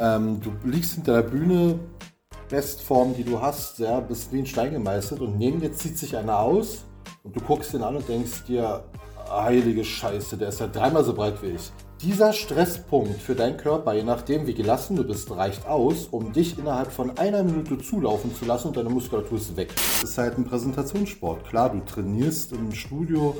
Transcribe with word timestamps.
Ähm, 0.00 0.40
du 0.40 0.52
liegst 0.68 0.94
hinter 0.94 1.22
der 1.22 1.28
Bühne, 1.28 1.78
Bestform, 2.48 3.14
die 3.14 3.24
du 3.24 3.40
hast, 3.40 3.78
ja, 3.78 4.00
bist 4.00 4.32
wie 4.32 4.38
ein 4.38 4.46
Stein 4.46 4.72
gemeißelt 4.72 5.20
und 5.20 5.38
neben 5.38 5.60
dir 5.60 5.72
zieht 5.72 5.98
sich 5.98 6.16
einer 6.16 6.38
aus 6.38 6.84
und 7.22 7.36
du 7.36 7.40
guckst 7.40 7.74
ihn 7.74 7.82
an 7.82 7.96
und 7.96 8.08
denkst 8.08 8.44
dir, 8.44 8.84
heilige 9.30 9.84
Scheiße, 9.84 10.36
der 10.36 10.48
ist 10.48 10.60
ja 10.60 10.66
dreimal 10.66 11.04
so 11.04 11.14
breit 11.14 11.42
wie 11.42 11.48
ich. 11.48 11.70
Dieser 12.00 12.32
Stresspunkt 12.32 13.20
für 13.20 13.34
deinen 13.34 13.56
Körper, 13.56 13.92
je 13.92 14.04
nachdem 14.04 14.46
wie 14.46 14.54
gelassen 14.54 14.96
du 14.96 15.04
bist, 15.04 15.30
reicht 15.30 15.66
aus, 15.66 16.06
um 16.10 16.32
dich 16.32 16.58
innerhalb 16.58 16.92
von 16.92 17.18
einer 17.18 17.42
Minute 17.42 17.76
zulaufen 17.78 18.34
zu 18.34 18.44
lassen 18.44 18.68
und 18.68 18.76
deine 18.76 18.88
Muskulatur 18.88 19.36
ist 19.36 19.56
weg. 19.56 19.74
Das 19.74 20.10
ist 20.10 20.18
halt 20.18 20.38
ein 20.38 20.44
Präsentationssport. 20.44 21.44
Klar, 21.48 21.70
du 21.70 21.80
trainierst 21.80 22.52
im 22.52 22.72
Studio, 22.72 23.36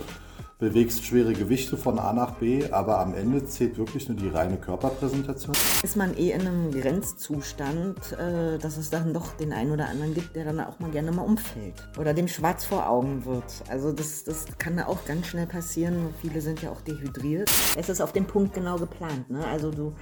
bewegst 0.58 1.04
schwere 1.04 1.32
Gewichte 1.34 1.76
von 1.76 1.98
A 2.00 2.12
nach 2.12 2.32
B, 2.32 2.68
aber 2.70 2.98
am 2.98 3.14
Ende 3.14 3.44
zählt 3.46 3.78
wirklich 3.78 4.08
nur 4.08 4.18
die 4.18 4.28
reine 4.28 4.56
Körperpräsentation. 4.56 5.54
Ist 5.82 5.96
man 5.96 6.16
eh 6.16 6.32
in 6.32 6.40
einem 6.40 6.72
Grenzzustand, 6.72 8.12
äh, 8.12 8.58
dass 8.58 8.76
es 8.76 8.90
dann 8.90 9.14
doch 9.14 9.34
den 9.34 9.52
einen 9.52 9.70
oder 9.70 9.88
anderen 9.88 10.14
gibt, 10.14 10.34
der 10.34 10.44
dann 10.44 10.58
auch 10.60 10.80
mal 10.80 10.90
gerne 10.90 11.12
mal 11.12 11.22
umfällt 11.22 11.74
oder 11.96 12.12
dem 12.12 12.26
schwarz 12.26 12.64
vor 12.64 12.88
Augen 12.88 13.24
wird. 13.24 13.44
Also 13.68 13.92
das, 13.92 14.24
das 14.24 14.46
kann 14.58 14.76
da 14.76 14.86
auch 14.86 15.04
ganz 15.04 15.28
schnell 15.28 15.46
passieren. 15.46 16.08
Viele 16.20 16.40
sind 16.40 16.60
ja 16.60 16.70
auch 16.70 16.80
dehydriert. 16.80 17.50
Es 17.76 17.88
ist 17.88 18.00
auf 18.00 18.12
den 18.12 18.26
Punkt 18.26 18.54
genau 18.54 18.78
geplant. 18.78 19.30
Ne? 19.30 19.46
Also 19.46 19.70
du 19.70 19.94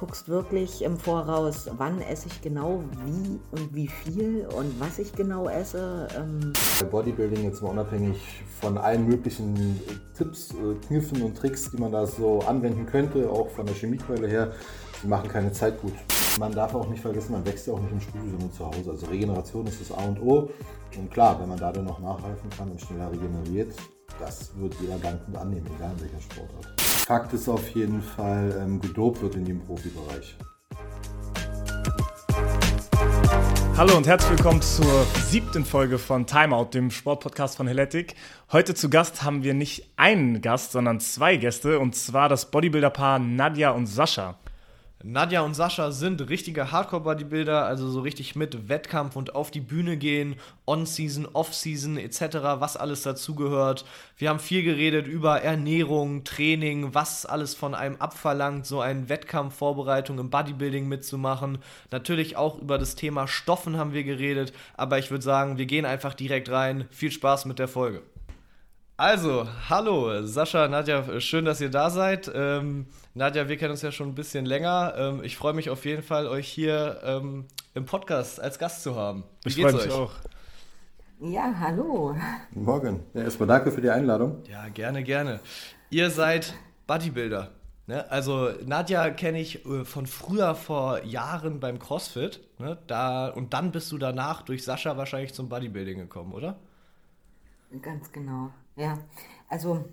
guckst 0.00 0.30
wirklich 0.30 0.82
im 0.82 0.96
Voraus, 0.96 1.68
wann 1.76 2.00
esse 2.00 2.28
ich 2.28 2.40
genau, 2.40 2.82
wie 3.04 3.38
und 3.50 3.74
wie 3.74 3.86
viel 3.86 4.46
und 4.56 4.80
was 4.80 4.98
ich 4.98 5.12
genau 5.12 5.46
esse. 5.46 6.08
Ähm 6.16 6.54
Bei 6.80 6.86
Bodybuilding 6.86 7.44
jetzt 7.44 7.60
mal 7.60 7.68
unabhängig 7.68 8.16
von 8.62 8.78
allen 8.78 9.06
möglichen 9.06 9.78
Tipps, 10.16 10.52
äh, 10.52 10.86
Kniffen 10.86 11.20
und 11.20 11.36
Tricks, 11.36 11.70
die 11.70 11.76
man 11.76 11.92
da 11.92 12.06
so 12.06 12.40
anwenden 12.40 12.86
könnte, 12.86 13.28
auch 13.28 13.50
von 13.50 13.66
der 13.66 13.74
Chemiekeule 13.74 14.26
her, 14.26 14.52
die 15.02 15.06
machen 15.06 15.28
keine 15.28 15.52
Zeit 15.52 15.78
gut. 15.82 15.92
Man 16.38 16.52
darf 16.52 16.74
auch 16.74 16.88
nicht 16.88 17.02
vergessen, 17.02 17.32
man 17.32 17.44
wächst 17.44 17.66
ja 17.66 17.74
auch 17.74 17.80
nicht 17.80 17.92
im 17.92 18.00
Studio, 18.00 18.30
sondern 18.30 18.52
zu 18.52 18.66
Hause. 18.66 18.90
Also 18.92 19.06
Regeneration 19.06 19.66
ist 19.66 19.82
das 19.82 19.92
A 19.92 20.02
und 20.04 20.18
O. 20.22 20.48
Und 20.96 21.10
klar, 21.10 21.38
wenn 21.38 21.48
man 21.50 21.58
da 21.58 21.72
dann 21.72 21.84
noch 21.84 22.00
nachhelfen 22.00 22.48
kann 22.56 22.70
und 22.70 22.80
schneller 22.80 23.12
regeneriert, 23.12 23.74
das 24.18 24.50
wird 24.56 24.74
jeder 24.80 24.98
dankend 24.98 25.36
annehmen, 25.36 25.66
egal 25.76 25.92
in 25.92 26.00
welcher 26.00 26.20
Sportart. 26.20 26.80
Fakt 26.80 27.32
ist 27.32 27.48
auf 27.48 27.68
jeden 27.70 28.02
Fall, 28.02 28.56
ähm, 28.60 28.80
gedopt 28.80 29.22
wird 29.22 29.34
in 29.34 29.44
dem 29.44 29.60
Profibereich. 29.60 30.36
Hallo 33.76 33.96
und 33.96 34.06
herzlich 34.06 34.32
willkommen 34.32 34.60
zur 34.60 35.06
siebten 35.26 35.64
Folge 35.64 35.98
von 35.98 36.26
Timeout, 36.26 36.66
dem 36.74 36.90
Sportpodcast 36.90 37.56
von 37.56 37.66
Heletic. 37.66 38.14
Heute 38.52 38.74
zu 38.74 38.90
Gast 38.90 39.22
haben 39.22 39.42
wir 39.42 39.54
nicht 39.54 39.90
einen 39.96 40.42
Gast, 40.42 40.72
sondern 40.72 41.00
zwei 41.00 41.36
Gäste, 41.36 41.78
und 41.78 41.96
zwar 41.96 42.28
das 42.28 42.50
Bodybuilder-Paar 42.50 43.18
Nadja 43.18 43.70
und 43.70 43.86
Sascha. 43.86 44.38
Nadja 45.02 45.40
und 45.40 45.54
Sascha 45.54 45.92
sind 45.92 46.28
richtige 46.28 46.72
Hardcore-Bodybuilder, 46.72 47.64
also 47.64 47.88
so 47.88 48.02
richtig 48.02 48.36
mit 48.36 48.68
Wettkampf 48.68 49.16
und 49.16 49.34
auf 49.34 49.50
die 49.50 49.62
Bühne 49.62 49.96
gehen, 49.96 50.36
On-Season, 50.66 51.26
Off-Season 51.32 51.96
etc., 51.96 52.20
was 52.58 52.76
alles 52.76 53.02
dazugehört. 53.02 53.86
Wir 54.18 54.28
haben 54.28 54.38
viel 54.38 54.62
geredet 54.62 55.06
über 55.06 55.40
Ernährung, 55.40 56.24
Training, 56.24 56.92
was 56.92 57.24
alles 57.24 57.54
von 57.54 57.74
einem 57.74 57.96
abverlangt, 57.96 58.66
so 58.66 58.82
eine 58.82 59.08
Wettkampfvorbereitung 59.08 60.18
im 60.18 60.28
Bodybuilding 60.28 60.86
mitzumachen. 60.86 61.58
Natürlich 61.90 62.36
auch 62.36 62.58
über 62.58 62.76
das 62.76 62.94
Thema 62.94 63.26
Stoffen 63.26 63.78
haben 63.78 63.94
wir 63.94 64.04
geredet, 64.04 64.52
aber 64.76 64.98
ich 64.98 65.10
würde 65.10 65.24
sagen, 65.24 65.56
wir 65.56 65.64
gehen 65.64 65.86
einfach 65.86 66.12
direkt 66.12 66.50
rein. 66.50 66.86
Viel 66.90 67.10
Spaß 67.10 67.46
mit 67.46 67.58
der 67.58 67.68
Folge. 67.68 68.02
Also, 69.00 69.48
hallo, 69.70 70.26
Sascha, 70.26 70.68
Nadja, 70.68 71.22
schön, 71.22 71.46
dass 71.46 71.58
ihr 71.62 71.70
da 71.70 71.88
seid. 71.88 72.30
Ähm, 72.34 72.84
Nadja, 73.14 73.48
wir 73.48 73.56
kennen 73.56 73.70
uns 73.70 73.80
ja 73.80 73.90
schon 73.90 74.08
ein 74.08 74.14
bisschen 74.14 74.44
länger. 74.44 74.92
Ähm, 74.94 75.24
ich 75.24 75.38
freue 75.38 75.54
mich 75.54 75.70
auf 75.70 75.86
jeden 75.86 76.02
Fall, 76.02 76.26
euch 76.26 76.46
hier 76.46 77.00
ähm, 77.02 77.46
im 77.72 77.86
Podcast 77.86 78.38
als 78.42 78.58
Gast 78.58 78.82
zu 78.82 78.96
haben. 78.96 79.24
Wie 79.42 79.48
ich 79.48 79.54
freue 79.54 79.72
mich 79.72 79.86
euch? 79.86 79.90
auch. 79.90 80.12
Ja, 81.18 81.50
hallo. 81.58 82.14
Guten 82.52 82.64
Morgen. 82.66 83.00
Ja, 83.14 83.22
erstmal 83.22 83.48
danke 83.48 83.72
für 83.72 83.80
die 83.80 83.88
Einladung. 83.88 84.42
Ja, 84.46 84.68
gerne, 84.68 85.02
gerne. 85.02 85.40
Ihr 85.88 86.10
seid 86.10 86.52
Bodybuilder. 86.86 87.52
Ne? 87.86 88.04
Also 88.10 88.50
Nadja 88.66 89.08
kenne 89.08 89.40
ich 89.40 89.64
äh, 89.64 89.86
von 89.86 90.06
früher 90.06 90.54
vor 90.54 91.02
Jahren 91.04 91.58
beim 91.58 91.78
CrossFit. 91.78 92.42
Ne? 92.58 92.76
Da, 92.86 93.28
und 93.28 93.54
dann 93.54 93.72
bist 93.72 93.90
du 93.92 93.96
danach 93.96 94.42
durch 94.42 94.62
Sascha 94.62 94.98
wahrscheinlich 94.98 95.32
zum 95.32 95.48
Bodybuilding 95.48 96.00
gekommen, 96.00 96.34
oder? 96.34 96.58
Ganz 97.80 98.12
genau. 98.12 98.50
Ja, 98.80 98.98
also 99.48 99.84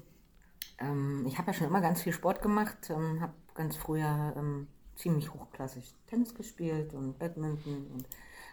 ähm, 0.79 1.25
ich 1.27 1.37
habe 1.37 1.47
ja 1.47 1.53
schon 1.53 1.67
immer 1.67 1.81
ganz 1.81 2.01
viel 2.01 2.13
Sport 2.13 2.41
gemacht, 2.41 2.77
ähm, 2.89 3.19
habe 3.19 3.33
ganz 3.53 3.75
früher 3.75 4.33
ähm, 4.37 4.67
ziemlich 4.95 5.33
hochklassig 5.33 5.93
Tennis 6.07 6.33
gespielt 6.33 6.93
und 6.93 7.19
Badminton 7.19 7.87
und 7.93 8.05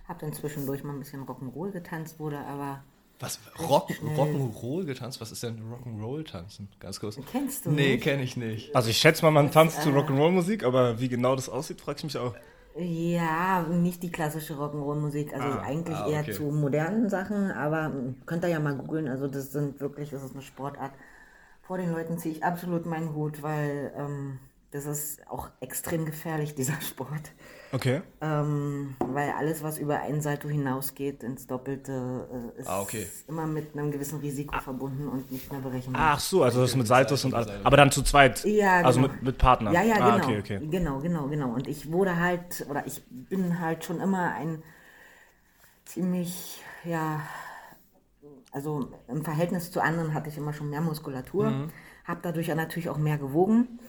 habe 0.08 0.18
dann 0.20 0.32
zwischendurch 0.32 0.82
mal 0.82 0.92
ein 0.92 0.98
bisschen 0.98 1.24
Rock'n'Roll 1.24 1.70
getanzt, 1.70 2.18
wurde 2.18 2.38
aber 2.38 2.82
was? 3.20 3.38
Rock, 3.60 3.90
Rock'n'Roll 3.90 4.84
getanzt? 4.84 5.20
Was 5.20 5.30
ist 5.30 5.44
denn 5.44 5.62
Rock'n'Roll 5.72 6.26
tanzen? 6.26 6.68
Ganz 6.80 6.98
kurz. 6.98 7.16
Kennst 7.30 7.64
du 7.64 7.70
Nee, 7.70 7.98
kenne 7.98 8.24
ich 8.24 8.36
nicht. 8.36 8.74
Also 8.74 8.90
ich 8.90 8.98
schätze 8.98 9.24
mal, 9.24 9.30
man 9.30 9.52
tanzt 9.52 9.82
zu 9.82 9.90
äh, 9.90 9.92
Rock'n'Roll 9.92 10.32
Musik, 10.32 10.64
aber 10.64 11.00
wie 11.00 11.08
genau 11.08 11.36
das 11.36 11.48
aussieht, 11.48 11.80
frage 11.80 11.98
ich 11.98 12.04
mich 12.04 12.18
auch. 12.18 12.34
Ja, 12.76 13.62
nicht 13.62 14.02
die 14.02 14.10
klassische 14.10 14.54
Rock'n'Roll-Musik, 14.54 15.32
also 15.32 15.46
ah, 15.46 15.62
eigentlich 15.62 15.96
ah, 15.96 16.06
okay. 16.06 16.12
eher 16.12 16.32
zu 16.32 16.42
modernen 16.44 17.08
Sachen, 17.08 17.52
aber 17.52 17.92
könnt 18.26 18.42
ihr 18.42 18.50
ja 18.50 18.58
mal 18.58 18.74
googeln, 18.74 19.06
also 19.06 19.28
das 19.28 19.52
sind 19.52 19.78
wirklich, 19.80 20.10
das 20.10 20.24
ist 20.24 20.32
eine 20.32 20.42
Sportart. 20.42 20.92
Vor 21.62 21.78
den 21.78 21.92
Leuten 21.92 22.18
ziehe 22.18 22.34
ich 22.34 22.44
absolut 22.44 22.84
meinen 22.84 23.14
Hut, 23.14 23.42
weil 23.42 23.92
ähm, 23.96 24.40
das 24.72 24.86
ist 24.86 25.26
auch 25.28 25.50
extrem 25.60 26.04
gefährlich, 26.04 26.56
dieser 26.56 26.80
Sport. 26.80 27.30
Okay. 27.74 28.02
Ähm, 28.20 28.94
weil 29.00 29.30
alles, 29.30 29.64
was 29.64 29.78
über 29.78 29.98
ein 29.98 30.20
Salto 30.20 30.48
hinausgeht 30.48 31.24
ins 31.24 31.48
Doppelte, 31.48 32.52
äh, 32.56 32.60
ist 32.60 32.68
ah, 32.68 32.80
okay. 32.80 33.08
immer 33.26 33.48
mit 33.48 33.76
einem 33.76 33.90
gewissen 33.90 34.20
Risiko 34.20 34.54
ah. 34.54 34.60
verbunden 34.60 35.08
und 35.08 35.32
nicht 35.32 35.50
mehr 35.50 35.60
berechenbar. 35.60 36.12
Ach 36.14 36.20
so, 36.20 36.44
also 36.44 36.60
das 36.60 36.76
mit 36.76 36.86
Saltos 36.86 37.24
und 37.24 37.34
alles. 37.34 37.50
Aber 37.64 37.76
dann 37.76 37.90
zu 37.90 38.02
zweit. 38.02 38.44
Ja, 38.44 38.76
also 38.84 39.00
genau. 39.00 39.08
Also 39.08 39.14
mit, 39.16 39.22
mit 39.24 39.38
Partner. 39.38 39.72
Ja, 39.72 39.82
ja, 39.82 39.96
ah, 39.98 40.10
genau. 40.12 40.24
Okay, 40.24 40.38
okay. 40.38 40.68
Genau, 40.70 41.00
genau, 41.00 41.26
genau. 41.26 41.48
Und 41.48 41.66
ich 41.66 41.90
wurde 41.90 42.20
halt, 42.20 42.64
oder 42.70 42.86
ich 42.86 43.02
bin 43.08 43.58
halt 43.58 43.82
schon 43.82 44.00
immer 44.00 44.32
ein 44.34 44.62
ziemlich, 45.84 46.62
ja, 46.84 47.22
also 48.52 48.88
im 49.08 49.24
Verhältnis 49.24 49.72
zu 49.72 49.82
anderen 49.82 50.14
hatte 50.14 50.28
ich 50.28 50.38
immer 50.38 50.52
schon 50.52 50.70
mehr 50.70 50.80
Muskulatur, 50.80 51.50
mhm. 51.50 51.70
habe 52.04 52.20
dadurch 52.22 52.46
ja 52.46 52.54
natürlich 52.54 52.88
auch 52.88 52.98
mehr 52.98 53.18
gewogen 53.18 53.80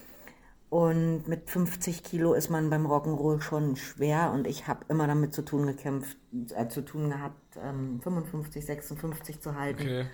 und 0.69 1.27
mit 1.27 1.49
50 1.49 2.03
Kilo 2.03 2.33
ist 2.33 2.49
man 2.49 2.69
beim 2.69 2.85
Rock'n'Roll 2.87 3.41
schon 3.41 3.75
schwer 3.75 4.31
und 4.33 4.47
ich 4.47 4.67
habe 4.67 4.85
immer 4.89 5.07
damit 5.07 5.33
zu 5.33 5.43
tun 5.43 5.67
gekämpft, 5.67 6.17
äh, 6.55 6.67
zu 6.67 6.83
tun 6.83 7.09
gehabt, 7.09 7.57
ähm, 7.61 7.99
55, 8.01 8.65
56 8.65 9.41
zu 9.41 9.55
halten. 9.55 9.81
Okay. 9.81 10.05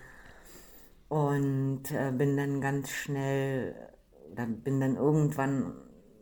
Und 1.08 1.92
äh, 1.92 2.12
bin 2.12 2.38
dann 2.38 2.62
ganz 2.62 2.90
schnell, 2.90 3.76
oder 4.32 4.46
bin 4.46 4.80
dann 4.80 4.96
irgendwann 4.96 5.74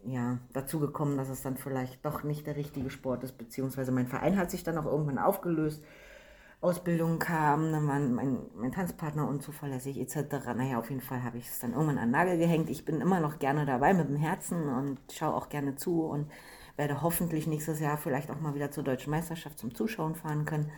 ja, 0.05 0.39
dazu 0.53 0.79
gekommen, 0.79 1.17
dass 1.17 1.29
es 1.29 1.41
dann 1.41 1.57
vielleicht 1.57 2.03
doch 2.05 2.23
nicht 2.23 2.47
der 2.47 2.55
richtige 2.55 2.89
Sport 2.89 3.23
ist, 3.23 3.37
beziehungsweise 3.37 3.91
mein 3.91 4.07
Verein 4.07 4.37
hat 4.37 4.51
sich 4.51 4.63
dann 4.63 4.77
auch 4.77 4.85
irgendwann 4.85 5.19
aufgelöst. 5.19 5.83
Ausbildung 6.61 7.19
kam, 7.19 7.71
dann 7.71 7.87
war 7.87 7.99
mein, 7.99 8.37
mein 8.53 8.71
Tanzpartner 8.71 9.27
unzuverlässig 9.27 9.97
etc. 9.97 10.45
Naja, 10.55 10.77
auf 10.77 10.89
jeden 10.89 11.01
Fall 11.01 11.23
habe 11.23 11.37
ich 11.37 11.47
es 11.47 11.59
dann 11.59 11.71
irgendwann 11.71 11.97
an 11.97 12.07
den 12.07 12.11
Nagel 12.11 12.37
gehängt. 12.37 12.69
Ich 12.69 12.83
bin 12.83 12.99
immer 12.99 13.21
noch 13.21 13.39
gerne 13.39 13.65
dabei 13.65 13.93
mit 13.93 14.09
dem 14.09 14.17
Herzen 14.17 14.67
und 14.67 14.99
schaue 15.11 15.33
auch 15.33 15.47
gerne 15.47 15.75
zu 15.75 16.03
und 16.03 16.29
werde 16.75 17.01
hoffentlich 17.01 17.47
nächstes 17.47 17.79
Jahr 17.79 17.97
vielleicht 17.97 18.29
auch 18.29 18.41
mal 18.41 18.55
wieder 18.55 18.71
zur 18.71 18.83
Deutschen 18.83 19.11
Meisterschaft 19.11 19.57
zum 19.57 19.73
Zuschauen 19.73 20.15
fahren 20.15 20.45
können. 20.45 20.69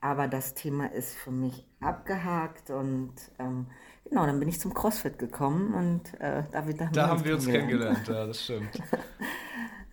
Aber 0.00 0.28
das 0.28 0.54
Thema 0.54 0.86
ist 0.92 1.14
für 1.14 1.30
mich 1.30 1.64
abgehakt 1.80 2.70
und 2.70 3.12
ähm, 3.38 3.66
genau, 4.08 4.26
dann 4.26 4.40
bin 4.40 4.48
ich 4.48 4.58
zum 4.58 4.72
CrossFit 4.72 5.18
gekommen 5.18 5.74
und 5.74 6.20
äh, 6.20 6.42
da, 6.50 6.62
da, 6.62 6.86
da 6.86 7.08
haben 7.08 7.24
wir 7.24 7.34
uns 7.34 7.46
kennengelernt. 7.46 8.08
Ja, 8.08 8.26
das 8.26 8.42
stimmt. 8.44 8.70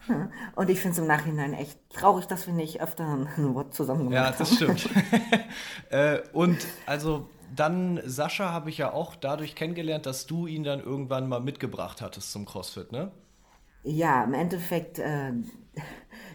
Und 0.56 0.70
ich 0.70 0.80
finde 0.80 0.94
es 0.94 1.00
im 1.00 1.08
Nachhinein 1.08 1.54
echt 1.54 1.78
traurig, 1.90 2.26
dass 2.26 2.48
wir 2.48 2.54
nicht 2.54 2.82
öfter 2.82 3.06
ein 3.06 3.28
Wort 3.56 3.74
zusammen 3.74 4.10
gemacht 4.10 4.18
haben. 4.18 4.34
Ja, 4.34 4.38
das 4.38 4.56
stimmt. 4.56 4.90
äh, 5.90 6.20
und 6.34 6.58
also 6.86 7.30
dann, 7.56 8.00
Sascha, 8.06 8.52
habe 8.52 8.70
ich 8.70 8.78
ja 8.78 8.94
auch 8.94 9.16
dadurch 9.16 9.56
kennengelernt, 9.56 10.06
dass 10.06 10.26
du 10.26 10.48
ihn 10.48 10.64
dann 10.64 10.80
irgendwann 10.80 11.28
mal 11.28 11.40
mitgebracht 11.40 12.02
hattest 12.02 12.32
zum 12.32 12.46
CrossFit, 12.46 12.92
ne? 12.92 13.12
Ja, 13.84 14.24
im 14.24 14.34
Endeffekt, 14.34 15.00
äh, 15.00 15.34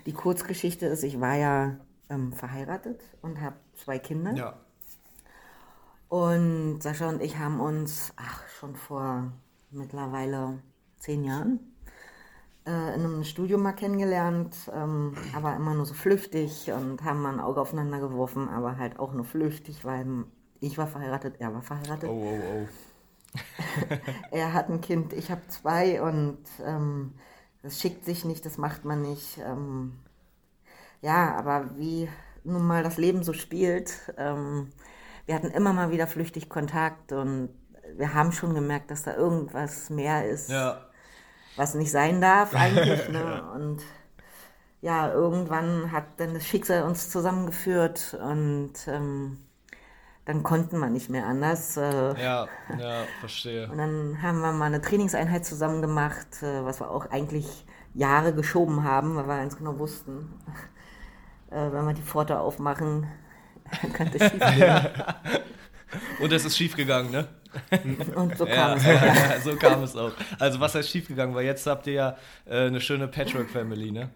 die 0.06 0.12
Kurzgeschichte 0.12 0.87
ist, 0.87 1.02
ich 1.05 1.20
war 1.20 1.37
ja 1.37 1.76
ähm, 2.08 2.32
verheiratet 2.32 3.00
und 3.22 3.40
habe 3.40 3.56
zwei 3.75 3.99
Kinder. 3.99 4.34
Ja. 4.34 4.61
Und 6.08 6.81
Sascha 6.82 7.08
und 7.08 7.22
ich 7.22 7.38
haben 7.38 7.61
uns, 7.61 8.12
ach, 8.16 8.43
schon 8.49 8.76
vor 8.76 9.32
mittlerweile 9.70 10.62
zehn 10.99 11.25
Jahren 11.25 11.74
in 12.70 13.05
einem 13.05 13.25
Studium 13.25 13.62
mal 13.62 13.72
kennengelernt, 13.72 14.56
ähm, 14.72 15.14
aber 15.34 15.55
immer 15.55 15.75
nur 15.75 15.84
so 15.84 15.94
flüchtig 15.94 16.70
und 16.72 17.05
haben 17.05 17.20
mal 17.20 17.34
ein 17.34 17.40
Auge 17.40 17.61
aufeinander 17.61 18.00
geworfen, 18.00 18.49
aber 18.49 18.78
halt 18.78 18.99
auch 18.99 19.12
nur 19.12 19.25
flüchtig, 19.25 19.84
weil 19.84 20.06
ich 20.61 20.78
war 20.78 20.87
verheiratet, 20.87 21.37
er 21.40 21.52
war 21.52 21.62
verheiratet. 21.62 22.08
Oh, 22.08 22.40
oh, 22.40 22.43
oh. 22.64 22.69
er 24.31 24.52
hat 24.55 24.70
ein 24.70 24.81
Kind, 24.81 25.12
ich 25.12 25.31
habe 25.31 25.43
zwei 25.49 26.00
und 26.00 26.38
ähm, 26.64 27.14
das 27.62 27.81
schickt 27.81 28.05
sich 28.05 28.25
nicht, 28.25 28.46
das 28.46 28.56
macht 28.58 28.84
man 28.84 29.02
nicht. 29.02 29.38
Ähm, 29.38 29.99
ja, 31.02 31.34
aber 31.37 31.76
wie 31.76 32.08
nun 32.44 32.66
mal 32.66 32.82
das 32.82 32.96
Leben 32.96 33.22
so 33.25 33.32
spielt, 33.32 33.93
ähm, 34.16 34.70
wir 35.26 35.34
hatten 35.34 35.50
immer 35.50 35.72
mal 35.72 35.90
wieder 35.90 36.06
flüchtig 36.06 36.49
Kontakt 36.49 37.12
und 37.12 37.50
wir 37.96 38.14
haben 38.14 38.32
schon 38.32 38.55
gemerkt, 38.55 38.90
dass 38.90 39.02
da 39.02 39.14
irgendwas 39.16 39.90
mehr 39.90 40.28
ist, 40.28 40.49
Ja. 40.49 40.88
Was 41.56 41.75
nicht 41.75 41.91
sein 41.91 42.21
darf 42.21 42.55
eigentlich. 42.55 43.09
Ne? 43.09 43.43
Und 43.55 43.83
ja, 44.81 45.11
irgendwann 45.12 45.93
hat 45.93 46.05
dann 46.19 46.35
das 46.35 46.47
Schicksal 46.47 46.83
uns 46.85 47.11
zusammengeführt 47.11 48.15
und 48.23 48.73
ähm, 48.87 49.39
dann 50.27 50.43
konnten 50.43 50.79
wir 50.79 50.89
nicht 50.91 51.11
mehr 51.11 51.27
anders. 51.27 51.77
Äh, 51.77 52.21
Ja, 52.23 52.49
ja, 52.79 53.05
verstehe. 53.21 53.69
und 53.71 53.79
dann 53.79 54.21
haben 54.23 54.41
wir 54.41 54.53
mal 54.53 54.67
eine 54.67 54.81
Trainingseinheit 54.83 55.45
zusammen 55.47 55.83
gemacht, 55.83 56.43
äh, 56.43 56.65
was 56.65 56.81
wir 56.81 56.91
auch 56.91 57.11
eigentlich 57.11 57.67
Jahre 57.95 58.35
geschoben 58.35 58.85
haben, 58.85 59.17
weil 59.17 59.27
wir 59.27 59.37
ganz 59.39 59.57
genau 59.57 59.79
wussten, 59.79 60.33
äh, 61.50 61.73
wenn 61.73 61.85
wir 61.87 61.95
die 61.95 62.03
Pforte 62.03 62.39
aufmachen, 62.41 63.07
könnte 63.95 64.19
es 64.19 64.31
schief 64.31 64.41
gehen. 64.41 64.89
Und 66.20 66.32
es 66.32 66.44
ist 66.44 66.56
schief 66.56 66.76
gegangen, 66.76 67.11
ne? 67.11 67.26
Und 68.17 68.37
so 68.37 68.46
kam 68.46 68.55
Ja, 68.56 68.75
es. 68.75 68.85
ja, 68.85 69.41
so 69.44 69.56
kam 69.56 69.82
es 69.85 69.96
auch. 69.96 70.12
Also 70.38 70.58
was 70.61 70.75
heißt 70.75 70.88
schief 70.91 71.06
gegangen? 71.08 71.35
Weil 71.35 71.44
jetzt 71.44 71.67
habt 71.67 71.87
ihr 71.87 71.93
ja 71.93 72.17
äh, 72.46 72.67
eine 72.67 72.81
schöne 72.81 73.06
Patchwork-Family, 73.08 73.93
ne? 73.93 74.11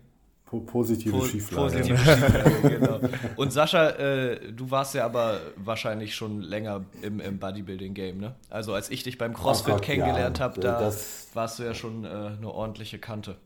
Po- 0.44 0.60
Positive 0.60 1.10
Po- 1.16 1.25
Schieflage. 1.26 1.62
Positive 1.62 1.98
Schieflage, 1.98 2.78
genau. 2.80 3.00
Und 3.36 3.52
Sascha, 3.52 3.90
äh, 3.90 4.50
du 4.52 4.70
warst 4.70 4.94
ja 4.94 5.04
aber 5.04 5.40
wahrscheinlich 5.56 6.14
schon 6.14 6.40
länger 6.40 6.84
im, 7.02 7.20
im 7.20 7.38
Bodybuilding-Game, 7.38 8.19
ne? 8.19 8.34
Also 8.48 8.72
als 8.74 8.88
ich 8.90 9.02
dich 9.02 9.19
beim 9.19 9.34
CrossFit 9.34 9.74
Ach 9.74 9.76
Gott, 9.76 9.84
kennengelernt 9.84 10.38
ja, 10.38 10.44
habe, 10.44 10.60
da 10.60 10.81
das- 10.81 11.28
warst 11.34 11.58
du 11.58 11.64
ja 11.64 11.74
schon 11.74 12.04
äh, 12.04 12.08
eine 12.08 12.50
ordentliche 12.50 12.98
Kante. 12.98 13.36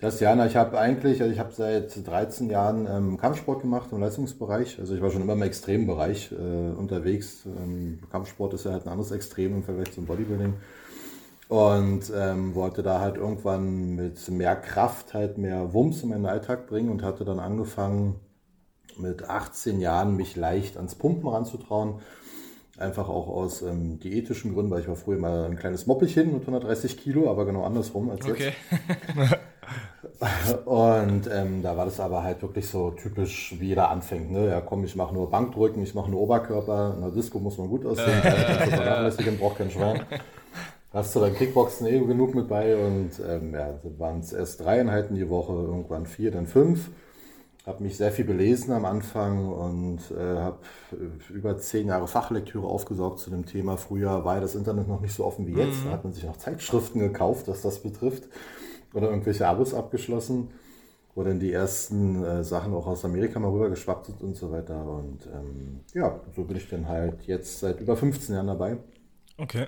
Das 0.00 0.20
ja, 0.20 0.34
na, 0.36 0.46
ich 0.46 0.54
habe 0.54 0.78
eigentlich, 0.78 1.20
also 1.20 1.32
ich 1.32 1.40
habe 1.40 1.52
seit 1.52 2.06
13 2.06 2.50
Jahren 2.50 2.86
ähm, 2.88 3.16
Kampfsport 3.18 3.62
gemacht 3.62 3.88
im 3.90 3.98
Leistungsbereich. 3.98 4.78
Also 4.78 4.94
ich 4.94 5.02
war 5.02 5.10
schon 5.10 5.22
immer 5.22 5.32
im 5.32 5.42
Extrembereich 5.42 6.30
äh, 6.30 6.78
unterwegs. 6.78 7.44
Ähm, 7.46 7.98
Kampfsport 8.10 8.54
ist 8.54 8.64
ja 8.64 8.72
halt 8.72 8.86
ein 8.86 8.90
anderes 8.90 9.10
Extrem 9.10 9.56
im 9.56 9.62
Vergleich 9.64 9.90
zum 9.92 10.06
Bodybuilding. 10.06 10.54
Und 11.48 12.12
ähm, 12.14 12.54
wollte 12.54 12.82
da 12.82 13.00
halt 13.00 13.16
irgendwann 13.16 13.96
mit 13.96 14.28
mehr 14.28 14.54
Kraft 14.54 15.14
halt 15.14 15.36
mehr 15.36 15.72
Wumms 15.72 16.02
in 16.02 16.10
meinen 16.10 16.26
Alltag 16.26 16.68
bringen 16.68 16.90
und 16.90 17.02
hatte 17.02 17.24
dann 17.24 17.40
angefangen 17.40 18.20
mit 18.98 19.28
18 19.28 19.80
Jahren 19.80 20.14
mich 20.14 20.36
leicht 20.36 20.76
ans 20.76 20.94
Pumpen 20.94 21.28
ranzutrauen. 21.28 21.94
Einfach 22.76 23.08
auch 23.08 23.26
aus 23.26 23.62
ähm, 23.62 23.98
diätischen 23.98 24.54
Gründen, 24.54 24.70
weil 24.70 24.82
ich 24.82 24.88
war 24.88 24.94
früher 24.94 25.18
mal 25.18 25.46
ein 25.46 25.56
kleines 25.56 25.86
Moppelchen 25.86 26.32
mit 26.32 26.42
130 26.42 26.96
Kilo, 26.98 27.28
aber 27.28 27.46
genau 27.46 27.64
andersrum 27.64 28.10
als 28.10 28.24
jetzt. 28.24 28.52
Und 30.64 31.30
ähm, 31.32 31.62
da 31.62 31.76
war 31.76 31.84
das 31.84 32.00
aber 32.00 32.24
halt 32.24 32.42
wirklich 32.42 32.68
so 32.68 32.90
typisch, 32.90 33.54
wie 33.58 33.68
jeder 33.68 33.88
anfängt. 33.90 34.32
Ne? 34.32 34.48
Ja, 34.48 34.60
komm, 34.60 34.82
ich 34.84 34.96
mache 34.96 35.14
nur 35.14 35.30
Bankdrücken, 35.30 35.82
ich 35.82 35.94
mache 35.94 36.10
nur 36.10 36.20
Oberkörper. 36.20 36.94
In 36.96 37.02
der 37.02 37.10
Disco 37.10 37.38
muss 37.38 37.56
man 37.56 37.68
gut 37.68 37.86
aussehen, 37.86 38.20
kannst 38.22 38.66
du 38.66 38.76
vernachlässigen, 38.76 39.38
braucht 39.38 39.58
kein 39.58 39.70
Schwein. 39.70 40.02
Hast 40.92 41.14
du 41.14 41.20
beim 41.20 41.34
Kickboxen 41.34 41.86
eh 41.86 42.00
genug 42.00 42.34
mit 42.34 42.48
bei 42.48 42.74
und 42.74 43.10
ähm, 43.28 43.54
ja, 43.54 43.74
waren 43.98 44.20
es 44.20 44.32
erst 44.32 44.60
drei 44.60 44.80
Einheiten 44.80 45.14
die 45.14 45.28
Woche, 45.28 45.52
irgendwann 45.52 46.06
vier, 46.06 46.30
dann 46.30 46.46
fünf. 46.46 46.90
Habe 47.66 47.84
mich 47.84 47.98
sehr 47.98 48.10
viel 48.10 48.24
belesen 48.24 48.72
am 48.72 48.86
Anfang 48.86 49.52
und 49.52 49.98
äh, 50.10 50.38
habe 50.38 50.58
über 51.28 51.58
zehn 51.58 51.88
Jahre 51.88 52.08
Fachlektüre 52.08 52.66
aufgesaugt 52.66 53.20
zu 53.20 53.28
dem 53.28 53.44
Thema. 53.44 53.76
Früher 53.76 54.24
war 54.24 54.36
ja 54.36 54.40
das 54.40 54.54
Internet 54.54 54.88
noch 54.88 55.02
nicht 55.02 55.14
so 55.14 55.26
offen 55.26 55.46
wie 55.46 55.52
jetzt. 55.52 55.84
Da 55.84 55.90
hat 55.90 56.02
man 56.02 56.14
sich 56.14 56.24
noch 56.24 56.38
Zeitschriften 56.38 56.98
gekauft, 56.98 57.46
was 57.46 57.60
das 57.60 57.80
betrifft. 57.80 58.24
Oder 58.94 59.08
irgendwelche 59.10 59.46
Abos 59.46 59.74
abgeschlossen, 59.74 60.50
wo 61.14 61.22
dann 61.24 61.40
die 61.40 61.52
ersten 61.52 62.24
äh, 62.24 62.44
Sachen 62.44 62.72
auch 62.74 62.86
aus 62.86 63.04
Amerika 63.04 63.38
mal 63.38 63.50
rübergeschwappt 63.50 64.06
sind 64.06 64.22
und 64.22 64.36
so 64.36 64.50
weiter. 64.52 64.84
Und 64.86 65.26
ähm, 65.26 65.80
ja, 65.94 66.20
so 66.34 66.44
bin 66.44 66.56
ich 66.56 66.68
dann 66.68 66.88
halt 66.88 67.22
jetzt 67.26 67.60
seit 67.60 67.80
über 67.80 67.96
15 67.96 68.34
Jahren 68.34 68.46
dabei 68.46 68.78
Okay. 69.36 69.66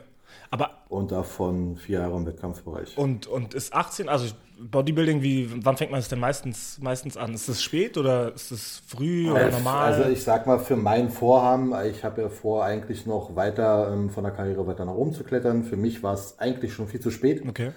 Aber 0.51 0.71
und 0.89 1.11
davon 1.13 1.77
vier 1.77 2.01
Jahre 2.01 2.17
im 2.17 2.27
Wettkampfbereich. 2.27 2.99
und, 2.99 3.27
und 3.27 3.55
ist 3.55 3.73
18, 3.73 4.09
also 4.09 4.33
Bodybuilding, 4.61 5.23
wie, 5.23 5.65
wann 5.65 5.77
fängt 5.77 5.91
man 5.91 6.01
es 6.01 6.09
denn 6.09 6.21
meistens, 6.21 6.79
meistens 6.81 7.17
an? 7.17 7.33
Ist 7.35 7.49
es 7.49 7.63
spät 7.63 7.97
oder 7.97 8.35
ist 8.35 8.51
es 8.53 8.83
früh 8.87 9.31
oder 9.31 9.49
Äh, 9.49 9.51
normal? 9.51 9.93
Also 9.93 10.09
ich 10.11 10.23
sag 10.23 10.47
mal, 10.47 10.59
für 10.59 10.77
mein 10.77 11.11
Vorhaben, 11.11 11.73
ich 11.89 12.05
habe 12.05 12.23
ja 12.23 12.29
vor, 12.29 12.65
eigentlich 12.65 13.07
noch 13.07 13.35
weiter 13.37 13.91
ähm, 13.93 14.11
von 14.11 14.23
der 14.25 14.33
Karriere 14.33 14.67
weiter 14.67 14.85
nach 14.85 14.95
oben 14.95 15.13
zu 15.13 15.25
klettern. 15.25 15.65
Für 15.65 15.77
mich 15.77 16.03
war 16.03 16.15
es 16.15 16.39
eigentlich 16.39 16.75
schon 16.75 16.89
viel 16.89 17.01
zu 17.01 17.11
spät, 17.11 17.43
okay. 17.49 17.73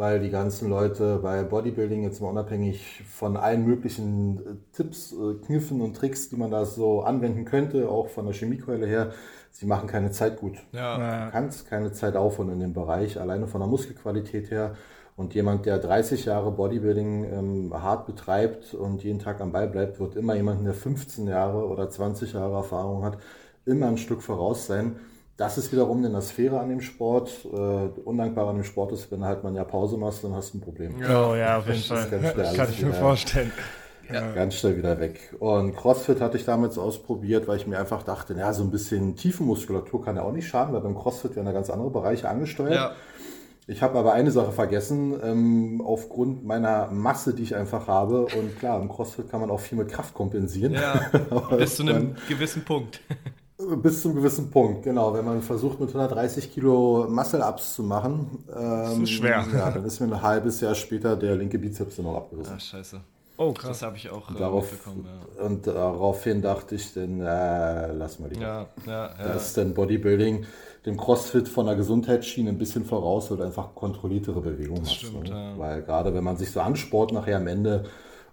Weil 0.00 0.18
die 0.18 0.30
ganzen 0.30 0.70
Leute 0.70 1.18
bei 1.18 1.42
Bodybuilding 1.42 2.02
jetzt 2.04 2.22
mal 2.22 2.30
unabhängig 2.30 3.04
von 3.06 3.36
allen 3.36 3.66
möglichen 3.66 4.38
äh, 4.38 4.42
Tipps, 4.72 5.12
äh, 5.12 5.34
Kniffen 5.44 5.82
und 5.82 5.94
Tricks, 5.94 6.30
die 6.30 6.36
man 6.36 6.50
da 6.50 6.64
so 6.64 7.02
anwenden 7.02 7.44
könnte, 7.44 7.86
auch 7.86 8.08
von 8.08 8.24
der 8.24 8.32
Chemiekeule 8.32 8.86
her, 8.86 9.12
sie 9.50 9.66
machen 9.66 9.86
keine 9.86 10.10
Zeit 10.10 10.38
gut. 10.38 10.56
Ja. 10.72 11.26
Du 11.26 11.32
kannst 11.32 11.68
keine 11.68 11.92
Zeit 11.92 12.16
aufholen 12.16 12.50
in 12.50 12.60
dem 12.60 12.72
Bereich, 12.72 13.20
alleine 13.20 13.46
von 13.46 13.60
der 13.60 13.68
Muskelqualität 13.68 14.50
her. 14.50 14.74
Und 15.16 15.34
jemand, 15.34 15.66
der 15.66 15.78
30 15.78 16.24
Jahre 16.24 16.50
Bodybuilding 16.50 17.24
ähm, 17.24 17.74
hart 17.74 18.06
betreibt 18.06 18.72
und 18.72 19.04
jeden 19.04 19.18
Tag 19.18 19.42
am 19.42 19.52
Ball 19.52 19.68
bleibt, 19.68 20.00
wird 20.00 20.16
immer 20.16 20.34
jemanden, 20.34 20.64
der 20.64 20.72
15 20.72 21.26
Jahre 21.26 21.68
oder 21.68 21.90
20 21.90 22.32
Jahre 22.32 22.54
Erfahrung 22.54 23.04
hat, 23.04 23.18
immer 23.66 23.88
ein 23.88 23.98
Stück 23.98 24.22
voraus 24.22 24.66
sein. 24.66 24.96
Das 25.40 25.56
ist 25.56 25.72
wiederum 25.72 26.04
eine 26.04 26.20
Sphäre 26.20 26.60
an 26.60 26.68
dem 26.68 26.82
Sport. 26.82 27.30
Äh, 27.50 27.56
undankbar 28.04 28.46
an 28.48 28.56
dem 28.56 28.64
Sport 28.64 28.92
ist, 28.92 29.10
wenn 29.10 29.24
halt 29.24 29.42
man 29.42 29.54
ja 29.54 29.64
Pause 29.64 29.96
machst, 29.96 30.22
dann 30.22 30.34
hast 30.34 30.52
du 30.52 30.58
ein 30.58 30.60
Problem. 30.60 30.96
Oh 31.00 31.34
ja, 31.34 31.56
auf 31.56 31.66
jeden 31.66 31.78
Das 31.78 31.86
Fall. 31.86 32.08
schnell 32.08 32.52
Kann 32.56 32.68
ich 32.70 32.82
mir 32.82 32.88
wieder- 32.88 32.98
vorstellen. 32.98 33.50
Ganz 34.34 34.56
schnell 34.56 34.76
wieder 34.76 35.00
weg. 35.00 35.34
Und 35.38 35.74
CrossFit 35.76 36.20
hatte 36.20 36.36
ich 36.36 36.44
damals 36.44 36.76
ausprobiert, 36.76 37.48
weil 37.48 37.56
ich 37.56 37.66
mir 37.66 37.78
einfach 37.78 38.02
dachte, 38.02 38.34
ja, 38.34 38.52
so 38.52 38.62
ein 38.64 38.70
bisschen 38.70 39.16
Tiefenmuskulatur 39.16 40.04
kann 40.04 40.16
ja 40.16 40.22
auch 40.24 40.32
nicht 40.32 40.46
schaden, 40.48 40.74
weil 40.74 40.82
beim 40.82 40.94
CrossFit 40.94 41.36
werden 41.36 41.46
da 41.46 41.52
ganz 41.52 41.70
andere 41.70 41.88
Bereiche 41.90 42.28
angesteuert. 42.28 42.74
Ja. 42.74 42.92
Ich 43.66 43.82
habe 43.82 43.96
aber 43.98 44.12
eine 44.12 44.32
Sache 44.32 44.50
vergessen, 44.52 45.14
ähm, 45.22 45.80
aufgrund 45.82 46.44
meiner 46.44 46.88
Masse, 46.90 47.32
die 47.34 47.44
ich 47.44 47.54
einfach 47.54 47.86
habe. 47.86 48.22
Und 48.26 48.58
klar, 48.58 48.78
im 48.82 48.88
CrossFit 48.90 49.30
kann 49.30 49.40
man 49.40 49.50
auch 49.50 49.60
viel 49.60 49.78
mit 49.78 49.88
Kraft 49.88 50.12
kompensieren. 50.12 50.72
Ja, 50.74 51.00
Aber 51.30 51.56
bis 51.56 51.76
zu 51.76 51.84
einem 51.84 52.16
gewissen 52.28 52.62
Punkt. 52.64 53.00
Bis 53.82 54.02
zum 54.02 54.14
gewissen 54.14 54.50
Punkt, 54.50 54.82
genau. 54.82 55.12
Wenn 55.14 55.24
man 55.24 55.42
versucht, 55.42 55.80
mit 55.80 55.88
130 55.90 56.52
Kilo 56.52 57.06
Muscle-Ups 57.08 57.74
zu 57.74 57.82
machen, 57.82 58.44
ähm, 58.56 59.02
ist 59.02 59.10
schwer. 59.10 59.46
Ja, 59.52 59.70
dann 59.70 59.84
ist 59.86 60.00
mir 60.00 60.06
ein 60.06 60.22
halbes 60.22 60.60
Jahr 60.60 60.74
später 60.74 61.16
der 61.16 61.36
linke 61.36 61.58
Bizeps 61.58 61.98
noch 61.98 62.16
abgerissen. 62.16 62.54
Ah, 62.56 62.58
scheiße. 62.60 63.00
Oh, 63.36 63.54
Das 63.62 63.62
krass. 63.62 63.82
habe 63.82 63.96
ich 63.96 64.10
auch 64.10 64.30
äh, 64.34 64.38
Darauf, 64.38 64.70
mitbekommen. 64.70 65.06
Und 65.42 65.66
daraufhin 65.66 66.42
dachte 66.42 66.74
ich 66.74 66.92
dann, 66.92 67.20
äh, 67.20 67.92
lass 67.92 68.18
mal 68.18 68.28
lieber. 68.30 68.42
Ja, 68.42 68.66
ja, 68.86 68.92
ja. 68.92 69.14
Da 69.22 69.28
ja. 69.28 69.32
ist 69.34 69.56
dann 69.56 69.72
Bodybuilding 69.74 70.44
dem 70.86 70.96
CrossFit 70.96 71.48
von 71.48 71.66
der 71.66 71.74
Gesundheitsschiene 71.76 72.50
ein 72.50 72.58
bisschen 72.58 72.84
voraus, 72.84 73.30
weil 73.30 73.38
du 73.38 73.44
einfach 73.44 73.74
kontrolliertere 73.74 74.40
Bewegung 74.40 74.80
hast. 74.82 74.92
stimmt, 74.92 75.28
ne? 75.30 75.52
ja. 75.52 75.58
Weil 75.58 75.82
gerade 75.82 76.14
wenn 76.14 76.24
man 76.24 76.36
sich 76.36 76.50
so 76.50 76.60
ansport 76.60 77.12
nachher 77.12 77.36
am 77.38 77.46
Ende 77.46 77.84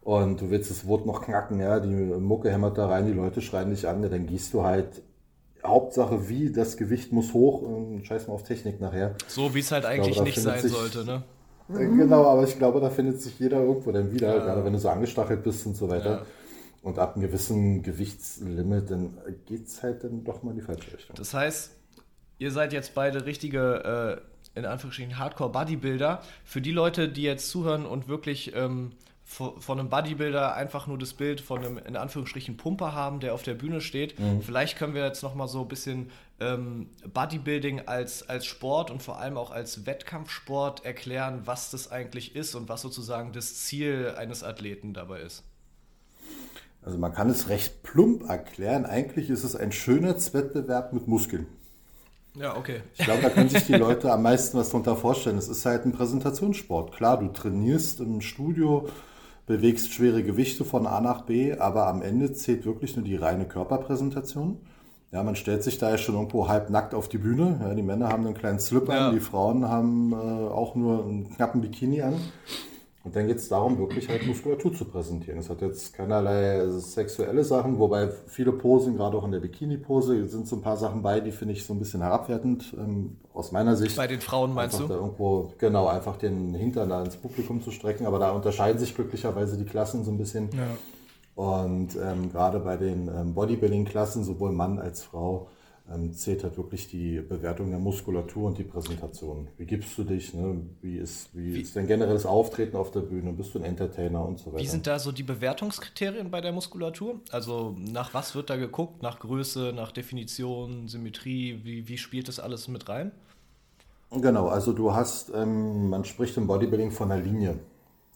und 0.01 0.41
du 0.41 0.49
willst 0.49 0.71
das 0.71 0.87
Wort 0.87 1.05
noch 1.05 1.21
knacken, 1.23 1.59
ja, 1.59 1.79
die 1.79 1.89
Mucke 1.89 2.49
hämmert 2.51 2.77
da 2.77 2.87
rein, 2.87 3.05
die 3.05 3.13
Leute 3.13 3.41
schreien 3.41 3.69
dich 3.69 3.87
an, 3.87 4.03
ja, 4.03 4.09
dann 4.09 4.25
gehst 4.27 4.53
du 4.53 4.63
halt 4.63 5.01
Hauptsache 5.65 6.29
wie, 6.29 6.51
das 6.51 6.77
Gewicht 6.77 7.11
muss 7.11 7.33
hoch 7.33 7.61
und 7.61 8.05
scheiß 8.05 8.27
mal 8.27 8.33
auf 8.33 8.43
Technik 8.43 8.79
nachher. 8.79 9.15
So 9.27 9.53
wie 9.55 9.59
es 9.59 9.71
halt 9.71 9.85
eigentlich 9.85 10.17
da 10.17 10.23
nicht 10.23 10.39
sein 10.39 10.59
sich- 10.61 10.71
sollte, 10.71 11.03
ne? 11.05 11.23
Äh, 11.69 11.85
Genau, 11.85 12.25
aber 12.25 12.43
ich 12.43 12.57
glaube, 12.57 12.79
da 12.79 12.89
findet 12.89 13.21
sich 13.21 13.37
jeder 13.39 13.61
irgendwo 13.61 13.91
dann 13.91 14.11
wieder, 14.11 14.39
gerade 14.39 14.63
wenn 14.63 14.73
du 14.73 14.79
so 14.79 14.89
angestachelt 14.89 15.43
bist 15.43 15.65
und 15.65 15.75
so 15.75 15.89
weiter. 15.89 16.11
Ja. 16.11 16.25
Und 16.83 16.99
ab 16.99 17.15
einem 17.15 17.23
gewissen 17.25 17.81
Gewichtslimit, 17.83 18.89
dann 18.91 19.17
geht's 19.45 19.83
halt 19.83 20.03
dann 20.03 20.23
doch 20.23 20.43
mal 20.43 20.51
in 20.51 20.57
die 20.57 20.61
falsche 20.63 20.93
Richtung. 20.93 21.15
Das 21.17 21.33
heißt, 21.33 21.71
ihr 22.37 22.51
seid 22.51 22.71
jetzt 22.71 22.93
beide 22.93 23.25
richtige, 23.25 24.21
äh, 24.55 24.59
in 24.59 24.65
Anführungsstrichen, 24.65 25.17
Hardcore-Bodybuilder. 25.19 26.21
Für 26.45 26.61
die 26.61 26.71
Leute, 26.71 27.09
die 27.09 27.23
jetzt 27.23 27.49
zuhören 27.49 27.85
und 27.85 28.07
wirklich 28.07 28.53
ähm, 28.55 28.91
von, 29.27 29.79
einem 29.79 29.89
Bodybuilder 29.89 30.55
einfach 30.55 30.87
nur 30.87 30.97
das 30.97 31.13
Bild 31.13 31.41
von 31.41 31.59
einem, 31.59 31.77
in 31.77 31.97
Anführungsstrichen, 31.97 32.55
Pumper 32.55 32.93
haben, 32.93 33.19
der 33.19 33.33
auf 33.33 33.43
der 33.43 33.55
Bühne 33.55 33.81
steht, 33.81 34.15
vielleicht 34.41 34.77
können 34.77 34.93
wir 34.93 35.05
jetzt 35.05 35.21
nochmal 35.21 35.49
so 35.49 35.61
ein 35.61 35.67
bisschen 35.67 36.09
ähm, 36.39 36.89
Bodybuilding 37.13 37.87
als, 37.87 38.27
als 38.27 38.45
Sport 38.45 38.89
und 38.89 39.03
vor 39.03 39.19
allem 39.19 39.37
auch 39.37 39.51
als 39.51 39.85
Wettkampfsport 39.85 40.85
erklären, 40.85 41.41
was 41.43 41.71
das 41.71 41.91
eigentlich 41.91 42.35
ist 42.35 42.55
und 42.55 42.69
was 42.69 42.81
sozusagen 42.81 43.33
das 43.33 43.55
Ziel 43.55 44.13
eines 44.17 44.43
Athleten 44.43 44.93
dabei 44.93 45.21
ist. 45.21 45.43
Also 46.81 46.97
man 46.97 47.13
kann 47.13 47.29
es 47.29 47.49
recht 47.49 47.83
plump 47.83 48.29
erklären. 48.29 48.85
Eigentlich 48.85 49.29
ist 49.29 49.43
es 49.43 49.57
ein 49.57 49.73
Schönheitswettbewerb 49.73 50.93
mit 50.93 51.07
Muskeln. 51.07 51.47
Ja, 52.35 52.55
okay. 52.55 52.81
Ich 52.95 53.03
glaube, 53.03 53.23
da 53.23 53.29
können 53.29 53.49
sich 53.49 53.65
die 53.65 53.73
Leute 53.73 54.11
am 54.11 54.21
meisten 54.21 54.57
was 54.57 54.69
darunter 54.69 54.95
vorstellen. 54.95 55.37
Es 55.37 55.49
ist 55.49 55.65
halt 55.65 55.85
ein 55.85 55.91
Präsentationssport. 55.91 56.93
Klar, 56.95 57.19
du 57.19 57.27
trainierst 57.29 57.99
im 57.99 58.21
Studio, 58.21 58.87
bewegst 59.47 59.91
schwere 59.93 60.21
Gewichte 60.23 60.63
von 60.65 60.85
A 60.85 61.01
nach 61.01 61.21
B, 61.21 61.53
aber 61.57 61.87
am 61.87 62.01
Ende 62.03 62.33
zählt 62.33 62.65
wirklich 62.65 62.95
nur 62.95 63.05
die 63.05 63.15
reine 63.15 63.45
Körperpräsentation. 63.45 64.57
Ja, 65.11 65.23
man 65.23 65.37
stellt 65.37 65.63
sich 65.63 65.77
da 65.77 65.89
ja 65.89 65.97
schon 65.97 66.15
irgendwo 66.15 66.49
halb 66.49 66.69
nackt 66.69 66.93
auf 66.93 67.07
die 67.07 67.17
Bühne. 67.17 67.59
Ja, 67.63 67.73
die 67.73 67.81
Männer 67.81 68.09
haben 68.09 68.25
einen 68.25 68.35
kleinen 68.35 68.59
Slip 68.59 68.89
Ja. 68.89 69.07
an, 69.07 69.13
die 69.15 69.21
Frauen 69.21 69.67
haben 69.67 70.11
äh, 70.11 70.15
auch 70.15 70.75
nur 70.75 71.05
einen 71.05 71.33
knappen 71.33 71.61
Bikini 71.61 72.01
an. 72.01 72.15
Und 73.07 73.15
dann 73.15 73.25
geht 73.25 73.37
es 73.37 73.47
darum, 73.47 73.77
wirklich 73.77 74.09
halt 74.09 74.27
Muskulatur 74.27 74.73
zu 74.73 74.83
präsentieren. 74.83 75.39
Es 75.39 75.49
hat 75.49 75.61
jetzt 75.61 75.93
keinerlei 75.93 76.67
sexuelle 76.71 77.45
Sachen, 77.45 77.79
wobei 77.79 78.09
viele 78.27 78.51
Posen, 78.51 78.97
gerade 78.97 79.15
auch 79.15 79.23
in 79.23 79.31
der 79.31 79.39
Bikini-Pose, 79.39 80.27
sind 80.27 80.45
so 80.45 80.57
ein 80.57 80.61
paar 80.61 80.75
Sachen 80.75 81.01
bei, 81.01 81.21
die 81.21 81.31
finde 81.31 81.53
ich 81.53 81.65
so 81.65 81.71
ein 81.71 81.79
bisschen 81.79 82.01
herabwertend, 82.01 82.75
ähm, 82.77 83.15
aus 83.33 83.53
meiner 83.53 83.77
Sicht. 83.77 83.95
Bei 83.95 84.07
den 84.07 84.19
Frauen 84.19 84.53
meinst 84.53 84.77
du? 84.77 84.87
Irgendwo, 84.89 85.53
genau, 85.57 85.87
einfach 85.87 86.17
den 86.17 86.53
Hintern 86.53 86.89
da 86.89 87.01
ins 87.01 87.15
Publikum 87.15 87.61
zu 87.61 87.71
strecken. 87.71 88.05
Aber 88.05 88.19
da 88.19 88.31
unterscheiden 88.31 88.77
sich 88.77 88.93
glücklicherweise 88.93 89.55
die 89.57 89.63
Klassen 89.63 90.03
so 90.03 90.11
ein 90.11 90.17
bisschen. 90.17 90.49
Und 91.35 91.95
ähm, 91.95 92.29
gerade 92.29 92.59
bei 92.59 92.75
den 92.75 93.07
ähm, 93.07 93.33
Bodybuilding-Klassen, 93.33 94.25
sowohl 94.25 94.51
Mann 94.51 94.79
als 94.79 95.01
Frau, 95.01 95.47
ähm, 95.93 96.13
zählt 96.13 96.43
halt 96.43 96.57
wirklich 96.57 96.89
die 96.89 97.21
Bewertung 97.21 97.69
der 97.69 97.79
Muskulatur 97.79 98.47
und 98.47 98.57
die 98.57 98.63
Präsentation. 98.63 99.47
Wie 99.57 99.65
gibst 99.65 99.97
du 99.97 100.03
dich? 100.03 100.33
Ne? 100.33 100.61
Wie, 100.81 100.97
ist, 100.97 101.29
wie, 101.33 101.61
ist 101.61 101.75
dein 101.75 101.87
generelles 101.87 102.25
Auftreten 102.25 102.75
auf 102.75 102.91
der 102.91 103.01
Bühne? 103.01 103.31
Bist 103.31 103.55
du 103.55 103.59
ein 103.59 103.65
Entertainer 103.65 104.25
und 104.25 104.39
so 104.39 104.47
weiter? 104.47 104.63
Wie 104.63 104.67
sind 104.67 104.85
da 104.85 104.99
so 104.99 105.11
die 105.11 105.23
Bewertungskriterien 105.23 106.29
bei 106.29 106.41
der 106.41 106.51
Muskulatur? 106.51 107.21
Also 107.31 107.75
nach 107.79 108.13
was 108.13 108.35
wird 108.35 108.49
da 108.49 108.57
geguckt? 108.57 109.01
Nach 109.01 109.19
Größe, 109.19 109.71
nach 109.73 109.91
Definition, 109.91 110.87
Symmetrie? 110.87 111.61
Wie, 111.63 111.87
wie 111.87 111.97
spielt 111.97 112.27
das 112.27 112.39
alles 112.39 112.67
mit 112.67 112.89
rein? 112.89 113.11
Genau, 114.11 114.47
also 114.47 114.73
du 114.73 114.93
hast, 114.93 115.31
ähm, 115.33 115.89
man 115.89 116.05
spricht 116.05 116.37
im 116.37 116.47
Bodybuilding 116.47 116.91
von 116.91 117.11
einer 117.11 117.21
Linie. 117.21 117.59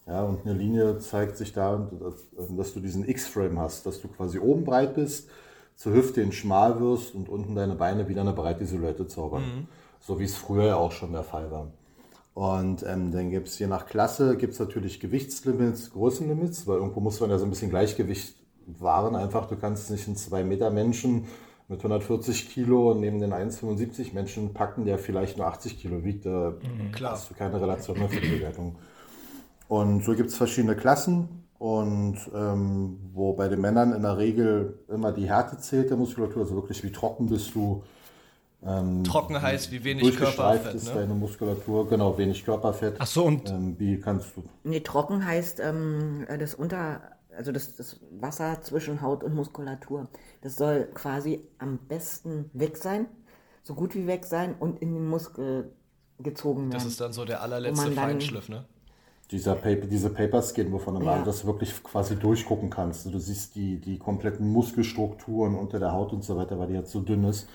Ja, 0.07 0.23
und 0.23 0.45
eine 0.45 0.57
Linie 0.57 0.97
zeigt 0.99 1.37
sich 1.37 1.53
da, 1.53 1.89
dass, 1.99 2.47
dass 2.49 2.73
du 2.73 2.79
diesen 2.79 3.07
X-Frame 3.07 3.59
hast, 3.59 3.85
dass 3.85 4.01
du 4.01 4.07
quasi 4.07 4.39
oben 4.39 4.63
breit 4.63 4.95
bist, 4.95 5.29
zur 5.75 5.93
Hüfte 5.93 6.21
hin 6.21 6.31
schmal 6.31 6.79
wirst 6.79 7.15
und 7.15 7.29
unten 7.29 7.55
deine 7.55 7.75
Beine 7.75 8.07
wieder 8.07 8.21
eine 8.21 8.33
breite 8.33 8.65
Silhouette 8.65 9.07
zaubern. 9.07 9.67
So 9.99 10.19
wie 10.19 10.25
es 10.25 10.35
früher 10.35 10.65
ja 10.65 10.75
auch 10.75 10.91
schon 10.91 11.11
der 11.11 11.23
Fall 11.23 11.51
war. 11.51 11.67
Und 12.33 12.83
ähm, 12.87 13.11
dann 13.11 13.29
gibt 13.29 13.47
es 13.47 13.59
je 13.59 13.67
nach 13.67 13.85
Klasse 13.85 14.37
gibt's 14.37 14.59
natürlich 14.59 14.99
Gewichtslimits, 14.99 15.91
Größenlimits, 15.91 16.65
weil 16.65 16.77
irgendwo 16.77 17.01
muss 17.01 17.19
man 17.19 17.29
ja 17.29 17.37
so 17.37 17.45
ein 17.45 17.49
bisschen 17.49 17.69
Gleichgewicht 17.69 18.35
wahren. 18.65 19.15
Einfach, 19.15 19.47
du 19.47 19.57
kannst 19.57 19.91
nicht 19.91 20.07
einen 20.07 20.15
2 20.15 20.43
Meter 20.43 20.69
Menschen 20.69 21.25
mit 21.67 21.79
140 21.79 22.49
Kilo 22.49 22.93
neben 22.93 23.19
den 23.19 23.33
1,75 23.33 24.13
Menschen 24.13 24.53
packen, 24.53 24.85
der 24.85 24.97
vielleicht 24.97 25.37
nur 25.37 25.47
80 25.47 25.79
Kilo 25.79 26.03
wiegt. 26.03 26.25
Da 26.25 26.53
klar. 26.91 27.13
hast 27.13 27.29
du 27.29 27.33
keine 27.33 27.59
Relation 27.59 27.97
mehr 27.97 28.09
für 28.09 28.21
die 28.21 28.29
Bewertung. 28.29 28.75
Und 29.67 30.03
so 30.03 30.15
gibt 30.15 30.29
es 30.29 30.37
verschiedene 30.37 30.75
Klassen. 30.75 31.40
Und 31.61 32.17
ähm, 32.33 32.97
wo 33.13 33.33
bei 33.33 33.47
den 33.47 33.61
Männern 33.61 33.93
in 33.93 34.01
der 34.01 34.17
Regel 34.17 34.79
immer 34.87 35.11
die 35.11 35.27
Härte 35.29 35.59
zählt 35.59 35.91
der 35.91 35.97
Muskulatur, 35.97 36.41
also 36.41 36.55
wirklich 36.55 36.83
wie 36.83 36.91
trocken 36.91 37.27
bist 37.27 37.53
du, 37.53 37.83
Trocken 39.03 39.39
heißt 39.39 39.71
wie 39.71 39.83
wenig 39.83 40.15
Körperfett. 40.17 40.73
ist 40.73 40.87
Ne? 40.87 41.01
deine 41.01 41.13
Muskulatur, 41.13 41.87
genau, 41.87 42.17
wenig 42.17 42.43
Körperfett. 42.45 42.95
Ach 42.97 43.05
so, 43.05 43.25
und 43.25 43.47
Ähm, 43.49 43.75
wie 43.77 43.99
kannst 43.99 44.35
du, 44.35 44.43
Nee, 44.63 44.79
trocken 44.79 45.23
heißt 45.23 45.59
ähm, 45.59 46.25
das 46.39 46.55
unter, 46.55 47.01
also 47.37 47.51
das, 47.51 47.75
das 47.75 47.99
Wasser 48.19 48.59
zwischen 48.63 49.03
Haut 49.03 49.23
und 49.23 49.35
Muskulatur. 49.35 50.07
Das 50.41 50.55
soll 50.55 50.85
quasi 50.95 51.47
am 51.59 51.77
besten 51.77 52.49
weg 52.53 52.77
sein, 52.77 53.05
so 53.61 53.75
gut 53.75 53.93
wie 53.93 54.07
weg 54.07 54.25
sein 54.25 54.55
und 54.59 54.79
in 54.81 54.95
den 54.95 55.07
Muskel 55.07 55.71
gezogen 56.17 56.61
werden. 56.63 56.71
Das 56.71 56.85
ist 56.85 56.99
dann 57.01 57.13
so 57.13 57.23
der 57.23 57.41
allerletzte 57.43 57.91
Feinschliff, 57.91 58.49
ne? 58.49 58.65
Dieser 59.31 59.55
Paper, 59.55 59.87
diese 59.87 60.09
Paperskin, 60.09 60.71
wovon 60.71 60.99
du 60.99 61.05
Ja. 61.05 61.23
dass 61.23 61.41
du 61.41 61.47
wirklich 61.47 61.81
quasi 61.83 62.15
durchgucken 62.17 62.69
kannst. 62.69 63.05
Du 63.05 63.17
siehst 63.19 63.55
die, 63.55 63.79
die 63.79 63.97
kompletten 63.97 64.49
Muskelstrukturen 64.51 65.55
unter 65.55 65.79
der 65.79 65.93
Haut 65.93 66.11
und 66.13 66.23
so 66.23 66.35
weiter, 66.37 66.59
weil 66.59 66.67
die 66.67 66.73
jetzt 66.73 66.91
so 66.91 66.99
dünn 67.01 67.23
ist. 67.23 67.47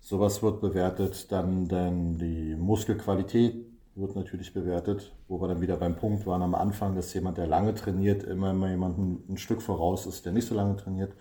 Sowas 0.00 0.42
wird 0.42 0.60
bewertet. 0.60 1.30
Dann, 1.32 1.68
dann 1.68 2.16
die 2.18 2.54
Muskelqualität 2.56 3.66
wird 3.94 4.14
natürlich 4.16 4.52
bewertet, 4.54 5.12
wo 5.28 5.40
wir 5.40 5.48
dann 5.48 5.60
wieder 5.60 5.76
beim 5.76 5.96
Punkt 5.96 6.26
waren 6.26 6.42
am 6.42 6.54
Anfang, 6.54 6.94
dass 6.94 7.12
jemand, 7.14 7.38
der 7.38 7.46
lange 7.46 7.74
trainiert, 7.74 8.22
immer 8.24 8.52
mal 8.52 8.70
jemanden 8.70 9.22
ein 9.28 9.36
Stück 9.38 9.62
voraus 9.62 10.06
ist, 10.06 10.24
der 10.26 10.32
nicht 10.32 10.46
so 10.48 10.54
lange 10.54 10.76
trainiert. 10.76 11.12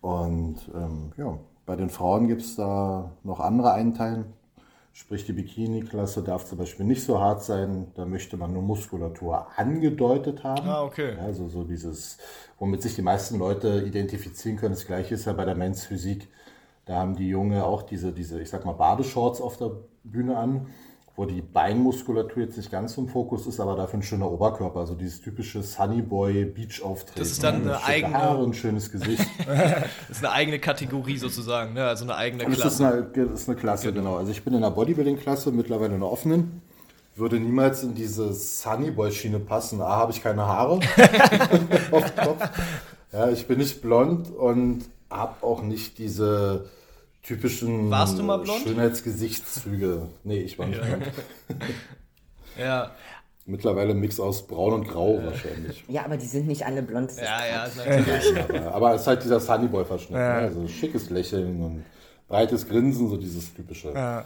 Und 0.00 0.56
ähm, 0.74 1.12
ja, 1.16 1.38
bei 1.66 1.76
den 1.76 1.90
Frauen 1.90 2.28
gibt 2.28 2.42
es 2.42 2.56
da 2.56 3.12
noch 3.24 3.40
andere 3.40 3.72
Einteilen. 3.72 4.26
Sprich, 4.98 5.26
die 5.26 5.34
Bikini-Klasse 5.34 6.22
darf 6.22 6.46
zum 6.46 6.56
Beispiel 6.56 6.86
nicht 6.86 7.04
so 7.04 7.20
hart 7.20 7.44
sein. 7.44 7.88
Da 7.96 8.06
möchte 8.06 8.38
man 8.38 8.54
nur 8.54 8.62
Muskulatur 8.62 9.46
angedeutet 9.54 10.42
haben. 10.42 10.66
Ah, 10.66 10.84
okay. 10.84 11.16
Ja, 11.16 11.24
also 11.24 11.48
so 11.48 11.64
dieses, 11.64 12.16
womit 12.58 12.80
sich 12.80 12.94
die 12.94 13.02
meisten 13.02 13.38
Leute 13.38 13.82
identifizieren 13.86 14.56
können. 14.56 14.72
Das 14.72 14.86
gleiche 14.86 15.14
ist 15.14 15.26
ja 15.26 15.34
bei 15.34 15.44
der 15.44 15.54
Men's 15.54 15.84
Physik. 15.84 16.28
Da 16.86 16.94
haben 16.94 17.14
die 17.14 17.28
Junge 17.28 17.66
auch 17.66 17.82
diese, 17.82 18.10
diese, 18.10 18.40
ich 18.40 18.48
sag 18.48 18.64
mal, 18.64 18.72
Badeshorts 18.72 19.42
auf 19.42 19.58
der 19.58 19.72
Bühne 20.02 20.38
an, 20.38 20.68
wo 21.16 21.24
die 21.24 21.40
Beinmuskulatur 21.40 22.42
jetzt 22.42 22.58
nicht 22.58 22.70
ganz 22.70 22.96
im 22.98 23.08
Fokus 23.08 23.46
ist, 23.46 23.58
aber 23.58 23.74
dafür 23.74 23.98
ein 24.00 24.02
schöner 24.02 24.30
Oberkörper. 24.30 24.80
Also 24.80 24.94
dieses 24.94 25.22
typische 25.22 25.62
Sunnyboy 25.62 26.44
Beach 26.44 26.82
Auftreten. 26.82 27.18
Das 27.18 27.30
ist 27.30 27.42
dann 27.42 27.64
ne? 27.64 27.76
eine 27.78 27.84
eigene- 27.84 28.14
Haare, 28.14 28.44
ein 28.44 28.52
schönes 28.54 28.92
Gesicht. 28.92 29.24
Das 29.46 30.18
ist 30.18 30.24
eine 30.24 30.32
eigene 30.32 30.58
Kategorie 30.58 31.16
sozusagen, 31.16 31.72
ne? 31.74 31.86
Also 31.86 32.04
eine 32.04 32.16
eigene 32.16 32.44
Das 32.44 32.52
ist 32.54 32.60
Klasse. 32.60 32.86
eine, 33.14 33.26
das 33.28 33.40
ist 33.40 33.48
eine 33.48 33.56
Klasse, 33.58 33.92
genau. 33.92 34.16
Also 34.16 34.30
ich 34.30 34.42
bin 34.44 34.52
in 34.54 34.60
der 34.60 34.70
Bodybuilding-Klasse, 34.70 35.52
mittlerweile 35.52 35.94
in 35.94 36.00
der 36.00 36.10
offenen. 36.10 36.60
Würde 37.16 37.40
niemals 37.40 37.82
in 37.82 37.94
diese 37.94 38.32
Sunnyboy-Schiene 38.34 39.38
passen. 39.38 39.80
A, 39.80 39.86
habe 39.96 40.12
ich 40.12 40.22
keine 40.22 40.46
Haare 40.46 40.74
auf 41.92 42.10
dem 42.12 42.24
Kopf. 42.24 42.48
Ja, 43.12 43.30
ich 43.30 43.46
bin 43.46 43.56
nicht 43.58 43.80
blond 43.80 44.30
und 44.30 44.84
habe 45.08 45.42
auch 45.46 45.62
nicht 45.62 45.96
diese 45.98 46.66
typischen 47.26 47.90
Warst 47.90 48.18
du 48.18 48.22
mal 48.22 48.38
blond? 48.38 48.62
Schönheitsgesichtszüge. 48.62 50.08
Nee, 50.24 50.40
ich 50.40 50.58
war 50.58 50.66
nicht 50.66 50.80
blond. 50.82 51.04
Ja, 52.58 52.92
Mittlerweile 53.48 53.92
ein 53.92 54.00
Mix 54.00 54.18
aus 54.18 54.44
braun 54.48 54.72
und 54.72 54.88
grau 54.88 55.20
wahrscheinlich. 55.22 55.84
ja, 55.88 56.04
aber 56.04 56.16
die 56.16 56.26
sind 56.26 56.48
nicht 56.48 56.66
alle 56.66 56.82
blond. 56.82 57.12
ja, 57.16 57.46
ja, 57.46 57.68
natürlich. 57.76 58.36
Aber, 58.48 58.74
aber 58.74 58.94
es 58.94 59.02
ist 59.02 59.06
halt 59.06 59.22
dieser 59.22 59.38
Sunnyboy-Verschnitt. 59.38 60.18
Ja. 60.18 60.40
Ne? 60.40 60.46
Also 60.48 60.66
schickes 60.66 61.10
Lächeln 61.10 61.62
und 61.62 61.84
breites 62.26 62.66
Grinsen, 62.66 63.08
so 63.08 63.16
dieses 63.16 63.54
typische. 63.54 63.92
Ja. 63.92 64.24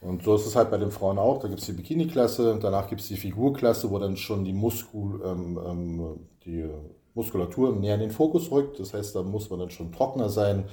Und 0.00 0.24
so 0.24 0.34
ist 0.34 0.46
es 0.46 0.56
halt 0.56 0.72
bei 0.72 0.78
den 0.78 0.90
Frauen 0.90 1.18
auch. 1.18 1.40
Da 1.40 1.46
gibt 1.46 1.60
es 1.60 1.66
die 1.66 1.72
Bikini-Klasse, 1.72 2.58
danach 2.60 2.88
gibt 2.88 3.00
es 3.00 3.06
die 3.06 3.16
Figurklasse, 3.16 3.88
wo 3.92 3.98
dann 4.00 4.16
schon 4.16 4.44
die, 4.44 4.52
Muskul, 4.52 5.22
ähm, 5.24 5.60
ähm, 5.64 6.16
die 6.44 6.68
Muskulatur 7.14 7.76
näher 7.76 7.94
in 7.94 8.00
den 8.00 8.10
Fokus 8.10 8.50
rückt. 8.50 8.80
Das 8.80 8.92
heißt, 8.92 9.14
da 9.14 9.22
muss 9.22 9.50
man 9.50 9.60
dann 9.60 9.70
schon 9.70 9.92
trockener 9.92 10.28
sein. 10.28 10.64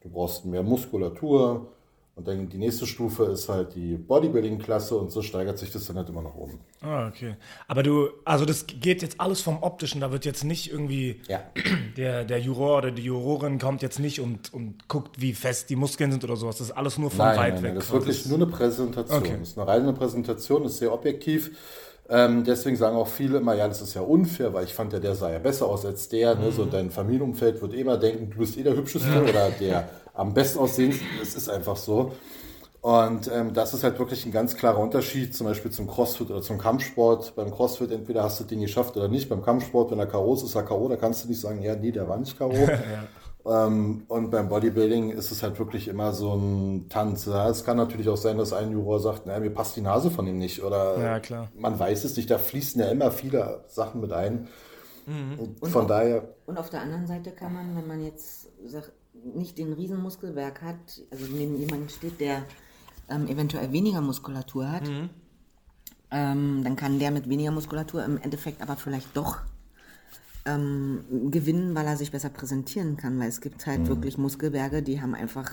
Du 0.00 0.08
brauchst 0.08 0.44
mehr 0.44 0.62
Muskulatur. 0.62 1.68
Und 2.16 2.28
dann 2.28 2.50
die 2.50 2.58
nächste 2.58 2.86
Stufe 2.86 3.24
ist 3.24 3.48
halt 3.48 3.74
die 3.74 3.94
Bodybuilding-Klasse 3.96 4.94
und 4.94 5.10
so 5.10 5.22
steigert 5.22 5.58
sich 5.58 5.72
das 5.72 5.86
dann 5.86 5.96
halt 5.96 6.08
immer 6.10 6.20
nach 6.20 6.34
oben. 6.34 6.58
Ah, 6.82 7.06
okay. 7.08 7.36
Aber 7.66 7.82
du, 7.82 8.10
also 8.26 8.44
das 8.44 8.66
geht 8.66 9.00
jetzt 9.00 9.18
alles 9.20 9.40
vom 9.40 9.62
Optischen, 9.62 10.02
da 10.02 10.12
wird 10.12 10.26
jetzt 10.26 10.44
nicht 10.44 10.70
irgendwie, 10.70 11.22
Ja. 11.28 11.40
der, 11.96 12.24
der 12.24 12.38
Juror 12.40 12.78
oder 12.78 12.90
die 12.90 13.04
Jurorin 13.04 13.58
kommt 13.58 13.80
jetzt 13.80 14.00
nicht 14.00 14.20
und, 14.20 14.52
und 14.52 14.86
guckt, 14.86 15.18
wie 15.20 15.32
fest 15.32 15.70
die 15.70 15.76
Muskeln 15.76 16.10
sind 16.10 16.22
oder 16.24 16.36
sowas. 16.36 16.58
Das 16.58 16.68
ist 16.68 16.76
alles 16.76 16.98
nur 16.98 17.10
von 17.10 17.18
Nein, 17.24 17.38
weit 17.38 17.54
nein, 17.54 17.62
weg. 17.62 17.68
nein, 17.70 17.74
das 17.76 17.84
ist 17.84 17.92
wirklich 17.92 18.26
nur 18.26 18.36
eine 18.38 18.46
Präsentation. 18.48 19.18
Okay. 19.18 19.36
Das 19.38 19.48
ist 19.48 19.58
eine 19.58 19.66
reine 19.68 19.92
Präsentation, 19.94 20.64
ist 20.64 20.76
sehr 20.78 20.92
objektiv. 20.92 21.56
Ähm, 22.12 22.42
deswegen 22.42 22.76
sagen 22.76 22.96
auch 22.96 23.06
viele 23.06 23.38
immer, 23.38 23.54
ja, 23.54 23.68
das 23.68 23.80
ist 23.80 23.94
ja 23.94 24.00
unfair, 24.00 24.52
weil 24.52 24.64
ich 24.64 24.74
fand 24.74 24.92
ja, 24.92 24.98
der 24.98 25.14
sah 25.14 25.30
ja 25.30 25.38
besser 25.38 25.66
aus 25.66 25.86
als 25.86 26.08
der. 26.08 26.34
Ne? 26.34 26.46
Mhm. 26.46 26.52
So 26.52 26.64
dein 26.64 26.90
Familienumfeld 26.90 27.62
wird 27.62 27.72
eh 27.72 27.80
immer 27.80 27.96
denken, 27.96 28.30
du 28.30 28.38
bist 28.38 28.58
eh 28.58 28.64
der 28.64 28.76
Hübscheste 28.76 29.22
oder 29.22 29.50
der 29.50 29.88
am 30.12 30.34
besten 30.34 30.58
aussehendste. 30.58 31.04
Das 31.20 31.34
ist 31.34 31.48
einfach 31.48 31.76
so. 31.76 32.12
Und 32.82 33.30
ähm, 33.32 33.52
das 33.52 33.74
ist 33.74 33.84
halt 33.84 33.98
wirklich 33.98 34.24
ein 34.24 34.32
ganz 34.32 34.56
klarer 34.56 34.78
Unterschied, 34.78 35.36
zum 35.36 35.46
Beispiel 35.46 35.70
zum 35.70 35.86
Crossfit 35.86 36.30
oder 36.30 36.42
zum 36.42 36.58
Kampfsport. 36.58 37.36
Beim 37.36 37.50
Crossfit 37.50 37.92
entweder 37.92 38.24
hast 38.24 38.40
du 38.40 38.44
den 38.44 38.60
geschafft 38.60 38.96
oder 38.96 39.06
nicht. 39.06 39.28
Beim 39.28 39.42
Kampfsport, 39.42 39.90
wenn 39.90 39.98
er 39.98 40.06
K.O. 40.06 40.34
ist, 40.34 40.42
ist 40.42 40.54
er 40.54 40.62
K.O., 40.62 40.88
da 40.88 40.96
kannst 40.96 41.24
du 41.24 41.28
nicht 41.28 41.40
sagen, 41.40 41.62
ja, 41.62 41.76
nee, 41.76 41.92
der 41.92 42.08
war 42.08 42.16
nicht 42.16 42.38
K.O. 42.38 42.52
Ähm, 43.46 44.04
und 44.08 44.30
beim 44.30 44.48
Bodybuilding 44.48 45.10
ist 45.10 45.30
es 45.30 45.42
halt 45.42 45.58
wirklich 45.58 45.88
immer 45.88 46.12
so 46.12 46.34
ein 46.34 46.88
Tanz. 46.88 47.26
Ja, 47.26 47.48
es 47.48 47.64
kann 47.64 47.76
natürlich 47.76 48.08
auch 48.08 48.16
sein, 48.16 48.36
dass 48.38 48.52
ein 48.52 48.72
Juror 48.72 49.00
sagt, 49.00 49.26
naja, 49.26 49.40
mir 49.40 49.50
passt 49.50 49.76
die 49.76 49.80
Nase 49.80 50.10
von 50.10 50.26
ihm 50.26 50.38
nicht. 50.38 50.62
Oder 50.62 50.98
Ja, 51.00 51.20
klar. 51.20 51.48
man 51.56 51.78
weiß 51.78 52.04
es 52.04 52.16
nicht. 52.16 52.30
Da 52.30 52.38
fließen 52.38 52.80
ja 52.80 52.88
immer 52.88 53.10
viele 53.10 53.64
Sachen 53.68 54.00
mit 54.00 54.12
ein. 54.12 54.48
Und 55.06 55.66
von 55.68 55.82
Und- 55.82 55.88
daher, 55.88 56.28
Und 56.46 56.58
auf 56.58 56.70
der 56.70 56.82
anderen 56.82 57.06
Seite 57.06 57.32
kann 57.32 57.52
man, 57.54 57.74
wenn 57.76 57.86
man 57.88 58.04
jetzt 58.04 58.48
sagt, 58.66 58.92
nicht 59.34 59.58
den 59.58 59.72
Riesenmuskelberg 59.72 60.62
hat, 60.62 61.02
also 61.10 61.24
neben 61.32 61.56
jemandem 61.56 61.88
steht, 61.88 62.20
der 62.20 62.42
ähm, 63.08 63.26
eventuell 63.26 63.72
weniger 63.72 64.00
Muskulatur 64.02 64.70
hat, 64.70 64.84
ähm, 66.12 66.60
dann 66.64 66.76
kann 66.76 66.98
der 66.98 67.10
mit 67.10 67.28
weniger 67.28 67.50
Muskulatur 67.50 68.04
im 68.04 68.18
Endeffekt 68.18 68.62
aber 68.62 68.76
vielleicht 68.76 69.16
doch 69.16 69.38
ähm, 70.46 71.04
gewinnen, 71.30 71.74
weil 71.74 71.86
er 71.86 71.96
sich 71.96 72.10
besser 72.10 72.30
präsentieren 72.30 72.96
kann, 72.96 73.18
weil 73.18 73.28
es 73.28 73.40
gibt 73.40 73.66
halt 73.66 73.88
wirklich 73.88 74.18
Muskelberge, 74.18 74.82
die 74.82 75.00
haben 75.00 75.14
einfach 75.14 75.50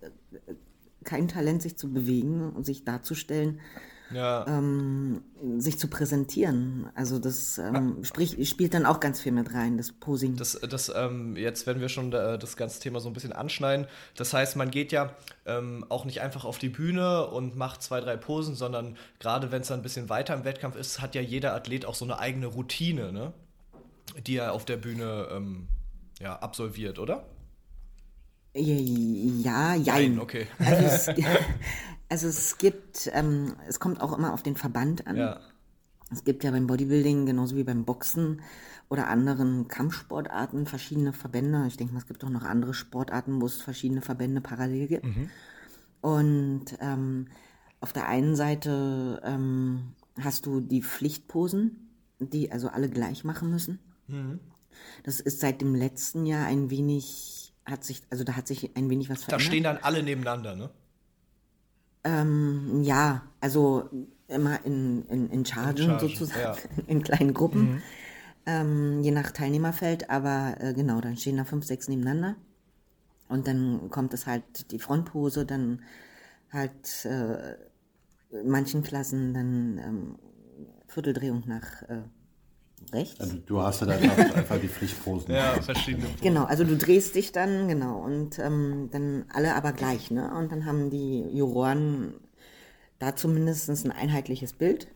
äh, 0.00 0.54
kein 1.04 1.28
Talent, 1.28 1.62
sich 1.62 1.76
zu 1.76 1.92
bewegen 1.92 2.50
und 2.50 2.64
sich 2.64 2.84
darzustellen. 2.84 3.60
Ja. 4.10 4.46
ähm, 4.48 5.20
sich 5.58 5.78
zu 5.78 5.86
präsentieren. 5.88 6.88
Also 6.94 7.18
das 7.18 7.58
ähm, 7.58 8.02
sprich, 8.04 8.48
spielt 8.48 8.72
dann 8.72 8.86
auch 8.86 9.00
ganz 9.00 9.20
viel 9.20 9.32
mit 9.32 9.52
rein, 9.52 9.76
das 9.76 9.92
Posing. 9.92 10.34
Das, 10.36 10.58
das 10.66 10.90
ähm, 10.96 11.36
jetzt, 11.36 11.66
wenn 11.66 11.78
wir 11.78 11.90
schon 11.90 12.10
das 12.10 12.56
ganze 12.56 12.80
Thema 12.80 13.00
so 13.00 13.10
ein 13.10 13.12
bisschen 13.12 13.34
anschneiden, 13.34 13.86
das 14.16 14.32
heißt, 14.32 14.56
man 14.56 14.70
geht 14.70 14.92
ja 14.92 15.14
ähm, 15.44 15.84
auch 15.90 16.06
nicht 16.06 16.22
einfach 16.22 16.46
auf 16.46 16.56
die 16.56 16.70
Bühne 16.70 17.26
und 17.26 17.56
macht 17.56 17.82
zwei, 17.82 18.00
drei 18.00 18.16
Posen, 18.16 18.54
sondern 18.54 18.96
gerade 19.20 19.52
wenn 19.52 19.60
es 19.60 19.68
dann 19.68 19.80
ein 19.80 19.82
bisschen 19.82 20.08
weiter 20.08 20.32
im 20.32 20.44
Wettkampf 20.44 20.76
ist, 20.76 21.02
hat 21.02 21.14
ja 21.14 21.20
jeder 21.20 21.54
Athlet 21.54 21.84
auch 21.84 21.94
so 21.94 22.06
eine 22.06 22.18
eigene 22.18 22.46
Routine, 22.46 23.12
ne? 23.12 23.34
Die 24.26 24.36
er 24.36 24.52
auf 24.52 24.64
der 24.64 24.76
Bühne 24.76 25.28
ähm, 25.30 25.68
ja, 26.20 26.36
absolviert, 26.38 26.98
oder? 26.98 27.26
Ja, 28.54 29.74
jein. 29.74 29.84
Nein, 29.84 30.18
okay. 30.18 30.46
Also 30.58 30.84
es, 30.84 31.08
also 32.08 32.28
es 32.28 32.58
gibt, 32.58 33.10
ähm, 33.12 33.54
es 33.68 33.80
kommt 33.80 34.00
auch 34.00 34.16
immer 34.16 34.32
auf 34.32 34.42
den 34.42 34.56
Verband 34.56 35.06
an. 35.06 35.16
Ja. 35.16 35.40
Es 36.10 36.24
gibt 36.24 36.42
ja 36.42 36.50
beim 36.50 36.66
Bodybuilding 36.66 37.26
genauso 37.26 37.56
wie 37.56 37.64
beim 37.64 37.84
Boxen 37.84 38.40
oder 38.88 39.08
anderen 39.08 39.68
Kampfsportarten 39.68 40.64
verschiedene 40.66 41.12
Verbände. 41.12 41.66
Ich 41.68 41.76
denke 41.76 41.92
mal, 41.92 42.00
es 42.00 42.06
gibt 42.06 42.24
auch 42.24 42.30
noch 42.30 42.44
andere 42.44 42.72
Sportarten, 42.72 43.42
wo 43.42 43.46
es 43.46 43.60
verschiedene 43.60 44.00
Verbände 44.00 44.40
parallel 44.40 44.86
gibt. 44.86 45.04
Und 46.00 46.64
ähm, 46.80 47.28
auf 47.80 47.92
der 47.92 48.08
einen 48.08 48.36
Seite 48.36 49.20
ähm, 49.24 49.92
hast 50.18 50.46
du 50.46 50.60
die 50.60 50.82
Pflichtposen, 50.82 51.90
die 52.18 52.50
also 52.50 52.68
alle 52.68 52.88
gleich 52.88 53.24
machen 53.24 53.50
müssen. 53.50 53.78
Das 55.04 55.20
ist 55.20 55.40
seit 55.40 55.60
dem 55.60 55.74
letzten 55.74 56.26
Jahr 56.26 56.46
ein 56.46 56.70
wenig, 56.70 57.52
hat 57.64 57.84
sich, 57.84 58.02
also 58.10 58.24
da 58.24 58.34
hat 58.36 58.46
sich 58.46 58.76
ein 58.76 58.88
wenig 58.90 59.10
was 59.10 59.20
Da 59.20 59.24
verändert. 59.26 59.46
stehen 59.46 59.62
dann 59.64 59.76
alle 59.78 60.02
nebeneinander, 60.02 60.56
ne? 60.56 60.70
Ähm, 62.04 62.82
ja, 62.84 63.22
also 63.40 63.90
immer 64.28 64.64
in, 64.64 65.04
in, 65.06 65.30
in 65.30 65.44
Chargen, 65.44 65.86
Chargen, 65.86 66.08
sozusagen, 66.08 66.58
ja. 66.76 66.82
in 66.86 67.02
kleinen 67.02 67.34
Gruppen, 67.34 67.82
ähm, 68.46 69.00
je 69.02 69.10
nach 69.10 69.30
Teilnehmerfeld, 69.32 70.08
aber 70.10 70.56
äh, 70.60 70.74
genau, 70.74 71.00
dann 71.00 71.16
stehen 71.16 71.36
da 71.36 71.44
fünf, 71.44 71.64
sechs 71.64 71.88
nebeneinander 71.88 72.36
und 73.28 73.46
dann 73.46 73.90
kommt 73.90 74.14
es 74.14 74.26
halt 74.26 74.70
die 74.70 74.78
Frontpose, 74.78 75.44
dann 75.44 75.82
halt 76.52 77.04
äh, 77.04 77.54
in 78.30 78.48
manchen 78.48 78.82
Klassen 78.82 79.34
dann 79.34 79.78
ähm, 79.78 80.18
Vierteldrehung 80.86 81.42
nach 81.46 81.82
äh, 81.82 82.02
rechts. 82.92 83.20
Also, 83.20 83.36
du 83.46 83.60
hast 83.60 83.80
ja 83.80 83.86
dann 83.86 84.02
einfach 84.34 84.60
die 84.60 84.68
Pflichtposen. 84.68 85.34
Ja, 85.34 85.60
verschiedene. 85.60 86.06
Genau, 86.22 86.44
also 86.44 86.64
du 86.64 86.76
drehst 86.76 87.14
dich 87.14 87.32
dann, 87.32 87.68
genau, 87.68 87.98
und 88.00 88.38
ähm, 88.38 88.88
dann 88.92 89.24
alle 89.32 89.54
aber 89.54 89.72
gleich, 89.72 90.10
ne? 90.10 90.30
Und 90.36 90.52
dann 90.52 90.64
haben 90.66 90.90
die 90.90 91.20
Juroren 91.32 92.14
da 92.98 93.14
zumindest 93.14 93.68
ein 93.68 93.92
einheitliches 93.92 94.52
Bild. 94.52 94.88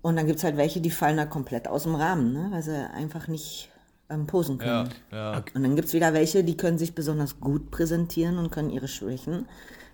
Und 0.00 0.16
dann 0.16 0.26
gibt's 0.26 0.44
halt 0.44 0.56
welche, 0.56 0.80
die 0.80 0.90
fallen 0.90 1.16
da 1.16 1.26
komplett 1.26 1.68
aus 1.68 1.82
dem 1.84 1.94
Rahmen, 1.94 2.32
ne? 2.32 2.48
Weil 2.50 2.62
sie 2.62 2.88
einfach 2.90 3.28
nicht 3.28 3.70
ähm, 4.10 4.26
posen 4.26 4.58
Ja, 4.58 4.84
können. 4.84 4.94
ja. 5.12 5.42
Und 5.54 5.62
dann 5.62 5.76
gibt's 5.76 5.92
wieder 5.92 6.12
welche, 6.12 6.44
die 6.44 6.56
können 6.56 6.78
sich 6.78 6.94
besonders 6.94 7.40
gut 7.40 7.70
präsentieren 7.70 8.38
und 8.38 8.50
können 8.50 8.70
ihre 8.70 8.88
Schwächen 8.88 9.46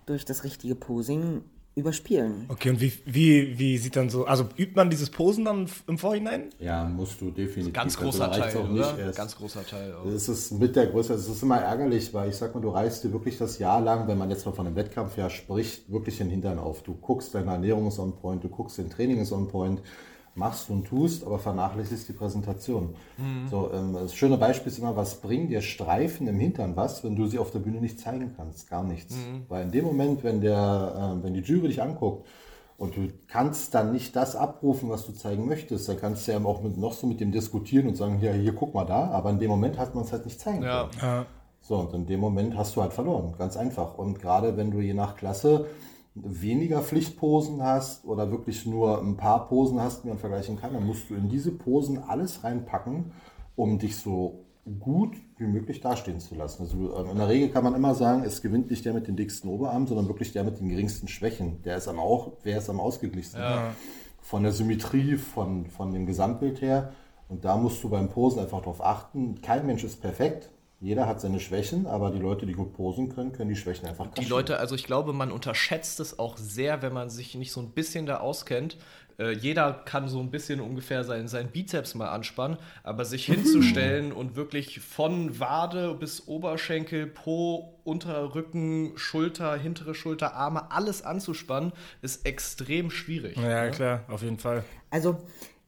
durch 0.07 0.25
das 0.25 0.45
richtige 0.45 0.75
Posing 0.75 1.43
überspielen. 1.77 2.47
Okay, 2.49 2.71
und 2.71 2.81
wie, 2.81 2.93
wie, 3.05 3.59
wie 3.59 3.79
sieht 3.79 3.97
dann 3.97 4.09
so, 4.09 4.27
also 4.27 4.45
übt 4.57 4.73
man 4.77 4.91
dieses 4.91 5.11
Posen 5.11 5.45
dann 5.45 5.69
im 5.89 5.99
Vorhinein? 5.99 6.51
Ja, 6.61 6.85
musst 6.85 7.21
du 7.21 7.31
definitiv. 7.31 7.73
Ganz 7.73 7.97
Also, 7.97 8.05
großer 8.05 8.31
Teil, 8.31 8.57
auch 8.57 8.65
oder? 8.71 8.73
nicht 8.73 8.99
erst. 8.99 9.19
Ganz 9.19 9.37
großer 9.37 9.67
Teil. 9.67 9.95
Auch. 9.95 10.07
Es 10.07 10.29
ist 10.29 10.53
mit 10.53 10.77
der 10.77 10.87
Größe, 10.87 11.15
es 11.15 11.29
ist 11.29 11.43
immer 11.43 11.61
ärgerlich, 11.61 12.15
weil 12.15 12.29
ich 12.31 12.37
sag 12.37 12.55
mal, 12.55 12.61
du 12.61 12.69
reißt 12.71 13.05
dir 13.05 13.13
wirklich 13.13 13.39
das 13.39 13.59
Jahr 13.59 13.81
lang, 13.81 14.07
wenn 14.07 14.19
man 14.19 14.31
jetzt 14.31 14.47
mal 14.47 14.53
von 14.53 14.67
einem 14.67 14.77
Wettkampf 14.77 15.15
spricht, 15.31 15.91
wirklich 15.91 16.19
den 16.19 16.31
Hintern 16.31 16.59
auf. 16.59 16.83
Du 16.83 16.95
guckst, 16.95 17.35
deine 17.35 17.51
Ernährung 17.51 17.89
ist 17.89 17.99
on 17.99 18.15
point, 18.17 18.45
du 18.45 18.49
guckst, 18.49 18.79
dein 18.79 18.91
Training 18.91 19.19
ist 19.19 19.33
on 19.33 19.49
point, 19.49 19.83
machst 20.35 20.69
und 20.71 20.85
tust, 20.87 21.25
aber 21.25 21.39
vernachlässigst 21.39 22.09
die 22.09 22.13
Präsentation. 22.13 22.95
So, 23.51 23.71
ähm, 23.73 23.93
das 23.95 24.15
schöne 24.15 24.37
Beispiel 24.37 24.71
ist 24.73 24.79
immer, 24.79 24.97
was 24.97 25.21
bringen 25.21 25.49
dir 25.49 25.61
Streifen 25.63 26.27
im 26.27 26.39
Hintern 26.41 26.75
was, 26.77 27.05
wenn 27.05 27.15
du 27.17 27.27
sie 27.27 27.39
auf 27.39 27.51
der 27.51 27.61
Bühne 27.61 27.81
nicht 27.81 28.01
zeigen 28.01 28.33
kannst? 28.37 28.69
Gar 28.69 28.85
nichts. 28.85 29.17
Weil 29.49 29.63
in 29.65 29.71
dem 29.73 29.85
Moment, 29.85 30.25
wenn, 30.25 30.41
der, 30.41 31.17
äh, 31.21 31.25
wenn 31.25 31.35
die 31.35 31.41
Jury 31.41 31.69
dich 31.69 31.83
anguckt, 31.83 32.27
und 32.77 32.97
du 32.97 33.09
kannst 33.29 33.73
dann 33.75 33.93
nicht 33.93 34.17
das 34.17 34.35
abrufen, 34.35 34.91
was 34.91 35.07
du 35.07 35.13
zeigen 35.13 35.47
möchtest. 35.47 35.89
Dann 35.89 35.97
kannst 35.97 36.27
du 36.27 36.33
ja 36.33 36.45
auch 36.45 36.61
mit, 36.61 36.77
noch 36.77 36.93
so 36.93 37.07
mit 37.07 37.21
dem 37.21 37.31
diskutieren 37.31 37.87
und 37.87 37.97
sagen, 37.97 38.19
ja, 38.21 38.33
hier 38.33 38.53
guck 38.53 38.75
mal 38.75 38.85
da. 38.85 39.11
Aber 39.11 39.31
in 39.31 39.39
dem 39.39 39.49
Moment 39.49 39.79
hat 39.79 39.95
man 39.95 40.03
es 40.03 40.11
halt 40.13 40.25
nicht 40.25 40.41
zeigen 40.41 40.63
Ja. 40.65 40.91
können. 40.99 41.27
So, 41.61 41.77
und 41.77 41.95
in 41.95 42.05
dem 42.07 42.19
Moment 42.19 42.57
hast 42.57 42.75
du 42.75 42.83
halt 42.83 42.93
verloren. 42.93 43.33
Ganz 43.39 43.57
einfach. 43.57 43.97
Und 43.97 44.19
gerade 44.21 44.57
wenn 44.57 44.73
du 44.73 44.81
je 44.81 44.93
nach 44.93 45.15
Klasse 45.15 45.67
weniger 46.15 46.81
Pflichtposen 46.81 47.63
hast 47.63 48.05
oder 48.05 48.31
wirklich 48.31 48.67
nur 48.67 49.01
ein 49.01 49.17
paar 49.17 49.49
Posen 49.49 49.81
hast, 49.81 50.05
die 50.05 50.09
man 50.09 50.19
vergleichen 50.19 50.57
kann, 50.57 50.73
dann 50.73 50.87
musst 50.87 51.11
du 51.11 51.15
in 51.15 51.29
diese 51.29 51.51
Posen 51.51 51.99
alles 51.99 52.45
reinpacken, 52.45 53.13
um 53.57 53.79
dich 53.79 53.97
so 53.97 54.45
gut 54.81 55.17
wie 55.37 55.47
möglich 55.47 55.81
dastehen 55.81 56.21
zu 56.21 56.35
lassen. 56.35 56.63
Also 56.63 56.97
ähm, 56.97 57.11
in 57.11 57.19
der 57.19 57.29
Regel 57.29 57.51
kann 57.51 57.65
man 57.65 57.75
immer 57.75 57.95
sagen, 57.95 58.23
es 58.25 58.41
gewinnt 58.41 58.71
nicht 58.71 58.85
der 58.85 58.95
mit 58.95 59.09
den 59.09 59.17
dicksten 59.17 59.51
Oberarmen, 59.51 59.87
sondern 59.87 60.09
wirklich 60.09 60.33
der 60.33 60.45
mit 60.45 60.61
den 60.61 60.69
geringsten 60.69 61.09
Schwächen. 61.09 61.63
Der 61.65 61.77
ist 61.77 61.89
am 61.89 61.99
auch, 61.99 62.33
wer 62.45 62.59
ist 62.59 62.71
am 62.71 62.81
ausgeglichensten. 62.81 63.43
Von 64.23 64.43
der 64.43 64.53
Symmetrie, 64.53 65.17
von, 65.17 65.67
von 65.67 65.93
dem 65.93 66.07
Gesamtbild 66.07 66.63
her. 66.63 66.93
Und 67.29 67.45
da 67.45 67.57
musst 67.57 67.83
du 67.83 67.91
beim 67.91 68.09
Posen 68.09 68.41
einfach 68.41 68.61
darauf 68.61 68.83
achten. 68.83 69.41
Kein 69.43 69.67
Mensch 69.67 69.85
ist 69.85 70.01
perfekt. 70.01 70.51
Jeder 70.85 71.07
hat 71.07 71.19
seine 71.19 71.41
Schwächen, 71.41 71.87
aber 71.87 72.11
die 72.11 72.19
Leute, 72.19 72.45
die 72.45 72.53
gut 72.53 72.75
posen 72.75 73.09
können, 73.09 73.33
können 73.33 73.49
die 73.49 73.57
Schwächen 73.57 73.89
einfach 73.89 74.07
Die 74.09 74.27
Leute, 74.27 74.59
also 74.59 74.75
ich 74.75 74.85
glaube, 74.85 75.15
man 75.15 75.33
unterschätzt 75.33 75.99
es 75.99 76.19
auch 76.19 76.37
sehr, 76.37 76.83
wenn 76.83 76.93
man 76.93 77.09
sich 77.09 77.35
nicht 77.37 77.53
so 77.53 77.63
ein 77.63 77.71
bisschen 77.71 78.05
da 78.05 78.19
auskennt. 78.19 78.77
Äh, 79.19 79.31
jeder 79.31 79.73
kann 79.73 80.09
so 80.09 80.21
ein 80.21 80.31
bisschen 80.31 80.61
ungefähr 80.61 81.03
seinen, 81.03 81.27
seinen 81.27 81.49
Bizeps 81.49 81.95
mal 81.95 82.11
anspannen, 82.11 82.59
aber 82.83 83.07
sich 83.07 83.25
hinzustellen 83.25 84.13
und 84.13 84.37
wirklich 84.37 84.81
von 84.81 85.41
Wade 85.41 85.95
bis 85.95 86.29
Oberschenkel, 86.29 87.07
Po, 87.07 87.79
Unterrücken, 87.85 88.93
Schulter, 88.97 89.57
hintere 89.57 89.95
Schulter, 89.95 90.35
Arme, 90.35 90.71
alles 90.71 91.01
anzuspannen, 91.01 91.73
ist 92.03 92.27
extrem 92.27 92.91
schwierig. 92.91 93.39
Ja, 93.39 93.71
klar, 93.71 94.05
auf 94.09 94.21
jeden 94.21 94.39
Fall. 94.39 94.65
Also 94.91 95.17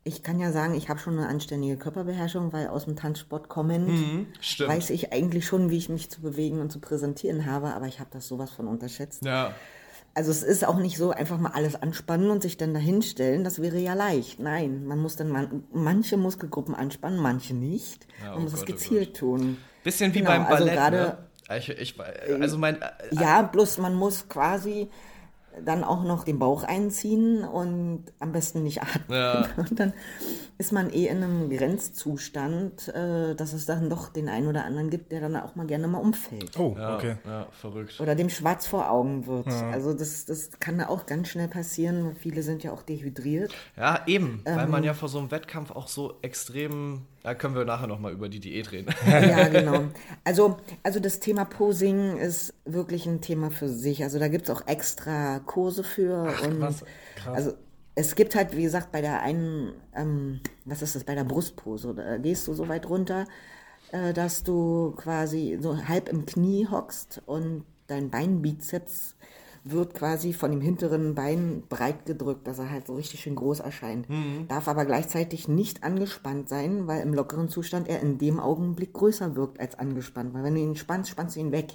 ich 0.06 0.22
kann 0.22 0.38
ja 0.40 0.52
sagen, 0.52 0.74
ich 0.74 0.88
habe 0.88 0.98
schon 1.00 1.18
eine 1.18 1.28
anständige 1.28 1.76
Körperbeherrschung, 1.76 2.52
weil 2.52 2.68
aus 2.68 2.84
dem 2.84 2.96
Tanzsport 2.96 3.48
kommend 3.48 3.90
stimmt. 4.40 4.70
weiß 4.70 4.90
ich 4.90 5.12
eigentlich 5.12 5.46
schon, 5.46 5.68
wie 5.70 5.76
ich 5.76 5.88
mich 5.88 6.08
zu 6.10 6.20
bewegen 6.22 6.60
und 6.60 6.70
zu 6.72 6.78
präsentieren 6.80 7.44
habe, 7.46 7.74
aber 7.74 7.86
ich 7.86 7.98
habe 8.00 8.10
das 8.12 8.26
sowas 8.28 8.50
von 8.50 8.68
unterschätzt. 8.68 9.24
Ja, 9.24 9.52
Also 10.14 10.30
es 10.30 10.42
ist 10.42 10.66
auch 10.66 10.76
nicht 10.78 10.96
so, 10.96 11.10
einfach 11.10 11.38
mal 11.38 11.50
alles 11.52 11.74
anspannen 11.74 12.30
und 12.30 12.42
sich 12.42 12.56
dann 12.56 12.72
dahinstellen, 12.72 13.44
das 13.44 13.60
wäre 13.60 13.78
ja 13.78 13.92
leicht. 13.94 14.38
Nein, 14.40 14.86
man 14.86 14.98
muss 14.98 15.16
dann 15.16 15.28
man, 15.28 15.64
manche 15.72 16.16
Muskelgruppen 16.16 16.74
anspannen, 16.74 17.18
manche 17.20 17.52
nicht. 17.54 18.06
Ja, 18.22 18.30
man 18.30 18.38
oh 18.38 18.42
muss 18.42 18.52
es 18.54 18.60
Gott, 18.60 18.68
oh 18.70 18.72
gezielt 18.72 19.16
tun. 19.16 19.58
bisschen 19.84 20.14
wie 20.14 20.20
Genau, 20.20 20.30
beim 20.30 20.46
also 20.46 20.64
Ballett. 20.64 20.74
gerade- 20.74 21.18
ne? 21.50 21.56
ich, 21.58 21.68
ich, 21.68 21.94
also 22.40 22.58
mein, 22.58 22.80
äh, 22.80 22.88
Ja, 23.12 23.42
bloß 23.42 23.78
man 23.78 23.94
muss 23.94 24.28
quasi 24.28 24.88
dann 25.64 25.84
auch 25.84 26.04
noch 26.04 26.24
den 26.24 26.38
Bauch 26.38 26.64
einziehen 26.64 27.44
und 27.44 28.04
am 28.18 28.32
besten 28.32 28.62
nicht 28.62 28.82
atmen. 28.82 29.18
Ja. 29.18 29.46
Und 29.56 29.78
dann 29.78 29.92
ist 30.58 30.72
man 30.72 30.90
eh 30.92 31.06
in 31.06 31.22
einem 31.22 31.50
Grenzzustand, 31.50 32.88
äh, 32.88 33.34
dass 33.34 33.52
es 33.52 33.66
dann 33.66 33.90
doch 33.90 34.08
den 34.10 34.28
einen 34.28 34.46
oder 34.48 34.64
anderen 34.64 34.90
gibt, 34.90 35.12
der 35.12 35.20
dann 35.20 35.36
auch 35.36 35.54
mal 35.54 35.66
gerne 35.66 35.88
mal 35.88 35.98
umfällt. 35.98 36.58
Oh, 36.58 36.74
ja, 36.78 36.96
okay. 36.96 37.16
ja, 37.26 37.46
verrückt. 37.50 38.00
Oder 38.00 38.14
dem 38.14 38.30
schwarz 38.30 38.66
vor 38.66 38.90
Augen 38.90 39.26
wird. 39.26 39.48
Also 39.48 39.92
das, 39.92 40.24
das 40.26 40.50
kann 40.60 40.78
da 40.78 40.88
auch 40.88 41.06
ganz 41.06 41.28
schnell 41.28 41.48
passieren. 41.48 42.16
Viele 42.18 42.42
sind 42.42 42.62
ja 42.62 42.72
auch 42.72 42.82
dehydriert. 42.82 43.54
Ja, 43.76 44.02
eben, 44.06 44.40
weil 44.44 44.64
Ähm. 44.64 44.70
man 44.70 44.84
ja 44.84 44.94
vor 44.94 45.08
so 45.08 45.18
einem 45.18 45.30
Wettkampf 45.30 45.70
auch 45.70 45.88
so 45.88 46.14
extrem. 46.22 47.02
Da 47.26 47.34
können 47.34 47.56
wir 47.56 47.64
nachher 47.64 47.88
nochmal 47.88 48.12
über 48.12 48.28
die 48.28 48.38
Diät 48.38 48.70
reden. 48.70 48.94
Ja, 49.04 49.48
genau. 49.48 49.86
Also, 50.22 50.58
also 50.84 51.00
das 51.00 51.18
Thema 51.18 51.44
Posing 51.44 52.18
ist 52.18 52.54
wirklich 52.64 53.04
ein 53.06 53.20
Thema 53.20 53.50
für 53.50 53.68
sich. 53.68 54.04
Also 54.04 54.20
da 54.20 54.28
gibt 54.28 54.48
es 54.48 54.50
auch 54.54 54.68
extra 54.68 55.40
Kurse 55.40 55.82
für. 55.82 56.32
und 56.44 56.60
was? 56.60 56.84
Krass. 57.16 57.34
Also 57.34 57.54
es 57.96 58.14
gibt 58.14 58.36
halt, 58.36 58.56
wie 58.56 58.62
gesagt, 58.62 58.92
bei 58.92 59.00
der 59.00 59.22
einen, 59.22 59.72
ähm, 59.96 60.38
was 60.66 60.82
ist 60.82 60.94
das, 60.94 61.02
bei 61.02 61.16
der 61.16 61.24
Brustpose, 61.24 61.94
da 61.94 62.16
gehst 62.18 62.46
du 62.46 62.54
so 62.54 62.68
weit 62.68 62.88
runter, 62.88 63.26
äh, 63.90 64.12
dass 64.12 64.44
du 64.44 64.94
quasi 64.96 65.58
so 65.60 65.76
halb 65.88 66.08
im 66.08 66.26
Knie 66.26 66.68
hockst 66.70 67.22
und 67.26 67.64
dein 67.88 68.08
Beinbizeps 68.08 69.15
wird 69.70 69.94
quasi 69.94 70.32
von 70.32 70.50
dem 70.50 70.60
hinteren 70.60 71.14
Bein 71.14 71.62
breit 71.68 72.06
gedrückt, 72.06 72.46
dass 72.46 72.58
er 72.58 72.70
halt 72.70 72.86
so 72.86 72.94
richtig 72.94 73.20
schön 73.20 73.34
groß 73.34 73.60
erscheint. 73.60 74.06
Darf 74.48 74.68
aber 74.68 74.84
gleichzeitig 74.84 75.48
nicht 75.48 75.82
angespannt 75.82 76.48
sein, 76.48 76.86
weil 76.86 77.02
im 77.02 77.14
lockeren 77.14 77.48
Zustand 77.48 77.88
er 77.88 78.00
in 78.00 78.18
dem 78.18 78.38
Augenblick 78.38 78.92
größer 78.92 79.34
wirkt 79.36 79.60
als 79.60 79.78
angespannt. 79.78 80.34
Weil 80.34 80.44
wenn 80.44 80.54
du 80.54 80.60
ihn 80.60 80.76
spannst, 80.76 81.10
spannst 81.10 81.36
du 81.36 81.40
ihn 81.40 81.52
weg. 81.52 81.74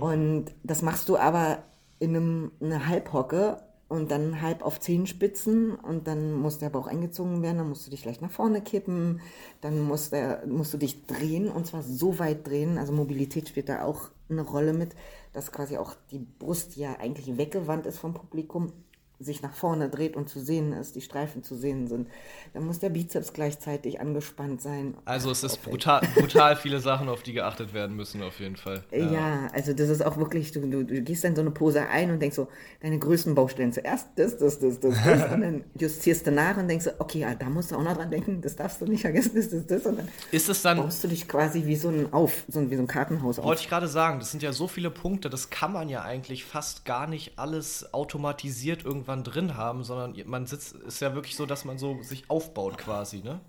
Und 0.00 0.46
das 0.62 0.82
machst 0.82 1.08
du 1.08 1.16
aber 1.16 1.62
in 1.98 2.16
einem, 2.16 2.52
einer 2.60 2.86
Halbhocke 2.88 3.58
und 3.88 4.10
dann 4.10 4.40
halb 4.40 4.62
auf 4.62 4.80
Zehenspitzen 4.80 5.74
und 5.74 6.06
dann 6.06 6.32
muss 6.32 6.58
der 6.58 6.70
Bauch 6.70 6.86
eingezogen 6.86 7.42
werden, 7.42 7.58
dann 7.58 7.68
musst 7.68 7.86
du 7.86 7.90
dich 7.90 8.04
leicht 8.04 8.22
nach 8.22 8.30
vorne 8.30 8.62
kippen, 8.62 9.20
dann 9.60 9.80
musst, 9.80 10.12
der, 10.12 10.46
musst 10.46 10.72
du 10.72 10.78
dich 10.78 11.06
drehen 11.06 11.48
und 11.48 11.66
zwar 11.66 11.82
so 11.82 12.18
weit 12.18 12.46
drehen, 12.46 12.78
also 12.78 12.92
Mobilität 12.92 13.48
spielt 13.48 13.68
da 13.68 13.82
auch 13.82 14.10
eine 14.30 14.42
Rolle 14.42 14.72
mit, 14.72 14.94
dass 15.32 15.52
quasi 15.52 15.76
auch 15.76 15.94
die 16.10 16.18
Brust, 16.18 16.76
ja 16.76 16.96
eigentlich 16.98 17.36
weggewandt 17.36 17.86
ist 17.86 17.98
vom 17.98 18.14
Publikum, 18.14 18.72
sich 19.20 19.42
nach 19.42 19.52
vorne 19.52 19.90
dreht 19.90 20.16
und 20.16 20.30
zu 20.30 20.40
sehen 20.40 20.72
ist, 20.72 20.96
die 20.96 21.02
Streifen 21.02 21.42
zu 21.42 21.54
sehen 21.54 21.86
sind. 21.86 22.08
Dann 22.54 22.66
muss 22.66 22.78
der 22.78 22.88
Bizeps 22.88 23.34
gleichzeitig 23.34 24.00
angespannt 24.00 24.62
sein. 24.62 24.94
Also 25.04 25.30
es 25.30 25.44
ist 25.44 25.62
brutal, 25.62 26.00
brutal 26.14 26.56
viele 26.56 26.80
Sachen, 26.80 27.08
auf 27.10 27.22
die 27.22 27.34
geachtet 27.34 27.74
werden 27.74 27.94
müssen, 27.94 28.22
auf 28.22 28.40
jeden 28.40 28.56
Fall. 28.56 28.82
Ja, 28.90 29.12
ja 29.12 29.48
also 29.52 29.74
das 29.74 29.90
ist 29.90 30.04
auch 30.04 30.16
wirklich, 30.16 30.52
du, 30.52 30.60
du, 30.60 30.84
du, 30.84 31.02
gehst 31.02 31.22
dann 31.22 31.36
so 31.36 31.42
eine 31.42 31.50
Pose 31.50 31.86
ein 31.86 32.10
und 32.10 32.20
denkst 32.20 32.36
so, 32.36 32.48
deine 32.80 32.98
größten 32.98 33.34
Baustellen 33.34 33.72
zuerst 33.72 34.08
das, 34.16 34.38
das, 34.38 34.58
das, 34.58 34.80
das, 34.80 34.94
das 35.04 35.32
und 35.32 35.42
dann 35.42 35.64
justierst 35.78 36.26
du 36.26 36.32
nach 36.32 36.56
und 36.56 36.68
denkst 36.68 36.86
so, 36.86 36.90
okay, 36.98 37.20
ja, 37.20 37.34
da 37.34 37.50
musst 37.50 37.72
du 37.72 37.76
auch 37.76 37.82
noch 37.82 37.96
dran 37.96 38.10
denken, 38.10 38.40
das 38.40 38.56
darfst 38.56 38.80
du 38.80 38.86
nicht 38.86 39.02
vergessen, 39.02 39.32
das, 39.34 39.50
das, 39.50 39.66
das 39.66 39.84
und 39.84 39.98
dann 39.98 40.08
ist 40.32 40.48
es 40.48 40.62
dann, 40.62 40.78
baust 40.78 41.04
du 41.04 41.08
dich 41.08 41.28
quasi 41.28 41.66
wie 41.66 41.76
so 41.76 41.90
ein 41.90 42.10
auf, 42.12 42.44
so 42.48 42.58
ein, 42.58 42.70
wie 42.70 42.76
so 42.76 42.82
ein 42.82 42.86
Kartenhaus 42.88 43.38
auf. 43.38 43.44
Wollte 43.44 43.60
ich 43.60 43.68
gerade 43.68 43.88
sagen, 43.88 44.18
das 44.18 44.30
sind 44.30 44.42
ja 44.42 44.52
so 44.54 44.66
viele 44.66 44.90
Punkte, 44.90 45.28
das 45.28 45.50
kann 45.50 45.72
man 45.72 45.90
ja 45.90 46.02
eigentlich 46.02 46.46
fast 46.46 46.86
gar 46.86 47.06
nicht 47.06 47.38
alles 47.38 47.92
automatisiert 47.92 48.82
irgendwann 48.82 49.09
irgendwann 49.10 49.24
drin 49.24 49.56
haben, 49.56 49.84
sondern 49.84 50.14
man 50.26 50.46
sitzt, 50.46 50.74
ist 50.74 51.00
ja 51.00 51.14
wirklich 51.14 51.36
so, 51.36 51.46
dass 51.46 51.64
man 51.64 51.78
so 51.78 51.98
sich 52.02 52.28
aufbaut 52.28 52.78
quasi, 52.78 53.22
ne? 53.22 53.40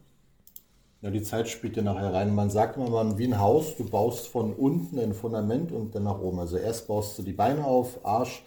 Ja, 1.01 1.09
die 1.09 1.23
Zeit 1.23 1.49
spielt 1.49 1.77
ja 1.77 1.81
nachher 1.81 2.13
rein. 2.13 2.35
Man 2.35 2.51
sagt 2.51 2.77
immer, 2.77 2.89
man 2.89 3.17
wie 3.17 3.25
ein 3.25 3.39
Haus, 3.39 3.75
du 3.75 3.89
baust 3.89 4.27
von 4.27 4.53
unten 4.53 4.99
ein 4.99 5.15
Fundament 5.15 5.71
und 5.71 5.95
dann 5.95 6.03
nach 6.03 6.19
oben. 6.19 6.39
Also 6.39 6.57
erst 6.57 6.87
baust 6.87 7.17
du 7.17 7.23
die 7.23 7.33
Beine 7.33 7.65
auf, 7.65 8.05
Arsch, 8.05 8.43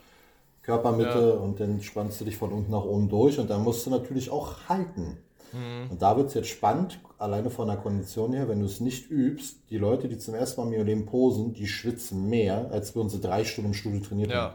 Körpermitte 0.63 1.35
ja. 1.37 1.43
und 1.43 1.59
dann 1.59 1.83
spannst 1.83 2.21
du 2.21 2.25
dich 2.25 2.37
von 2.37 2.53
unten 2.53 2.71
nach 2.71 2.85
oben 2.85 3.09
durch 3.09 3.41
und 3.41 3.51
dann 3.51 3.65
musst 3.65 3.85
du 3.87 3.91
natürlich 3.91 4.31
auch 4.31 4.69
halten. 4.69 5.19
Mhm. 5.53 5.91
Und 5.91 6.01
da 6.01 6.17
wird 6.17 6.29
es 6.29 6.35
jetzt 6.35 6.49
spannend, 6.49 7.01
alleine 7.19 7.51
von 7.51 7.67
der 7.67 7.77
Kondition 7.77 8.33
her, 8.33 8.49
wenn 8.49 8.61
du 8.61 8.67
es 8.67 8.79
nicht 8.79 9.11
übst, 9.11 9.57
die 9.71 9.79
Leute, 9.79 10.09
die 10.09 10.19
zum 10.19 10.35
ersten 10.35 10.61
Mal 10.61 10.73
im 10.73 10.87
Leben 10.87 11.07
posen, 11.07 11.55
die 11.55 11.67
schwitzen 11.67 12.31
mehr, 12.31 12.71
als 12.71 12.95
würden 12.95 13.09
sie 13.09 13.21
drei 13.21 13.45
Stunden 13.45 13.71
im 13.71 13.75
Studio 13.75 13.99
trainiert 13.99 14.31
ja. 14.31 14.37
haben. 14.37 14.55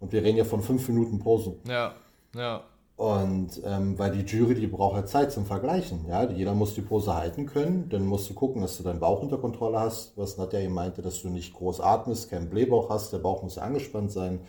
Und 0.00 0.12
wir 0.12 0.22
reden 0.22 0.38
ja 0.38 0.44
von 0.44 0.62
fünf 0.62 0.88
Minuten 0.88 1.18
Posen. 1.18 1.56
Ja, 1.66 1.94
ja. 2.34 2.62
Und 2.96 3.62
ähm, 3.64 3.96
weil 3.96 4.10
die 4.10 4.24
Jury, 4.24 4.56
die 4.56 4.66
braucht 4.66 4.96
ja 4.96 5.06
Zeit 5.06 5.30
zum 5.30 5.46
Vergleichen. 5.46 6.06
Ja? 6.08 6.28
Jeder 6.28 6.54
muss 6.54 6.74
die 6.74 6.82
Pose 6.82 7.14
halten 7.14 7.46
können. 7.46 7.88
Dann 7.88 8.04
musst 8.04 8.28
du 8.28 8.34
gucken, 8.34 8.60
dass 8.60 8.76
du 8.76 8.82
deinen 8.82 8.98
Bauch 8.98 9.22
unter 9.22 9.38
Kontrolle 9.38 9.78
hast. 9.78 10.18
Was 10.18 10.36
Nadja 10.36 10.58
eben 10.58 10.74
meinte, 10.74 11.00
dass 11.00 11.22
du 11.22 11.28
nicht 11.28 11.54
groß 11.54 11.80
atmest, 11.80 12.28
keinen 12.28 12.50
Blähbauch 12.50 12.90
hast. 12.90 13.12
Der 13.12 13.18
Bauch 13.18 13.44
muss 13.44 13.54
ja 13.54 13.62
angespannt 13.62 14.10
sein, 14.10 14.40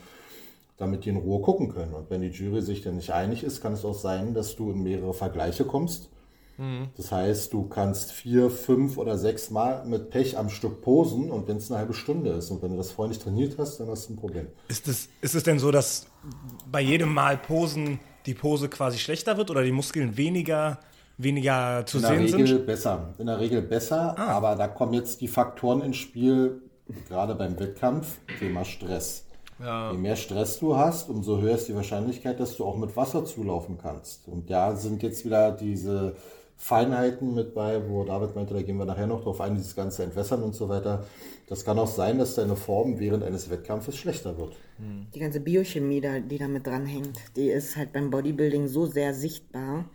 damit 0.78 1.06
die 1.06 1.10
in 1.10 1.18
Ruhe 1.18 1.42
gucken 1.42 1.70
können. 1.70 1.94
Und 1.94 2.10
wenn 2.10 2.22
die 2.22 2.30
Jury 2.30 2.64
sich 2.64 2.82
dann 2.82 2.96
nicht 2.96 3.12
einig 3.12 3.44
ist, 3.44 3.62
kann 3.62 3.74
es 3.74 3.86
auch 3.86 3.94
sein, 3.94 4.34
dass 4.34 4.56
du 4.56 4.72
in 4.72 4.82
mehrere 4.82 5.14
Vergleiche 5.14 5.66
kommst 5.66 6.10
Mhm. 6.60 6.90
Das 6.98 7.12
heißt, 7.12 7.54
du 7.54 7.70
kannst 7.70 8.12
vier, 8.12 8.50
fünf 8.50 8.98
oder 8.98 9.18
sechs 9.18 9.50
Mal 9.50 9.86
mit 9.86 10.10
Pech 10.10 10.38
am 10.38 10.50
Stück 10.50 10.82
posen 10.82 11.32
und 11.32 11.48
wenn 11.48 11.58
es 11.58 11.72
eine 11.72 11.80
halbe 11.80 11.94
Stunde 11.94 12.32
ist 12.32 12.52
und 12.52 12.62
wenn 12.62 12.72
du 12.72 12.78
das 12.78 12.92
vorher 12.92 13.10
nicht 13.10 13.24
trainiert 13.24 13.58
hast, 13.58 13.80
dann 13.80 13.88
hast 13.88 14.10
du 14.10 14.14
ein 14.14 14.18
Problem. 14.18 14.48
Ist 14.68 14.88
es, 14.90 15.08
ist 15.22 15.36
es 15.36 15.44
denn 15.44 15.58
so, 15.58 15.72
dass 15.72 16.08
bei 16.70 16.82
jedem 16.82 17.14
Mal 17.14 17.38
Posen 17.38 18.00
die 18.26 18.34
Pose 18.34 18.68
quasi 18.68 18.98
schlechter 18.98 19.38
wird 19.38 19.50
oder 19.50 19.64
die 19.64 19.72
Muskeln 19.72 20.18
weniger, 20.18 20.80
weniger 21.18 21.86
zu 21.86 22.00
sehen 22.00 22.28
sind? 22.28 22.40
In 22.42 22.46
der 22.46 22.56
Regel 22.56 22.60
besser. 22.60 23.14
In 23.18 23.28
der 23.28 23.40
Regel 23.40 23.62
besser, 23.62 24.16
ah. 24.18 24.28
aber 24.28 24.58
da 24.58 24.68
kommen 24.68 24.94
jetzt 24.94 25.22
die 25.22 25.30
Faktoren 25.30 25.82
ins 25.82 25.96
Spiel, 25.96 26.62
gerade 27.08 27.36
beim 27.36 27.58
Wettkampf, 27.58 28.18
Thema 28.38 28.66
Stress. 28.66 29.26
Ja. 29.60 29.92
Je 29.92 29.98
mehr 29.98 30.18
Stress 30.18 30.60
du 30.60 30.76
hast, 30.76 31.10
umso 31.10 31.40
höher 31.40 31.56
ist 31.56 31.70
die 31.70 31.76
Wahrscheinlichkeit, 31.76 32.40
dass 32.40 32.58
du 32.58 32.66
auch 32.66 32.76
mit 32.76 32.96
Wasser 32.98 33.24
zulaufen 33.24 33.78
kannst. 33.78 34.28
Und 34.28 34.50
da 34.50 34.76
sind 34.76 35.04
jetzt 35.04 35.26
wieder 35.26 35.52
diese 35.52 36.16
Feinheiten 36.62 37.34
mit 37.34 37.56
bei, 37.56 37.82
wo 37.88 38.04
David 38.04 38.36
meinte, 38.36 38.54
da 38.54 38.62
gehen 38.62 38.78
wir 38.78 38.86
nachher 38.86 39.08
noch 39.08 39.24
drauf 39.24 39.40
ein, 39.40 39.56
dieses 39.56 39.78
ganze 39.78 40.04
Entwässern 40.04 40.44
und 40.44 40.54
so 40.54 40.68
weiter. 40.68 41.06
Das 41.48 41.64
kann 41.64 41.80
auch 41.80 41.88
sein, 41.88 42.20
dass 42.20 42.36
deine 42.36 42.58
Form 42.58 43.00
während 43.00 43.24
eines 43.24 43.50
Wettkampfes 43.50 43.96
schlechter 43.96 44.38
wird. 44.38 44.58
Die 45.16 45.20
ganze 45.20 45.40
Biochemie, 45.40 46.02
die 46.02 46.38
da 46.38 46.48
mit 46.50 46.68
dranhängt, 46.68 47.18
die 47.38 47.50
ist 47.50 47.78
halt 47.78 47.94
beim 47.94 48.10
Bodybuilding 48.10 48.68
so 48.68 48.86
sehr 48.86 49.14
sichtbar 49.14 49.86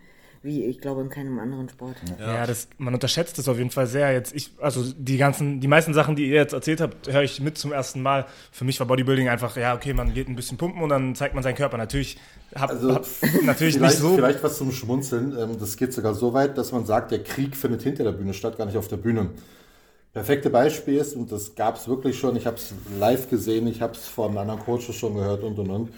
wie 0.45 0.63
ich 0.65 0.79
glaube 0.79 1.01
in 1.01 1.09
keinem 1.09 1.39
anderen 1.39 1.71
Sport. 1.71 1.97
Ja, 2.21 2.35
ja 2.35 2.47
das, 2.47 2.69
man 2.77 2.93
unterschätzt 2.93 3.39
das 3.39 3.49
auf 3.49 3.57
jeden 3.57 3.71
Fall 3.71 3.87
sehr. 3.87 4.13
Jetzt 4.13 4.35
ich, 4.35 4.51
also 4.61 4.85
die 4.97 5.17
ganzen, 5.17 5.61
die 5.61 5.69
meisten 5.69 5.95
Sachen, 5.95 6.17
die 6.17 6.27
ihr 6.27 6.35
jetzt 6.35 6.53
erzählt 6.53 6.83
habt, 6.83 7.11
höre 7.11 7.23
ich 7.23 7.41
mit 7.41 7.57
zum 7.57 7.73
ersten 7.73 8.03
Mal. 8.03 8.27
Für 8.53 8.67
mich 8.67 8.79
war 8.79 8.87
Bodybuilding 8.87 9.31
einfach, 9.31 9.57
ja, 9.57 9.75
okay, 9.75 9.95
man 9.95 10.13
geht 10.13 10.29
ein 10.29 10.37
bisschen 10.37 10.59
pumpen 10.59 10.83
und 10.83 10.91
dann 10.91 11.15
zeigt 11.15 11.35
man 11.35 11.43
seinen 11.43 11.55
Körper. 11.55 11.79
Natürlich 11.79 12.19
hab, 12.55 12.71
also, 12.71 12.97
hab 12.97 13.07
natürlich 13.43 13.81
nicht 13.81 13.97
so. 13.97 14.15
Vielleicht 14.15 14.43
was 14.43 14.59
zum 14.59 14.71
Schmunzeln. 14.71 15.35
Ähm, 15.39 15.57
das 15.59 15.79
geht 15.79 15.95
sogar 15.95 16.15
so 16.15 16.35
weit, 16.35 16.59
dass 16.59 16.73
man 16.73 16.85
sagt, 16.85 17.11
der 17.11 17.23
Krieg 17.23 17.57
findet 17.57 17.83
hinter 17.83 18.05
der 18.05 18.13
Bühne 18.13 18.35
statt, 18.35 18.59
gar 18.59 18.67
nicht 18.67 18.77
auf 18.77 18.89
der 18.89 18.99
Bühne. 18.99 19.31
Perfekte 20.13 20.51
Beispiel 20.51 20.97
ist, 20.99 21.17
und 21.17 21.33
das 21.33 21.55
gab 21.55 21.77
es 21.77 21.89
wirklich 21.89 22.19
schon, 22.19 22.37
ich 22.37 22.47
habe 22.47 22.57
es 22.57 22.75
live 23.01 23.31
gesehen, 23.31 23.67
ich 23.67 23.81
habe 23.81 23.95
es 23.95 24.07
von 24.07 24.37
anderen 24.37 24.61
Coaches 24.61 24.95
schon 24.95 25.15
gehört 25.15 25.43
und 25.43 25.59
und 25.59 25.71
und. 25.71 25.91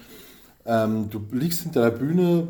Ähm, 0.65 1.09
du 1.09 1.21
liegst 1.31 1.63
hinter 1.63 1.81
der 1.81 1.97
Bühne, 1.97 2.47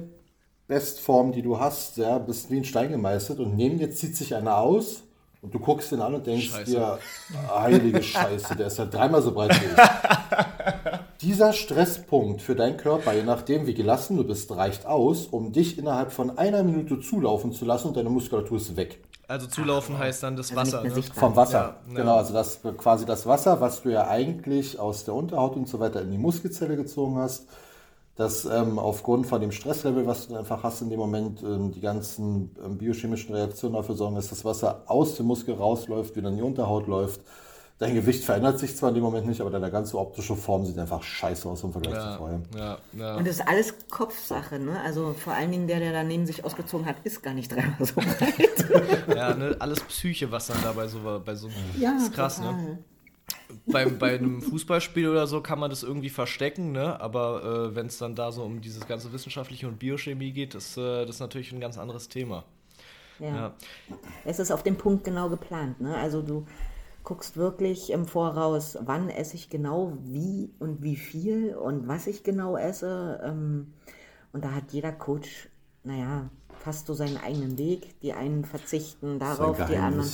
Bestform, 0.67 1.31
die 1.31 1.41
du 1.41 1.59
hast, 1.59 1.97
ja, 1.97 2.17
bist 2.17 2.51
wie 2.51 2.57
ein 2.57 2.65
Stein 2.65 2.89
gemeißelt 2.89 3.39
und 3.39 3.55
neben 3.55 3.77
dir 3.77 3.89
zieht 3.91 4.15
sich 4.17 4.35
einer 4.35 4.57
aus 4.57 5.03
und 5.41 5.53
du 5.53 5.59
guckst 5.59 5.91
ihn 5.91 6.01
an 6.01 6.15
und 6.15 6.27
denkst 6.27 6.49
Scheiße. 6.49 6.71
dir, 6.71 6.99
heilige 7.49 8.03
Scheiße, 8.03 8.55
der 8.55 8.67
ist 8.67 8.77
ja 8.77 8.85
dreimal 8.85 9.21
so 9.21 9.33
breit 9.33 9.59
wie 9.61 9.65
ich. 9.65 10.97
Dieser 11.21 11.53
Stresspunkt 11.53 12.41
für 12.41 12.55
deinen 12.55 12.77
Körper, 12.77 13.13
je 13.13 13.23
nachdem 13.23 13.65
wie 13.65 13.73
gelassen 13.73 14.17
du 14.17 14.23
bist, 14.23 14.51
reicht 14.51 14.85
aus, 14.85 15.25
um 15.25 15.51
dich 15.53 15.77
innerhalb 15.77 16.11
von 16.11 16.37
einer 16.37 16.63
Minute 16.63 16.99
zulaufen 16.99 17.53
zu 17.53 17.65
lassen 17.65 17.87
und 17.87 17.97
deine 17.97 18.09
Muskulatur 18.09 18.57
ist 18.57 18.75
weg. 18.75 18.99
Also 19.27 19.47
zulaufen 19.47 19.95
Ach, 19.97 20.03
heißt 20.03 20.23
dann 20.23 20.35
das 20.35 20.55
also 20.55 20.77
Wasser. 20.77 20.83
Ne? 20.83 21.03
Vom 21.13 21.35
Wasser. 21.35 21.77
Ja, 21.89 21.95
genau, 21.95 22.15
also 22.15 22.33
das 22.33 22.61
quasi 22.77 23.05
das 23.05 23.25
Wasser, 23.25 23.59
was 23.59 23.81
du 23.81 23.89
ja 23.89 24.07
eigentlich 24.07 24.79
aus 24.79 25.03
der 25.05 25.13
Unterhaut 25.15 25.55
und 25.55 25.67
so 25.67 25.79
weiter 25.79 26.01
in 26.01 26.11
die 26.11 26.17
Muskelzelle 26.17 26.77
gezogen 26.77 27.17
hast, 27.17 27.47
dass 28.17 28.45
ähm, 28.45 28.79
aufgrund 28.79 29.27
von 29.27 29.39
dem 29.39 29.51
Stresslevel, 29.51 30.07
was 30.07 30.27
du 30.27 30.35
einfach 30.35 30.63
hast 30.63 30.81
in 30.81 30.89
dem 30.89 30.99
Moment, 30.99 31.43
ähm, 31.43 31.71
die 31.71 31.81
ganzen 31.81 32.49
ähm, 32.63 32.77
biochemischen 32.77 33.33
Reaktionen 33.33 33.75
dafür 33.75 33.95
sorgen, 33.95 34.15
dass 34.15 34.29
das 34.29 34.43
Wasser 34.43 34.83
aus 34.87 35.15
dem 35.15 35.27
Muskel 35.27 35.53
rausläuft, 35.53 36.15
wieder 36.15 36.29
in 36.29 36.37
die 36.37 36.41
Unterhaut 36.41 36.87
läuft. 36.87 37.21
Dein 37.79 37.93
Gewicht 37.93 38.23
verändert 38.23 38.57
sich 38.57 38.75
zwar 38.75 38.89
in 38.89 38.95
dem 38.95 39.03
Moment 39.03 39.27
nicht, 39.27 39.39
aber 39.39 39.51
deine 39.51 39.69
ganze 39.69 39.99
optische 39.99 40.35
Form 40.35 40.65
sieht 40.65 40.79
einfach 40.79 41.03
scheiße 41.03 41.47
aus 41.47 41.63
im 41.63 41.71
Vergleich 41.71 41.93
ja, 41.93 42.11
zu 42.11 42.17
vorher. 42.17 42.41
Ja, 42.55 42.77
ja. 42.93 43.15
Und 43.17 43.27
das 43.27 43.35
ist 43.35 43.47
alles 43.47 43.75
Kopfsache, 43.91 44.57
ne? 44.57 44.81
Also 44.83 45.13
vor 45.13 45.33
allen 45.33 45.51
Dingen 45.51 45.67
der, 45.67 45.79
der 45.79 45.93
daneben 45.93 46.25
sich 46.25 46.43
ausgezogen 46.43 46.87
hat, 46.87 46.95
ist 47.03 47.21
gar 47.21 47.35
nicht 47.35 47.51
dreimal 47.51 47.85
so 47.85 47.93
breit. 47.93 49.07
ja, 49.15 49.35
ne? 49.35 49.55
Alles 49.59 49.81
Psyche, 49.81 50.31
was 50.31 50.47
dann 50.47 50.57
dabei 50.63 50.87
so 50.87 51.03
war, 51.03 51.19
bei 51.19 51.35
so 51.35 51.49
ja, 51.77 51.95
ist 51.97 52.13
krass, 52.13 52.39
ne? 52.39 52.47
total. 52.47 52.63
ne? 52.63 52.77
Bei, 53.65 53.85
bei 53.85 54.15
einem 54.15 54.41
Fußballspiel 54.41 55.07
oder 55.09 55.27
so 55.27 55.41
kann 55.41 55.59
man 55.59 55.69
das 55.69 55.83
irgendwie 55.83 56.09
verstecken, 56.09 56.71
ne? 56.71 56.99
aber 56.99 57.69
äh, 57.71 57.75
wenn 57.75 57.87
es 57.87 57.97
dann 57.97 58.15
da 58.15 58.31
so 58.31 58.43
um 58.43 58.61
dieses 58.61 58.87
ganze 58.87 59.11
Wissenschaftliche 59.13 59.67
und 59.67 59.79
Biochemie 59.79 60.31
geht, 60.31 60.55
ist 60.55 60.77
äh, 60.77 61.05
das 61.05 61.19
natürlich 61.19 61.51
ein 61.51 61.59
ganz 61.59 61.77
anderes 61.77 62.09
Thema. 62.09 62.43
Ja. 63.19 63.27
ja. 63.27 63.53
Es 64.25 64.39
ist 64.39 64.51
auf 64.51 64.63
dem 64.63 64.77
Punkt 64.77 65.03
genau 65.03 65.29
geplant. 65.29 65.81
Ne? 65.81 65.95
Also 65.95 66.21
du 66.21 66.45
guckst 67.03 67.37
wirklich 67.37 67.91
im 67.91 68.05
Voraus, 68.05 68.77
wann 68.81 69.09
esse 69.09 69.35
ich 69.35 69.49
genau, 69.49 69.97
wie 70.03 70.51
und 70.59 70.83
wie 70.83 70.97
viel 70.97 71.55
und 71.55 71.87
was 71.87 72.05
ich 72.07 72.23
genau 72.23 72.57
esse. 72.57 73.21
Ähm, 73.23 73.73
und 74.33 74.43
da 74.43 74.53
hat 74.53 74.71
jeder 74.71 74.91
Coach, 74.91 75.49
naja, 75.83 76.29
fast 76.59 76.87
so 76.87 76.93
seinen 76.93 77.17
eigenen 77.17 77.57
Weg. 77.57 77.99
Die 78.01 78.13
einen 78.13 78.43
verzichten 78.43 79.19
darauf, 79.19 79.57
die 79.65 79.77
anderen. 79.77 80.09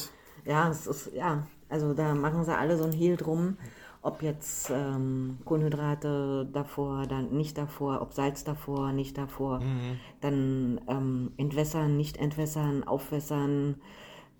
Ja, 0.45 0.69
es 0.69 0.87
ist, 0.87 1.13
ja, 1.13 1.47
also 1.73 1.95
da 1.95 2.13
machen 2.13 2.45
sie 2.45 2.55
alle 2.55 2.77
so 2.77 2.83
ein 2.83 2.91
Hehl 2.91 3.17
drum, 3.17 3.57
ob 4.03 4.21
jetzt 4.21 4.69
ähm, 4.69 5.39
Kohlenhydrate 5.43 6.47
davor, 6.53 7.07
dann 7.07 7.31
nicht 7.31 7.57
davor, 7.57 7.99
ob 8.01 8.13
Salz 8.13 8.43
davor, 8.43 8.91
nicht 8.91 9.17
davor, 9.17 9.59
mhm. 9.59 9.99
dann 10.21 10.81
ähm, 10.87 11.31
entwässern, 11.37 11.97
nicht 11.97 12.17
entwässern, 12.17 12.83
aufwässern, 12.83 13.81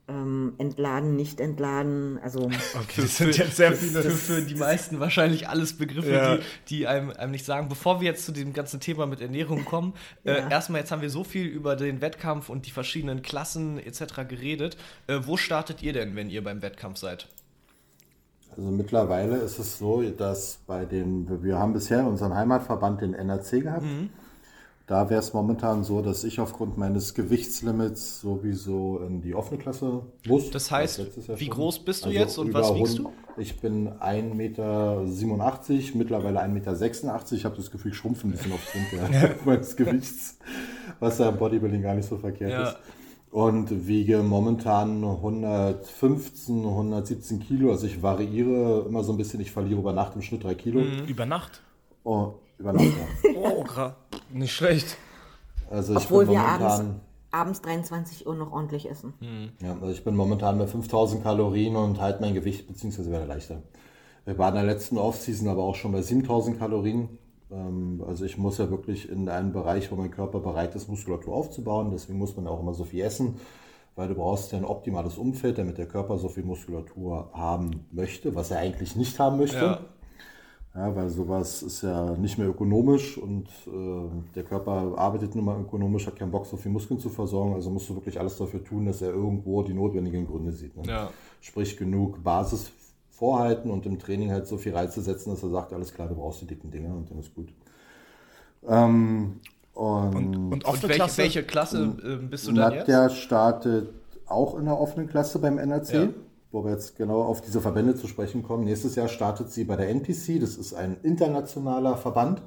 ähm, 0.08 0.54
entladen, 0.58 1.16
nicht 1.16 1.40
entladen. 1.40 2.20
Also 2.22 2.42
okay, 2.42 3.02
das 3.02 3.18
sind 3.18 3.38
jetzt 3.38 3.56
sehr 3.56 3.72
viele. 3.74 4.04
Für, 4.04 4.12
für, 4.12 4.42
die 4.42 4.56
meisten 4.56 5.00
wahrscheinlich 5.00 5.48
alles 5.48 5.78
Begriffe, 5.78 6.12
ja. 6.12 6.38
die, 6.38 6.44
die 6.70 6.88
einem, 6.88 7.12
einem 7.12 7.32
nicht 7.32 7.46
sagen. 7.46 7.70
Bevor 7.70 8.02
wir 8.02 8.08
jetzt 8.08 8.26
zu 8.26 8.32
dem 8.32 8.54
ganzen 8.54 8.80
Thema 8.80 9.06
mit 9.06 9.22
Ernährung 9.22 9.64
kommen, 9.66 9.94
äh, 10.26 10.32
ja. 10.32 10.48
äh, 10.48 10.52
erstmal 10.52 10.82
jetzt 10.82 10.92
haben 10.92 11.02
wir 11.02 11.10
so 11.10 11.24
viel 11.24 11.46
über 11.46 11.76
den 11.76 12.02
Wettkampf 12.02 12.50
und 12.50 12.66
die 12.66 12.72
verschiedenen 12.72 13.22
Klassen 13.22 13.80
etc. 13.80 14.28
geredet. 14.28 14.78
Äh, 15.08 15.22
wo 15.24 15.38
startet 15.38 15.82
ihr 15.82 15.94
denn, 15.94 16.16
wenn 16.16 16.30
ihr 16.30 16.44
beim 16.44 16.62
Wettkampf 16.62 16.98
seid? 16.98 17.28
Also 18.52 18.70
mittlerweile 18.70 19.38
ist 19.38 19.58
es 19.58 19.80
so, 19.80 20.04
dass 20.04 20.60
bei 20.68 20.86
den, 20.86 21.44
wir 21.44 21.58
haben 21.58 21.74
bisher 21.74 22.06
unseren 22.06 22.36
Heimatverband 22.36 23.02
den 23.02 23.14
NRC 23.14 23.64
gehabt. 23.64 23.84
Mhm. 23.84 24.10
Da 24.86 25.10
wäre 25.10 25.22
es 25.22 25.34
momentan 25.34 25.86
so, 25.86 26.02
dass 26.02 26.26
ich 26.26 26.42
aufgrund 26.42 26.78
meines 26.78 27.14
Gewichtslimits 27.14 28.20
sowieso 28.20 29.00
in 29.00 29.22
die 29.22 29.34
offene 29.34 29.58
Klasse 29.58 30.02
muss. 30.28 30.52
Das 30.52 30.72
heißt, 30.72 31.40
wie 31.40 31.48
groß 31.48 31.80
bist 31.86 32.04
du 32.04 32.08
also 32.08 32.20
jetzt 32.20 32.38
und 32.38 32.54
was 32.54 32.76
wiegst 32.76 33.00
du? 33.00 33.10
Ich 33.38 33.62
bin 33.62 33.90
1,87 33.90 34.36
Meter, 34.36 35.02
mittlerweile 35.94 36.42
1,86 36.42 36.50
Meter. 36.50 37.32
Ich 37.32 37.46
habe 37.46 37.56
das 37.56 37.72
Gefühl, 37.72 37.92
ich 37.92 37.98
schrumpfe 37.98 38.28
ein 38.28 38.32
bisschen 38.32 38.52
aufgrund 38.52 39.46
meines 39.46 39.76
Gewichts, 39.78 40.38
was 41.00 41.18
ja 41.18 41.30
im 41.30 41.38
Bodybuilding 41.38 41.82
gar 41.82 41.96
nicht 41.96 42.08
so 42.08 42.18
verkehrt 42.18 42.52
ja. 42.52 42.70
ist. 42.70 42.78
Und 43.32 43.88
wiege 43.88 44.22
momentan 44.22 45.04
115, 45.04 46.66
117 46.66 47.40
Kilo. 47.40 47.72
Also 47.72 47.88
ich 47.88 48.04
variiere 48.04 48.86
immer 48.86 49.04
so 49.04 49.14
ein 49.14 49.18
bisschen. 49.18 49.40
Ich 49.40 49.52
verliere 49.52 49.80
über 49.80 49.94
Nacht 49.94 50.14
im 50.16 50.22
Schnitt 50.22 50.44
3 50.44 50.54
Kilo. 50.56 50.82
Mhm. 50.82 51.06
Über 51.08 51.26
Nacht? 51.26 51.62
Oh, 52.04 52.34
über 52.58 52.74
Nacht, 52.74 52.86
ja. 52.86 53.32
Oh, 53.40 53.64
krass. 53.64 53.94
Nicht 54.32 54.54
schlecht. 54.54 54.98
Also 55.70 55.94
ich 55.94 56.06
Obwohl 56.06 56.26
bin 56.26 56.36
wir 56.36 56.40
momentan, 56.42 56.62
abends, 56.72 57.00
abends 57.32 57.62
23 57.62 58.28
Uhr 58.28 58.36
noch 58.36 58.52
ordentlich 58.52 58.90
essen. 58.90 59.14
ja, 59.62 59.74
also 59.74 59.90
ich 59.90 60.04
bin 60.04 60.16
momentan 60.16 60.58
bei 60.58 60.68
5000 60.68 61.24
Kalorien 61.24 61.76
und 61.76 62.00
halte 62.00 62.22
mein 62.22 62.34
Gewicht, 62.34 62.68
beziehungsweise 62.68 63.12
werde 63.12 63.26
leichter. 63.26 63.62
Wir 64.26 64.38
waren 64.38 64.56
in 64.56 64.66
der 64.66 64.74
letzten 64.74 64.98
Offseason 64.98 65.48
aber 65.48 65.64
auch 65.64 65.76
schon 65.76 65.92
bei 65.92 66.02
7000 66.02 66.60
Kalorien. 66.60 67.18
Ähm, 67.52 68.04
Also 68.08 68.24
ich 68.26 68.38
muss 68.38 68.58
ja 68.58 68.70
wirklich 68.70 69.10
in 69.10 69.28
einen 69.30 69.52
Bereich, 69.52 69.92
wo 69.92 69.96
mein 69.96 70.12
Körper 70.12 70.40
bereit 70.40 70.76
ist, 70.76 70.88
Muskulatur 70.90 71.34
aufzubauen. 71.36 71.90
Deswegen 71.92 72.20
muss 72.20 72.36
man 72.36 72.48
auch 72.48 72.60
immer 72.60 72.74
so 72.74 72.84
viel 72.86 73.02
essen, 73.04 73.36
weil 73.96 74.08
du 74.08 74.16
brauchst 74.16 74.52
ja 74.52 74.58
ein 74.60 74.66
optimales 74.66 75.18
Umfeld, 75.18 75.58
damit 75.58 75.78
der 75.78 75.88
Körper 75.88 76.18
so 76.18 76.30
viel 76.30 76.44
Muskulatur 76.44 77.30
haben 77.34 77.86
möchte, 77.92 78.34
was 78.36 78.52
er 78.52 78.60
eigentlich 78.60 78.96
nicht 78.96 79.20
haben 79.20 79.38
möchte. 79.38 79.58
Ja. 79.58 79.80
Ja, 80.76 80.96
weil 80.96 81.08
sowas 81.10 81.62
ist 81.62 81.84
ja 81.84 82.16
nicht 82.18 82.40
mehr 82.40 82.48
ökonomisch 82.48 83.18
und 83.20 83.48
äh, 83.68 84.10
der 84.34 84.44
Körper 84.44 84.94
arbeitet 84.98 85.36
nun 85.36 85.46
mal 85.46 85.62
ökonomisch, 85.62 86.08
hat 86.08 86.16
keinen 86.16 86.32
Bock, 86.32 86.48
so 86.48 86.58
viel 86.58 86.72
Muskeln 86.72 87.00
zu 87.00 87.10
versorgen. 87.10 87.54
Also 87.54 87.70
musst 87.70 87.88
du 87.90 87.96
wirklich 87.96 88.20
alles 88.20 88.38
dafür 88.38 88.64
tun, 88.64 88.88
dass 88.88 89.02
er 89.04 89.12
irgendwo 89.12 89.62
die 89.62 89.74
notwendigen 89.76 90.26
Gründe 90.26 90.52
sieht. 90.52 90.76
Ne? 90.76 90.84
Ja. 90.88 91.10
Sprich, 91.42 91.78
genug 91.78 92.24
Basis 92.24 92.72
vorhalten 93.12 93.70
und 93.70 93.86
im 93.86 94.00
Training 94.00 94.32
halt 94.32 94.48
so 94.48 94.58
viel 94.58 94.76
Reize 94.76 95.02
setzen, 95.02 95.30
dass 95.30 95.44
er 95.44 95.50
sagt, 95.50 95.74
alles 95.74 95.94
klar, 95.94 96.08
du 96.08 96.16
brauchst 96.16 96.42
die 96.42 96.48
dicken 96.48 96.72
Dinger 96.72 96.96
und 96.96 97.12
dann 97.12 97.20
ist 97.20 97.36
gut. 97.36 97.54
Ähm, 98.68 99.40
und, 99.74 100.16
Und, 100.16 100.66
und 100.66 100.66
welche 100.66 100.88
Klasse? 100.88 101.18
welche 101.20 101.44
Klasse 101.44 101.96
äh, 102.04 102.26
bist 102.26 102.48
du 102.48 102.52
dann 102.52 102.74
jetzt? 102.74 102.88
Nadja 102.88 103.10
startet 103.10 103.90
auch 104.26 104.58
in 104.58 104.66
der 104.66 104.80
offenen 104.80 105.08
Klasse 105.08 105.38
beim 105.38 105.58
NRC, 105.60 105.94
Ja. 105.94 106.10
Wo 106.54 106.64
wir 106.64 106.72
jetzt 106.72 106.96
genau 106.96 107.22
auf 107.24 107.42
diese 107.42 107.60
Verbände 107.60 107.96
zu 107.96 108.08
sprechen 108.08 108.44
kommen. 108.44 108.64
Nächstes 108.64 108.96
Jahr 108.96 109.10
startet 109.10 109.52
sie 109.52 109.66
bei 109.66 109.76
der 109.76 109.90
NPC, 109.90 110.40
das 110.40 110.56
ist 110.56 110.74
ein 110.74 110.98
internationaler 111.04 111.98
Verband. 111.98 112.42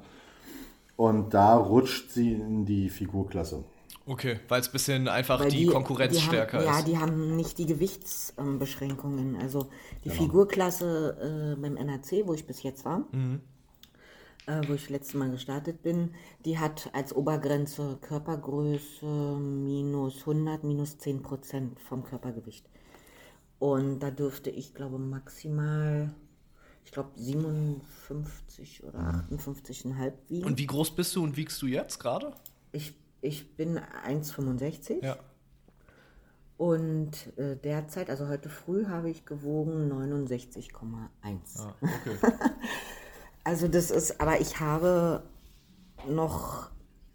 Und 0.96 1.34
da 1.34 1.56
rutscht 1.56 2.10
sie 2.12 2.32
in 2.32 2.64
die 2.64 2.88
Figurklasse. 2.88 3.64
Okay, 4.06 4.38
weil 4.48 4.60
es 4.60 4.68
ein 4.68 4.72
bisschen 4.72 5.08
einfach 5.08 5.40
Weil 5.40 5.50
die, 5.50 5.66
Konkurrenz 5.66 6.14
die 6.14 6.20
stärker 6.22 6.58
haben, 6.58 6.64
Ja, 6.66 6.78
ist. 6.78 6.86
die 6.88 6.96
haben 6.98 7.36
nicht 7.36 7.58
die 7.58 7.66
Gewichtsbeschränkungen. 7.66 9.36
Also 9.36 9.66
die 10.04 10.08
Genau. 10.10 10.22
Figurklasse 10.22 11.54
äh, 11.56 11.60
beim 11.60 11.76
NRC, 11.76 12.26
wo 12.26 12.32
ich 12.32 12.46
bis 12.46 12.62
jetzt 12.62 12.84
war, 12.84 13.04
Mhm. 13.10 13.40
äh, 14.46 14.62
wo 14.68 14.74
ich 14.74 14.82
das 14.82 14.90
letzte 14.90 15.18
Mal 15.18 15.30
gestartet 15.32 15.82
bin, 15.82 16.10
die 16.44 16.58
hat 16.58 16.88
als 16.92 17.14
Obergrenze 17.14 17.98
Körpergröße 18.00 19.04
minus 19.04 20.24
100, 20.24 20.62
minus 20.62 20.96
10 20.98 21.22
Prozent 21.22 21.80
vom 21.80 22.04
Körpergewicht. 22.04 22.64
Und 23.58 24.00
da 24.00 24.10
dürfte 24.10 24.50
ich, 24.50 24.74
glaube 24.74 24.98
maximal, 24.98 26.12
ich 26.84 26.92
glaube 26.92 27.10
57 27.16 28.84
oder 28.84 29.24
58,5 29.30 30.12
wiegen. 30.28 30.46
Und 30.46 30.58
wie 30.58 30.66
groß 30.66 30.94
bist 30.94 31.16
du 31.16 31.22
und 31.22 31.36
wiegst 31.36 31.60
du 31.62 31.66
jetzt 31.66 31.98
gerade? 31.98 32.32
ich, 32.76 32.94
ich 33.20 33.56
bin 33.56 33.78
1,65. 33.78 35.04
Ja. 35.04 35.16
Und 36.56 37.12
äh, 37.36 37.56
derzeit, 37.56 38.08
also 38.08 38.28
heute 38.28 38.48
früh, 38.48 38.86
habe 38.86 39.10
ich 39.10 39.26
gewogen 39.26 39.92
69,1. 39.92 40.80
Ah, 41.58 41.74
okay. 41.80 42.16
Also 43.44 43.68
das 43.68 43.90
ist, 43.90 44.20
aber 44.20 44.40
ich 44.40 44.58
habe 44.58 45.22
noch, 46.08 46.70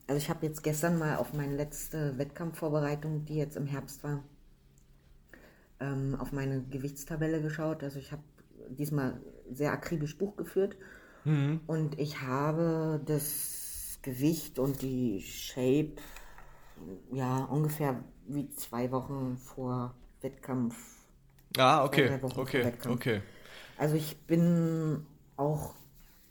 also 0.08 0.18
ich 0.18 0.30
habe 0.30 0.46
jetzt 0.46 0.64
gestern 0.64 0.98
mal 1.00 1.18
auf 1.18 1.34
meine 1.34 1.56
letzte 1.56 2.18
Wettkampfvorbereitung, 2.18 3.26
die 3.26 3.36
jetzt 3.36 3.58
im 3.58 3.66
Herbst 3.66 4.04
war, 4.04 4.24
ähm, 5.82 6.16
auf 6.20 6.32
meine 6.32 6.62
Gewichtstabelle 6.64 7.42
geschaut. 7.42 7.84
Also 7.84 8.00
ich 8.00 8.12
habe 8.14 8.24
diesmal 8.70 9.20
sehr 9.52 9.74
akribisch 9.74 10.18
Buch 10.18 10.38
geführt 10.38 10.78
und 11.68 12.00
ich 12.00 12.22
habe 12.22 13.02
das 13.06 14.00
Gewicht 14.02 14.58
und 14.60 14.82
die 14.82 15.22
Shape 15.22 15.94
ja 17.12 17.44
ungefähr 17.46 18.04
wie 18.28 18.50
zwei 18.52 18.92
Wochen 18.92 19.38
vor 19.38 19.94
Wettkampf 20.22 20.76
Ah, 21.58 21.84
okay. 21.84 22.20
Okay, 22.36 22.64
Wettkampf. 22.64 22.96
okay. 22.96 23.22
Also 23.78 23.96
ich 23.96 24.18
bin 24.26 25.06
auch, 25.36 25.76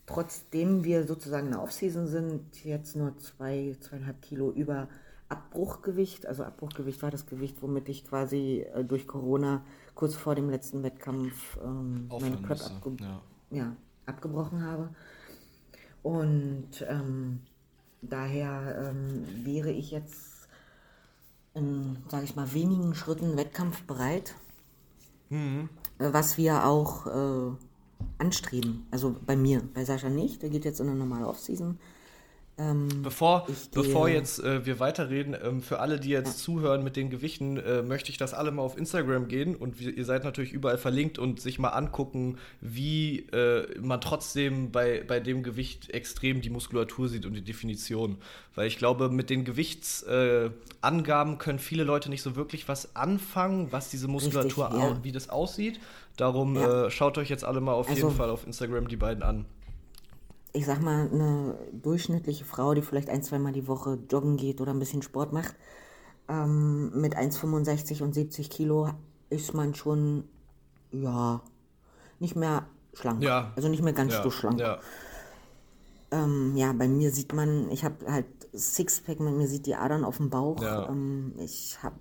trotzdem 0.05 0.83
wir 0.83 1.05
sozusagen 1.05 1.47
in 1.47 1.51
der 1.53 1.61
Offseason 1.61 2.07
sind, 2.07 2.63
jetzt 2.65 2.95
nur 2.95 3.17
zwei, 3.19 3.75
zweieinhalb 3.79 4.21
Kilo 4.21 4.51
über 4.51 4.87
Abbruchgewicht. 5.31 6.25
Also 6.25 6.43
Abbruchgewicht 6.43 7.01
war 7.01 7.09
das 7.11 7.25
Gewicht, 7.25 7.57
womit 7.61 7.89
ich 7.89 8.05
quasi 8.05 8.65
äh, 8.73 8.83
durch 8.83 9.07
Corona 9.07 9.63
kurz 9.95 10.15
vor 10.15 10.35
dem 10.35 10.49
letzten 10.49 10.83
Wettkampf 10.83 11.57
ähm, 11.63 12.07
meine 12.19 12.37
Prep 12.37 12.59
abge 12.61 12.97
ja. 12.99 13.21
ja, 13.49 13.75
abgebrochen 14.05 14.63
habe. 14.63 14.89
Und 16.03 16.85
ähm, 16.87 17.41
daher 18.01 18.89
ähm, 18.89 19.25
wäre 19.45 19.71
ich 19.71 19.91
jetzt 19.91 20.47
in, 21.53 21.97
sage 22.09 22.23
ich 22.25 22.35
mal, 22.35 22.53
wenigen 22.53 22.93
Schritten 22.95 23.37
wettkampfbereit, 23.37 24.35
Mhm. 25.29 25.69
äh, 25.99 26.11
was 26.11 26.37
wir 26.37 26.65
auch 26.65 27.07
äh, 27.07 27.55
anstreben. 28.17 28.85
Also 28.91 29.15
bei 29.25 29.35
mir, 29.37 29.61
bei 29.73 29.85
Sascha 29.85 30.09
nicht. 30.09 30.41
Der 30.41 30.49
geht 30.49 30.65
jetzt 30.65 30.79
in 30.81 30.89
eine 30.89 30.97
normale 30.97 31.27
Offseason. 31.27 31.79
Ähm, 32.61 32.87
Bevor, 33.01 33.47
bevor 33.73 34.07
jetzt 34.09 34.43
äh, 34.43 34.65
wir 34.65 34.79
weiterreden, 34.79 35.35
ähm, 35.43 35.61
für 35.61 35.79
alle, 35.79 35.99
die 35.99 36.09
jetzt 36.09 36.39
zuhören 36.39 36.83
mit 36.83 36.95
den 36.95 37.09
Gewichten, 37.09 37.57
äh, 37.57 37.81
möchte 37.81 38.11
ich, 38.11 38.17
dass 38.17 38.33
alle 38.33 38.51
mal 38.51 38.61
auf 38.61 38.77
Instagram 38.77 39.27
gehen 39.27 39.55
und 39.55 39.79
wir, 39.79 39.95
ihr 39.97 40.05
seid 40.05 40.23
natürlich 40.23 40.53
überall 40.53 40.77
verlinkt 40.77 41.17
und 41.17 41.39
sich 41.41 41.57
mal 41.59 41.69
angucken, 41.69 42.37
wie 42.59 43.19
äh, 43.31 43.65
man 43.79 43.99
trotzdem 44.01 44.71
bei, 44.71 45.03
bei 45.07 45.19
dem 45.19 45.41
Gewicht 45.43 45.89
extrem 45.91 46.41
die 46.41 46.49
Muskulatur 46.51 47.09
sieht 47.09 47.25
und 47.25 47.33
die 47.33 47.41
Definition. 47.43 48.17
Weil 48.53 48.67
ich 48.67 48.77
glaube, 48.77 49.09
mit 49.09 49.29
den 49.29 49.43
Gewichtsangaben 49.45 51.33
äh, 51.33 51.37
können 51.37 51.59
viele 51.59 51.83
Leute 51.83 52.09
nicht 52.09 52.21
so 52.21 52.35
wirklich 52.35 52.67
was 52.67 52.95
anfangen, 52.95 53.71
was 53.71 53.89
diese 53.89 54.07
Muskulatur, 54.07 54.65
Richtig, 54.71 54.81
ja. 54.83 55.03
wie 55.03 55.11
das 55.11 55.29
aussieht. 55.29 55.79
Darum 56.17 56.55
Ja. 56.55 56.85
äh, 56.87 56.91
schaut 56.91 57.17
euch 57.17 57.29
jetzt 57.29 57.43
alle 57.45 57.61
mal 57.61 57.73
auf 57.73 57.89
jeden 57.89 58.03
Also- 58.03 58.15
Fall 58.15 58.29
auf 58.29 58.45
Instagram 58.45 58.87
die 58.87 58.97
beiden 58.97 59.23
an. 59.23 59.45
Ich 60.53 60.65
sag 60.65 60.81
mal, 60.81 61.09
eine 61.11 61.55
durchschnittliche 61.71 62.45
Frau, 62.45 62.73
die 62.73 62.81
vielleicht 62.81 63.09
ein, 63.09 63.23
zweimal 63.23 63.53
die 63.53 63.67
Woche 63.67 63.97
joggen 64.09 64.37
geht 64.37 64.61
oder 64.61 64.73
ein 64.73 64.79
bisschen 64.79 65.01
Sport 65.01 65.33
macht, 65.33 65.55
ähm, 66.27 66.91
mit 66.99 67.15
1,65 67.17 68.03
und 68.03 68.13
70 68.13 68.49
Kilo 68.49 68.89
ist 69.29 69.53
man 69.53 69.73
schon, 69.75 70.25
ja, 70.91 71.41
nicht 72.19 72.35
mehr 72.35 72.65
schlank. 72.93 73.23
Ja. 73.23 73.53
Also 73.55 73.69
nicht 73.69 73.83
mehr 73.83 73.93
ganz 73.93 74.13
Ja, 74.13 74.23
so 74.23 74.29
schlank. 74.31 74.59
ja. 74.59 74.79
Ähm, 76.11 76.57
ja, 76.57 76.73
bei 76.73 76.87
mir 76.89 77.11
sieht 77.11 77.33
man, 77.33 77.71
ich 77.71 77.85
habe 77.85 78.11
halt 78.11 78.25
Sixpack, 78.53 79.19
bei 79.19 79.31
mir 79.31 79.47
sieht 79.47 79.65
die 79.65 79.75
Adern 79.75 80.03
auf 80.03 80.17
dem 80.17 80.29
Bauch. 80.29 80.61
Ja. 80.61 80.89
Ähm, 80.89 81.33
ich 81.37 81.81
habe, 81.81 81.95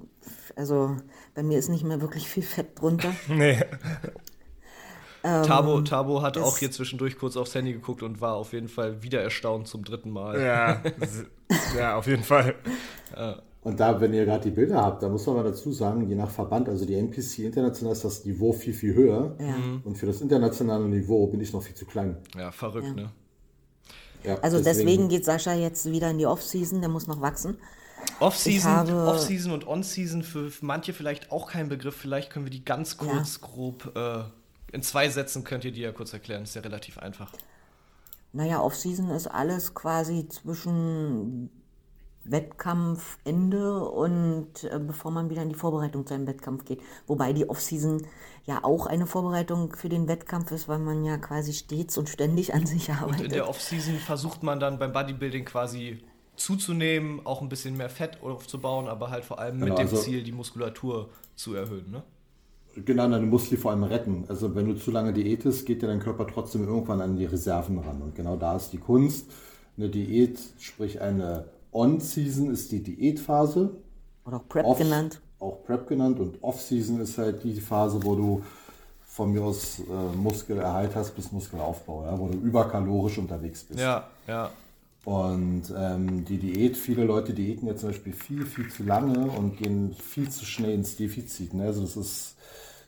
also 0.57 0.97
bei 1.35 1.45
mir 1.45 1.59
ist 1.59 1.69
nicht 1.69 1.85
mehr 1.85 2.01
wirklich 2.01 2.29
viel 2.29 2.43
Fett 2.43 2.81
drunter. 2.81 3.15
Nee. 3.29 3.63
Tabo, 5.23 5.81
Tabo 5.83 6.23
hat 6.23 6.39
auch 6.39 6.59
hier 6.59 6.71
zwischendurch 6.71 7.19
kurz 7.19 7.37
aufs 7.37 7.55
Handy 7.55 7.73
geguckt 7.73 8.03
und 8.03 8.21
war 8.21 8.35
auf 8.35 8.53
jeden 8.53 8.69
Fall 8.69 9.03
wieder 9.03 9.23
erstaunt 9.23 9.69
zum 9.69 9.85
dritten 9.85 10.11
Mal. 10.11 10.41
Ja, 10.41 10.83
ja, 11.77 11.97
auf 11.97 12.07
jeden 12.07 12.23
Fall. 12.23 12.55
Und 13.63 13.79
da, 13.79 14.01
wenn 14.01 14.15
ihr 14.15 14.25
gerade 14.25 14.45
die 14.45 14.55
Bilder 14.55 14.83
habt, 14.83 15.03
da 15.03 15.09
muss 15.09 15.27
man 15.27 15.37
mal 15.37 15.45
dazu 15.45 15.71
sagen, 15.71 16.09
je 16.09 16.15
nach 16.15 16.31
Verband, 16.31 16.69
also 16.69 16.87
die 16.87 16.95
NPC 16.95 17.41
international 17.41 17.93
ist 17.93 18.05
das 18.05 18.25
Niveau 18.25 18.53
viel, 18.53 18.73
viel 18.73 18.95
höher. 18.95 19.37
Ja. 19.39 19.55
Und 19.85 19.99
für 19.99 20.07
das 20.07 20.23
internationale 20.23 20.89
Niveau 20.89 21.27
bin 21.27 21.41
ich 21.41 21.53
noch 21.53 21.63
viel 21.63 21.75
zu 21.75 21.85
klein. 21.85 22.17
Ja, 22.35 22.51
verrückt, 22.53 22.97
ne? 22.97 23.11
Ja, 24.25 24.39
Also 24.41 24.63
deswegen, 24.63 25.09
geht 25.09 25.25
Sascha 25.25 25.55
jetzt 25.55 25.91
wieder 25.91 26.11
in 26.11 26.19
die 26.19 26.27
Off-Season, 26.27 26.81
der 26.81 26.89
muss 26.89 27.07
noch 27.07 27.21
wachsen. 27.21 27.59
Off-Season 28.19 28.91
Off-Season 28.91 29.53
und 29.53 29.67
On-Season 29.67 30.23
für 30.23 30.51
manche 30.63 30.95
vielleicht 30.95 31.31
auch 31.31 31.51
kein 31.51 31.69
Begriff. 31.69 31.97
Vielleicht 31.97 32.31
können 32.31 32.47
wir 32.47 32.51
die 32.51 32.65
ganz 32.65 32.97
kurz, 32.97 33.41
grob, 33.43 33.93
äh, 33.95 34.23
in 34.73 34.83
zwei 34.83 35.09
Sätzen 35.09 35.45
könnt 35.45 35.65
ihr 35.65 35.73
die 35.73 35.81
ja 35.81 35.93
kurz 35.93 36.13
erklären. 36.13 36.43
Ist 36.45 36.55
ja 36.55 36.63
relativ 36.63 36.99
einfach. 36.99 37.33
Naja, 38.33 38.61
Off-Season 38.63 39.11
ist 39.11 39.27
alles 39.27 39.75
quasi 39.75 40.29
zwischen 40.29 41.51
Wettkampfende 42.25 43.85
und 43.85 44.65
äh, 44.65 44.79
bevor 44.79 45.11
man 45.11 45.31
wieder 45.31 45.43
in 45.43 45.49
die 45.49 45.55
Vorbereitung 45.55 46.07
zu 46.07 46.15
einem 46.15 46.27
Wettkampf 46.27 46.65
geht. 46.65 46.81
Wobei 47.07 47.33
die 47.33 47.49
Off-Season 47.49 48.07
ja 48.47 48.63
auch 48.63 48.87
eine 48.87 49.07
Vorbereitung 49.07 49.75
für 49.75 49.89
den 49.89 50.07
Wettkampf 50.09 50.51
ist, 50.53 50.69
weil 50.69 50.79
man 50.79 51.05
ja 51.05 51.17
quasi 51.19 51.53
stets 51.53 51.99
und 51.99 52.09
ständig 52.09 52.55
an 52.55 52.67
sich 52.67 52.89
Und 52.91 52.97
arbeitet. 53.03 53.25
in 53.27 53.33
der 53.33 53.49
Off-Season 53.49 53.97
versucht 53.97 54.43
man 54.43 54.61
dann 54.61 54.79
beim 54.79 54.93
Bodybuilding 54.93 55.45
quasi 55.45 56.03
zuzunehmen, 56.37 57.25
auch 57.27 57.43
ein 57.43 57.49
bisschen 57.49 57.77
mehr 57.77 57.91
Fett 57.91 58.23
aufzubauen, 58.23 58.89
aber 58.89 59.11
halt 59.11 59.25
vor 59.25 59.39
allem 59.39 59.57
mit 59.59 59.65
Genau, 59.69 59.77
dem 59.77 59.89
also- 59.89 59.97
Ziel, 60.03 60.23
die 60.23 60.33
Muskulatur 60.33 61.11
zu 61.35 61.55
erhöhen, 61.55 61.91
ne? 61.91 62.03
Genau, 62.75 63.09
dann 63.09 63.29
musst 63.29 63.47
du 63.47 63.57
die 63.57 63.61
vor 63.61 63.73
allem 63.73 63.85
retten. 63.85 64.25
Also 64.29 64.55
wenn 64.55 64.67
du 64.67 64.75
zu 64.75 64.91
lange 64.91 65.13
diätest, 65.13 65.67
geht 65.67 65.83
dir 65.83 65.89
dein 65.89 66.01
Körper 66.01 66.27
trotzdem 66.27 66.67
irgendwann 66.67 67.01
an 67.01 67.17
die 67.17 67.25
Reserven 67.25 67.79
ran. 67.79 68.01
Und 68.03 68.15
genau 68.15 68.37
da 68.37 68.57
ist 68.57 68.73
die 68.73 68.79
Kunst. 68.79 69.27
Eine 69.77 69.89
Diät, 69.89 70.39
sprich 70.59 71.01
eine 71.01 71.47
On-Season 71.73 72.51
ist 72.51 72.71
die 72.73 72.83
Diätphase. 72.83 73.71
Oder 74.25 74.37
auch 74.37 74.49
Prep 74.49 74.67
Off- 74.67 74.79
genannt. 74.79 75.21
Auch 75.39 75.65
Prep 75.65 75.89
genannt. 75.89 76.21
Und 76.21 76.43
Off-Season 76.43 77.01
ist 77.01 77.17
halt 77.19 77.43
die 77.45 77.61
Phase, 77.61 78.03
wo 78.05 78.15
du 78.15 78.43
von 79.07 79.33
mir 79.33 79.43
aus 79.43 79.81
äh, 79.81 80.17
Muskelerhalt 80.17 80.95
hast 80.95 81.17
bis 81.17 81.33
Muskelaufbau, 81.33 82.05
ja, 82.05 82.19
wo 82.19 82.29
du 82.29 82.39
überkalorisch 82.39 83.19
unterwegs 83.19 83.65
bist. 83.65 83.81
Ja, 83.81 84.07
ja. 84.29 84.51
Und 85.05 85.73
ähm, 85.77 86.25
die 86.27 86.39
Diät, 86.39 86.77
viele 86.77 87.05
Leute 87.05 87.33
diäten 87.33 87.67
jetzt 87.67 87.81
zum 87.81 87.91
Beispiel 87.91 88.13
viel, 88.13 88.45
viel 88.45 88.69
zu 88.69 88.83
lange 88.83 89.31
und 89.31 89.57
gehen 89.57 89.95
viel 89.95 90.29
zu 90.29 90.45
schnell 90.45 90.75
ins 90.75 90.97
Defizit. 90.97 91.55
Ne? 91.55 91.65
Also 91.65 91.81
das 91.83 91.97
ist, 91.97 92.37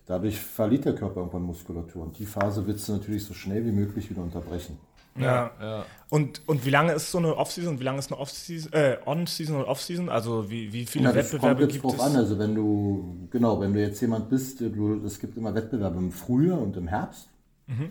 dadurch 0.07 0.39
verliert 0.39 0.85
der 0.85 0.95
Körper 0.95 1.21
irgendwann 1.21 1.43
Muskulatur. 1.43 2.03
Und 2.03 2.19
die 2.19 2.27
Phase 2.27 2.67
willst 2.67 2.89
du 2.89 2.93
natürlich 2.93 3.25
so 3.25 3.33
schnell 3.33 3.65
wie 3.65 3.73
möglich 3.73 4.11
wieder 4.11 4.23
unterbrechen. 4.23 4.79
Ja. 5.19 5.51
ja. 5.61 5.87
Und, 6.11 6.43
und 6.47 6.65
wie 6.65 6.71
lange 6.71 6.93
ist 6.93 7.11
so 7.11 7.19
eine 7.19 7.37
Off-Season 7.37 7.75
und 7.75 7.81
wie 7.81 7.85
lange 7.85 7.99
ist 7.99 8.11
eine 8.11 8.21
Off-Season, 8.21 8.73
äh, 8.73 8.97
On-Season 9.05 9.57
und 9.57 9.65
Off-Season? 9.65 10.09
Also 10.09 10.51
wie, 10.51 10.73
wie 10.73 10.85
viele 10.87 11.05
ja, 11.05 11.13
das 11.13 11.33
Wettbewerbe 11.33 11.61
kommt 11.61 11.61
jetzt 11.61 11.73
gibt 11.73 11.85
drauf 11.85 11.95
es? 11.95 12.01
an. 12.01 12.17
Also 12.17 12.39
wenn 12.39 12.55
du, 12.55 13.29
genau, 13.31 13.61
wenn 13.61 13.73
du 13.73 13.81
jetzt 13.81 14.01
jemand 14.01 14.29
bist, 14.29 14.61
du, 14.61 15.03
es 15.05 15.19
gibt 15.19 15.37
immer 15.37 15.55
Wettbewerbe 15.55 15.99
im 15.99 16.13
Frühjahr 16.13 16.61
und 16.61 16.77
im 16.77 16.89
Herbst. 16.89 17.29
Mhm. 17.67 17.91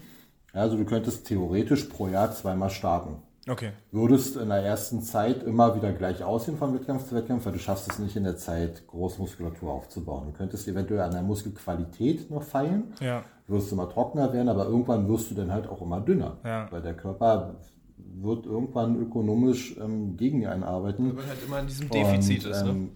Also 0.53 0.77
du 0.77 0.85
könntest 0.85 1.25
theoretisch 1.27 1.85
pro 1.85 2.07
Jahr 2.07 2.31
zweimal 2.31 2.69
starten. 2.69 3.15
Okay. 3.47 3.71
Würdest 3.91 4.35
in 4.35 4.49
der 4.49 4.59
ersten 4.59 5.01
Zeit 5.01 5.41
immer 5.43 5.75
wieder 5.75 5.91
gleich 5.93 6.23
aussehen 6.23 6.57
von 6.57 6.73
Wettkampf 6.75 7.07
zu 7.07 7.15
Wettkampf, 7.15 7.45
weil 7.45 7.53
du 7.53 7.59
schaffst 7.59 7.91
es 7.91 7.97
nicht 7.97 8.15
in 8.15 8.23
der 8.23 8.37
Zeit, 8.37 8.85
Großmuskulatur 8.87 9.71
aufzubauen. 9.71 10.27
Du 10.27 10.37
könntest 10.37 10.67
eventuell 10.67 11.01
an 11.01 11.11
der 11.11 11.23
Muskelqualität 11.23 12.29
noch 12.29 12.43
feilen. 12.43 12.93
Ja. 12.99 13.23
Du 13.47 13.55
wirst 13.55 13.71
immer 13.71 13.89
trockener 13.89 14.31
werden, 14.31 14.47
aber 14.47 14.65
irgendwann 14.65 15.07
wirst 15.09 15.31
du 15.31 15.35
dann 15.35 15.51
halt 15.51 15.67
auch 15.67 15.81
immer 15.81 15.99
dünner. 16.01 16.37
Ja. 16.43 16.71
Weil 16.71 16.83
der 16.83 16.93
Körper 16.93 17.55
wird 17.97 18.45
irgendwann 18.45 19.01
ökonomisch 19.01 19.75
ähm, 19.77 20.17
gegen 20.17 20.45
einen 20.45 20.63
arbeiten. 20.63 21.17
Weil 21.17 21.27
halt 21.27 21.43
immer 21.45 21.59
in 21.59 21.67
diesem 21.67 21.89
Defizit 21.89 22.45
und, 22.45 22.51
ist, 22.51 22.63
ne? 22.63 22.69
Ähm, 22.69 22.89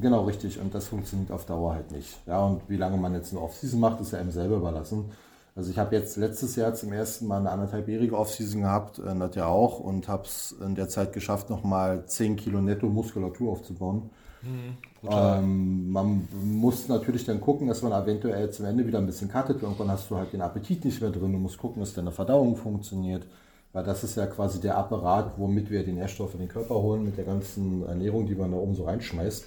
genau, 0.00 0.24
richtig. 0.24 0.58
Und 0.58 0.74
das 0.74 0.88
funktioniert 0.88 1.30
auf 1.30 1.46
Dauer 1.46 1.74
halt 1.74 1.92
nicht. 1.92 2.18
Ja, 2.26 2.44
und 2.44 2.68
wie 2.68 2.76
lange 2.76 2.96
man 2.96 3.14
jetzt 3.14 3.32
eine 3.32 3.40
Off-Season 3.40 3.78
macht, 3.78 4.00
ist 4.00 4.12
ja 4.12 4.18
einem 4.18 4.32
selber 4.32 4.56
überlassen. 4.56 5.12
Also 5.54 5.70
ich 5.70 5.78
habe 5.78 5.94
jetzt 5.94 6.16
letztes 6.16 6.56
Jahr 6.56 6.74
zum 6.74 6.92
ersten 6.92 7.26
Mal 7.26 7.40
eine 7.40 7.50
anderthalbjährige 7.50 8.16
Offseason 8.16 8.62
gehabt, 8.62 8.98
äh, 8.98 9.18
das 9.18 9.34
ja 9.34 9.46
auch, 9.46 9.80
und 9.80 10.08
habe 10.08 10.24
es 10.24 10.54
in 10.64 10.74
der 10.74 10.88
Zeit 10.88 11.12
geschafft, 11.12 11.50
nochmal 11.50 12.06
10 12.06 12.36
Kilo 12.36 12.60
netto 12.60 12.86
Muskulatur 12.86 13.52
aufzubauen. 13.52 14.10
Mhm, 14.42 14.76
ähm, 15.08 15.90
man 15.90 16.28
muss 16.42 16.88
natürlich 16.88 17.24
dann 17.24 17.40
gucken, 17.40 17.68
dass 17.68 17.82
man 17.82 17.92
eventuell 17.92 18.50
zum 18.50 18.66
Ende 18.66 18.86
wieder 18.86 18.98
ein 18.98 19.06
bisschen 19.06 19.30
cuttet. 19.30 19.62
Irgendwann 19.62 19.90
hast 19.90 20.10
du 20.10 20.16
halt 20.16 20.32
den 20.32 20.40
Appetit 20.40 20.84
nicht 20.84 21.00
mehr 21.00 21.10
drin. 21.10 21.32
Du 21.32 21.38
musst 21.38 21.58
gucken, 21.58 21.80
dass 21.80 21.94
deine 21.94 22.10
Verdauung 22.10 22.56
funktioniert. 22.56 23.26
Weil 23.72 23.84
das 23.84 24.04
ist 24.04 24.16
ja 24.16 24.26
quasi 24.26 24.60
der 24.60 24.76
Apparat, 24.76 25.32
womit 25.38 25.70
wir 25.70 25.84
die 25.84 25.92
Nährstoffe 25.92 26.34
in 26.34 26.40
den 26.40 26.48
Körper 26.48 26.74
holen, 26.74 27.04
mit 27.04 27.16
der 27.16 27.24
ganzen 27.24 27.86
Ernährung, 27.86 28.26
die 28.26 28.34
man 28.34 28.50
da 28.50 28.58
oben 28.58 28.74
so 28.74 28.84
reinschmeißt. 28.84 29.46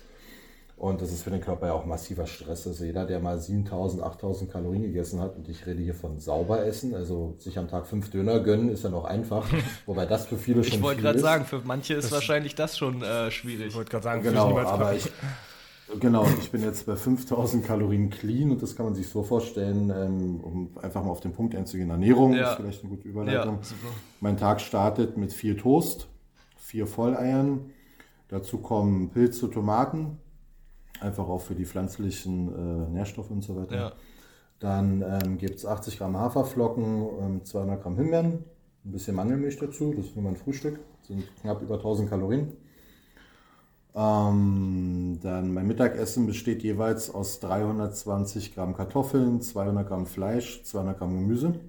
Und 0.77 1.01
das 1.01 1.11
ist 1.11 1.23
für 1.23 1.29
den 1.29 1.39
Körper 1.39 1.67
ja 1.67 1.73
auch 1.73 1.85
massiver 1.85 2.27
Stress. 2.27 2.67
Also 2.67 2.83
jeder, 2.83 3.05
der 3.05 3.19
mal 3.19 3.39
7000, 3.39 4.03
8000 4.03 4.51
Kalorien 4.51 4.83
gegessen 4.83 5.21
hat, 5.21 5.37
und 5.37 5.47
ich 5.47 5.65
rede 5.65 5.81
hier 5.81 5.93
von 5.93 6.19
sauber 6.19 6.65
essen, 6.65 6.93
also 6.93 7.35
sich 7.39 7.57
am 7.57 7.69
Tag 7.69 7.87
fünf 7.87 8.11
Döner 8.11 8.41
gönnen, 8.41 8.69
ist 8.69 8.83
ja 8.83 8.89
noch 8.89 9.05
einfach. 9.05 9.47
Wobei 9.85 10.05
das 10.05 10.25
für 10.25 10.37
viele 10.37 10.63
schon 10.65 10.73
Ich 10.73 10.81
wollte 10.81 11.01
gerade 11.01 11.19
sagen, 11.19 11.45
für 11.45 11.61
manche 11.63 11.93
ist 11.93 12.05
das 12.05 12.11
wahrscheinlich 12.11 12.55
das 12.55 12.77
schon 12.77 13.01
äh, 13.01 13.31
schwierig. 13.31 13.67
Ich 13.67 13.75
wollte 13.75 13.91
gerade 13.91 14.03
sagen, 14.03 14.21
genau, 14.21 14.57
aber 14.59 14.93
ich, 14.93 15.09
genau, 16.01 16.27
ich 16.39 16.51
bin 16.51 16.61
jetzt 16.61 16.85
bei 16.85 16.97
5000 16.97 17.65
Kalorien 17.65 18.09
clean 18.09 18.51
und 18.51 18.61
das 18.61 18.75
kann 18.75 18.85
man 18.85 18.95
sich 18.95 19.07
so 19.07 19.23
vorstellen, 19.23 19.89
ähm, 19.95 20.41
um 20.41 20.69
einfach 20.81 21.01
mal 21.05 21.11
auf 21.11 21.21
den 21.21 21.31
Punkt 21.31 21.55
einzugehen. 21.55 21.89
Ernährung 21.89 22.33
ja. 22.33 22.51
ist 22.51 22.57
vielleicht 22.57 22.81
eine 22.81 22.89
gute 22.89 23.07
Überleitung. 23.07 23.59
Ja, 23.61 23.89
mein 24.19 24.35
Tag 24.35 24.59
startet 24.59 25.15
mit 25.15 25.31
vier 25.31 25.57
Toast, 25.57 26.09
vier 26.57 26.85
Volleiern. 26.85 27.71
Dazu 28.27 28.57
kommen 28.57 29.09
Pilze, 29.11 29.49
Tomaten, 29.49 30.17
Einfach 31.01 31.27
auch 31.27 31.41
für 31.41 31.55
die 31.55 31.65
pflanzlichen 31.65 32.49
äh, 32.49 32.89
Nährstoffe 32.89 33.31
und 33.31 33.41
so 33.41 33.55
weiter. 33.55 33.75
Ja. 33.75 33.93
Dann 34.59 35.03
ähm, 35.05 35.37
gibt 35.37 35.55
es 35.55 35.65
80 35.65 35.97
Gramm 35.97 36.17
Haferflocken, 36.17 37.07
ähm, 37.21 37.45
200 37.45 37.81
Gramm 37.81 37.97
Himbeeren, 37.97 38.43
ein 38.85 38.91
bisschen 38.91 39.15
Mandelmilch 39.15 39.57
dazu. 39.57 39.93
Das 39.95 40.05
ist 40.05 40.15
nur 40.15 40.23
mein 40.23 40.37
Frühstück. 40.37 40.79
Das 40.99 41.07
sind 41.09 41.23
knapp 41.41 41.61
über 41.61 41.75
1000 41.75 42.09
Kalorien. 42.09 42.53
Ähm, 43.95 45.19
dann 45.21 45.53
mein 45.53 45.67
Mittagessen 45.67 46.25
besteht 46.25 46.63
jeweils 46.63 47.09
aus 47.09 47.39
320 47.39 48.53
Gramm 48.53 48.75
Kartoffeln, 48.75 49.41
200 49.41 49.87
Gramm 49.87 50.05
Fleisch, 50.05 50.63
200 50.63 50.97
Gramm 50.97 51.19
Gemüse. 51.19 51.59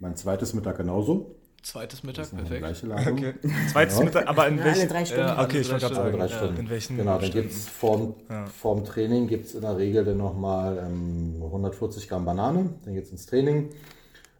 Mein 0.00 0.16
zweites 0.16 0.54
Mittag 0.54 0.76
genauso. 0.76 1.36
Zweites 1.64 2.02
Mittag, 2.02 2.30
perfekt. 2.30 2.58
Gleiche 2.58 2.86
Ladung. 2.86 3.18
Okay. 3.18 3.34
Zweites 3.72 3.98
ja. 3.98 4.04
Mittag, 4.04 4.28
aber 4.28 4.48
in 4.48 4.62
welchen? 4.62 4.80
Alle 4.80 4.88
drei 4.88 5.04
Stunden. 5.06 5.22
Ja, 5.22 5.42
okay, 5.42 5.60
ich 5.60 5.70
wollte 5.70 5.86
gerade 5.86 5.94
sagen. 5.94 6.18
Drei 6.18 6.28
Stunden. 6.28 6.56
In 6.58 6.70
welchen 6.70 6.96
Genau, 6.98 7.18
dann 7.18 7.30
gibt 7.30 7.50
es 7.50 7.68
vorm, 7.68 8.14
ja. 8.28 8.44
vorm 8.46 8.84
Training 8.84 9.26
gibt 9.28 9.46
es 9.46 9.54
in 9.54 9.62
der 9.62 9.78
Regel 9.78 10.04
dann 10.04 10.18
nochmal 10.18 10.76
ähm, 10.86 11.40
140 11.42 12.06
Gramm 12.06 12.26
Banane. 12.26 12.74
Dann 12.84 12.94
geht 12.94 13.04
es 13.04 13.12
ins 13.12 13.24
Training. 13.24 13.70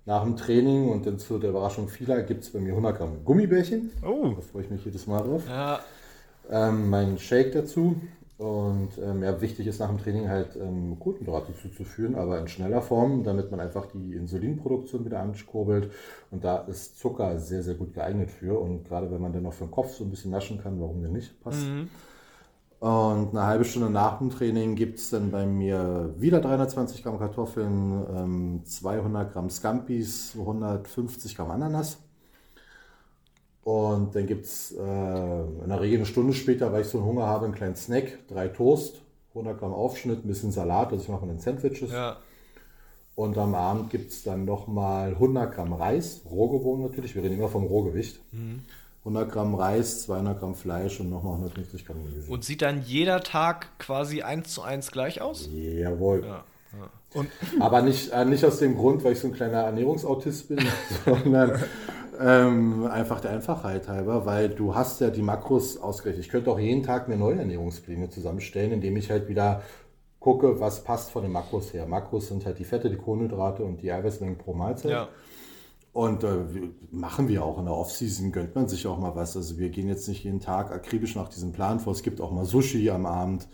Nach 0.05 0.23
dem 0.23 0.37
Training 0.37 0.91
und 0.91 1.07
dann 1.07 1.19
zu 1.19 1.39
der 1.39 1.49
Überraschung 1.49 1.89
vieler 1.89 2.23
gibt 2.23 2.45
es 2.45 2.51
bei 2.51 2.59
mir 2.59 2.73
100 2.73 2.99
Gramm 2.99 3.25
Gummibärchen. 3.25 3.91
Oh. 4.07 4.35
Da 4.37 4.43
freue 4.43 4.65
ich 4.65 4.71
mich 4.71 4.85
jedes 4.85 5.07
Mal 5.07 5.23
drauf. 5.23 5.45
Ja. 5.49 5.81
Ähm, 6.51 6.91
mein 6.91 7.19
Shake 7.19 7.53
dazu. 7.53 8.03
Und 8.37 8.91
ähm, 9.01 9.23
ja, 9.23 9.41
wichtig 9.41 9.69
ist 9.69 9.79
nach 9.79 9.89
dem 9.89 9.99
Training 9.99 10.29
halt 10.29 10.57
ähm, 10.57 10.99
Kohlenhydrate 10.99 11.55
zuzuführen, 11.55 12.17
aber 12.17 12.41
in 12.41 12.49
schneller 12.49 12.83
Form, 12.83 13.23
damit 13.23 13.53
man 13.53 13.61
einfach 13.61 13.87
die 13.87 14.15
Insulinproduktion 14.15 15.05
wieder 15.05 15.21
ankurbelt. 15.21 15.93
Und 16.33 16.43
da 16.43 16.59
ist 16.59 16.99
Zucker 16.99 17.39
sehr, 17.39 17.63
sehr 17.63 17.75
gut 17.75 17.95
geeignet 17.95 18.31
für. 18.31 18.59
Und 18.59 18.85
gerade 18.89 19.11
wenn 19.11 19.21
man 19.21 19.33
dann 19.33 19.45
noch 19.45 19.53
für 19.53 19.65
den 19.65 19.71
Kopf 19.71 19.95
so 19.95 20.03
ein 20.03 20.11
bisschen 20.11 20.33
naschen 20.33 20.61
kann, 20.61 20.81
warum 20.81 21.01
denn 21.01 21.13
nicht? 21.13 21.41
Passt. 21.43 21.65
Mhm. 21.65 21.89
Und 22.81 23.31
eine 23.31 23.47
halbe 23.47 23.65
Stunde 23.65 23.89
nach 23.89 24.19
dem 24.19 24.31
Training 24.31 24.75
gibt 24.75 24.99
es 24.99 25.11
dann 25.11 25.31
bei 25.31 25.47
mir 25.47 26.13
wieder 26.19 26.41
320 26.41 27.03
Gramm 27.03 27.19
Kartoffeln, 27.19 28.61
200 28.65 29.27
ähm, 29.27 29.33
Gramm 29.33 29.49
Scampis, 29.49 30.35
150 30.39 31.37
Gramm 31.37 31.53
Ananas. 31.53 32.04
Und 33.65 34.15
dann 34.15 34.27
gibt 34.27 34.45
es 34.45 34.73
äh, 34.73 34.79
in 34.79 35.69
der 35.69 35.81
Regel 35.81 35.97
eine 35.99 36.07
Stunde 36.07 36.35
später, 36.35 36.73
weil 36.73 36.83
ich 36.83 36.89
so 36.89 36.99
einen 36.99 37.07
Hunger 37.07 37.27
habe, 37.27 37.47
einen 37.47 37.55
kleinen 37.55 37.77
Snack, 37.77 38.19
drei 38.29 38.49
Toast, 38.49 39.01
100 39.31 39.59
Gramm 39.59 39.73
Aufschnitt, 39.73 40.25
ein 40.25 40.29
bisschen 40.29 40.53
Salat, 40.53 40.93
also 40.93 41.03
ich 41.03 41.09
mache 41.09 41.27
dann 41.27 41.41
Sandwiches. 41.41 41.91
Ja. 41.91 42.19
Und 43.15 43.39
am 43.39 43.55
Abend 43.55 43.91
gibt 43.91 44.11
es 44.11 44.23
dann 44.23 44.45
nochmal 44.45 45.13
100 45.13 45.55
Gramm 45.55 45.73
Reis, 45.73 46.21
rohgewogen 46.31 46.83
natürlich, 46.83 47.15
wir 47.15 47.23
reden 47.23 47.37
immer 47.37 47.49
vom 47.49 47.65
Rohgewicht. 47.65 48.21
Mhm. 48.33 48.63
100 49.01 49.31
Gramm 49.31 49.55
Reis, 49.55 50.03
200 50.05 50.41
Gramm 50.41 50.55
Fleisch 50.55 51.01
und 51.01 51.11
nochmal 51.11 51.35
150 51.35 51.87
Gramm 51.87 52.05
Gemüse. 52.05 52.31
Und 52.31 52.45
sieht 52.45 52.63
dann 52.63 52.83
jeder 52.83 53.21
Tag 53.21 53.79
quasi 53.79 54.23
eins 54.23 54.53
zu 54.53 54.63
eins 54.63 54.91
gleich 54.91 55.21
aus? 55.21 55.49
Jawohl. 55.53 56.25
Ja. 56.25 56.45
Ja. 57.15 57.25
Aber 57.61 57.83
nicht, 57.83 58.11
äh, 58.11 58.25
nicht 58.25 58.45
aus 58.45 58.59
dem 58.59 58.77
Grund, 58.77 59.05
weil 59.05 59.13
ich 59.13 59.21
so 59.21 59.29
ein 59.29 59.35
kleiner 59.35 59.59
Ernährungsautist 59.59 60.49
bin, 60.49 60.59
sondern 61.05 61.63
ähm, 62.21 62.87
einfach 62.87 63.21
der 63.21 63.31
Einfachheit 63.33 63.89
halber, 63.89 64.27
weil 64.27 64.49
du 64.49 64.75
hast 64.75 65.01
ja 65.01 65.11
die 65.11 65.23
Makros 65.23 65.77
ausgerechnet. 65.77 66.25
Ich 66.25 66.31
könnte 66.31 66.51
auch 66.51 66.59
jeden 66.59 66.83
Tag 66.83 67.09
mir 67.09 67.17
neue 67.17 67.39
Ernährungspläne 67.39 68.09
zusammenstellen, 68.11 68.73
indem 68.73 68.97
ich 68.97 69.11
halt 69.11 69.29
wieder 69.29 69.63
gucke, 70.21 70.59
was 70.61 70.85
passt 70.85 71.11
von 71.11 71.23
den 71.23 71.33
Makros 71.33 71.75
her. 71.75 71.87
Makros 71.87 72.29
sind 72.29 72.47
halt 72.47 72.59
die 72.59 72.65
Fette, 72.65 72.89
die 72.89 72.97
Kohlenhydrate 72.97 73.63
und 73.63 73.83
die 73.83 73.93
Eiweißmengen 73.93 74.39
pro 74.39 74.55
Mahlzeit. 74.55 74.91
Ja. 74.91 75.09
Und 75.93 76.25
äh, 76.25 76.39
machen 76.91 77.29
wir 77.29 77.45
auch 77.45 77.59
in 77.59 77.67
der 77.67 77.75
Offseason, 77.75 78.33
gönnt 78.33 78.55
man 78.55 78.67
sich 78.67 78.87
auch 78.87 78.99
mal 78.99 79.15
was. 79.15 79.37
Also 79.37 79.59
wir 79.59 79.69
gehen 79.69 79.87
jetzt 79.87 80.09
nicht 80.09 80.25
jeden 80.25 80.41
Tag 80.41 80.73
akribisch 80.73 81.15
nach 81.15 81.29
diesem 81.29 81.53
Plan 81.53 81.79
vor. 81.79 81.93
Es 81.93 82.03
gibt 82.03 82.21
auch 82.21 82.33
mal 82.33 82.45
Sushi 82.45 82.91
am 82.91 83.07
Abend 83.07 83.47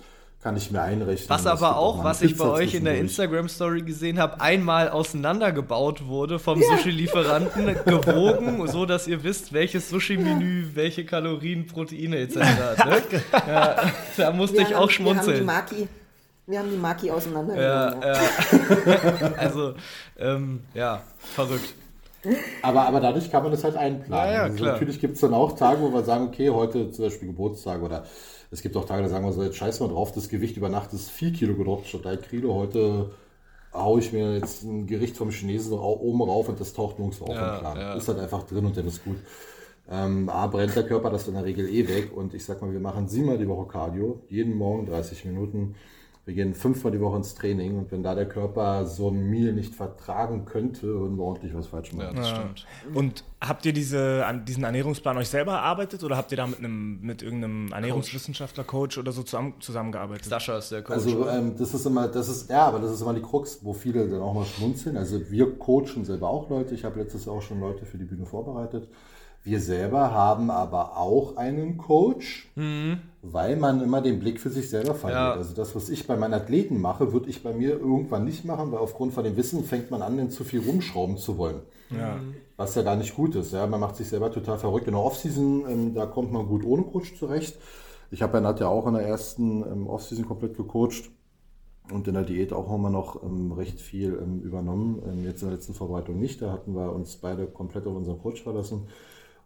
kann 0.42 0.56
ich 0.56 0.70
mir 0.70 0.80
einrechnen. 0.80 1.28
Was 1.28 1.46
aber 1.46 1.76
auch, 1.76 2.02
was 2.02 2.22
ich 2.22 2.36
bei 2.36 2.46
euch 2.46 2.74
in 2.74 2.84
der 2.84 2.98
Instagram-Story 2.98 3.82
gesehen 3.82 4.18
habe, 4.18 4.40
einmal 4.40 4.88
auseinandergebaut 4.88 6.06
wurde 6.06 6.38
vom 6.38 6.60
ja. 6.60 6.66
Sushi-Lieferanten, 6.68 7.66
gewogen, 7.84 8.66
so 8.66 8.86
dass 8.86 9.06
ihr 9.06 9.22
wisst, 9.22 9.52
welches 9.52 9.90
Sushi-Menü, 9.90 10.70
welche 10.74 11.04
Kalorien, 11.04 11.66
Proteine 11.66 12.18
etc. 12.20 12.38
hat. 12.38 12.86
Ne? 12.86 13.22
Ja, 13.46 13.76
da 14.16 14.32
musste 14.32 14.56
wir 14.56 14.62
ich 14.62 14.74
haben, 14.74 14.82
auch 14.82 14.90
schmunzeln. 14.90 15.46
Wir 15.46 15.54
haben 15.54 15.66
die 15.68 15.74
Maki, 15.74 15.88
wir 16.46 16.58
haben 16.58 16.70
die 16.70 16.76
Maki 16.76 17.10
auseinandergenommen. 17.10 18.02
Ja, 18.02 18.14
ja. 18.14 19.32
also, 19.36 19.74
ähm, 20.18 20.62
ja, 20.72 21.02
verrückt. 21.34 21.74
Aber, 22.62 22.86
aber 22.86 23.00
dadurch 23.00 23.30
kann 23.30 23.42
man 23.42 23.52
das 23.52 23.64
halt 23.64 23.76
einplanen. 23.76 24.34
Ja, 24.34 24.42
also 24.44 24.64
natürlich 24.64 25.00
gibt 25.00 25.14
es 25.14 25.20
dann 25.20 25.34
auch 25.34 25.56
Tage, 25.56 25.80
wo 25.82 25.92
wir 25.92 26.02
sagen, 26.02 26.28
okay, 26.28 26.50
heute 26.50 26.90
zum 26.90 27.06
Beispiel 27.06 27.28
Geburtstag 27.28 27.82
oder 27.82 28.04
es 28.50 28.62
gibt 28.62 28.76
auch 28.76 28.84
Tage, 28.84 29.02
da 29.02 29.08
sagen 29.08 29.24
wir 29.24 29.32
so, 29.32 29.42
jetzt 29.42 29.56
scheiß 29.56 29.80
mal 29.80 29.88
drauf, 29.88 30.12
das 30.12 30.28
Gewicht 30.28 30.56
über 30.56 30.68
Nacht 30.68 30.92
ist 30.92 31.10
4 31.10 31.32
Kilo 31.32 31.54
gedroppt 31.54 31.86
statt 31.86 32.04
3 32.04 32.16
Kilo. 32.16 32.54
Heute 32.54 33.10
haue 33.72 34.00
ich 34.00 34.12
mir 34.12 34.34
jetzt 34.34 34.64
ein 34.64 34.86
Gericht 34.86 35.16
vom 35.16 35.30
Chinesen 35.30 35.72
oben 35.72 36.22
rauf 36.22 36.48
und 36.48 36.58
das 36.60 36.72
taucht 36.72 36.98
nirgends 36.98 37.22
auf 37.22 37.28
ja, 37.28 37.54
im 37.54 37.60
Plan. 37.60 37.76
Ja. 37.76 37.94
Ist 37.94 38.08
halt 38.08 38.18
einfach 38.18 38.42
drin 38.42 38.66
und 38.66 38.76
dann 38.76 38.86
ist 38.86 39.04
gut. 39.04 39.18
Ähm, 39.88 40.28
A, 40.28 40.46
brennt 40.46 40.74
der 40.74 40.84
Körper 40.84 41.10
das 41.10 41.28
in 41.28 41.34
der 41.34 41.44
Regel 41.44 41.68
eh 41.68 41.88
weg 41.88 42.16
und 42.16 42.34
ich 42.34 42.44
sag 42.44 42.60
mal, 42.62 42.72
wir 42.72 42.80
machen 42.80 43.08
siebenmal 43.08 43.38
die 43.38 43.48
Woche 43.48 43.66
Cardio, 43.66 44.20
jeden 44.28 44.56
Morgen 44.56 44.86
30 44.86 45.24
Minuten. 45.24 45.76
Wir 46.26 46.34
gehen 46.34 46.54
fünfmal 46.54 46.92
die 46.92 47.00
Woche 47.00 47.16
ins 47.16 47.34
Training 47.34 47.78
und 47.78 47.90
wenn 47.90 48.02
da 48.02 48.14
der 48.14 48.28
Körper 48.28 48.84
so 48.84 49.08
ein 49.08 49.30
Meal 49.30 49.52
nicht 49.52 49.74
vertragen 49.74 50.44
könnte, 50.44 50.82
würden 50.82 51.16
wir 51.16 51.24
ordentlich 51.24 51.54
was 51.54 51.68
falsch 51.68 51.92
machen. 51.94 52.14
Ja, 52.14 52.20
das 52.20 52.28
stimmt. 52.28 52.66
Und 52.94 53.24
habt 53.40 53.64
ihr 53.64 53.72
diese, 53.72 54.24
diesen 54.46 54.64
Ernährungsplan 54.64 55.16
euch 55.16 55.30
selber 55.30 55.52
erarbeitet 55.52 56.04
oder 56.04 56.18
habt 56.18 56.30
ihr 56.30 56.36
da 56.36 56.46
mit, 56.46 56.58
einem, 56.58 57.00
mit 57.00 57.22
irgendeinem 57.22 57.72
Ernährungswissenschaftler, 57.72 58.64
Coach 58.64 58.98
oder 58.98 59.12
so 59.12 59.22
zusammen, 59.22 59.54
zusammengearbeitet? 59.60 60.26
Sascha 60.26 60.58
ist 60.58 60.70
der 60.70 60.82
Coach. 60.82 60.98
Also 60.98 61.26
ähm, 61.28 61.54
das 61.56 61.72
ist 61.72 61.86
immer, 61.86 62.06
das 62.06 62.28
ist, 62.28 62.50
ja, 62.50 62.66
aber 62.66 62.80
das 62.80 62.92
ist 62.92 63.00
immer 63.00 63.14
die 63.14 63.22
Krux, 63.22 63.60
wo 63.62 63.72
viele 63.72 64.06
dann 64.06 64.20
auch 64.20 64.34
mal 64.34 64.44
schmunzeln. 64.44 64.98
Also 64.98 65.30
wir 65.30 65.58
coachen 65.58 66.04
selber 66.04 66.28
auch 66.28 66.50
Leute. 66.50 66.74
Ich 66.74 66.84
habe 66.84 67.00
letztes 67.00 67.24
Jahr 67.24 67.36
auch 67.36 67.42
schon 67.42 67.60
Leute 67.60 67.86
für 67.86 67.96
die 67.96 68.04
Bühne 68.04 68.26
vorbereitet. 68.26 68.88
Wir 69.42 69.60
selber 69.60 70.12
haben 70.12 70.50
aber 70.50 70.96
auch 70.98 71.36
einen 71.36 71.78
Coach, 71.78 72.50
Mhm. 72.56 72.98
weil 73.22 73.56
man 73.56 73.82
immer 73.82 74.02
den 74.02 74.20
Blick 74.20 74.38
für 74.38 74.50
sich 74.50 74.68
selber 74.68 74.94
verliert. 74.94 75.20
Ja. 75.20 75.32
Also 75.32 75.54
das, 75.54 75.74
was 75.74 75.88
ich 75.88 76.06
bei 76.06 76.16
meinen 76.16 76.34
Athleten 76.34 76.80
mache, 76.80 77.12
würde 77.12 77.30
ich 77.30 77.42
bei 77.42 77.52
mir 77.52 77.70
irgendwann 77.70 78.24
nicht 78.24 78.44
machen, 78.44 78.70
weil 78.70 78.78
aufgrund 78.80 79.14
von 79.14 79.24
dem 79.24 79.36
Wissen 79.36 79.64
fängt 79.64 79.90
man 79.90 80.02
an, 80.02 80.18
dann 80.18 80.30
zu 80.30 80.44
viel 80.44 80.60
rumschrauben 80.60 81.16
zu 81.16 81.38
wollen. 81.38 81.60
Was 82.56 82.74
ja 82.74 82.82
gar 82.82 82.96
nicht 82.96 83.16
gut 83.16 83.34
ist. 83.34 83.52
Ja? 83.52 83.66
Man 83.66 83.80
macht 83.80 83.96
sich 83.96 84.08
selber 84.08 84.30
total 84.30 84.58
verrückt. 84.58 84.86
In 84.86 84.92
der 84.92 85.02
Offseason, 85.02 85.64
ähm, 85.68 85.94
da 85.94 86.06
kommt 86.06 86.32
man 86.32 86.46
gut 86.46 86.64
ohne 86.64 86.82
Coach 86.82 87.18
zurecht. 87.18 87.56
Ich 88.10 88.22
habe 88.22 88.38
ja 88.38 88.54
ja 88.60 88.68
auch 88.68 88.86
in 88.86 88.94
der 88.94 89.06
ersten 89.06 89.62
ähm, 89.62 89.86
Offseason 89.86 90.26
komplett 90.26 90.56
gecoacht. 90.56 91.10
Und 91.90 92.06
in 92.06 92.14
der 92.14 92.22
Diät 92.22 92.52
auch 92.52 92.68
haben 92.68 92.82
wir 92.82 92.90
noch 92.90 93.22
ähm, 93.24 93.52
recht 93.52 93.80
viel 93.80 94.18
ähm, 94.22 94.40
übernommen. 94.42 95.02
Ähm, 95.06 95.24
jetzt 95.24 95.42
in 95.42 95.48
der 95.48 95.56
letzten 95.56 95.74
Vorbereitung 95.74 96.20
nicht. 96.20 96.40
Da 96.42 96.52
hatten 96.52 96.74
wir 96.74 96.92
uns 96.92 97.16
beide 97.16 97.46
komplett 97.46 97.86
auf 97.86 97.96
unseren 97.96 98.20
Coach 98.20 98.42
verlassen. 98.42 98.86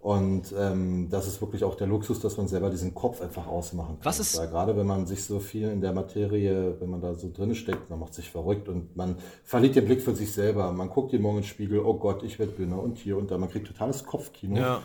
Und 0.05 0.55
ähm, 0.59 1.09
das 1.09 1.27
ist 1.27 1.41
wirklich 1.41 1.65
auch 1.65 1.77
der 1.77 1.87
Luxus, 1.87 2.21
dass 2.21 2.37
man 2.37 2.47
selber 2.47 2.69
diesen 2.69 2.95
Kopf 2.95 3.23
einfach 3.23 3.47
ausmachen 3.47 3.97
kann. 3.97 4.05
Was 4.05 4.21
ist- 4.21 4.37
Weil 4.39 4.49
gerade 4.49 4.77
wenn 4.77 4.87
man 4.87 5.07
sich 5.07 5.25
so 5.25 5.41
viel 5.41 5.71
in 5.71 5.81
der 5.81 5.95
Materie, 5.95 6.77
wenn 6.79 6.91
man 6.91 7.01
da 7.01 7.15
so 7.15 7.31
drin 7.33 7.55
steckt, 7.55 7.89
man 7.89 7.99
macht 8.01 8.13
sich 8.13 8.29
verrückt 8.31 8.69
und 8.69 8.95
man 8.99 9.17
verliert 9.45 9.77
den 9.77 9.87
Blick 9.87 10.03
für 10.03 10.15
sich 10.15 10.31
selber. 10.31 10.71
Man 10.73 10.91
guckt 10.91 11.15
den 11.15 11.23
Spiegel, 11.43 11.79
oh 11.79 11.95
Gott, 11.95 12.23
ich 12.23 12.39
werde 12.39 12.53
dünner 12.53 12.83
und 12.83 12.99
hier 12.99 13.17
und 13.17 13.31
da. 13.31 13.39
Man 13.39 13.49
kriegt 13.49 13.67
totales 13.67 14.05
Kopfkino. 14.05 14.57
Ja. 14.59 14.83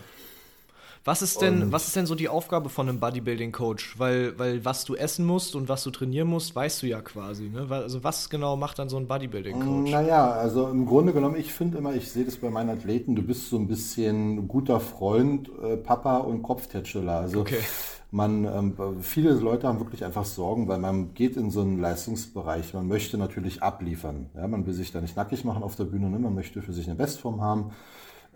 Was 1.10 1.24
ist 1.24 1.42
denn, 1.42 1.64
Und- 1.64 1.72
was 1.72 1.88
ist 1.88 1.96
denn 1.96 2.06
so 2.06 2.14
die 2.14 2.30
Aufgabe 2.30 2.70
von 2.70 2.88
einem 2.88 3.00
Bodybuilding-Coach? 3.00 3.98
Weil, 3.98 4.38
weil 4.38 4.64
was 4.64 4.86
du 4.86 4.94
essen 4.94 5.26
musst 5.26 5.56
und 5.56 5.68
was 5.68 5.84
du 5.84 5.90
trainieren 5.90 6.28
musst, 6.28 6.56
weißt 6.56 6.84
du 6.84 6.86
ja 6.86 7.02
quasi. 7.02 7.50
Ne? 7.50 7.66
Also 7.72 8.04
was 8.04 8.30
genau 8.30 8.56
macht 8.56 8.78
dann 8.78 8.90
so 8.90 8.98
ein 8.98 9.08
Bodybuilding-Coach? 9.08 9.90
Naja, 9.90 10.30
also 10.34 10.68
im 10.68 10.86
Grunde 10.86 11.12
genommen, 11.12 11.36
ich 11.36 11.52
finde 11.52 11.80
immer, 11.80 11.96
ich 11.96 12.12
sehe 12.12 12.26
das 12.26 12.38
bei 12.38 12.52
meinen 12.52 12.70
Athleten, 12.70 13.16
du 13.16 13.24
bist 13.24 13.50
so 13.50 13.58
ein 13.58 13.68
bisschen 13.68 14.48
guter 14.48 14.80
Freund, 14.80 15.50
äh, 15.64 15.78
Papa 15.78 16.18
und 16.18 16.44
Kopftätscheler. 16.44 17.22
Also 17.22 17.40
Okay. 17.40 17.58
man, 18.12 18.46
ähm, 18.46 18.76
viele 19.02 19.32
Leute 19.32 19.68
haben 19.68 19.80
wirklich 19.80 20.06
einfach 20.06 20.26
Sorgen, 20.26 20.68
weil 20.68 20.78
man 20.78 21.16
geht 21.16 21.38
in 21.38 21.50
so 21.50 21.62
einen 21.62 21.80
Leistungsbereich, 21.82 22.76
man 22.76 22.88
möchte 22.88 23.18
natürlich 23.18 23.64
abliefern. 23.64 24.28
Ja, 24.36 24.48
man 24.48 24.68
will 24.68 24.74
sich 24.74 24.92
da 24.92 25.02
nicht 25.02 25.16
nackig 25.18 25.44
machen 25.44 25.64
auf 25.64 25.76
der 25.76 25.86
Bühne, 25.86 26.08
ne? 26.08 26.20
man 26.20 26.36
möchte 26.36 26.62
für 26.62 26.74
sich 26.74 26.86
eine 26.86 26.98
Bestform 26.98 27.42
haben. 27.42 27.72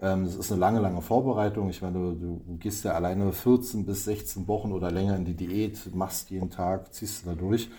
Ähm, 0.03 0.25
Das 0.25 0.35
ist 0.35 0.51
eine 0.51 0.59
lange, 0.59 0.79
lange 0.81 1.01
Vorbereitung. 1.01 1.69
Ich 1.69 1.81
meine, 1.81 1.93
du, 1.97 2.11
du 2.13 2.57
gehst 2.59 2.83
ja 2.83 2.91
alleine 2.93 3.31
14 3.31 3.85
bis 3.85 4.03
16 4.05 4.47
Wochen 4.47 4.71
oder 4.73 4.91
länger 4.91 5.15
in 5.15 5.23
die 5.25 5.33
Diät, 5.35 5.79
machst 5.95 6.29
jeden 6.29 6.49
Tag, 6.49 6.93
ziehst 6.93 7.25
du 7.25 7.29
da 7.29 7.35
durch. 7.35 7.69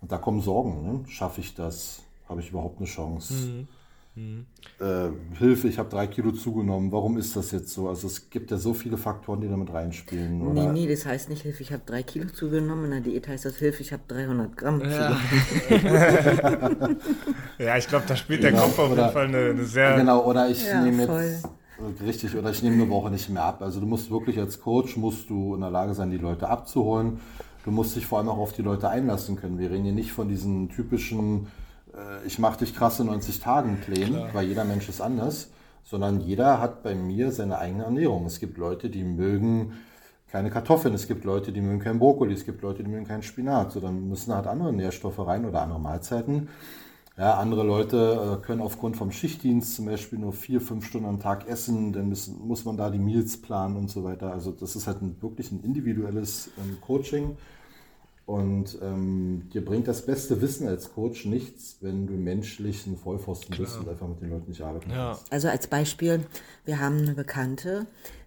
Und 0.00 0.10
da 0.12 0.18
kommen 0.18 0.40
Sorgen. 0.42 0.82
Ne? 0.82 1.00
Schaffe 1.08 1.40
ich 1.40 1.54
das? 1.54 2.00
Habe 2.28 2.40
ich 2.40 2.50
überhaupt 2.50 2.78
eine 2.78 2.86
Chance? 2.86 3.34
Äh, 4.80 5.10
Hilfe, 5.38 5.68
ich 5.68 5.78
habe 5.78 5.88
drei 5.88 6.08
Kilo 6.08 6.32
zugenommen. 6.32 6.90
Warum 6.90 7.16
ist 7.18 7.36
das 7.36 7.52
jetzt 7.52 7.68
so? 7.72 7.88
Also 7.88 8.08
es 8.08 8.28
gibt 8.30 8.50
ja 8.50 8.56
so 8.56 8.74
viele 8.74 8.96
Faktoren, 8.96 9.40
die 9.40 9.48
damit 9.48 9.72
reinspielen. 9.72 10.38
Nee, 10.40 10.60
Oder? 10.62 10.72
nee, 10.72 10.88
das 10.88 11.06
heißt 11.06 11.28
nicht 11.28 11.42
Hilfe, 11.42 11.62
ich 11.62 11.72
habe 11.72 11.82
drei 11.86 12.02
Kilo 12.02 12.26
zugenommen. 12.28 12.86
In 12.86 12.90
der 12.90 13.00
Diät 13.00 13.28
heißt 13.28 13.44
das 13.44 13.56
Hilfe, 13.58 13.82
ich 13.82 13.92
habe 13.92 14.02
300 14.08 14.56
Gramm 14.56 14.80
Ja. 14.80 15.16
zugenommen. 15.68 16.96
Ja, 17.58 17.76
ich 17.76 17.86
glaube, 17.88 18.04
da 18.08 18.14
spielt 18.16 18.42
der 18.42 18.50
Genau, 18.52 18.62
Kopf 18.64 18.78
auf 18.80 18.88
jeden 18.90 19.00
oder- 19.00 19.10
Fall 19.10 19.26
eine, 19.26 19.50
eine 19.50 19.64
sehr. 19.64 19.96
Genau, 19.96 20.24
oder 20.24 20.48
ich 20.48 20.64
Ja, 20.66 20.82
nehme 20.82 21.02
jetzt 21.06 21.44
richtig, 22.04 22.36
oder 22.36 22.50
ich 22.50 22.62
nehme 22.62 22.82
eine 22.82 22.90
Woche 22.90 23.10
nicht 23.10 23.28
mehr 23.28 23.44
ab. 23.44 23.62
Also 23.62 23.80
du 23.80 23.86
musst 23.86 24.10
wirklich 24.10 24.38
als 24.38 24.60
Coach 24.60 24.96
musst 24.96 25.30
du 25.30 25.54
in 25.54 25.60
der 25.60 25.70
Lage 25.70 25.94
sein, 25.94 26.10
die 26.10 26.18
Leute 26.18 26.48
abzuholen. 26.48 27.20
Du 27.64 27.70
musst 27.70 27.96
dich 27.96 28.06
vor 28.06 28.18
allem 28.18 28.28
auch 28.28 28.38
auf 28.38 28.52
die 28.52 28.62
Leute 28.62 28.88
einlassen 28.88 29.36
können. 29.36 29.58
Wir 29.58 29.70
reden 29.70 29.84
hier 29.84 29.92
nicht 29.92 30.12
von 30.12 30.28
diesen 30.28 30.68
typischen, 30.70 31.48
äh, 31.94 32.26
ich 32.26 32.38
mache 32.38 32.58
dich 32.58 32.74
krasse 32.74 33.04
90 33.04 33.40
Tagen 33.40 33.78
Plänen, 33.80 34.28
weil 34.32 34.46
jeder 34.46 34.64
Mensch 34.64 34.88
ist 34.88 35.00
anders, 35.00 35.50
sondern 35.84 36.20
jeder 36.20 36.60
hat 36.60 36.82
bei 36.82 36.94
mir 36.94 37.32
seine 37.32 37.58
eigene 37.58 37.84
Ernährung. 37.84 38.26
Es 38.26 38.40
gibt 38.40 38.58
Leute, 38.58 38.90
die 38.90 39.04
mögen 39.04 39.72
keine 40.30 40.50
Kartoffeln, 40.50 40.94
es 40.94 41.08
gibt 41.08 41.24
Leute, 41.24 41.52
die 41.52 41.60
mögen 41.60 41.80
keinen 41.80 41.98
Brokkoli, 41.98 42.34
es 42.34 42.44
gibt 42.44 42.62
Leute, 42.62 42.82
die 42.84 42.90
mögen 42.90 43.06
keinen 43.06 43.22
Spinat. 43.22 43.72
So, 43.72 43.80
dann 43.80 44.08
müssen 44.08 44.34
halt 44.34 44.46
andere 44.46 44.72
Nährstoffe 44.72 45.18
rein 45.26 45.44
oder 45.46 45.62
andere 45.62 45.80
Mahlzeiten. 45.80 46.48
Ja, 47.18 47.34
andere 47.38 47.64
Leute 47.64 48.38
äh, 48.40 48.46
können 48.46 48.60
aufgrund 48.62 48.96
vom 48.96 49.10
Schichtdienst 49.10 49.74
zum 49.74 49.86
Beispiel 49.86 50.20
nur 50.20 50.32
vier, 50.32 50.60
fünf 50.60 50.86
Stunden 50.86 51.08
am 51.08 51.18
Tag 51.18 51.48
essen, 51.48 51.92
dann 51.92 52.08
müssen, 52.08 52.38
muss 52.46 52.64
man 52.64 52.76
da 52.76 52.90
die 52.90 52.98
Meals 53.00 53.36
planen 53.42 53.76
und 53.76 53.90
so 53.90 54.04
weiter. 54.04 54.30
Also 54.32 54.52
das 54.52 54.76
ist 54.76 54.86
halt 54.86 55.02
ein, 55.02 55.20
wirklich 55.20 55.50
ein 55.50 55.60
individuelles 55.64 56.50
ähm, 56.58 56.78
Coaching. 56.80 57.36
Und 58.24 58.78
ähm, 58.82 59.48
dir 59.52 59.64
bringt 59.64 59.88
das 59.88 60.04
beste 60.04 60.40
Wissen 60.42 60.68
als 60.68 60.92
Coach 60.92 61.24
nichts, 61.24 61.78
wenn 61.80 62.06
du 62.06 62.12
menschlich 62.12 62.86
ein 62.86 62.96
Vollpfosten 62.96 63.56
bist 63.56 63.78
und 63.78 63.88
einfach 63.88 64.06
mit 64.06 64.20
den 64.20 64.30
Leuten 64.30 64.50
nicht 64.50 64.60
arbeiten 64.60 64.90
Ja. 64.90 65.14
kannst. 65.14 65.32
Also 65.32 65.48
als 65.48 65.66
Beispiel, 65.66 66.24
wir 66.66 66.78
haben 66.78 66.98
eine 66.98 67.14
Bekannte, 67.14 67.86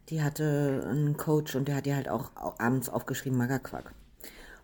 die 0.10 0.22
hatte 0.24 0.86
einen 0.90 1.16
Coach 1.16 1.56
und 1.56 1.68
der 1.68 1.76
hat 1.76 1.88
ihr 1.88 1.96
halt 1.96 2.10
auch 2.10 2.32
au- 2.36 2.56
abends 2.58 2.90
aufgeschrieben 2.90 3.38
Magerquark. 3.38 3.94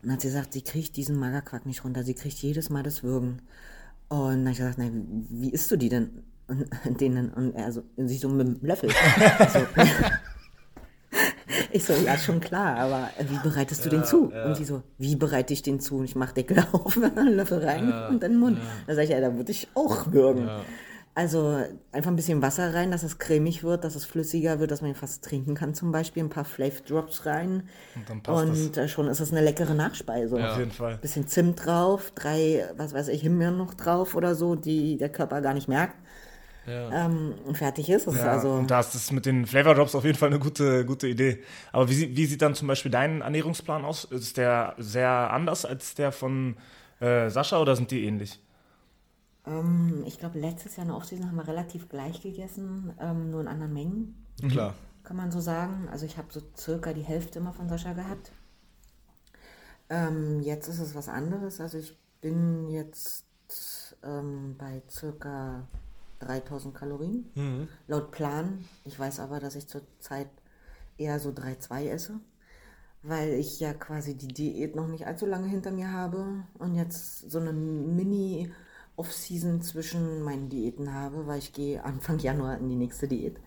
Und 0.03 0.11
hat 0.11 0.21
sie 0.21 0.27
gesagt, 0.27 0.53
sie 0.53 0.63
kriegt 0.63 0.97
diesen 0.97 1.17
Magerquark 1.17 1.65
nicht 1.67 1.85
runter, 1.85 2.03
sie 2.03 2.15
kriegt 2.15 2.37
jedes 2.39 2.69
Mal 2.69 2.83
das 2.83 3.03
Würgen. 3.03 3.39
Und 4.09 4.19
dann 4.19 4.39
habe 4.39 4.51
ich 4.51 4.57
gesagt, 4.57 4.77
na, 4.77 4.89
wie 4.91 5.51
isst 5.51 5.69
du 5.71 5.75
die 5.75 5.89
denn? 5.89 6.23
Und, 6.47 6.67
denen, 7.01 7.29
und 7.33 7.55
er 7.55 7.71
so, 7.71 7.83
sie 7.97 8.17
so 8.17 8.29
mit 8.29 8.47
dem 8.47 8.65
Löffel. 8.65 8.89
so. 9.53 9.59
Ich 11.71 11.85
so, 11.85 11.93
ja, 11.93 12.17
schon 12.17 12.39
klar, 12.39 12.77
aber 12.77 13.09
äh, 13.17 13.25
wie 13.29 13.37
bereitest 13.37 13.85
du 13.85 13.89
den 13.89 14.03
zu? 14.03 14.31
Und 14.31 14.55
sie 14.55 14.65
so, 14.65 14.83
wie 14.97 15.15
bereite 15.15 15.53
ich 15.53 15.61
den 15.61 15.79
zu? 15.79 15.97
Und 15.97 16.05
ich 16.05 16.15
mach 16.15 16.31
Deckel 16.31 16.65
auf, 16.71 16.95
Löffel 16.95 17.63
rein 17.63 17.91
und 18.09 18.23
dann 18.23 18.37
Mund. 18.37 18.59
Da 18.85 18.95
sag 18.95 19.03
ich, 19.03 19.09
ja, 19.09 19.21
da 19.21 19.35
würde 19.35 19.51
ich 19.51 19.67
auch 19.73 20.11
würgen. 20.11 20.49
Also 21.17 21.65
einfach 21.91 22.11
ein 22.11 22.15
bisschen 22.15 22.43
Wasser 22.43 22.75
rein, 22.75 22.91
dass 22.91 23.01
es 23.01 23.17
cremig 23.17 23.63
wird, 23.63 23.83
dass 23.83 23.95
es 23.95 24.05
flüssiger 24.05 24.59
wird, 24.59 24.69
dass 24.69 24.81
man 24.81 24.91
ihn 24.91 24.95
fast 24.95 25.23
trinken 25.25 25.55
kann 25.55 25.73
zum 25.73 25.91
Beispiel. 25.91 26.23
Ein 26.23 26.29
paar 26.29 26.45
Flav 26.45 26.81
Drops 26.81 27.25
rein. 27.25 27.67
Und 27.95 28.07
dann 28.07 28.21
passt 28.21 28.47
das. 28.47 28.59
Und 28.59 28.77
äh, 28.77 28.87
schon 28.87 29.07
ist 29.07 29.19
es 29.19 29.31
eine 29.31 29.41
leckere 29.41 29.73
Nachspeise. 29.73 30.35
Auf 30.35 30.59
jeden 30.59 30.69
Fall. 30.69 30.97
Bisschen 30.97 31.27
Zimt 31.27 31.65
drauf, 31.65 32.11
drei, 32.13 32.69
was 32.77 32.93
weiß 32.93 33.07
ich, 33.07 33.21
Himbeeren 33.21 33.57
noch 33.57 33.73
drauf 33.73 34.13
oder 34.13 34.35
so, 34.35 34.53
die 34.53 34.97
der 34.97 35.09
Körper 35.09 35.41
gar 35.41 35.55
nicht 35.55 35.67
merkt. 35.67 35.95
Ähm, 36.67 37.33
und 37.45 37.57
fertig 37.57 37.89
ist 37.89 38.05
es. 38.05 38.17
Ja, 38.17 38.33
also, 38.33 38.51
und 38.51 38.69
da 38.69 38.79
ist 38.79 38.93
das 38.93 39.11
mit 39.11 39.25
den 39.25 39.47
Flavor 39.47 39.73
Drops 39.73 39.95
auf 39.95 40.05
jeden 40.05 40.19
Fall 40.19 40.29
eine 40.29 40.37
gute, 40.37 40.85
gute 40.85 41.07
Idee. 41.07 41.41
Aber 41.71 41.89
wie, 41.89 42.15
wie 42.15 42.25
sieht 42.27 42.43
dann 42.43 42.53
zum 42.53 42.67
Beispiel 42.67 42.91
dein 42.91 43.21
Ernährungsplan 43.21 43.85
aus? 43.85 44.03
Ist 44.03 44.37
der 44.37 44.75
sehr 44.77 45.09
anders 45.09 45.65
als 45.65 45.95
der 45.95 46.11
von 46.11 46.57
äh, 46.99 47.31
Sascha 47.31 47.59
oder 47.59 47.75
sind 47.75 47.89
die 47.89 48.05
ähnlich? 48.05 48.39
Ähm, 49.47 50.03
ich 50.05 50.19
glaube, 50.19 50.39
letztes 50.39 50.75
Jahr 50.75 50.83
in 50.85 50.89
der 50.89 50.97
Offseason 50.97 51.27
haben 51.27 51.37
wir 51.37 51.47
relativ 51.47 51.89
gleich 51.89 52.21
gegessen, 52.21 52.93
ähm, 52.99 53.31
nur 53.31 53.41
in 53.41 53.47
anderen 53.47 53.73
Mengen. 53.73 54.25
Klar. 54.49 54.75
kann 55.03 55.17
man 55.17 55.31
so 55.31 55.39
sagen. 55.39 55.87
Also 55.89 56.05
ich 56.05 56.17
habe 56.17 56.27
so 56.31 56.41
circa 56.55 56.93
die 56.93 57.01
Hälfte 57.01 57.39
immer 57.39 57.53
von 57.53 57.69
Sascha 57.69 57.93
gehabt. 57.93 58.31
Ähm, 59.89 60.41
jetzt 60.41 60.67
ist 60.67 60.79
es 60.79 60.95
was 60.95 61.07
anderes. 61.07 61.61
Also 61.61 61.77
ich 61.77 61.97
bin 62.21 62.69
jetzt 62.69 63.25
ähm, 64.03 64.55
bei 64.57 64.81
circa 64.89 65.67
3000 66.19 66.75
Kalorien 66.75 67.31
laut 67.87 68.11
Plan. 68.11 68.65
Ich 68.83 68.99
weiß 68.99 69.19
aber, 69.19 69.39
dass 69.39 69.55
ich 69.55 69.67
zurzeit 69.67 70.29
eher 70.97 71.19
so 71.19 71.29
3,2 71.29 71.89
esse, 71.89 72.19
weil 73.03 73.33
ich 73.33 73.59
ja 73.59 73.73
quasi 73.73 74.15
die 74.17 74.27
Diät 74.27 74.75
noch 74.75 74.87
nicht 74.87 75.07
allzu 75.07 75.25
lange 75.25 75.47
hinter 75.47 75.71
mir 75.71 75.91
habe 75.91 76.43
und 76.57 76.75
jetzt 76.75 77.29
so 77.29 77.39
eine 77.39 77.53
Mini 77.53 78.51
Off-Season 78.97 79.61
zwischen 79.61 80.21
meinen 80.23 80.49
Diäten 80.49 80.93
habe, 80.93 81.27
weil 81.27 81.39
ich 81.39 81.53
gehe 81.53 81.83
Anfang 81.85 82.19
Januar 82.19 82.57
in 82.57 82.69
die 82.69 82.75
nächste 82.75 83.07
Diät 83.07 83.37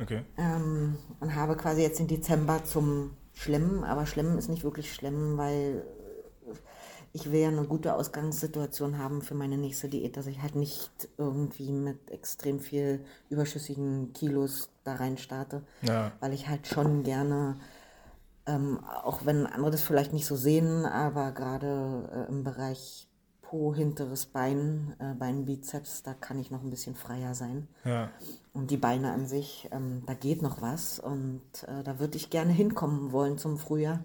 Okay. 0.00 0.24
ähm, 0.38 0.96
und 1.20 1.34
habe 1.36 1.56
quasi 1.56 1.82
jetzt 1.82 1.98
den 2.00 2.08
Dezember 2.08 2.64
zum 2.64 3.16
Schlemmen, 3.34 3.84
aber 3.84 4.06
Schlemmen 4.06 4.38
ist 4.38 4.48
nicht 4.48 4.64
wirklich 4.64 4.92
Schlemmen, 4.92 5.36
weil 5.38 5.84
ich 7.14 7.30
will 7.30 7.40
ja 7.40 7.48
eine 7.48 7.64
gute 7.64 7.94
Ausgangssituation 7.94 8.96
haben 8.98 9.20
für 9.22 9.34
meine 9.34 9.58
nächste 9.58 9.88
Diät, 9.88 10.16
dass 10.16 10.26
ich 10.26 10.40
halt 10.40 10.54
nicht 10.56 11.08
irgendwie 11.18 11.70
mit 11.72 12.10
extrem 12.10 12.58
viel 12.60 13.04
überschüssigen 13.28 14.12
Kilos 14.14 14.70
da 14.84 14.94
rein 14.94 15.18
starte, 15.18 15.62
Ja. 15.82 16.12
weil 16.20 16.32
ich 16.32 16.48
halt 16.48 16.66
schon 16.66 17.02
gerne, 17.02 17.56
ähm, 18.46 18.82
auch 18.84 19.26
wenn 19.26 19.46
andere 19.46 19.70
das 19.72 19.82
vielleicht 19.82 20.12
nicht 20.14 20.26
so 20.26 20.36
sehen, 20.36 20.86
aber 20.86 21.32
gerade 21.32 22.26
äh, 22.28 22.30
im 22.32 22.44
Bereich 22.44 23.08
Po, 23.52 23.74
hinteres 23.74 24.24
Bein, 24.24 24.96
äh, 24.98 25.12
Beinbizeps, 25.12 26.02
da 26.02 26.14
kann 26.14 26.38
ich 26.38 26.50
noch 26.50 26.62
ein 26.62 26.70
bisschen 26.70 26.94
freier 26.94 27.34
sein. 27.34 27.68
Ja. 27.84 28.10
Und 28.54 28.70
die 28.70 28.78
Beine 28.78 29.12
an 29.12 29.26
sich, 29.26 29.68
ähm, 29.72 30.04
da 30.06 30.14
geht 30.14 30.40
noch 30.40 30.62
was 30.62 30.98
und 30.98 31.42
äh, 31.68 31.82
da 31.82 31.98
würde 31.98 32.16
ich 32.16 32.30
gerne 32.30 32.50
hinkommen 32.50 33.12
wollen 33.12 33.36
zum 33.36 33.58
Frühjahr. 33.58 34.04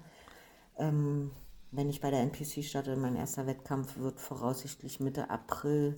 Ähm, 0.77 1.31
wenn 1.71 1.89
ich 1.89 2.01
bei 2.01 2.11
der 2.11 2.23
NPC 2.23 2.61
starte, 2.61 2.97
mein 2.97 3.15
erster 3.15 3.47
Wettkampf 3.47 3.97
wird 3.97 4.19
voraussichtlich 4.19 4.99
Mitte 4.99 5.29
April 5.29 5.95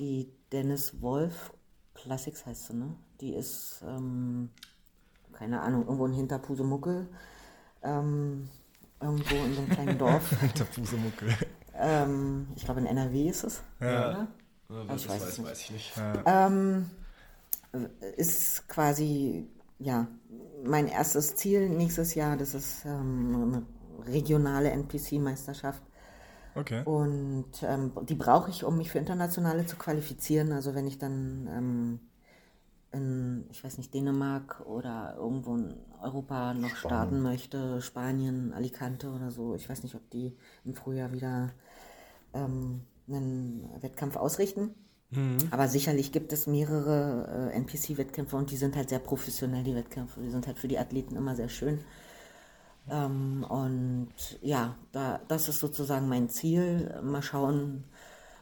die 0.00 0.32
Dennis 0.50 1.00
Wolf 1.00 1.52
Classics 1.94 2.44
heißt 2.44 2.66
sie, 2.66 2.74
ne? 2.74 2.96
Die 3.20 3.34
ist, 3.34 3.84
ähm, 3.86 4.50
keine 5.32 5.60
Ahnung, 5.60 5.82
irgendwo 5.82 6.06
in 6.06 6.14
Hinterpusemuckel, 6.14 7.06
ähm, 7.84 8.48
irgendwo 9.00 9.36
in 9.36 9.54
so 9.54 9.60
einem 9.60 9.70
kleinen 9.70 9.98
Dorf. 10.00 10.34
Der 10.58 10.64
Pusemuckel. 10.64 11.36
Ähm, 11.78 12.48
ich 12.56 12.64
glaube 12.64 12.80
in 12.80 12.86
NRW 12.86 13.28
ist 13.28 13.44
es. 13.44 13.62
Ja. 13.80 14.10
Oder? 14.10 14.94
Ich 14.96 15.08
weiß 15.08 15.22
es 15.22 15.38
nicht. 15.38 15.52
ich 15.52 15.70
nicht. 15.70 15.92
ähm, 16.26 16.90
ist 18.16 18.68
quasi 18.68 19.46
ja, 19.78 20.06
mein 20.64 20.88
erstes 20.88 21.36
Ziel 21.36 21.68
nächstes 21.68 22.14
Jahr, 22.14 22.36
das 22.36 22.54
ist 22.54 22.84
ähm, 22.84 23.52
eine 23.52 24.12
regionale 24.12 24.70
NPC-Meisterschaft. 24.70 25.82
Okay. 26.54 26.82
Und 26.84 27.50
ähm, 27.62 27.92
die 28.02 28.14
brauche 28.14 28.50
ich, 28.50 28.64
um 28.64 28.78
mich 28.78 28.90
für 28.90 28.98
internationale 28.98 29.66
zu 29.66 29.76
qualifizieren. 29.76 30.52
Also 30.52 30.74
wenn 30.74 30.86
ich 30.86 30.98
dann 30.98 31.48
ähm, 31.52 32.00
in, 32.94 33.44
ich 33.50 33.62
weiß 33.62 33.78
nicht, 33.78 33.92
Dänemark 33.92 34.62
oder 34.66 35.14
irgendwo 35.18 35.56
in 35.56 35.74
Europa 36.00 36.54
noch 36.54 36.74
starten 36.76 37.20
möchte, 37.22 37.82
Spanien, 37.82 38.52
Alicante 38.52 39.10
oder 39.10 39.30
so. 39.30 39.54
Ich 39.54 39.68
weiß 39.68 39.82
nicht, 39.82 39.94
ob 39.94 40.08
die 40.10 40.36
im 40.64 40.74
Frühjahr 40.74 41.12
wieder 41.12 41.52
ähm, 42.32 42.82
einen 43.08 43.68
Wettkampf 43.80 44.16
ausrichten. 44.16 44.74
Aber 45.50 45.68
sicherlich 45.68 46.12
gibt 46.12 46.32
es 46.32 46.46
mehrere 46.46 47.50
äh, 47.52 47.56
NPC-Wettkämpfe 47.56 48.36
und 48.36 48.50
die 48.50 48.56
sind 48.56 48.74
halt 48.74 48.88
sehr 48.88 48.98
professionell, 48.98 49.62
die 49.62 49.74
Wettkämpfe. 49.74 50.20
Die 50.20 50.30
sind 50.30 50.46
halt 50.46 50.58
für 50.58 50.68
die 50.68 50.78
Athleten 50.78 51.16
immer 51.16 51.36
sehr 51.36 51.48
schön. 51.48 51.80
Ähm, 52.90 53.44
und 53.48 54.08
ja, 54.42 54.76
da, 54.92 55.20
das 55.28 55.48
ist 55.48 55.60
sozusagen 55.60 56.08
mein 56.08 56.28
Ziel. 56.28 57.00
Mal 57.02 57.22
schauen. 57.22 57.84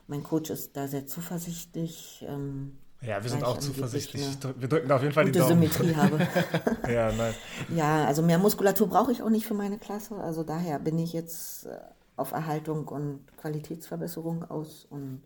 Mein 0.07 0.23
Coach 0.23 0.51
ist 0.51 0.77
da 0.77 0.89
sehr 0.89 1.07
zuversichtlich. 1.07 2.25
Ähm, 2.27 2.79
Ja, 3.03 3.23
wir 3.23 3.31
sind 3.31 3.43
auch 3.43 3.59
zuversichtlich. 3.59 4.23
eine 4.23 4.55
Wir 4.61 4.69
drücken 4.69 4.93
auf 4.93 5.03
jeden 5.03 5.13
Fall 5.13 5.25
die 5.25 5.33
Daumen. 5.33 5.49
Symmetrie 5.49 5.95
habe. 5.95 6.27
Ja, 6.89 7.13
nice. 7.13 7.35
ja, 7.75 8.05
also 8.05 8.23
mehr 8.23 8.39
Muskulatur 8.39 8.89
brauche 8.89 9.13
ich 9.13 9.23
auch 9.23 9.31
nicht 9.31 9.47
für 9.47 9.55
meine 9.55 9.79
Klasse. 9.79 10.17
Also 10.17 10.45
daher 10.45 10.79
bin 10.79 10.99
ich 10.99 11.13
jetzt 11.13 11.67
äh, 11.67 11.79
auf 12.17 12.33
Erhaltung 12.33 12.87
und 12.89 13.21
Qualitätsverbesserung 13.39 14.45
aus. 14.45 14.87
Und 14.91 15.23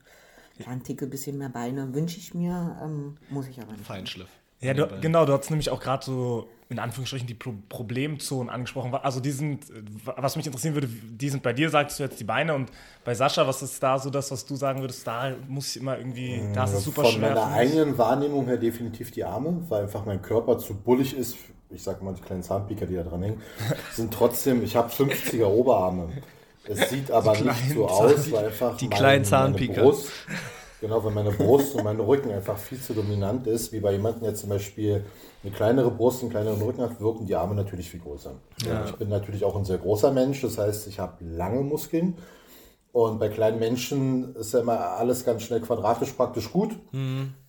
ja, 0.58 0.68
ein 0.68 0.82
Ticke 0.82 1.06
bisschen 1.06 1.38
mehr 1.38 1.50
Beine 1.50 1.92
wünsche 1.94 2.18
ich 2.18 2.34
mir, 2.34 2.78
ähm, 2.82 3.16
muss 3.28 3.46
ich 3.48 3.60
aber 3.60 3.72
nicht. 3.72 3.84
Feinschliff. 3.84 4.28
Ja, 4.60 4.74
du, 4.74 4.88
genau, 5.00 5.26
du 5.26 5.32
hast 5.32 5.50
nämlich 5.50 5.70
auch 5.70 5.80
gerade 5.80 6.04
so 6.04 6.48
in 6.68 6.78
Anführungsstrichen 6.80 7.28
die 7.28 7.34
Pro 7.34 7.54
Problemzonen 7.68 8.50
angesprochen. 8.50 8.92
Also 8.94 9.20
die 9.20 9.30
sind, 9.30 9.70
äh, 9.70 9.82
was 10.16 10.34
mich 10.36 10.46
interessieren 10.46 10.74
würde, 10.74 10.88
die 10.88 11.28
sind 11.28 11.42
bei 11.42 11.52
dir, 11.52 11.70
sagst 11.70 11.98
du 11.98 12.02
jetzt 12.02 12.18
die 12.18 12.24
Beine 12.24 12.54
und 12.54 12.70
bei 13.04 13.14
Sascha, 13.14 13.46
was 13.46 13.62
ist 13.62 13.80
da 13.82 13.98
so 13.98 14.10
das, 14.10 14.30
was 14.32 14.44
du 14.46 14.56
sagen 14.56 14.80
würdest, 14.80 15.06
da 15.06 15.32
muss 15.46 15.76
ich 15.76 15.80
immer 15.82 15.96
irgendwie, 15.96 16.42
da 16.52 16.64
ist 16.64 16.72
es 16.72 16.84
super 16.84 17.02
Von 17.02 17.12
schwer. 17.12 17.28
meiner 17.34 17.42
für 17.42 17.48
mich. 17.50 17.56
eigenen 17.58 17.98
Wahrnehmung 17.98 18.46
her 18.46 18.56
definitiv 18.56 19.12
die 19.12 19.22
Arme, 19.24 19.62
weil 19.68 19.84
einfach 19.84 20.04
mein 20.06 20.20
Körper 20.22 20.58
zu 20.58 20.74
bullig 20.74 21.16
ist. 21.16 21.36
Ich 21.70 21.82
sag 21.82 22.02
mal, 22.02 22.14
die 22.14 22.22
kleinen 22.22 22.42
Zahnpiker, 22.42 22.86
die 22.86 22.94
da 22.96 23.02
dran 23.04 23.22
hängen, 23.22 23.42
sind 23.92 24.12
trotzdem, 24.12 24.62
ich 24.64 24.74
habe 24.74 24.90
50er 24.90 25.46
Oberarme. 25.46 26.08
Es 26.68 26.90
sieht 26.90 27.12
aber 27.12 27.30
nicht 27.32 27.42
kleinen 27.44 27.74
so 27.74 27.86
aus, 27.88 28.32
weil 28.32 28.46
einfach 28.46 28.76
die 28.76 28.88
kleinen 28.88 29.24
Zahnpiker. 29.24 29.72
meine 29.74 29.82
Brust, 29.84 30.10
genau, 30.80 31.04
weil 31.04 31.12
meine 31.12 31.30
Brust 31.30 31.74
und 31.74 31.84
mein 31.84 32.00
Rücken 32.00 32.30
einfach 32.30 32.58
viel 32.58 32.80
zu 32.80 32.94
dominant 32.94 33.46
ist, 33.46 33.72
wie 33.72 33.80
bei 33.80 33.92
jemandem, 33.92 34.22
der 34.22 34.34
zum 34.34 34.50
Beispiel 34.50 35.04
eine 35.42 35.52
kleinere 35.52 35.90
Brust, 35.90 36.22
einen 36.22 36.30
kleineren 36.30 36.60
Rücken 36.60 36.82
hat, 36.82 37.00
wirken 37.00 37.26
die 37.26 37.34
Arme 37.34 37.54
natürlich 37.54 37.90
viel 37.90 38.00
größer. 38.00 38.32
Ich 38.86 38.92
bin 38.96 39.08
natürlich 39.08 39.44
auch 39.44 39.56
ein 39.56 39.64
sehr 39.64 39.78
großer 39.78 40.12
Mensch, 40.12 40.40
das 40.42 40.58
heißt, 40.58 40.86
ich 40.88 40.98
habe 40.98 41.24
lange 41.24 41.60
Muskeln. 41.62 42.16
Und 42.92 43.18
bei 43.18 43.28
kleinen 43.28 43.58
Menschen 43.58 44.34
ist 44.36 44.54
ja 44.54 44.60
immer 44.60 44.78
alles 44.80 45.26
ganz 45.26 45.42
schnell 45.42 45.60
quadratisch 45.60 46.12
praktisch 46.12 46.50
gut. 46.50 46.74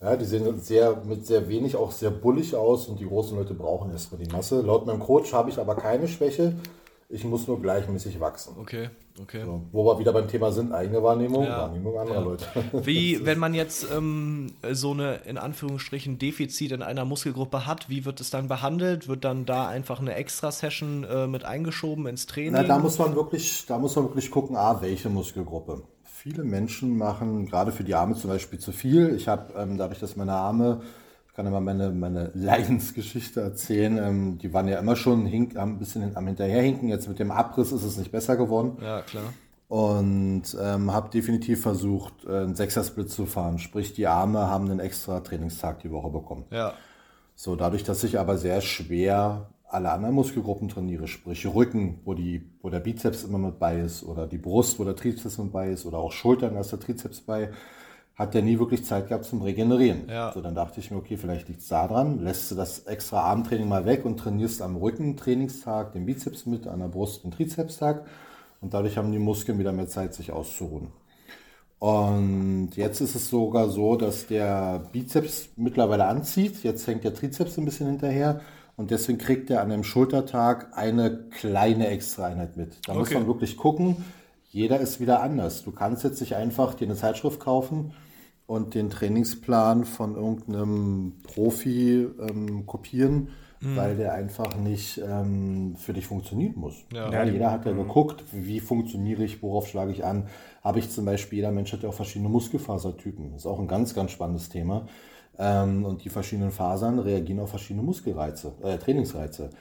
Ja, 0.02 0.18
die 0.18 0.26
sehen 0.26 0.60
sehr, 0.60 1.02
mit 1.06 1.26
sehr 1.26 1.48
wenig 1.48 1.78
auch 1.78 1.92
sehr 1.92 2.10
bullig 2.10 2.54
aus 2.54 2.88
und 2.88 3.00
die 3.00 3.08
großen 3.08 3.38
Leute 3.38 3.54
brauchen 3.54 3.90
erstmal 3.92 4.22
die 4.22 4.30
Masse. 4.30 4.60
Laut 4.60 4.86
meinem 4.86 5.00
Coach 5.00 5.32
habe 5.32 5.50
ich 5.50 5.58
aber 5.58 5.76
keine 5.76 6.10
Schwäche. 6.10 6.56
Ich 7.10 7.24
muss 7.24 7.48
nur 7.48 7.62
gleichmäßig 7.62 8.20
wachsen. 8.20 8.56
Okay, 8.60 8.90
okay. 9.22 9.42
So, 9.46 9.62
wo 9.72 9.86
wir 9.86 9.98
wieder 9.98 10.12
beim 10.12 10.28
Thema 10.28 10.52
sind, 10.52 10.74
eigene 10.74 11.02
Wahrnehmung, 11.02 11.46
Ja. 11.46 11.62
Wahrnehmung 11.62 11.98
anderer 11.98 12.22
Leute. 12.22 12.46
Wie, 12.86 13.26
wenn 13.26 13.40
man 13.40 13.54
jetzt 13.54 13.88
ähm, 13.96 14.48
so 14.74 14.92
eine, 14.92 15.22
in 15.26 15.38
Anführungsstrichen, 15.38 16.20
Defizit 16.20 16.74
in 16.74 16.82
einer 16.82 17.06
Muskelgruppe 17.06 17.66
hat, 17.66 17.90
wie 17.90 18.04
wird 18.04 18.20
es 18.20 18.30
dann 18.30 18.50
behandelt? 18.50 19.08
Wird 19.08 19.24
dann 19.24 19.46
da 19.46 19.70
einfach 19.70 20.02
eine 20.02 20.16
Extra-Session 20.16 21.06
äh, 21.06 21.28
mit 21.28 21.46
eingeschoben 21.46 22.08
ins 22.08 22.26
Training? 22.26 22.52
Na, 22.52 22.64
da 22.64 22.78
muss 22.78 23.00
man 23.00 23.16
wirklich, 23.16 23.66
da 23.66 23.78
muss 23.78 23.96
man 23.96 24.06
wirklich 24.06 24.30
gucken, 24.30 24.58
A, 24.58 24.82
welche 24.82 25.08
Muskelgruppe. 25.08 25.84
Viele 26.04 26.44
Menschen 26.44 26.98
machen 26.98 27.46
gerade 27.46 27.72
für 27.72 27.86
die 27.86 27.96
Arme 27.96 28.16
zum 28.16 28.32
Beispiel 28.32 28.60
zu 28.60 28.74
viel. 28.74 29.16
Ich 29.16 29.30
habe, 29.30 29.54
ähm, 29.56 29.78
dadurch, 29.78 30.02
dass 30.02 30.18
meine 30.18 30.34
Arme, 30.34 30.82
kann 31.38 31.46
immer 31.46 31.62
meine, 31.62 31.92
meine 31.92 32.32
Leidensgeschichte 32.34 33.42
erzählen, 33.42 34.00
ähm, 34.00 34.38
die 34.40 34.54
waren 34.54 34.68
ja 34.68 34.80
immer 34.80 34.96
schon 34.96 35.28
hink, 35.28 35.56
haben 35.56 35.74
ein 35.74 35.78
bisschen 35.78 36.18
am 36.18 36.26
Hinterherhinken. 36.26 36.90
Jetzt 36.90 37.08
mit 37.08 37.20
dem 37.20 37.30
Abriss 37.30 37.72
ist 37.72 37.84
es 37.84 37.96
nicht 37.96 38.12
besser 38.12 38.36
geworden. 38.38 38.78
ja, 38.82 39.04
klar. 39.04 39.34
Und 39.68 40.44
ähm, 40.60 40.92
habe 40.94 41.10
definitiv 41.10 41.62
versucht, 41.62 42.26
äh, 42.26 42.38
einen 42.38 42.56
Sechser-Split 42.56 43.12
zu 43.12 43.28
fahren. 43.28 43.60
Sprich, 43.60 43.94
die 43.94 44.08
Arme 44.08 44.48
haben 44.48 44.72
einen 44.72 44.80
extra 44.80 45.20
Trainingstag 45.20 45.82
die 45.82 45.92
Woche 45.92 46.10
bekommen. 46.10 46.46
Ja, 46.50 46.74
So, 47.36 47.56
dadurch, 47.56 47.84
dass 47.84 48.04
ich 48.04 48.18
aber 48.18 48.38
sehr 48.38 48.62
schwer 48.62 49.50
alle 49.70 49.92
anderen 49.92 50.16
Muskelgruppen 50.16 50.70
trainiere, 50.70 51.08
sprich 51.08 51.46
Rücken, 51.46 52.00
wo, 52.04 52.16
die, 52.16 52.50
wo 52.62 52.70
der 52.70 52.80
Bizeps 52.80 53.24
immer 53.24 53.38
mit 53.38 53.60
bei 53.60 53.82
ist, 53.82 54.04
oder 54.04 54.26
die 54.26 54.38
Brust, 54.40 54.80
wo 54.80 54.86
der 54.86 54.96
Trizeps 54.96 55.38
mit 55.38 55.52
bei 55.52 55.70
ist, 55.70 55.86
oder 55.86 56.00
auch 56.00 56.14
Schultern, 56.14 56.56
da 56.56 56.62
ist 56.62 56.72
der 56.72 56.80
Trizeps 56.80 57.22
bei, 57.22 57.52
hat 58.18 58.34
der 58.34 58.42
nie 58.42 58.58
wirklich 58.58 58.84
Zeit 58.84 59.08
gehabt 59.08 59.26
zum 59.26 59.44
Regenerieren. 59.44 60.10
Ja. 60.10 60.32
So, 60.34 60.42
dann 60.42 60.56
dachte 60.56 60.80
ich 60.80 60.90
mir, 60.90 60.98
okay, 60.98 61.18
vielleicht 61.18 61.48
liegt 61.50 61.62
es 61.62 61.68
daran, 61.68 62.20
lässt 62.24 62.50
du 62.50 62.56
das 62.56 62.80
extra 62.80 63.22
Armtraining 63.22 63.68
mal 63.70 63.86
weg 63.86 64.06
und 64.06 64.18
trainierst 64.18 64.62
am 64.64 64.76
Rücken 64.76 65.16
Trainingstag 65.18 65.94
den 65.94 66.08
Bizeps 66.08 66.48
mit, 66.48 66.68
an 66.68 66.80
der 66.80 66.88
Brust 66.88 67.24
den 67.24 67.32
Trizepstag 67.32 68.06
und 68.60 68.74
dadurch 68.74 68.98
haben 68.98 69.12
die 69.12 69.20
Muskeln 69.20 69.60
wieder 69.60 69.72
mehr 69.72 69.88
Zeit, 69.88 70.16
sich 70.16 70.32
auszuruhen. 70.32 70.88
Und 71.80 72.72
jetzt 72.76 73.02
ist 73.02 73.14
es 73.14 73.30
sogar 73.30 73.70
so, 73.70 73.96
dass 73.96 74.26
der 74.26 74.82
Bizeps 74.92 75.50
mittlerweile 75.56 76.06
anzieht. 76.06 76.64
Jetzt 76.64 76.88
hängt 76.88 77.04
der 77.04 77.14
Trizeps 77.14 77.58
ein 77.60 77.66
bisschen 77.66 77.86
hinterher. 77.86 78.42
Und 78.78 78.90
deswegen 78.90 79.20
kriegt 79.20 79.52
er 79.52 79.62
an 79.62 79.70
dem 79.70 79.84
Schultertag 79.84 80.76
eine 80.76 81.26
kleine 81.30 81.88
Extra-Einheit 81.88 82.58
mit. 82.58 82.78
Da 82.88 82.96
muss 82.96 83.10
Okay. 83.10 83.20
man 83.20 83.28
wirklich 83.28 83.58
gucken. 83.58 84.06
Jeder 84.50 84.80
ist 84.80 85.00
wieder 85.00 85.22
anders. 85.22 85.64
Du 85.64 85.72
kannst 85.72 86.04
jetzt 86.04 86.20
nicht 86.20 86.36
einfach 86.36 86.74
dir 86.74 86.86
eine 86.86 86.96
Zeitschrift 86.96 87.40
kaufen 87.40 87.94
und 88.48 88.74
den 88.74 88.90
Trainingsplan 88.90 89.86
von 89.86 90.16
irgendeinem 90.16 91.14
Profi 91.24 92.08
ähm, 92.20 92.66
kopieren, 92.66 93.30
weil 93.60 93.98
der 93.98 94.14
einfach 94.14 94.56
nicht 94.56 95.00
ähm, 95.00 95.76
für 95.78 95.92
dich 95.92 96.06
funktionieren 96.06 96.54
muss. 96.56 96.76
Ja, 96.94 97.24
jeder 97.24 97.52
hat 97.52 97.66
ja 97.66 97.74
geguckt, 97.74 98.24
wie 98.32 98.60
funktioniere 98.60 99.24
ich, 99.24 99.42
worauf 99.42 99.68
schlage 99.68 99.92
ich 99.92 100.06
an. 100.06 100.28
Habe 100.64 100.80
ich 100.80 100.90
zum 100.92 101.06
Beispiel, 101.06 101.38
jeder 101.38 101.52
Mensch 101.52 101.74
hat 101.74 101.82
ja 101.82 101.90
auch 101.90 101.94
verschiedene 101.94 102.30
Muskelfasertypen. 102.30 103.32
Das 103.32 103.42
ist 103.42 103.46
auch 103.48 103.60
ein 103.60 103.68
ganz, 103.68 103.94
ganz 103.94 104.12
spannendes 104.12 104.50
Thema. 104.50 104.88
Ähm, 105.40 105.86
und 105.86 106.04
die 106.04 106.10
verschiedenen 106.10 106.52
Fasern 106.52 107.00
reagieren 107.00 107.40
auf 107.40 107.50
verschiedene 107.50 107.84
Muskelreize, 107.84 108.54
äh, 108.64 108.78
Trainingsreize. 108.78 109.52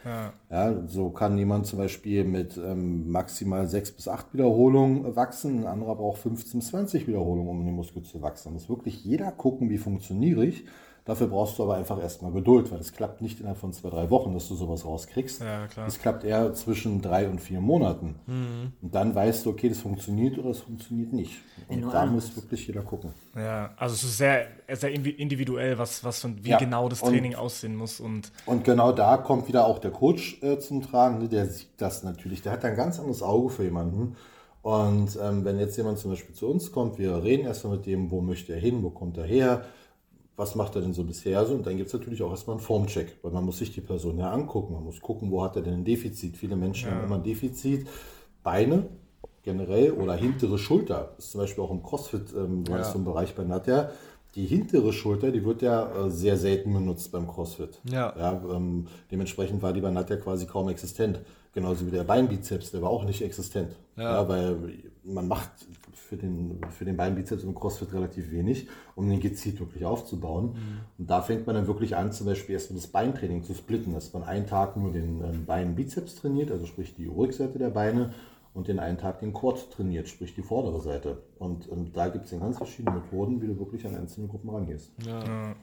Ja. 0.51 0.75
so 0.87 1.11
kann 1.11 1.37
jemand 1.37 1.67
zum 1.67 1.79
Beispiel 1.79 2.25
mit 2.25 2.57
ähm, 2.57 3.11
maximal 3.11 3.69
sechs 3.69 3.93
bis 3.93 4.09
acht 4.09 4.33
Wiederholungen 4.33 5.17
wachsen, 5.17 5.61
ein 5.61 5.67
anderer 5.67 5.97
braucht 5.97 6.23
15 6.23 6.61
bis 6.61 6.69
20 6.69 7.07
Wiederholungen, 7.07 7.49
um 7.49 7.61
in 7.61 7.67
den 7.67 7.75
Muskel 7.75 8.03
zu 8.03 8.23
wachsen. 8.23 8.49
Da 8.49 8.53
muss 8.53 8.69
wirklich 8.69 9.05
jeder 9.05 9.31
gucken, 9.33 9.69
wie 9.69 9.79
funktioniere 9.79 10.47
ich. 10.47 10.65
Dafür 11.07 11.29
brauchst 11.29 11.57
du 11.57 11.63
aber 11.63 11.77
einfach 11.77 12.03
erstmal 12.03 12.33
Geduld, 12.33 12.73
weil 12.73 12.81
es 12.81 12.93
klappt 12.93 13.23
nicht 13.23 13.39
innerhalb 13.39 13.59
von 13.59 13.73
zwei, 13.73 13.91
drei 13.91 14.11
Wochen, 14.11 14.35
dass 14.35 14.49
du 14.49 14.57
sowas 14.57 14.85
rauskriegst. 14.85 15.41
Ja, 15.41 15.69
klar. 15.69 15.87
Es 15.87 16.01
klappt 16.01 16.25
eher 16.25 16.53
zwischen 16.55 17.01
drei 17.01 17.29
und 17.29 17.41
vier 17.41 17.61
Monaten. 17.61 18.17
Mhm. 18.27 18.73
Und 18.83 18.93
dann 18.93 19.15
weißt 19.15 19.47
du, 19.47 19.51
okay, 19.51 19.69
das 19.69 19.79
funktioniert 19.79 20.37
oder 20.37 20.49
das 20.49 20.59
funktioniert 20.59 21.13
nicht. 21.13 21.39
Und 21.69 21.83
da 21.93 22.07
muss 22.07 22.35
wirklich 22.35 22.67
jeder 22.67 22.83
gucken. 22.83 23.11
Ja, 23.37 23.71
also 23.77 23.95
es 23.95 24.03
ist 24.03 24.19
sehr, 24.19 24.49
sehr 24.73 24.91
individuell, 24.91 25.79
was, 25.79 26.03
was 26.03 26.21
von, 26.21 26.45
wie 26.45 26.49
Ja, 26.51 26.59
genau 26.59 26.89
das 26.89 27.03
und- 27.03 27.11
Training 27.13 27.37
aussehen 27.37 27.77
muss. 27.77 28.01
Und 28.01 28.33
Und 28.45 28.65
genau 28.65 28.91
da 28.91 29.17
kommt 29.17 29.47
wieder 29.47 29.65
auch 29.65 29.79
der 29.79 29.93
Coach 29.93 30.43
äh, 30.43 30.59
zum 30.59 30.83
Tragen. 30.83 31.19
Ne? 31.19 31.29
Der 31.29 31.47
sieht 31.47 31.69
das 31.77 32.03
natürlich. 32.03 32.43
Der 32.43 32.51
hat 32.51 32.65
ein 32.65 32.75
ganz 32.75 32.99
anderes 32.99 33.23
Auge 33.23 33.51
für 33.51 33.63
jemanden. 33.63 34.17
Und 34.63 35.17
ähm, 35.23 35.45
wenn 35.45 35.61
jetzt 35.61 35.77
jemand 35.77 35.99
zum 35.99 36.11
Beispiel 36.11 36.35
zu 36.35 36.49
uns 36.49 36.73
kommt, 36.73 36.99
wir 36.99 37.23
reden 37.23 37.47
erstmal 37.47 37.77
mit 37.77 37.87
dem, 37.87 38.11
wo 38.11 38.21
möchte 38.21 38.53
er 38.53 38.59
hin, 38.59 38.83
wo 38.83 38.91
kommt 38.91 39.17
er 39.17 39.25
her, 39.25 39.65
was 40.37 40.55
macht 40.55 40.75
er 40.77 40.83
denn 40.83 40.93
so 40.93 41.03
bisher 41.05 41.45
so? 41.47 41.55
Und 41.55 41.67
dann 41.67 41.77
gibt 41.77 41.89
es 41.89 41.95
natürlich 41.95 42.23
auch 42.23 42.31
erstmal 42.31 42.57
einen 42.57 42.65
Formcheck, 42.65 43.17
weil 43.23 43.33
man 43.33 43.45
muss 43.45 43.59
sich 43.59 43.73
die 43.73 43.81
Person 43.81 44.19
ja 44.19 44.31
angucken. 44.31 44.75
Man 44.75 44.85
muss 44.85 45.01
gucken, 45.01 45.31
wo 45.31 45.43
hat 45.43 45.57
er 45.57 45.63
denn 45.63 45.75
ein 45.75 45.85
Defizit. 45.85 46.37
Viele 46.37 46.57
Menschen 46.57 46.91
haben 46.91 47.05
immer 47.05 47.17
ein 47.17 47.23
Defizit. 47.23 47.89
Beine 48.43 48.87
generell 49.43 49.93
oder 49.93 50.15
hintere 50.15 50.59
Schulter 50.59 51.15
ist 51.19 51.31
zum 51.31 51.41
Beispiel 51.41 51.65
auch 51.65 51.71
im 51.71 51.83
CrossFit, 51.83 52.35
ähm, 52.37 52.65
das 52.65 52.93
so 52.93 52.99
ein 52.99 53.05
Bereich 53.05 53.35
bei 53.35 53.45
Nadja. 53.45 53.91
Die 54.35 54.45
hintere 54.45 54.93
Schulter, 54.93 55.31
die 55.31 55.43
wird 55.45 55.63
ja 55.63 56.07
äh, 56.07 56.11
sehr 56.11 56.37
selten 56.37 56.75
benutzt 56.75 57.11
beim 57.13 57.27
CrossFit. 57.27 57.81
Ja. 57.85 58.13
Ja, 58.19 58.43
ähm, 58.53 58.89
dementsprechend 59.11 59.63
war 59.63 59.73
die 59.73 59.81
bei 59.81 59.91
Nadja 59.91 60.17
quasi 60.17 60.45
kaum 60.45 60.69
existent. 60.69 61.21
Genauso 61.55 61.87
wie 61.87 61.91
der 61.91 62.05
Beinbizeps, 62.05 62.73
der 62.73 62.83
war 62.83 62.91
auch 62.91 63.05
nicht 63.05 63.23
existent. 63.23 63.75
Ja. 63.97 64.29
weil 64.29 64.59
man 65.05 65.27
macht 65.27 65.51
für 65.97 66.17
den, 66.17 66.61
für 66.71 66.85
den 66.85 66.97
Beinbizeps 66.97 67.43
im 67.43 67.55
CrossFit 67.55 67.93
relativ 67.93 68.31
wenig, 68.31 68.69
um 68.95 69.09
den 69.09 69.21
gezielt 69.21 69.59
wirklich 69.59 69.85
aufzubauen. 69.85 70.57
Und 70.99 71.11
da 71.11 71.23
fängt 71.23 71.47
man 71.47 71.57
dann 71.57 71.67
wirklich 71.67 71.97
an, 71.97 72.13
zum 72.13 72.27
Beispiel 72.27 72.55
erstmal 72.55 72.79
das 72.79 72.89
Beintraining 72.89 73.43
zu 73.43 73.55
splitten, 73.55 73.95
dass 73.95 74.13
man 74.13 74.23
einen 74.23 74.47
Tag 74.47 74.77
nur 74.77 74.93
den 74.93 75.23
ähm, 75.25 75.45
Beinbizeps 75.47 76.17
trainiert, 76.17 76.51
also 76.51 76.67
sprich 76.67 76.95
die 76.95 77.07
Rückseite 77.07 77.59
der 77.59 77.71
Beine, 77.71 78.13
und 78.57 78.69
den 78.69 78.79
einen 78.79 78.97
Tag 78.97 79.21
den 79.21 79.35
Quad 79.35 79.71
trainiert, 79.71 80.09
sprich 80.09 80.35
die 80.35 80.43
vordere 80.43 80.81
Seite. 80.81 81.23
Und 81.39 81.71
ähm, 81.71 81.93
da 81.93 82.09
gibt 82.09 82.25
es 82.25 82.31
dann 82.31 82.41
ganz 82.41 82.57
verschiedene 82.57 82.97
Methoden, 82.97 83.43
wie 83.43 83.49
du 83.49 83.59
wirklich 83.59 83.87
an 83.87 83.95
einzelne 83.95 84.29
Gruppen 84.29 84.49
rangehst. 84.49 84.93
Um, 85.07 85.55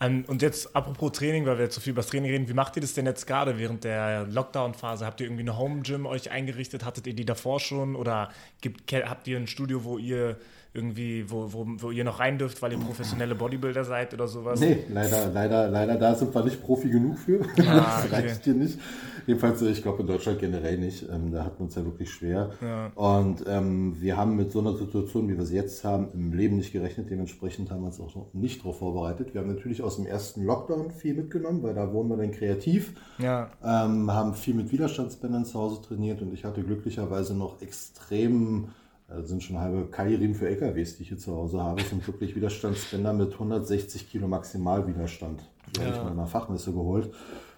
und 0.00 0.42
jetzt 0.42 0.74
apropos 0.76 1.12
Training, 1.12 1.46
weil 1.46 1.56
wir 1.56 1.64
jetzt 1.64 1.76
so 1.76 1.80
viel 1.80 1.92
über 1.92 2.02
das 2.02 2.10
Training 2.10 2.30
reden, 2.30 2.48
wie 2.48 2.54
macht 2.54 2.76
ihr 2.76 2.82
das 2.82 2.94
denn 2.94 3.06
jetzt 3.06 3.26
gerade 3.26 3.58
während 3.58 3.84
der 3.84 4.26
Lockdown-Phase? 4.26 5.06
Habt 5.06 5.20
ihr 5.20 5.26
irgendwie 5.26 5.42
eine 5.42 5.56
Home-Gym 5.56 6.04
euch 6.04 6.30
eingerichtet? 6.30 6.84
Hattet 6.84 7.06
ihr 7.06 7.14
die 7.14 7.24
davor 7.24 7.60
schon? 7.60 7.96
Oder 7.96 8.30
gibt, 8.60 8.92
habt 8.92 9.26
ihr 9.28 9.38
ein 9.38 9.46
Studio, 9.46 9.84
wo 9.84 9.98
ihr 9.98 10.36
irgendwie, 10.74 11.24
wo, 11.30 11.52
wo, 11.52 11.66
wo 11.78 11.90
ihr 11.92 12.02
noch 12.02 12.18
rein 12.18 12.36
dürft, 12.36 12.60
weil 12.60 12.72
ihr 12.72 12.78
professionelle 12.78 13.36
Bodybuilder 13.36 13.84
seid 13.84 14.12
oder 14.12 14.26
sowas? 14.26 14.58
Nee, 14.58 14.78
leider, 14.88 15.30
leider, 15.32 15.68
leider, 15.68 15.94
da 15.96 16.14
sind 16.16 16.34
wir 16.34 16.44
nicht 16.44 16.60
Profi 16.60 16.90
genug 16.90 17.16
für. 17.18 17.40
Ah, 17.60 18.02
das 18.02 18.12
reicht 18.12 18.36
okay. 18.36 18.40
hier 18.42 18.54
nicht. 18.54 18.78
Jedenfalls, 19.26 19.62
ich 19.62 19.82
glaube 19.82 20.02
in 20.02 20.08
Deutschland 20.08 20.38
generell 20.40 20.76
nicht. 20.76 21.06
Ähm, 21.08 21.30
da 21.30 21.44
hatten 21.44 21.60
wir 21.60 21.64
uns 21.64 21.74
ja 21.76 21.84
wirklich 21.84 22.10
schwer. 22.10 22.50
Ja. 22.60 22.88
Und 22.94 23.44
ähm, 23.46 23.96
wir 24.00 24.16
haben 24.16 24.36
mit 24.36 24.52
so 24.52 24.58
einer 24.58 24.76
Situation, 24.76 25.28
wie 25.28 25.38
wir 25.38 25.46
sie 25.46 25.54
jetzt 25.54 25.84
haben, 25.84 26.08
im 26.12 26.32
Leben 26.32 26.56
nicht 26.56 26.72
gerechnet. 26.72 27.08
Dementsprechend 27.08 27.70
haben 27.70 27.80
wir 27.82 27.86
uns 27.86 28.00
auch 28.00 28.14
noch 28.14 28.34
nicht 28.34 28.60
darauf 28.60 28.78
vorbereitet. 28.78 29.32
Wir 29.32 29.40
haben 29.40 29.54
natürlich 29.54 29.80
aus 29.82 29.96
dem 29.96 30.06
ersten 30.06 30.44
Lockdown 30.44 30.90
viel 30.90 31.14
mitgenommen, 31.14 31.62
weil 31.62 31.74
da 31.74 31.92
wurden 31.92 32.10
wir 32.10 32.16
dann 32.16 32.32
kreativ. 32.32 32.94
Ja. 33.18 33.50
Ähm, 33.62 34.10
haben 34.12 34.34
viel 34.34 34.54
mit 34.54 34.72
Widerstandsbändern 34.72 35.44
zu 35.44 35.58
Hause 35.58 35.80
trainiert 35.80 36.20
und 36.20 36.34
ich 36.34 36.44
hatte 36.44 36.62
glücklicherweise 36.62 37.34
noch 37.34 37.62
extrem 37.62 38.68
das 39.16 39.28
sind 39.28 39.42
schon 39.42 39.58
halbe 39.58 39.86
Kairin 39.86 40.34
für 40.34 40.48
LKWs, 40.48 40.96
die 40.96 41.02
ich 41.02 41.08
hier 41.08 41.18
zu 41.18 41.34
Hause 41.34 41.62
habe. 41.62 41.80
Das 41.80 41.90
sind 41.90 42.06
wirklich 42.06 42.34
Widerstandsbänder 42.36 43.12
mit 43.12 43.32
160 43.32 44.10
Kilo 44.10 44.28
Maximalwiderstand. 44.28 45.48
Die 45.74 45.80
ja. 45.80 45.86
habe 45.86 45.96
ich 45.96 46.02
mal 46.02 46.12
in 46.12 46.18
einer 46.18 46.26
Fachmesse 46.26 46.72
geholt. 46.72 47.10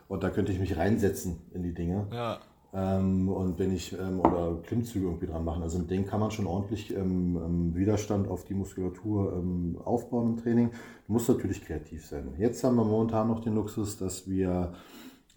Und 0.08 0.22
da 0.22 0.30
könnte 0.30 0.52
ich 0.52 0.60
mich 0.60 0.76
reinsetzen 0.76 1.38
in 1.52 1.62
die 1.62 1.74
Dinge. 1.74 2.06
Ja. 2.12 2.38
Ähm, 2.72 3.28
und 3.28 3.58
wenn 3.58 3.74
ich, 3.74 3.92
ähm, 3.98 4.20
oder 4.20 4.58
Klimmzüge 4.62 5.06
irgendwie 5.06 5.26
dran 5.26 5.44
machen. 5.44 5.62
Also 5.62 5.78
mit 5.78 5.90
denen 5.90 6.06
kann 6.06 6.20
man 6.20 6.30
schon 6.30 6.46
ordentlich 6.46 6.94
ähm, 6.94 7.40
ähm 7.42 7.74
Widerstand 7.74 8.28
auf 8.28 8.44
die 8.44 8.54
Muskulatur 8.54 9.32
ähm, 9.32 9.78
aufbauen 9.84 10.32
im 10.32 10.36
Training. 10.36 10.70
Du 11.06 11.12
musst 11.12 11.28
natürlich 11.28 11.64
kreativ 11.64 12.04
sein. 12.06 12.28
Jetzt 12.38 12.62
haben 12.64 12.76
wir 12.76 12.84
momentan 12.84 13.28
noch 13.28 13.40
den 13.40 13.54
Luxus, 13.54 13.96
dass 13.96 14.28
wir 14.28 14.74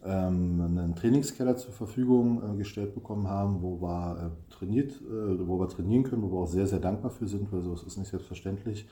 einen 0.07 0.95
Trainingskeller 0.95 1.57
zur 1.57 1.73
Verfügung 1.73 2.41
äh, 2.41 2.57
gestellt 2.57 2.93
bekommen 2.93 3.27
haben, 3.27 3.61
wo 3.61 3.81
wir 3.81 4.31
äh, 4.31 4.53
trainiert, 4.53 4.91
äh, 4.91 5.47
wo 5.47 5.59
wir 5.59 5.67
trainieren 5.67 6.03
können, 6.03 6.21
wo 6.23 6.31
wir 6.31 6.39
auch 6.39 6.47
sehr, 6.47 6.67
sehr 6.67 6.79
dankbar 6.79 7.11
für 7.11 7.27
sind, 7.27 7.51
weil 7.51 7.61
sowas 7.61 7.83
ist 7.83 7.97
nicht 7.97 8.09
selbstverständlich. 8.09 8.87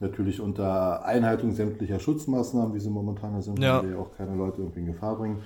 Natürlich 0.00 0.40
unter 0.40 1.04
Einhaltung 1.04 1.52
sämtlicher 1.52 1.98
Schutzmaßnahmen, 1.98 2.74
wie 2.74 2.80
sie 2.80 2.90
momentan 2.90 3.40
sind, 3.40 3.60
ja. 3.60 3.82
wir 3.82 3.98
auch 3.98 4.12
keine 4.16 4.34
Leute 4.34 4.60
irgendwie 4.60 4.80
in 4.80 4.86
Gefahr 4.86 5.16
bringen. 5.16 5.38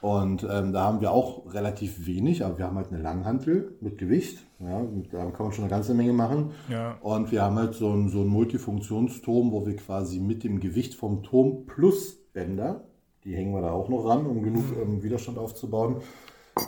Und 0.00 0.46
ähm, 0.48 0.72
da 0.72 0.84
haben 0.84 1.00
wir 1.00 1.10
auch 1.10 1.52
relativ 1.52 2.06
wenig, 2.06 2.44
aber 2.44 2.58
wir 2.58 2.66
haben 2.66 2.76
halt 2.76 2.92
eine 2.92 3.02
Langhantel 3.02 3.76
mit 3.80 3.98
Gewicht. 3.98 4.38
Ja, 4.60 4.82
da 5.10 5.30
kann 5.30 5.46
man 5.46 5.52
schon 5.52 5.64
eine 5.64 5.70
ganze 5.70 5.94
Menge 5.94 6.12
machen. 6.12 6.50
Ja. 6.68 6.98
Und 7.00 7.32
wir 7.32 7.42
haben 7.42 7.56
halt 7.56 7.74
so 7.74 7.90
einen, 7.90 8.08
so 8.08 8.20
einen 8.20 8.28
Multifunktionsturm, 8.28 9.50
wo 9.50 9.66
wir 9.66 9.74
quasi 9.74 10.20
mit 10.20 10.44
dem 10.44 10.60
Gewicht 10.60 10.94
vom 10.94 11.24
Turm 11.24 11.66
plus 11.66 12.16
Bänder 12.32 12.87
die 13.28 13.36
hängen 13.36 13.52
wir 13.52 13.60
da 13.60 13.70
auch 13.70 13.90
noch 13.90 14.08
ran, 14.08 14.24
um 14.26 14.42
genug 14.42 14.64
ähm, 14.80 15.02
Widerstand 15.02 15.38
aufzubauen. 15.38 15.96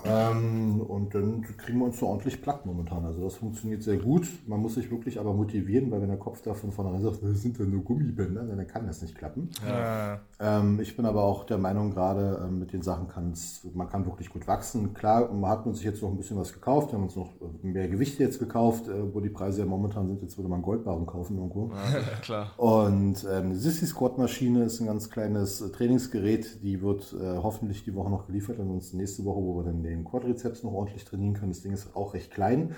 Ähm, 0.05 0.81
und 0.81 1.15
dann 1.15 1.43
kriegen 1.57 1.79
wir 1.79 1.87
uns 1.87 1.99
so 1.99 2.07
ordentlich 2.07 2.41
platt 2.41 2.67
momentan. 2.67 3.05
Also 3.05 3.23
das 3.23 3.37
funktioniert 3.37 3.83
sehr 3.83 3.97
gut. 3.97 4.29
Man 4.47 4.61
muss 4.61 4.75
sich 4.75 4.91
wirklich 4.91 5.19
aber 5.19 5.35
motivieren, 5.35 5.91
weil 5.91 6.01
wenn 6.01 6.09
der 6.09 6.19
Kopf 6.19 6.43
da 6.43 6.55
von 6.55 6.73
vornherein 6.73 7.03
sagt, 7.03 7.23
das 7.23 7.43
sind 7.43 7.59
ja 7.59 7.65
nur 7.65 7.83
Gummibänder, 7.83 8.43
dann 8.43 8.67
kann 8.67 8.87
das 8.87 9.03
nicht 9.03 9.15
klappen. 9.15 9.51
Ja. 9.67 10.21
Ähm, 10.39 10.81
ich 10.81 10.97
bin 10.97 11.07
aber 11.07 11.23
auch 11.25 11.45
der 11.45 11.59
Meinung, 11.59 11.91
gerade 11.91 12.43
ähm, 12.45 12.61
mit 12.61 12.73
den 12.73 12.83
Sachen 12.83 13.09
kann 13.09 13.33
es, 13.33 13.67
man 13.75 13.89
kann 13.89 14.07
wirklich 14.07 14.31
gut 14.31 14.47
wachsen. 14.47 14.95
Klar, 14.95 15.33
man 15.33 15.51
hat 15.51 15.67
uns 15.67 15.79
sich 15.79 15.87
jetzt 15.87 16.03
noch 16.03 16.11
ein 16.11 16.17
bisschen 16.17 16.39
was 16.39 16.53
gekauft, 16.53 16.93
wir 16.93 16.99
haben 16.99 17.05
uns 17.05 17.17
noch 17.17 17.31
äh, 17.41 17.67
mehr 17.67 17.89
Gewichte 17.89 18.23
jetzt 18.23 18.39
gekauft, 18.39 18.89
äh, 18.89 19.15
wo 19.15 19.21
die 19.21 19.29
Preise 19.29 19.61
ja 19.61 19.67
momentan 19.67 20.09
sind, 20.09 20.23
jetzt 20.23 20.39
würde 20.39 20.49
man 20.49 20.63
Goldbarren 20.63 21.07
kaufen 21.07 21.37
irgendwo. 21.37 21.71
Ja, 21.71 22.01
klar. 22.23 22.51
Und 22.57 23.27
ähm, 23.31 23.55
Sissy 23.55 23.87
Squat 23.87 24.19
Maschine 24.19 24.65
ist 24.65 24.81
ein 24.81 24.87
ganz 24.87 25.11
kleines 25.11 25.61
äh, 25.61 25.71
Trainingsgerät, 25.71 26.63
die 26.63 26.81
wird 26.81 27.15
äh, 27.21 27.37
hoffentlich 27.37 27.85
die 27.85 27.95
Woche 27.95 28.11
noch 28.11 28.27
geliefert 28.27 28.59
uns 28.71 28.93
nächste 28.93 29.25
Woche, 29.25 29.41
wo 29.41 29.57
wir 29.57 29.65
dann 29.65 29.80
den 29.83 30.05
Quadrizeps 30.05 30.63
noch 30.63 30.73
ordentlich 30.73 31.05
trainieren 31.05 31.35
können. 31.35 31.53
Das 31.53 31.63
Ding 31.63 31.73
ist 31.73 31.95
auch 31.95 32.15
recht 32.15 32.31
klein, 32.31 32.75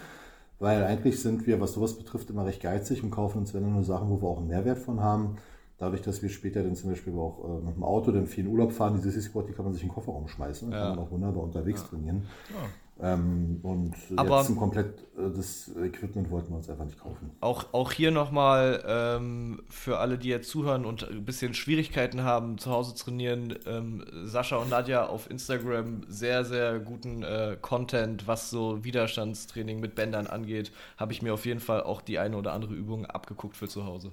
weil 0.58 0.84
eigentlich 0.84 1.20
sind 1.20 1.46
wir, 1.46 1.60
was 1.60 1.72
sowas 1.72 1.94
betrifft, 1.94 2.30
immer 2.30 2.46
recht 2.46 2.62
geizig 2.62 3.02
und 3.02 3.10
kaufen 3.10 3.38
uns 3.38 3.54
wenn 3.54 3.70
nur 3.70 3.82
Sachen, 3.82 4.10
wo 4.10 4.20
wir 4.20 4.28
auch 4.28 4.38
einen 4.38 4.48
Mehrwert 4.48 4.78
von 4.78 5.00
haben. 5.00 5.36
Dadurch, 5.78 6.02
dass 6.02 6.22
wir 6.22 6.28
später 6.28 6.62
dann 6.62 6.76
zum 6.76 6.90
Beispiel 6.90 7.12
auch 7.14 7.44
äh, 7.44 7.64
mit 7.64 7.74
dem 7.74 7.82
Auto 7.82 8.12
dann 8.12 8.26
viel 8.26 8.44
in 8.44 8.52
Urlaub 8.52 8.72
fahren, 8.72 8.94
die 8.94 9.00
Sissy 9.00 9.20
Squad, 9.20 9.48
die 9.48 9.52
kann 9.52 9.64
man 9.64 9.74
sich 9.74 9.82
in 9.82 9.88
den 9.88 9.94
Kofferraum 9.94 10.28
schmeißen, 10.28 10.70
ja. 10.70 10.78
kann 10.78 10.96
man 10.96 11.06
auch 11.06 11.10
wunderbar 11.10 11.42
unterwegs 11.42 11.80
ja. 11.82 11.88
trainieren. 11.88 12.26
Ja. 12.50 12.68
Ähm, 13.00 13.58
und 13.62 13.94
Aber 14.16 14.38
jetzt 14.38 14.50
ein 14.50 14.56
komplett 14.56 15.02
äh, 15.16 15.30
das 15.34 15.70
Equipment 15.76 16.30
wollten 16.30 16.50
wir 16.50 16.56
uns 16.56 16.68
einfach 16.68 16.84
nicht 16.84 17.00
kaufen. 17.00 17.30
Auch, 17.40 17.72
auch 17.72 17.90
hier 17.92 18.10
nochmal 18.10 18.82
ähm, 18.86 19.62
für 19.68 19.98
alle, 19.98 20.18
die 20.18 20.28
jetzt 20.28 20.50
zuhören 20.50 20.84
und 20.84 21.08
ein 21.08 21.24
bisschen 21.24 21.54
Schwierigkeiten 21.54 22.22
haben, 22.22 22.58
zu 22.58 22.70
Hause 22.70 22.94
trainieren, 22.94 23.58
ähm, 23.66 24.04
Sascha 24.24 24.56
und 24.56 24.70
Nadja 24.70 25.06
auf 25.06 25.30
Instagram 25.30 26.02
sehr, 26.08 26.44
sehr 26.44 26.78
guten 26.78 27.22
äh, 27.22 27.56
Content, 27.60 28.26
was 28.26 28.50
so 28.50 28.84
Widerstandstraining 28.84 29.80
mit 29.80 29.94
Bändern 29.94 30.26
angeht, 30.26 30.70
habe 30.96 31.12
ich 31.12 31.22
mir 31.22 31.34
auf 31.34 31.46
jeden 31.46 31.60
Fall 31.60 31.82
auch 31.82 32.02
die 32.02 32.18
eine 32.18 32.36
oder 32.36 32.52
andere 32.52 32.74
Übung 32.74 33.06
abgeguckt 33.06 33.56
für 33.56 33.68
zu 33.68 33.86
Hause. 33.86 34.12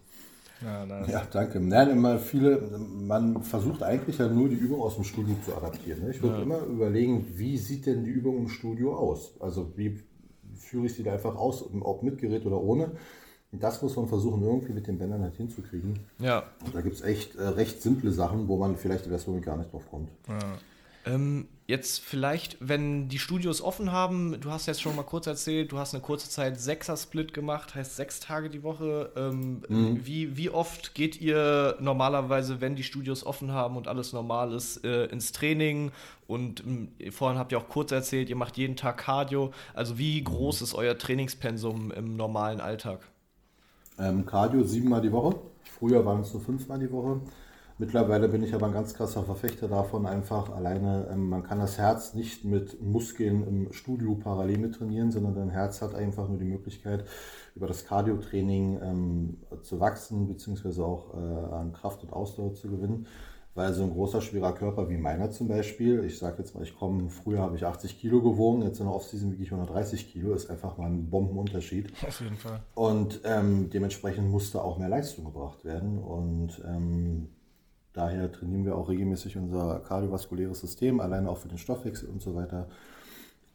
Ja, 0.62 1.06
ja, 1.06 1.24
danke. 1.32 1.60
Nein, 1.60 1.92
immer 1.92 2.20
viele, 2.20 2.60
man 2.80 3.44
versucht 3.44 3.82
eigentlich 3.82 4.18
ja 4.18 4.28
nur 4.28 4.50
die 4.50 4.56
Übung 4.56 4.82
aus 4.82 4.96
dem 4.96 5.06
Studio 5.06 5.36
zu 5.46 5.56
adaptieren. 5.56 6.04
Ne? 6.04 6.12
Ich 6.12 6.22
würde 6.22 6.38
ja. 6.38 6.44
immer 6.44 6.62
überlegen, 6.64 7.26
wie 7.36 7.58
sieht 7.58 7.86
denn 7.86 8.04
die 8.04 8.12
Übung 8.12 8.40
im 8.40 8.50
Studio 8.50 8.96
aus? 8.96 9.36
Also 9.40 9.72
wie 9.78 10.02
führe 10.56 10.88
ich 10.88 10.94
sie 10.94 11.04
da 11.04 11.14
einfach 11.14 11.36
aus, 11.36 11.64
ob 11.82 12.04
mit 12.04 12.18
Gerät 12.18 12.46
oder 12.46 12.62
ohne? 12.62 12.92
Das 13.52 13.82
muss 13.82 13.96
man 13.96 14.08
versuchen, 14.08 14.44
irgendwie 14.44 14.74
mit 14.74 14.86
den 14.86 15.00
Bändern 15.00 15.24
halt 15.24 15.36
hinzukriegen. 15.36 16.00
Ja. 16.20 16.44
Und 16.64 16.76
da 16.76 16.82
gibt 16.82 16.96
es 16.96 17.02
echt 17.02 17.36
äh, 17.36 17.48
recht 17.48 17.82
simple 17.82 18.12
Sachen, 18.12 18.48
wo 18.48 18.58
man 18.58 18.76
vielleicht 18.76 19.06
in 19.06 19.10
der 19.10 19.18
Version 19.18 19.42
gar 19.42 19.58
nicht 19.58 19.74
drauf 19.74 19.90
kommt. 19.90 20.10
Ja. 20.28 20.38
Ähm, 21.06 21.48
jetzt 21.66 22.00
vielleicht, 22.02 22.58
wenn 22.60 23.10
die 23.10 23.20
Studios 23.20 23.62
offen 23.62 23.92
haben, 23.92 24.40
du 24.42 24.52
hast 24.52 24.66
jetzt 24.66 24.82
schon 24.82 24.96
mal 24.96 25.04
kurz 25.04 25.28
erzählt, 25.28 25.72
du 25.72 25.78
hast 25.78 25.94
eine 25.94 26.02
kurze 26.02 26.30
Zeit 26.30 26.60
Sechser-Split 26.60 27.34
gemacht, 27.34 27.76
heißt 27.76 27.96
sechs 27.96 28.20
Tage 28.20 28.50
die 28.50 28.64
Woche. 28.64 29.12
Ähm, 29.16 29.62
mhm. 29.70 30.06
wie, 30.06 30.36
wie 30.36 30.50
oft 30.50 30.96
geht 30.96 31.22
ihr 31.22 31.78
normalerweise, 31.80 32.60
wenn 32.60 32.76
die 32.76 32.84
Studios 32.84 33.26
offen 33.26 33.52
haben 33.52 33.78
und 33.78 33.88
alles 33.88 34.14
normal 34.14 34.52
ist, 34.54 34.84
äh, 34.84 35.06
ins 35.06 35.32
Training? 35.32 35.92
Und 36.28 36.64
äh, 37.00 37.12
vorhin 37.12 37.38
habt 37.38 37.52
ihr 37.52 37.60
auch 37.60 37.70
kurz 37.70 37.92
erzählt, 37.92 38.30
ihr 38.30 38.36
macht 38.36 38.58
jeden 38.58 38.76
Tag 38.76 38.98
Cardio. 38.98 39.52
Also 39.74 39.98
wie 39.98 40.24
groß 40.24 40.62
ist 40.62 40.74
euer 40.74 40.98
Trainingspensum 40.98 41.92
im 41.92 42.16
normalen 42.16 42.62
Alltag? 42.62 43.02
Ähm, 44.00 44.26
Cardio 44.26 44.64
siebenmal 44.64 45.02
die 45.02 45.12
Woche. 45.12 45.36
Früher 45.64 46.06
waren 46.06 46.22
es 46.22 46.34
nur 46.34 46.42
fünfmal 46.42 46.80
die 46.80 46.92
Woche. 46.92 47.22
Mittlerweile 47.82 48.28
bin 48.28 48.44
ich 48.44 48.54
aber 48.54 48.66
ein 48.66 48.74
ganz 48.74 48.94
krasser 48.94 49.24
Verfechter 49.24 49.70
davon, 49.70 50.06
einfach 50.06 50.50
alleine, 50.50 51.08
ähm, 51.14 51.30
man 51.30 51.44
kann 51.44 51.60
das 51.60 51.78
Herz 51.78 52.14
nicht 52.14 52.44
mit 52.44 52.82
Muskeln 52.82 53.48
im 53.48 53.72
Studio 53.72 54.16
parallel 54.16 54.58
mit 54.58 54.76
trainieren, 54.76 55.14
sondern 55.14 55.34
dein 55.34 55.50
Herz 55.50 55.82
hat 55.82 55.96
einfach 55.96 56.28
nur 56.28 56.38
die 56.40 56.46
Möglichkeit, 56.46 57.06
über 57.56 57.68
das 57.68 57.86
Cardio-Training 57.86 58.80
ähm, 58.84 59.38
zu 59.62 59.80
wachsen, 59.80 60.28
beziehungsweise 60.28 60.84
auch 60.84 61.14
äh, 61.14 61.56
an 61.56 61.72
Kraft 61.72 62.04
und 62.04 62.12
Ausdauer 62.12 62.54
zu 62.54 62.70
gewinnen. 62.70 63.08
Weil 63.56 63.74
so 63.74 63.84
ein 63.84 63.92
großer, 63.92 64.22
schwerer 64.22 64.54
Körper 64.54 64.90
wie 64.90 64.98
meiner 64.98 65.32
zum 65.32 65.48
Beispiel, 65.48 66.04
ich 66.04 66.20
sage 66.20 66.40
jetzt 66.40 66.56
mal, 66.56 66.64
ich 66.64 66.78
komme, 66.78 67.10
früher 67.10 67.40
habe 67.40 67.56
ich 67.56 67.66
80 67.66 67.98
Kilo 67.98 68.22
gewogen, 68.22 68.62
jetzt 68.62 68.80
in 68.80 68.88
der 68.88 68.96
Offseason 68.96 69.32
wiege 69.32 69.44
ich 69.44 69.52
130 69.54 70.12
Kilo, 70.12 70.34
ist 70.34 70.50
einfach 70.50 70.78
mal 70.78 70.88
ein 70.88 71.10
Bombenunterschied. 71.10 71.94
Auf 72.06 72.20
jeden 72.20 72.36
Fall. 72.36 72.60
Und 72.76 73.22
ähm, 73.24 73.70
dementsprechend 73.70 74.30
musste 74.30 74.62
auch 74.62 74.78
mehr 74.78 74.90
Leistung 74.90 75.24
gebracht 75.24 75.64
werden. 75.64 75.98
Und 75.98 76.62
ähm, 76.66 77.30
Daher 77.94 78.32
trainieren 78.32 78.66
wir 78.66 78.76
auch 78.76 78.90
regelmäßig 78.90 79.38
unser 79.38 79.80
kardiovaskuläres 79.80 80.60
System, 80.60 81.00
alleine 81.00 81.30
auch 81.30 81.38
für 81.38 81.48
den 81.48 81.58
Stoffwechsel 81.58 82.10
und 82.10 82.22
so 82.22 82.36
weiter. 82.36 82.68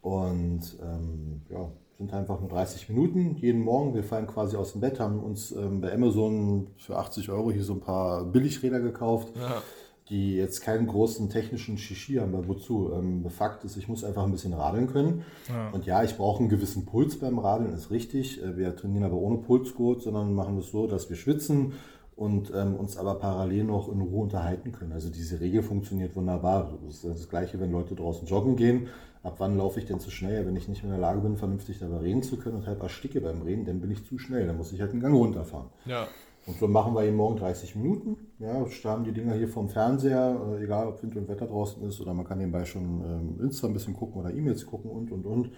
Und 0.01 0.77
ähm, 0.83 1.41
ja, 1.49 1.69
sind 1.97 2.13
einfach 2.13 2.39
nur 2.39 2.49
30 2.49 2.89
Minuten 2.89 3.35
jeden 3.37 3.61
Morgen. 3.61 3.93
Wir 3.95 4.03
fallen 4.03 4.27
quasi 4.27 4.57
aus 4.57 4.73
dem 4.73 4.81
Bett, 4.81 4.99
haben 4.99 5.19
uns 5.19 5.51
ähm, 5.51 5.81
bei 5.81 5.93
Amazon 5.93 6.67
für 6.77 6.97
80 6.97 7.29
Euro 7.29 7.51
hier 7.51 7.63
so 7.63 7.73
ein 7.73 7.79
paar 7.79 8.25
Billigräder 8.25 8.81
gekauft, 8.81 9.29
ja. 9.35 9.61
die 10.09 10.35
jetzt 10.35 10.61
keinen 10.61 10.87
großen 10.87 11.29
technischen 11.29 11.77
Shishi 11.77 12.15
haben. 12.15 12.33
Weil 12.33 12.47
wozu? 12.49 12.91
Ähm, 12.93 13.25
Fakt 13.29 13.63
ist, 13.63 13.77
ich 13.77 13.87
muss 13.87 14.03
einfach 14.03 14.23
ein 14.23 14.31
bisschen 14.31 14.53
radeln 14.53 14.87
können. 14.87 15.23
Ja. 15.47 15.69
Und 15.69 15.85
ja, 15.85 16.03
ich 16.03 16.17
brauche 16.17 16.39
einen 16.39 16.49
gewissen 16.49 16.85
Puls 16.85 17.17
beim 17.17 17.39
Radeln, 17.39 17.73
ist 17.73 17.91
richtig. 17.91 18.43
Äh, 18.43 18.57
wir 18.57 18.75
trainieren 18.75 19.05
aber 19.05 19.15
ohne 19.15 19.37
Pulsgurt, 19.37 20.01
sondern 20.01 20.33
machen 20.33 20.57
es 20.57 20.71
so, 20.71 20.87
dass 20.87 21.09
wir 21.09 21.15
schwitzen 21.15 21.73
und 22.15 22.51
ähm, 22.55 22.75
uns 22.75 22.97
aber 22.97 23.15
parallel 23.15 23.65
noch 23.65 23.91
in 23.91 24.01
Ruhe 24.01 24.23
unterhalten 24.23 24.71
können. 24.71 24.93
Also 24.93 25.09
diese 25.09 25.39
Regel 25.39 25.63
funktioniert 25.63 26.15
wunderbar. 26.15 26.77
Das 26.85 26.95
ist 26.95 27.05
das 27.05 27.29
Gleiche, 27.29 27.59
wenn 27.59 27.71
Leute 27.71 27.95
draußen 27.95 28.27
joggen 28.27 28.55
gehen. 28.55 28.87
Ab 29.21 29.35
wann 29.39 29.57
laufe 29.57 29.79
ich 29.79 29.85
denn 29.85 29.99
zu 29.99 30.11
schnell? 30.11 30.45
Wenn 30.45 30.55
ich 30.55 30.67
nicht 30.67 30.83
in 30.83 30.89
der 30.89 30.99
Lage 30.99 31.19
bin, 31.19 31.35
vernünftig 31.35 31.79
dabei 31.79 31.97
reden 31.97 32.23
zu 32.23 32.37
können 32.37 32.57
und 32.57 32.67
halb 32.67 32.81
ersticke 32.83 33.19
beim 33.19 33.41
Reden, 33.41 33.65
dann 33.65 33.81
bin 33.81 33.91
ich 33.91 34.05
zu 34.05 34.17
schnell. 34.17 34.45
Dann 34.45 34.55
muss 34.55 34.71
ich 34.71 34.79
halt 34.79 34.91
einen 34.91 35.01
Gang 35.01 35.15
runterfahren. 35.15 35.67
Ja. 35.85 36.07
Und 36.45 36.59
so 36.59 36.67
machen 36.67 36.93
wir 36.93 37.03
jeden 37.03 37.17
Morgen 37.17 37.37
30 37.37 37.75
Minuten. 37.75 38.17
Ja, 38.39 38.67
starren 38.69 39.03
die 39.03 39.11
Dinger 39.11 39.33
hier 39.33 39.47
vom 39.49 39.67
Fernseher, 39.67 40.39
äh, 40.59 40.63
egal 40.63 40.87
ob 40.87 41.01
Wind 41.01 41.15
und 41.15 41.27
Wetter 41.27 41.47
draußen 41.47 41.81
ist, 41.83 41.99
oder 42.01 42.13
man 42.13 42.25
kann 42.25 42.37
nebenbei 42.37 42.65
schon 42.65 43.01
ähm, 43.01 43.43
Insta 43.43 43.67
ein 43.67 43.73
bisschen 43.73 43.95
gucken 43.95 44.21
oder 44.21 44.31
E-Mails 44.31 44.65
gucken 44.65 44.91
und 44.91 45.11
und 45.11 45.25
und. 45.25 45.49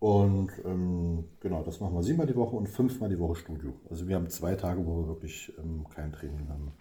Und 0.00 0.50
ähm, 0.64 1.24
genau, 1.40 1.62
das 1.62 1.80
machen 1.80 1.94
wir 1.94 2.02
siebenmal 2.02 2.26
die 2.26 2.36
Woche 2.36 2.56
und 2.56 2.68
fünfmal 2.68 3.08
die 3.08 3.18
Woche 3.18 3.36
Studio. 3.36 3.74
Also 3.88 4.06
wir 4.06 4.16
haben 4.16 4.28
zwei 4.28 4.54
Tage, 4.54 4.84
wo 4.86 4.98
wir 5.02 5.08
wirklich 5.08 5.52
ähm, 5.58 5.86
kein 5.94 6.12
Training 6.12 6.48
haben. 6.48 6.72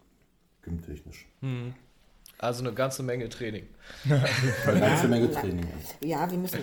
gymtechnisch. 0.62 1.28
Also 2.38 2.64
eine 2.64 2.74
ganze 2.74 3.04
Menge 3.04 3.30
Training. 3.30 3.68
Eine 4.68 4.80
ganze 4.80 5.08
Menge 5.08 5.32
Ja, 5.32 5.40
Training. 5.42 5.68
Ja, 6.02 6.32
wir 6.32 6.38
müssen, 6.38 6.60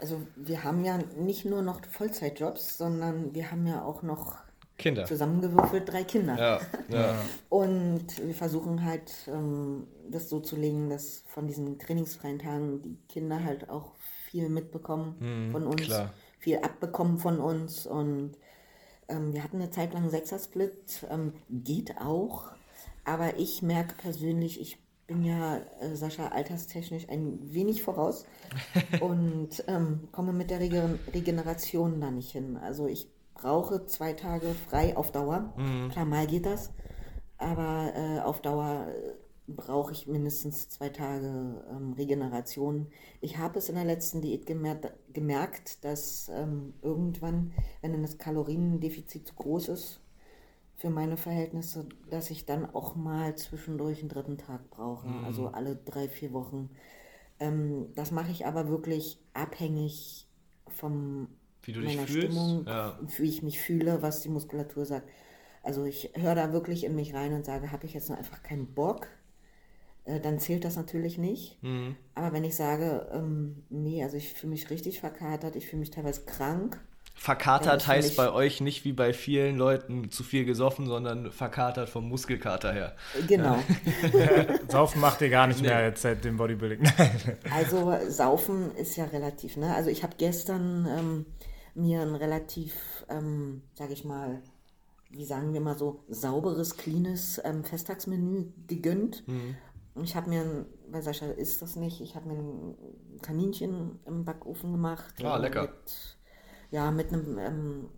also 0.00 0.22
wir 0.36 0.64
haben 0.64 0.84
ja 0.84 0.98
nicht 1.18 1.44
nur 1.44 1.62
noch 1.62 1.80
Vollzeitjobs, 1.90 2.78
sondern 2.78 3.34
wir 3.34 3.50
haben 3.50 3.66
ja 3.66 3.82
auch 3.84 4.02
noch 4.02 4.36
Kinder. 4.78 5.04
zusammengewürfelt 5.04 5.90
drei 5.90 6.04
Kinder. 6.04 6.38
Ja, 6.38 6.60
ja. 6.88 7.14
Und 7.48 8.06
wir 8.24 8.34
versuchen 8.34 8.84
halt, 8.84 9.12
ähm, 9.28 9.86
das 10.10 10.28
so 10.28 10.40
zu 10.40 10.56
legen, 10.56 10.90
dass 10.90 11.22
von 11.28 11.46
diesen 11.46 11.78
trainingsfreien 11.78 12.38
Tagen 12.38 12.82
die 12.82 12.96
Kinder 13.08 13.42
halt 13.44 13.68
auch 13.70 13.92
viel 14.34 14.48
mitbekommen 14.48 15.14
von 15.52 15.64
uns, 15.64 15.82
klar. 15.82 16.12
viel 16.40 16.56
abbekommen 16.58 17.18
von 17.18 17.38
uns. 17.38 17.86
Und 17.86 18.32
ähm, 19.08 19.32
wir 19.32 19.44
hatten 19.44 19.58
eine 19.58 19.70
Zeit 19.70 19.94
lang 19.94 20.10
Sechser-Split, 20.10 21.06
ähm, 21.08 21.34
geht 21.48 21.98
auch. 21.98 22.50
Aber 23.04 23.38
ich 23.38 23.62
merke 23.62 23.94
persönlich, 23.94 24.60
ich 24.60 24.78
bin 25.06 25.22
ja 25.22 25.58
äh, 25.80 25.94
Sascha 25.94 26.28
alterstechnisch 26.28 27.08
ein 27.08 27.38
wenig 27.42 27.84
voraus 27.84 28.26
und 29.00 29.62
ähm, 29.68 30.08
komme 30.10 30.32
mit 30.32 30.50
der 30.50 30.58
Rege 30.58 30.98
Regeneration 31.12 32.00
da 32.00 32.10
nicht 32.10 32.32
hin. 32.32 32.56
Also 32.56 32.88
ich 32.88 33.08
brauche 33.34 33.86
zwei 33.86 34.14
Tage 34.14 34.52
frei 34.68 34.96
auf 34.96 35.12
Dauer. 35.12 35.52
Klar, 35.90 36.06
mal 36.06 36.26
geht 36.26 36.46
das, 36.46 36.72
aber 37.38 37.92
äh, 37.94 38.20
auf 38.20 38.42
Dauer 38.42 38.88
äh, 38.88 39.23
brauche 39.46 39.92
ich 39.92 40.06
mindestens 40.06 40.68
zwei 40.68 40.88
Tage 40.88 41.64
ähm, 41.70 41.92
Regeneration. 41.92 42.86
Ich 43.20 43.38
habe 43.38 43.58
es 43.58 43.68
in 43.68 43.74
der 43.74 43.84
letzten 43.84 44.22
Diät 44.22 44.46
gemerkt, 44.46 44.92
gemerkt 45.12 45.84
dass 45.84 46.30
ähm, 46.32 46.74
irgendwann, 46.82 47.52
wenn 47.82 47.92
dann 47.92 48.02
das 48.02 48.18
Kaloriendefizit 48.18 49.28
zu 49.28 49.34
groß 49.34 49.68
ist, 49.68 50.00
für 50.76 50.90
meine 50.90 51.16
Verhältnisse, 51.16 51.86
dass 52.10 52.30
ich 52.30 52.46
dann 52.46 52.74
auch 52.74 52.96
mal 52.96 53.36
zwischendurch 53.36 54.00
einen 54.00 54.08
dritten 54.08 54.38
Tag 54.38 54.70
brauche, 54.70 55.08
also 55.24 55.48
alle 55.48 55.76
drei, 55.76 56.08
vier 56.08 56.32
Wochen. 56.32 56.68
Ähm, 57.38 57.86
das 57.94 58.10
mache 58.10 58.30
ich 58.30 58.46
aber 58.46 58.68
wirklich 58.68 59.18
abhängig 59.34 60.26
vom 60.68 61.28
Wie 61.62 61.72
du 61.72 61.80
meiner 61.80 62.06
Stimmung, 62.06 62.66
ja. 62.66 62.98
wie 63.18 63.28
ich 63.28 63.42
mich 63.42 63.60
fühle, 63.60 64.02
was 64.02 64.20
die 64.20 64.28
Muskulatur 64.28 64.84
sagt. 64.84 65.08
Also 65.62 65.84
ich 65.84 66.10
höre 66.14 66.34
da 66.34 66.52
wirklich 66.52 66.84
in 66.84 66.94
mich 66.94 67.14
rein 67.14 67.32
und 67.32 67.44
sage, 67.44 67.72
habe 67.72 67.86
ich 67.86 67.94
jetzt 67.94 68.10
noch 68.10 68.18
einfach 68.18 68.42
keinen 68.42 68.66
Bock, 68.74 69.08
äh, 70.04 70.20
dann 70.20 70.38
zählt 70.38 70.64
das 70.64 70.76
natürlich 70.76 71.18
nicht. 71.18 71.62
Mhm. 71.62 71.96
Aber 72.14 72.32
wenn 72.32 72.44
ich 72.44 72.56
sage, 72.56 73.08
ähm, 73.12 73.64
nee, 73.70 74.02
also 74.02 74.16
ich 74.16 74.32
fühle 74.32 74.52
mich 74.52 74.70
richtig 74.70 75.00
verkatert, 75.00 75.56
ich 75.56 75.66
fühle 75.66 75.80
mich 75.80 75.90
teilweise 75.90 76.24
krank, 76.24 76.80
Verkatert 77.16 77.82
Ja, 77.82 77.88
heißt 77.88 78.16
bei 78.16 78.32
euch 78.32 78.60
nicht 78.60 78.84
wie 78.84 78.92
bei 78.92 79.12
vielen 79.12 79.56
Leuten 79.56 80.10
zu 80.10 80.24
viel 80.24 80.44
gesoffen, 80.44 80.86
sondern 80.86 81.30
verkatert 81.30 81.88
vom 81.88 82.08
Muskelkater 82.08 82.72
her. 82.72 82.96
genau. 83.28 83.56
Saufen 84.68 85.00
macht 85.00 85.20
ihr 85.22 85.30
gar 85.30 85.46
nicht 85.46 85.62
mehr 85.62 85.82
jetzt 85.86 86.02
seit 86.02 86.24
dem 86.24 86.36
Bodybuilding. 86.36 86.80
Also 87.54 87.94
Saufen 88.08 88.74
ist 88.74 88.96
ja 88.96 89.04
relativ, 89.04 89.56
ne? 89.56 89.74
Also 89.74 89.90
ich 89.90 90.02
habe 90.02 90.14
gestern 90.18 90.86
ähm, 90.90 91.26
mir 91.74 92.02
ein 92.02 92.14
relativ, 92.14 92.74
ähm, 93.08 93.62
sage 93.74 93.92
ich 93.92 94.04
mal, 94.04 94.42
wie 95.10 95.24
sagen 95.24 95.52
wir 95.54 95.60
mal 95.60 95.78
so, 95.78 96.04
sauberes, 96.08 96.76
cleanes 96.76 97.40
ähm, 97.44 97.62
Festtagsmenü 97.62 98.46
gegönnt. 98.66 99.22
Und 99.28 99.56
ich 100.02 100.16
habe 100.16 100.28
mir, 100.28 100.66
bei 100.90 101.00
Sascha 101.00 101.26
ist 101.26 101.62
das 101.62 101.76
nicht, 101.76 102.00
ich 102.00 102.16
habe 102.16 102.28
mir 102.28 102.34
ein 102.34 103.20
Kaninchen 103.22 104.00
im 104.06 104.24
Backofen 104.24 104.72
gemacht. 104.72 105.14
Ah, 105.22 105.36
lecker. 105.36 105.62
Mit, 105.62 106.18
ja, 106.70 106.90
mit 106.90 107.12
einem 107.12 107.38
ähm, 107.38 107.88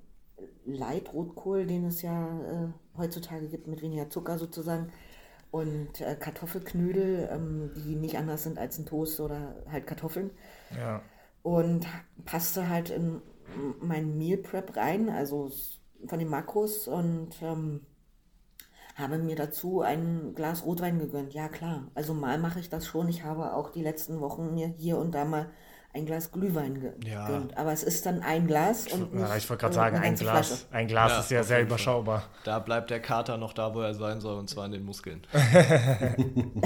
Light-Rotkohl, 0.66 1.66
den 1.66 1.86
es 1.86 2.02
ja 2.02 2.40
äh, 2.40 2.68
heutzutage 2.98 3.48
gibt, 3.48 3.66
mit 3.66 3.80
weniger 3.80 4.10
Zucker 4.10 4.38
sozusagen. 4.38 4.92
Und 5.50 6.00
äh, 6.00 6.16
Kartoffelknödel, 6.16 7.28
ähm, 7.32 7.70
die 7.76 7.94
nicht 7.94 8.18
anders 8.18 8.42
sind 8.42 8.58
als 8.58 8.78
ein 8.78 8.86
Toast 8.86 9.20
oder 9.20 9.64
halt 9.70 9.86
Kartoffeln. 9.86 10.30
ja. 10.76 11.02
Und 11.42 11.86
passte 12.24 12.68
halt 12.68 12.90
in 12.90 13.22
mein 13.80 14.18
Meal 14.18 14.36
Prep 14.36 14.76
rein, 14.76 15.08
also 15.08 15.52
von 16.06 16.18
den 16.18 16.28
Makros 16.28 16.88
und 16.88 17.30
ähm, 17.40 17.82
habe 18.96 19.18
mir 19.18 19.36
dazu 19.36 19.82
ein 19.82 20.32
Glas 20.34 20.64
Rotwein 20.64 20.98
gegönnt. 20.98 21.34
Ja, 21.34 21.48
klar. 21.48 21.84
Also 21.94 22.14
mal 22.14 22.38
mache 22.38 22.60
ich 22.60 22.70
das 22.70 22.86
schon. 22.86 23.08
Ich 23.08 23.24
habe 23.24 23.54
auch 23.54 23.70
die 23.70 23.82
letzten 23.82 24.20
Wochen 24.20 24.54
mir 24.54 24.68
hier 24.68 24.96
und 24.98 25.14
da 25.14 25.24
mal 25.24 25.46
ein 25.92 26.04
Glas 26.06 26.30
Glühwein 26.32 26.80
ge 26.80 26.92
Ja. 27.04 27.26
gegönnt. 27.26 27.56
Aber 27.56 27.72
es 27.72 27.82
ist 27.82 28.04
dann 28.06 28.22
ein 28.22 28.46
Glas 28.46 28.86
und 28.92 29.14
nicht 29.14 29.28
Ja, 29.28 29.36
ich 29.36 29.48
wollte 29.48 29.62
gerade 29.62 29.74
sagen, 29.74 29.96
ein 29.98 30.14
Glas, 30.14 30.48
Flasche. 30.48 30.64
ein 30.72 30.88
Glas 30.88 31.12
Ja, 31.12 31.20
ist 31.20 31.30
ja 31.30 31.42
sehr 31.42 31.62
überschaubar. 31.62 32.24
Da 32.44 32.58
bleibt 32.58 32.90
der 32.90 33.00
Kater 33.00 33.36
noch 33.38 33.52
da, 33.54 33.74
wo 33.74 33.80
er 33.80 33.94
sein 33.94 34.20
soll, 34.20 34.38
und 34.38 34.48
zwar 34.50 34.66
in 34.66 34.72
den 34.72 34.84
Muskeln. 34.84 35.22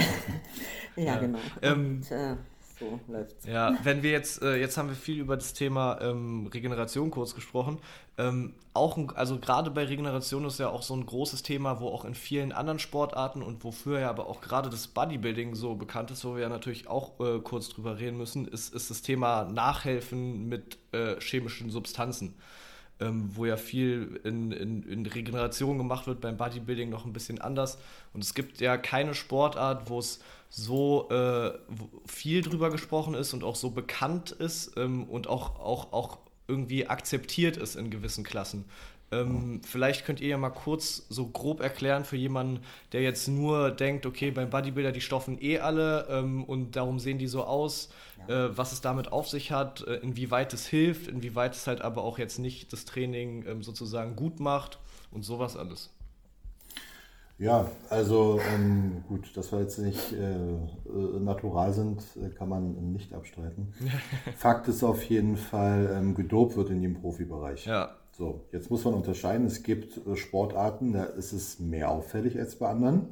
Ja, 0.96 1.16
genau. 1.18 1.38
Ähm, 1.62 2.02
und 2.02 2.10
äh, 2.10 2.34
so 2.80 2.98
läuft's. 3.06 3.46
Ja, 3.46 3.78
wenn 3.84 4.02
wir 4.02 4.10
jetzt, 4.10 4.42
äh, 4.42 4.56
jetzt 4.56 4.76
haben 4.76 4.88
wir 4.88 4.96
viel 4.96 5.20
über 5.20 5.36
das 5.36 5.52
Thema 5.52 6.00
ähm, 6.00 6.48
Regeneration 6.52 7.10
kurz 7.10 7.34
gesprochen. 7.34 7.78
Ähm, 8.18 8.54
auch, 8.74 8.96
ein, 8.96 9.10
also 9.14 9.38
gerade 9.38 9.70
bei 9.70 9.84
Regeneration 9.84 10.44
ist 10.44 10.58
ja 10.58 10.68
auch 10.68 10.82
so 10.82 10.94
ein 10.94 11.06
großes 11.06 11.42
Thema, 11.42 11.80
wo 11.80 11.88
auch 11.88 12.04
in 12.04 12.14
vielen 12.14 12.52
anderen 12.52 12.78
Sportarten 12.78 13.42
und 13.42 13.62
wofür 13.62 14.00
ja 14.00 14.10
aber 14.10 14.26
auch 14.26 14.40
gerade 14.40 14.70
das 14.70 14.88
Bodybuilding 14.88 15.54
so 15.54 15.74
bekannt 15.74 16.10
ist, 16.10 16.24
wo 16.24 16.34
wir 16.34 16.42
ja 16.42 16.48
natürlich 16.48 16.88
auch 16.88 17.20
äh, 17.20 17.38
kurz 17.40 17.68
drüber 17.68 17.98
reden 17.98 18.16
müssen, 18.16 18.48
ist, 18.48 18.74
ist 18.74 18.90
das 18.90 19.02
Thema 19.02 19.44
Nachhelfen 19.44 20.48
mit 20.48 20.78
äh, 20.92 21.20
chemischen 21.20 21.70
Substanzen. 21.70 22.34
Ähm, 23.00 23.30
wo 23.34 23.46
ja 23.46 23.56
viel 23.56 24.20
in, 24.24 24.52
in, 24.52 24.82
in 24.82 25.06
Regeneration 25.06 25.78
gemacht 25.78 26.06
wird, 26.06 26.20
beim 26.20 26.36
Bodybuilding 26.36 26.90
noch 26.90 27.06
ein 27.06 27.12
bisschen 27.12 27.40
anders. 27.40 27.78
Und 28.12 28.22
es 28.22 28.34
gibt 28.34 28.60
ja 28.60 28.76
keine 28.76 29.14
Sportart, 29.14 29.88
wo 29.88 29.98
es 29.98 30.20
so 30.50 31.08
äh, 31.10 31.52
viel 32.06 32.42
drüber 32.42 32.70
gesprochen 32.70 33.14
ist 33.14 33.32
und 33.32 33.44
auch 33.44 33.54
so 33.54 33.70
bekannt 33.70 34.32
ist 34.32 34.76
ähm, 34.76 35.04
und 35.04 35.28
auch, 35.28 35.60
auch, 35.60 35.92
auch 35.92 36.18
irgendwie 36.50 36.86
akzeptiert 36.86 37.56
ist 37.56 37.76
in 37.76 37.90
gewissen 37.90 38.24
Klassen. 38.24 38.64
Ähm, 39.12 39.60
vielleicht 39.64 40.04
könnt 40.04 40.20
ihr 40.20 40.28
ja 40.28 40.38
mal 40.38 40.50
kurz 40.50 41.04
so 41.08 41.26
grob 41.26 41.60
erklären 41.60 42.04
für 42.04 42.16
jemanden, 42.16 42.60
der 42.92 43.02
jetzt 43.02 43.26
nur 43.26 43.70
denkt, 43.70 44.06
okay, 44.06 44.30
beim 44.30 44.50
Bodybuilder, 44.50 44.92
die 44.92 45.00
stoffen 45.00 45.42
eh 45.42 45.58
alle 45.58 46.06
ähm, 46.10 46.44
und 46.44 46.76
darum 46.76 47.00
sehen 47.00 47.18
die 47.18 47.26
so 47.26 47.42
aus, 47.44 47.90
äh, 48.28 48.48
was 48.50 48.72
es 48.72 48.80
damit 48.80 49.10
auf 49.10 49.28
sich 49.28 49.50
hat, 49.50 49.84
äh, 49.86 49.96
inwieweit 49.96 50.52
es 50.52 50.66
hilft, 50.66 51.08
inwieweit 51.08 51.54
es 51.54 51.66
halt 51.66 51.80
aber 51.80 52.04
auch 52.04 52.18
jetzt 52.18 52.38
nicht 52.38 52.72
das 52.72 52.84
Training 52.84 53.44
ähm, 53.46 53.62
sozusagen 53.64 54.14
gut 54.14 54.38
macht 54.38 54.78
und 55.10 55.24
sowas 55.24 55.56
alles. 55.56 55.90
Ja, 57.40 57.70
also 57.88 58.38
ähm, 58.54 59.02
gut, 59.08 59.34
dass 59.34 59.50
wir 59.50 59.60
jetzt 59.60 59.78
nicht 59.78 60.12
äh, 60.12 60.34
äh, 60.34 61.20
natural 61.20 61.72
sind, 61.72 62.02
äh, 62.22 62.28
kann 62.28 62.50
man 62.50 62.92
nicht 62.92 63.14
abstreiten. 63.14 63.72
Fakt 64.36 64.68
ist 64.68 64.84
auf 64.84 65.02
jeden 65.04 65.38
Fall, 65.38 65.90
ähm, 65.96 66.14
gedopt 66.14 66.56
wird 66.56 66.68
in 66.68 66.82
jedem 66.82 67.00
Profibereich. 67.00 67.64
Ja. 67.64 67.96
So, 68.12 68.44
jetzt 68.52 68.70
muss 68.70 68.84
man 68.84 68.92
unterscheiden. 68.92 69.46
Es 69.46 69.62
gibt 69.62 70.06
äh, 70.06 70.16
Sportarten, 70.16 70.92
da 70.92 71.04
ist 71.04 71.32
es 71.32 71.58
mehr 71.58 71.90
auffällig 71.90 72.38
als 72.38 72.56
bei 72.56 72.68
anderen. 72.68 73.06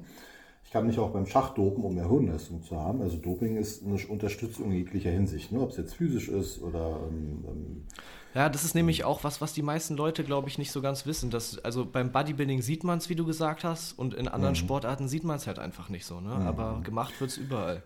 Ich 0.62 0.72
kann 0.72 0.87
mich 0.87 0.99
auch 0.99 1.12
beim 1.12 1.24
Schach 1.24 1.55
dopen, 1.55 1.83
um 1.83 1.95
mehr 1.95 2.11
Hirnleistung 2.11 2.62
zu 2.62 2.76
haben. 2.76 3.01
Also 3.01 3.16
Doping 3.16 3.57
ist 3.57 3.83
eine 3.83 3.97
Unterstützung 4.09 4.66
in 4.66 4.72
jeglicher 4.72 5.11
Hinsicht, 5.11 5.53
ne? 5.53 5.62
ob 5.62 5.70
es 5.70 5.79
jetzt 5.79 5.95
physisch 5.95 6.29
ist 6.29 6.61
oder 6.61 7.01
ähm, 7.09 7.45
ähm, 7.49 7.87
Ja, 8.35 8.49
das 8.49 8.64
ist 8.64 8.74
nämlich 8.74 9.05
auch 9.05 9.24
was, 9.24 9.41
was 9.41 9.53
die 9.53 9.62
meisten 9.62 9.97
Leute, 9.97 10.22
glaube 10.22 10.49
ich, 10.49 10.59
nicht 10.59 10.70
so 10.70 10.83
ganz 10.83 11.07
wissen. 11.07 11.31
Dass, 11.31 11.59
also 11.64 11.87
beim 11.87 12.12
Bodybuilding 12.12 12.62
sieht 12.62 12.85
man 12.85 12.99
es, 12.99 13.09
wie 13.09 13.16
du 13.16 13.24
gesagt 13.24 13.64
hast, 13.64 13.99
und 13.99 14.14
in 14.14 14.29
anderen 14.29 14.55
Sportarten 14.55 15.09
sieht 15.09 15.24
man 15.24 15.37
es 15.37 15.47
halt 15.47 15.59
einfach 15.59 15.89
nicht 15.89 16.05
so. 16.05 16.20
Ne? 16.20 16.31
Aber 16.31 16.81
gemacht 16.85 17.20
wird 17.20 17.31
es 17.31 17.39
überall. 17.39 17.83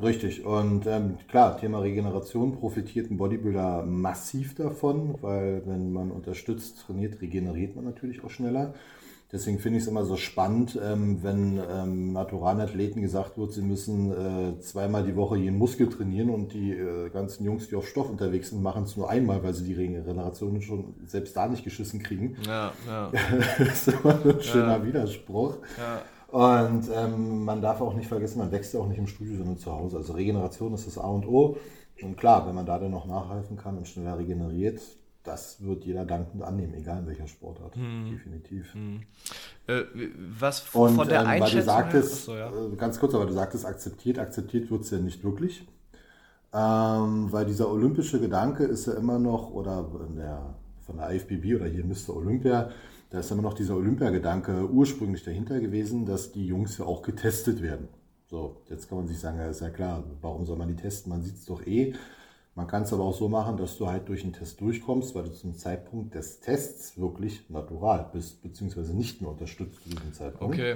Richtig, 0.00 0.44
und 0.44 0.86
ähm, 0.86 1.18
klar, 1.26 1.58
Thema 1.58 1.80
Regeneration 1.80 2.56
profitiert 2.56 3.10
ein 3.10 3.16
Bodybuilder 3.16 3.82
massiv 3.84 4.54
davon, 4.54 5.16
weil 5.22 5.62
wenn 5.66 5.92
man 5.92 6.12
unterstützt, 6.12 6.84
trainiert, 6.86 7.20
regeneriert 7.20 7.74
man 7.74 7.84
natürlich 7.84 8.22
auch 8.22 8.30
schneller. 8.30 8.74
Deswegen 9.30 9.58
finde 9.58 9.76
ich 9.76 9.84
es 9.84 9.88
immer 9.90 10.06
so 10.06 10.16
spannend, 10.16 10.80
ähm, 10.82 11.22
wenn 11.22 11.60
ähm, 11.70 12.12
Naturalathleten 12.14 13.02
gesagt 13.02 13.36
wird, 13.36 13.52
sie 13.52 13.60
müssen 13.60 14.10
äh, 14.10 14.60
zweimal 14.60 15.04
die 15.04 15.16
Woche 15.16 15.36
jeden 15.36 15.58
Muskel 15.58 15.90
trainieren 15.90 16.30
und 16.30 16.54
die 16.54 16.72
äh, 16.72 17.10
ganzen 17.10 17.44
Jungs, 17.44 17.68
die 17.68 17.76
auf 17.76 17.86
Stoff 17.86 18.08
unterwegs 18.08 18.48
sind, 18.48 18.62
machen 18.62 18.84
es 18.84 18.96
nur 18.96 19.10
einmal, 19.10 19.42
weil 19.42 19.52
sie 19.52 19.64
die 19.64 19.74
Regeneration 19.74 20.62
schon 20.62 20.94
selbst 21.04 21.36
da 21.36 21.46
nicht 21.46 21.62
geschissen 21.62 22.02
kriegen. 22.02 22.36
Ja, 22.46 22.72
ja. 22.86 23.12
das 23.58 23.86
ist 23.86 24.00
immer 24.02 24.18
ein 24.24 24.40
schöner 24.40 24.84
Widerspruch. 24.84 25.58
ja. 25.76 26.02
Und 26.30 26.84
ähm, 26.94 27.44
man 27.44 27.62
darf 27.62 27.80
auch 27.80 27.94
nicht 27.94 28.06
vergessen, 28.06 28.38
man 28.38 28.52
wächst 28.52 28.74
ja 28.74 28.80
auch 28.80 28.88
nicht 28.88 28.98
im 28.98 29.06
Studio, 29.06 29.38
sondern 29.38 29.56
zu 29.56 29.72
Hause. 29.72 29.96
Also 29.96 30.12
Regeneration 30.12 30.74
ist 30.74 30.86
das 30.86 30.98
A 30.98 31.06
und 31.06 31.26
O. 31.26 31.56
Und 32.02 32.16
klar, 32.16 32.46
wenn 32.46 32.54
man 32.54 32.66
da 32.66 32.78
dann 32.78 32.90
noch 32.90 33.06
nachhelfen 33.06 33.56
kann 33.56 33.78
und 33.78 33.88
schneller 33.88 34.18
regeneriert, 34.18 34.80
das 35.28 35.62
wird 35.64 35.84
jeder 35.84 36.04
dankend 36.04 36.42
annehmen, 36.42 36.74
egal 36.74 36.98
in 37.00 37.06
welcher 37.06 37.28
Sportart. 37.28 37.74
Definitiv. 37.76 38.74
Äh, 39.66 39.82
was 40.40 40.62
f- 40.62 40.74
Und 40.74 40.94
von 40.96 41.08
der 41.08 41.20
ähm, 41.22 41.40
weil 41.40 41.50
du 41.50 41.62
sagtest, 41.62 42.12
Achso, 42.28 42.36
ja. 42.36 42.48
äh, 42.50 42.76
ganz 42.76 42.98
kurz, 42.98 43.14
aber 43.14 43.26
du 43.26 43.32
sagtest, 43.32 43.64
akzeptiert, 43.66 44.18
akzeptiert 44.18 44.70
wird 44.70 44.82
es 44.82 44.90
ja 44.90 44.98
nicht 44.98 45.22
wirklich. 45.22 45.66
Ähm, 46.52 47.30
weil 47.30 47.44
dieser 47.44 47.70
olympische 47.70 48.18
Gedanke 48.20 48.64
ist 48.64 48.86
ja 48.86 48.94
immer 48.94 49.18
noch, 49.18 49.50
oder 49.52 49.86
der, 50.16 50.54
von 50.80 50.96
der 50.96 51.10
IFBB 51.12 51.56
oder 51.56 51.66
hier 51.66 51.84
Mr. 51.84 52.16
Olympia, 52.16 52.70
Da 53.10 53.20
ist 53.20 53.30
immer 53.30 53.42
noch 53.42 53.54
dieser 53.54 53.74
Olympiagedanke 53.76 54.68
ursprünglich 54.70 55.24
dahinter 55.24 55.60
gewesen, 55.60 56.04
dass 56.06 56.32
die 56.32 56.46
Jungs 56.46 56.78
ja 56.78 56.84
auch 56.86 57.02
getestet 57.02 57.62
werden. 57.62 57.88
So, 58.30 58.60
jetzt 58.68 58.88
kann 58.88 58.98
man 58.98 59.06
sich 59.08 59.18
sagen, 59.18 59.38
ja, 59.38 59.48
ist 59.48 59.60
ja 59.62 59.70
klar, 59.70 60.04
warum 60.20 60.44
soll 60.44 60.56
man 60.58 60.68
die 60.68 60.76
testen? 60.76 61.10
Man 61.10 61.22
sieht 61.22 61.36
es 61.36 61.44
doch 61.46 61.66
eh. 61.66 61.94
Man 62.58 62.66
kann 62.66 62.82
es 62.82 62.92
aber 62.92 63.04
auch 63.04 63.14
so 63.14 63.28
machen, 63.28 63.56
dass 63.56 63.78
du 63.78 63.86
halt 63.86 64.08
durch 64.08 64.22
den 64.22 64.32
Test 64.32 64.60
durchkommst, 64.60 65.14
weil 65.14 65.22
du 65.22 65.30
zum 65.30 65.54
Zeitpunkt 65.56 66.16
des 66.16 66.40
Tests 66.40 66.98
wirklich 66.98 67.48
natural 67.48 68.10
bist, 68.12 68.42
beziehungsweise 68.42 68.96
nicht 68.96 69.22
mehr 69.22 69.30
unterstützt 69.30 69.80
zu 69.84 69.90
diesem 69.90 70.12
Zeitpunkt. 70.12 70.56
Okay. 70.56 70.74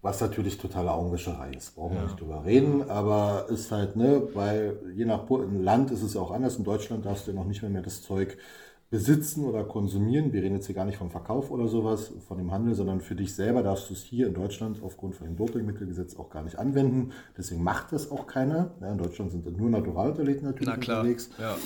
Was 0.00 0.22
natürlich 0.22 0.56
totale 0.56 0.90
Augenwischerei 0.90 1.50
ist. 1.50 1.74
Brauchen 1.74 1.96
wir 1.96 2.04
nicht 2.04 2.18
drüber 2.18 2.46
reden, 2.46 2.88
aber 2.88 3.44
ist 3.50 3.70
halt, 3.70 3.96
ne, 3.96 4.22
weil 4.32 4.78
je 4.96 5.04
nach 5.04 5.28
Land 5.28 5.90
ist 5.90 6.02
es 6.02 6.14
ja 6.14 6.22
auch 6.22 6.30
anders. 6.30 6.56
In 6.56 6.64
Deutschland 6.64 7.04
darfst 7.04 7.26
du 7.26 7.32
ja 7.32 7.36
noch 7.36 7.44
nicht 7.44 7.60
mehr, 7.60 7.70
mehr 7.70 7.82
das 7.82 8.02
Zeug 8.02 8.38
besitzen 8.94 9.44
oder 9.44 9.64
konsumieren. 9.64 10.32
Wir 10.32 10.44
reden 10.44 10.54
jetzt 10.54 10.66
hier 10.66 10.74
gar 10.76 10.84
nicht 10.84 10.98
vom 10.98 11.10
Verkauf 11.10 11.50
oder 11.50 11.66
sowas, 11.66 12.12
von 12.28 12.38
dem 12.38 12.52
Handel, 12.52 12.76
sondern 12.76 13.00
für 13.00 13.16
dich 13.16 13.34
selber 13.34 13.64
darfst 13.64 13.90
du 13.90 13.94
es 13.94 14.04
hier 14.04 14.28
in 14.28 14.34
Deutschland 14.34 14.84
aufgrund 14.84 15.16
von 15.16 15.26
dem 15.26 15.36
Dopingmittelgesetz 15.36 16.14
auch 16.16 16.30
gar 16.30 16.44
nicht 16.44 16.60
anwenden. 16.60 17.10
Deswegen 17.36 17.64
macht 17.64 17.90
das 17.90 18.12
auch 18.12 18.28
keiner. 18.28 18.70
Ja, 18.80 18.92
in 18.92 18.98
Deutschland 18.98 19.32
sind 19.32 19.58
nur 19.58 19.68
Naturalathleten 19.68 20.44
natürlich 20.44 20.68
Na 20.68 20.76
klar. 20.76 21.00
unterwegs. 21.00 21.28
Ja. 21.40 21.56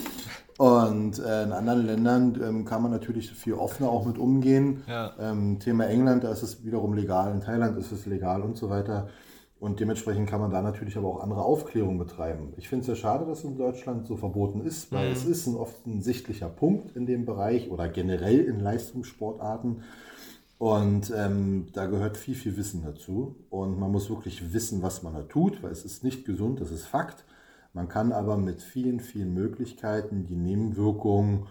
Und 0.57 1.19
äh, 1.19 1.43
in 1.43 1.53
anderen 1.53 1.85
Ländern 1.85 2.41
ähm, 2.43 2.65
kann 2.65 2.81
man 2.81 2.93
natürlich 2.93 3.31
viel 3.31 3.53
offener 3.53 3.91
auch 3.91 4.07
mit 4.07 4.17
umgehen. 4.17 4.83
Ja. 4.89 5.13
Ähm, 5.21 5.59
Thema 5.59 5.85
England, 5.87 6.25
da 6.25 6.33
ist 6.33 6.43
es 6.43 6.65
wiederum 6.65 6.95
legal, 6.95 7.31
in 7.35 7.43
Thailand 7.43 7.77
ist 7.77 7.93
es 7.93 8.07
legal 8.07 8.41
und 8.41 8.57
so 8.57 8.71
weiter. 8.71 9.09
Und 9.61 9.81
dementsprechend 9.81 10.29
kann 10.29 10.41
man 10.41 10.53
da 10.53 10.63
natürlich 10.63 10.97
aber 10.97 11.09
auch 11.09 11.21
andere 11.21 11.43
Aufklärung 11.43 11.99
betreiben. 11.99 12.53
Ich 12.57 12.69
finde 12.69 12.83
es 12.83 12.87
sehr 12.87 12.97
schade, 12.97 13.27
dass 13.27 13.39
es 13.39 13.45
in 13.45 13.59
Deutschland 13.59 14.07
so 14.07 14.17
verboten 14.17 14.61
ist, 14.61 14.93
weil 14.93 15.11
es 15.11 15.25
ist 15.25 15.49
ein 15.49 15.57
offensichtlicher 15.57 16.49
Punkt 16.49 16.95
in 16.95 17.07
dem 17.07 17.25
Bereich 17.25 17.69
oder 17.71 17.89
generell 17.89 18.39
in 18.41 18.61
Leistungssportarten. 18.61 19.83
Und 20.59 21.13
ähm, 21.17 21.69
da 21.73 21.87
gehört 21.87 22.17
viel, 22.17 22.37
viel 22.37 22.57
Wissen 22.57 22.83
dazu. 22.85 23.35
Und 23.51 23.81
man 23.81 23.91
muss 23.91 24.11
wirklich 24.11 24.53
wissen, 24.53 24.83
was 24.83 25.03
man 25.03 25.15
da 25.15 25.23
tut, 25.23 25.63
weil 25.63 25.73
es 25.73 25.85
ist 25.85 26.05
nicht 26.05 26.25
gesund, 26.25 26.61
das 26.61 26.71
ist 26.71 26.87
Fakt. 26.87 27.25
Man 27.73 27.89
kann 27.89 28.13
aber 28.13 28.37
mit 28.37 28.63
vielen, 28.63 29.01
vielen 29.01 29.35
Möglichkeiten 29.35 30.25
die 30.27 30.37
Nebenwirkungen 30.37 31.47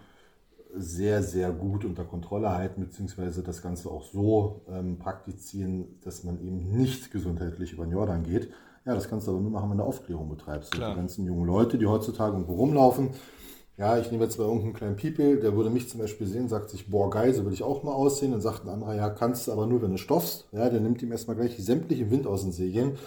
sehr, 0.74 1.24
sehr 1.24 1.52
gut 1.52 1.86
unter 1.86 2.04
Kontrolle 2.04 2.52
halten, 2.52 2.82
beziehungsweise 2.82 3.44
das 3.44 3.62
Ganze 3.62 3.90
auch 3.90 4.04
so 4.04 4.62
ähm, 4.70 4.98
praktizieren, 4.98 6.00
dass 6.04 6.24
man 6.24 6.40
eben 6.42 6.72
nicht 6.72 7.12
gesundheitlich 7.12 7.74
über 7.74 7.86
den 7.86 7.94
Jordan 7.94 8.24
geht. 8.24 8.50
Ja, 8.86 8.96
das 8.96 9.10
kannst 9.10 9.28
du 9.28 9.32
aber 9.32 9.42
nur 9.42 9.52
machen, 9.52 9.70
wenn 9.70 9.78
du 9.78 9.84
Aufklärung 9.84 10.30
betreibst. 10.30 10.72
Klar. 10.72 10.92
Die 10.92 10.98
ganzen 10.98 11.26
jungen 11.26 11.46
Leute, 11.46 11.78
die 11.78 11.88
heutzutage 11.88 12.34
irgendwo 12.34 12.56
rumlaufen, 12.56 13.10
ja, 13.78 14.00
ich 14.00 14.10
nehme 14.12 14.24
jetzt 14.24 14.40
mal 14.40 14.46
irgendeinen 14.46 14.74
kleinen 14.74 14.96
People, 14.96 15.38
der 15.38 15.56
würde 15.56 15.70
mich 15.70 15.88
zum 15.88 16.00
Beispiel 16.00 16.26
sehen, 16.26 16.48
sagt 16.50 16.72
sich, 16.72 16.90
boah, 16.90 17.12
geil, 17.12 17.32
so 17.34 17.46
will 17.46 17.54
ich 17.54 17.62
auch 17.62 17.84
mal 17.84 17.94
aussehen. 17.94 18.32
Dann 18.32 18.42
sagt 18.42 18.64
ein 18.64 18.70
anderer, 18.70 18.96
ja, 18.96 19.10
kannst 19.12 19.48
du 19.48 19.52
aber 19.52 19.68
nur, 19.68 19.84
wenn 19.84 19.92
du 19.92 19.98
stoffst. 19.98 20.48
Ja, 20.52 20.68
der 20.70 20.80
nimmt 20.80 21.02
ihm 21.04 21.12
erstmal 21.12 21.36
gleich 21.36 21.56
sämtliche 21.58 22.10
Wind 22.10 22.26
aus 22.26 22.42
den 22.42 22.52
Segeln. 22.52 22.98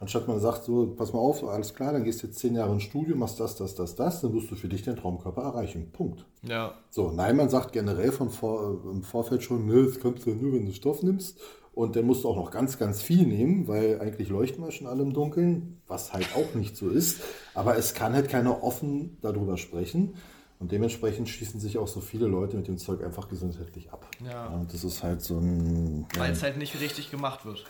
Anstatt 0.00 0.26
man 0.26 0.40
sagt, 0.40 0.64
so, 0.64 0.86
pass 0.96 1.12
mal 1.12 1.18
auf, 1.18 1.46
alles 1.46 1.74
klar, 1.74 1.92
dann 1.92 2.04
gehst 2.04 2.22
du 2.22 2.26
jetzt 2.26 2.38
zehn 2.38 2.54
Jahre 2.54 2.72
ins 2.72 2.84
Studio, 2.84 3.14
machst 3.16 3.38
das, 3.38 3.54
das, 3.56 3.74
das, 3.74 3.96
das, 3.96 4.22
dann 4.22 4.32
wirst 4.32 4.50
du 4.50 4.54
für 4.56 4.68
dich 4.68 4.82
den 4.82 4.96
Traumkörper 4.96 5.42
erreichen. 5.42 5.92
Punkt. 5.92 6.24
Ja. 6.42 6.72
So, 6.88 7.10
nein, 7.10 7.36
man 7.36 7.50
sagt 7.50 7.72
generell 7.72 8.10
von 8.10 8.30
vor, 8.30 8.80
im 8.90 9.02
Vorfeld 9.02 9.42
schon, 9.42 9.66
ne, 9.66 9.84
das 9.84 10.00
kannst 10.00 10.24
du 10.24 10.30
nur, 10.30 10.54
wenn 10.54 10.64
du 10.64 10.72
Stoff 10.72 11.02
nimmst. 11.02 11.38
Und 11.74 11.96
dann 11.96 12.06
musst 12.06 12.24
du 12.24 12.28
auch 12.28 12.36
noch 12.36 12.50
ganz, 12.50 12.78
ganz 12.78 13.02
viel 13.02 13.26
nehmen, 13.26 13.68
weil 13.68 14.00
eigentlich 14.00 14.28
leuchten 14.30 14.64
wir 14.64 14.72
schon 14.72 14.86
alle 14.86 15.02
im 15.02 15.12
Dunkeln, 15.12 15.80
was 15.86 16.12
halt 16.12 16.28
auch 16.34 16.54
nicht 16.54 16.76
so 16.76 16.88
ist. 16.88 17.20
Aber 17.54 17.76
es 17.76 17.94
kann 17.94 18.14
halt 18.14 18.28
keiner 18.28 18.64
offen 18.64 19.18
darüber 19.20 19.56
sprechen. 19.58 20.14
Und 20.58 20.72
dementsprechend 20.72 21.28
schließen 21.28 21.60
sich 21.60 21.78
auch 21.78 21.88
so 21.88 22.00
viele 22.00 22.26
Leute 22.26 22.56
mit 22.56 22.68
dem 22.68 22.76
Zeug 22.76 23.02
einfach 23.02 23.28
gesundheitlich 23.28 23.92
ab. 23.92 24.06
Ja. 24.24 24.48
Und 24.48 24.74
das 24.74 24.82
ist 24.84 25.02
halt 25.02 25.22
so 25.22 25.38
ein. 25.38 26.06
Weil 26.18 26.32
es 26.32 26.42
halt 26.42 26.58
nicht 26.58 26.78
richtig 26.80 27.10
gemacht 27.10 27.46
wird. 27.46 27.64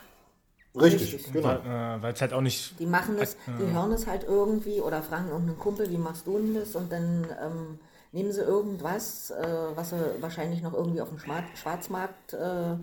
Richtig, 0.76 1.14
Richtig. 1.14 1.32
genau. 1.32 1.58
Weil 2.00 2.12
es 2.12 2.20
halt 2.20 2.32
auch 2.32 2.40
nicht. 2.40 2.78
Die 2.78 2.86
machen 2.86 3.16
das, 3.18 3.36
die 3.58 3.72
hören 3.72 3.92
es 3.92 4.06
halt 4.06 4.24
irgendwie 4.24 4.80
oder 4.80 5.02
fragen 5.02 5.28
irgendeinen 5.28 5.58
Kumpel, 5.58 5.90
wie 5.90 5.98
machst 5.98 6.26
du 6.26 6.38
denn 6.38 6.54
das? 6.54 6.74
Und 6.76 6.90
dann 6.92 7.26
ähm, 7.44 7.78
nehmen 8.12 8.32
sie 8.32 8.42
irgendwas, 8.42 9.30
äh, 9.30 9.46
was 9.74 9.90
sie 9.90 9.96
wahrscheinlich 10.20 10.62
noch 10.62 10.74
irgendwie 10.74 11.00
auf 11.00 11.08
dem 11.08 11.18
Schwarzmarkt 11.18 12.34
äh, 12.34 12.76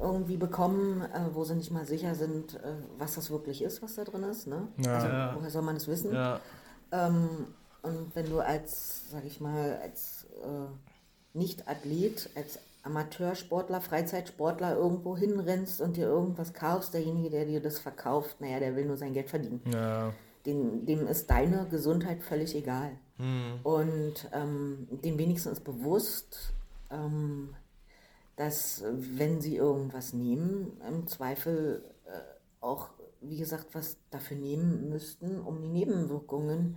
irgendwie 0.00 0.36
bekommen, 0.36 1.02
äh, 1.02 1.20
wo 1.34 1.42
sie 1.44 1.54
nicht 1.56 1.70
mal 1.72 1.84
sicher 1.84 2.14
sind, 2.14 2.54
äh, 2.54 2.74
was 2.98 3.16
das 3.16 3.30
wirklich 3.30 3.62
ist, 3.62 3.82
was 3.82 3.96
da 3.96 4.04
drin 4.04 4.22
ist. 4.24 4.46
Ne? 4.46 4.68
Ja. 4.78 4.94
Also, 4.94 5.08
Ja. 5.08 5.34
woher 5.36 5.50
soll 5.50 5.62
man 5.62 5.74
das 5.74 5.88
wissen? 5.88 6.14
Ja. 6.14 6.40
Ähm, 6.92 7.28
und 7.82 8.14
wenn 8.14 8.30
du 8.30 8.40
als, 8.40 9.10
sag 9.10 9.24
ich 9.24 9.40
mal, 9.40 9.78
als 9.82 10.26
äh, 10.42 11.36
Nicht-Athlet, 11.38 12.30
als 12.36 12.58
Amateursportler, 12.88 13.80
Freizeitsportler 13.80 14.76
irgendwo 14.76 15.16
hinrennst 15.16 15.80
und 15.80 15.96
dir 15.96 16.06
irgendwas 16.06 16.52
kaufst, 16.52 16.94
derjenige, 16.94 17.30
der 17.30 17.44
dir 17.44 17.60
das 17.60 17.78
verkauft, 17.78 18.40
naja, 18.40 18.58
der 18.58 18.74
will 18.74 18.86
nur 18.86 18.96
sein 18.96 19.12
Geld 19.12 19.28
verdienen. 19.28 19.60
Ja, 19.72 20.12
Den, 20.46 20.86
dem 20.86 21.06
ist 21.06 21.28
deine 21.30 21.66
Gesundheit 21.68 22.22
völlig 22.22 22.54
egal. 22.54 22.92
Und 23.64 24.28
ähm, 24.32 24.88
dem 25.04 25.18
wenigsten 25.18 25.50
ist 25.50 25.64
bewusst, 25.64 26.54
ähm, 26.90 27.54
dass 28.36 28.82
äh, 28.82 28.92
wenn 29.18 29.40
sie 29.40 29.56
irgendwas 29.56 30.12
nehmen, 30.12 30.80
im 30.88 31.06
Zweifel 31.08 31.82
äh, 32.06 32.20
auch, 32.60 32.90
wie 33.20 33.38
gesagt, 33.38 33.66
was 33.72 33.96
dafür 34.10 34.36
nehmen 34.36 34.88
müssten, 34.88 35.40
um 35.40 35.60
die 35.60 35.68
Nebenwirkungen 35.68 36.76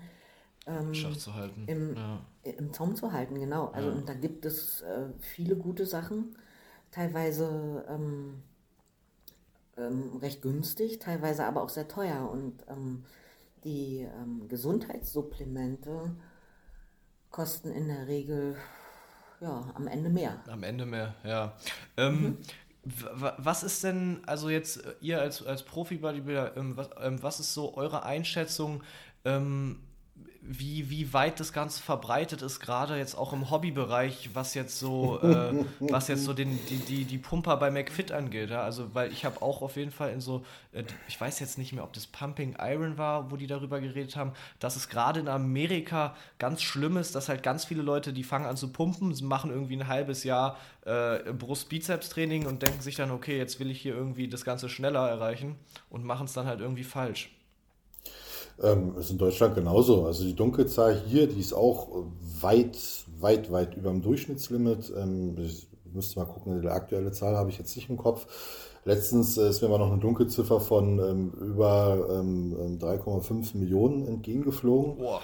ähm, 0.67 0.93
Schach 0.93 1.17
zu 1.17 1.33
halten. 1.33 1.63
im, 1.67 1.95
ja. 1.95 2.21
im 2.43 2.73
Zaum 2.73 2.95
zu 2.95 3.11
halten, 3.11 3.35
genau. 3.39 3.67
Also 3.67 3.89
und 3.89 4.07
da 4.07 4.13
gibt 4.13 4.45
es 4.45 4.81
äh, 4.81 5.07
viele 5.19 5.55
gute 5.55 5.85
Sachen, 5.85 6.37
teilweise 6.91 7.85
ähm, 7.89 8.43
ähm, 9.77 10.17
recht 10.21 10.41
günstig, 10.41 10.99
teilweise 10.99 11.45
aber 11.45 11.63
auch 11.63 11.69
sehr 11.69 11.87
teuer. 11.87 12.29
Und 12.29 12.63
ähm, 12.67 13.03
die 13.63 13.99
ähm, 14.01 14.47
Gesundheitssupplemente 14.47 16.15
kosten 17.29 17.71
in 17.71 17.87
der 17.87 18.07
Regel 18.07 18.55
ja, 19.39 19.71
am 19.73 19.87
Ende 19.87 20.09
mehr. 20.09 20.43
Am 20.47 20.63
Ende 20.63 20.85
mehr, 20.85 21.15
ja. 21.23 21.57
Ähm, 21.97 22.37
w- 22.83 23.31
Was 23.37 23.63
ist 23.63 23.83
denn, 23.83 24.21
also 24.27 24.49
jetzt 24.49 24.85
äh, 24.85 24.93
ihr 25.01 25.19
als, 25.19 25.43
als 25.45 25.63
Profi-Bodybuilder, 25.63 26.53
was, 26.55 26.89
was 27.23 27.39
ist 27.39 27.53
so 27.53 27.75
eure 27.75 28.03
Einschätzung, 28.03 28.83
ähm, 29.25 29.81
wie, 30.43 30.89
wie 30.89 31.13
weit 31.13 31.39
das 31.39 31.53
Ganze 31.53 31.81
verbreitet 31.83 32.41
ist, 32.41 32.59
gerade 32.59 32.97
jetzt 32.97 33.15
auch 33.15 33.31
im 33.31 33.51
Hobbybereich, 33.51 34.31
was 34.33 34.55
jetzt 34.55 34.79
so, 34.79 35.19
äh, 35.23 35.65
was 35.79 36.07
jetzt 36.07 36.23
so 36.23 36.33
den, 36.33 36.59
die, 36.67 36.77
die, 36.77 37.05
die 37.05 37.17
Pumper 37.19 37.57
bei 37.57 37.69
McFit 37.69 38.11
angeht. 38.11 38.49
Ja? 38.49 38.63
Also, 38.63 38.93
weil 38.95 39.11
ich 39.11 39.23
habe 39.23 39.41
auch 39.41 39.61
auf 39.61 39.75
jeden 39.75 39.91
Fall 39.91 40.11
in 40.11 40.19
so, 40.19 40.43
äh, 40.73 40.83
ich 41.07 41.21
weiß 41.21 41.39
jetzt 41.39 41.59
nicht 41.59 41.73
mehr, 41.73 41.83
ob 41.83 41.93
das 41.93 42.07
Pumping 42.07 42.55
Iron 42.59 42.97
war, 42.97 43.29
wo 43.29 43.35
die 43.35 43.45
darüber 43.45 43.79
geredet 43.79 44.15
haben, 44.15 44.33
dass 44.59 44.75
es 44.75 44.89
gerade 44.89 45.19
in 45.19 45.27
Amerika 45.27 46.15
ganz 46.39 46.63
schlimm 46.63 46.97
ist, 46.97 47.13
dass 47.13 47.29
halt 47.29 47.43
ganz 47.43 47.65
viele 47.65 47.83
Leute, 47.83 48.11
die 48.11 48.23
fangen 48.23 48.47
an 48.47 48.57
zu 48.57 48.71
pumpen, 48.71 49.13
sie 49.13 49.23
machen 49.23 49.51
irgendwie 49.51 49.75
ein 49.75 49.87
halbes 49.87 50.23
Jahr 50.23 50.57
äh, 50.85 51.31
Brust-Bizeps-Training 51.33 52.47
und 52.47 52.63
denken 52.63 52.81
sich 52.81 52.95
dann, 52.95 53.11
okay, 53.11 53.37
jetzt 53.37 53.59
will 53.59 53.69
ich 53.69 53.79
hier 53.79 53.93
irgendwie 53.93 54.27
das 54.27 54.43
Ganze 54.43 54.69
schneller 54.69 55.07
erreichen 55.07 55.57
und 55.91 56.03
machen 56.03 56.25
es 56.25 56.33
dann 56.33 56.47
halt 56.47 56.61
irgendwie 56.61 56.83
falsch. 56.83 57.29
Ähm, 58.61 58.95
ist 58.97 59.11
in 59.11 59.17
Deutschland 59.17 59.55
genauso. 59.55 60.05
Also 60.05 60.23
die 60.23 60.35
Dunkelzahl 60.35 61.01
hier, 61.07 61.27
die 61.27 61.39
ist 61.39 61.53
auch 61.53 62.05
weit, 62.41 62.77
weit, 63.19 63.51
weit 63.51 63.75
über 63.75 63.89
dem 63.89 64.01
Durchschnittslimit. 64.01 64.93
Ähm, 64.97 65.35
ich 65.37 65.67
müsste 65.93 66.19
mal 66.19 66.25
gucken, 66.25 66.61
die 66.61 66.67
aktuelle 66.67 67.11
Zahl 67.11 67.35
habe 67.35 67.49
ich 67.49 67.57
jetzt 67.57 67.75
nicht 67.75 67.89
im 67.89 67.97
Kopf. 67.97 68.27
Letztens 68.83 69.37
äh, 69.37 69.49
ist 69.49 69.61
mir 69.61 69.69
mal 69.69 69.77
noch 69.77 69.91
eine 69.91 70.01
Dunkelziffer 70.01 70.59
von 70.59 70.99
ähm, 70.99 71.31
über 71.39 72.07
ähm, 72.11 72.79
3,5 72.79 73.57
Millionen 73.57 74.07
entgegengeflogen. 74.07 74.97
Boah. 74.97 75.21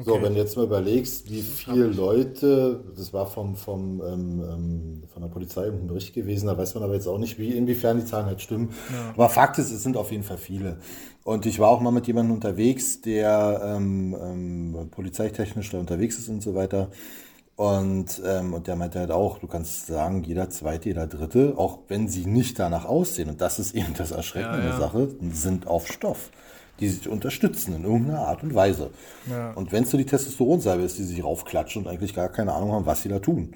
So, 0.00 0.12
Okay. 0.12 0.22
wenn 0.22 0.34
du 0.34 0.40
jetzt 0.40 0.56
mal 0.56 0.64
überlegst, 0.64 1.28
wie 1.28 1.42
viele 1.42 1.86
Leute, 1.88 2.84
das 2.96 3.12
war 3.12 3.26
vom, 3.26 3.56
vom, 3.56 4.00
ähm, 4.00 4.42
ähm, 4.48 5.02
von 5.12 5.22
der 5.22 5.28
Polizei 5.28 5.66
ein 5.66 5.88
Bericht 5.88 6.14
gewesen, 6.14 6.46
da 6.46 6.56
weiß 6.56 6.74
man 6.76 6.84
aber 6.84 6.94
jetzt 6.94 7.08
auch 7.08 7.18
nicht, 7.18 7.36
wie, 7.38 7.50
inwiefern 7.56 7.98
die 7.98 8.04
Zahlen 8.04 8.26
halt 8.26 8.40
stimmen. 8.40 8.70
Aber 9.14 9.28
Fakt 9.28 9.58
ist, 9.58 9.72
es 9.72 9.82
sind 9.82 9.96
auf 9.96 10.12
jeden 10.12 10.22
Fall 10.22 10.38
viele. 10.38 10.78
Und 11.24 11.46
ich 11.46 11.58
war 11.58 11.68
auch 11.70 11.80
mal 11.80 11.90
mit 11.90 12.06
jemandem 12.06 12.34
unterwegs, 12.36 13.00
der 13.00 13.60
ähm, 13.76 14.16
ähm, 14.22 14.88
polizeitechnisch 14.92 15.70
da 15.70 15.78
unterwegs 15.80 16.16
ist 16.18 16.28
und 16.28 16.42
so 16.42 16.54
weiter. 16.54 16.90
Und, 17.56 18.22
ähm, 18.24 18.54
und 18.54 18.68
der 18.68 18.76
meinte 18.76 19.00
halt 19.00 19.10
auch, 19.10 19.38
du 19.38 19.48
kannst 19.48 19.86
sagen, 19.88 20.22
jeder 20.22 20.48
zweite, 20.48 20.90
jeder 20.90 21.08
dritte, 21.08 21.54
auch 21.56 21.80
wenn 21.88 22.06
sie 22.08 22.24
nicht 22.24 22.58
danach 22.58 22.84
aussehen, 22.84 23.28
und 23.30 23.40
das 23.40 23.58
ist 23.58 23.74
eben 23.74 23.94
das 23.94 24.12
Erschreckende 24.12 24.58
Ja, 24.58 24.62
ja. 24.62 24.68
der 24.68 24.72
Sache, 24.72 25.08
sind 25.32 25.66
auf 25.66 25.88
Stoff, 25.88 26.30
die 26.80 26.88
sich 26.88 27.08
unterstützen 27.08 27.74
in 27.74 27.84
irgendeiner 27.84 28.26
Art 28.26 28.42
und 28.42 28.54
Weise. 28.54 28.90
Ja. 29.30 29.52
Und 29.52 29.72
wenn 29.72 29.84
es 29.84 29.90
so 29.90 29.98
die 29.98 30.06
Testosteronsalbe 30.06 30.82
ist, 30.84 30.98
die 30.98 31.04
sich 31.04 31.22
raufklatschen 31.22 31.82
und 31.82 31.88
eigentlich 31.88 32.14
gar 32.14 32.28
keine 32.28 32.52
Ahnung 32.52 32.72
haben, 32.72 32.86
was 32.86 33.02
sie 33.02 33.08
da 33.08 33.18
tun. 33.18 33.54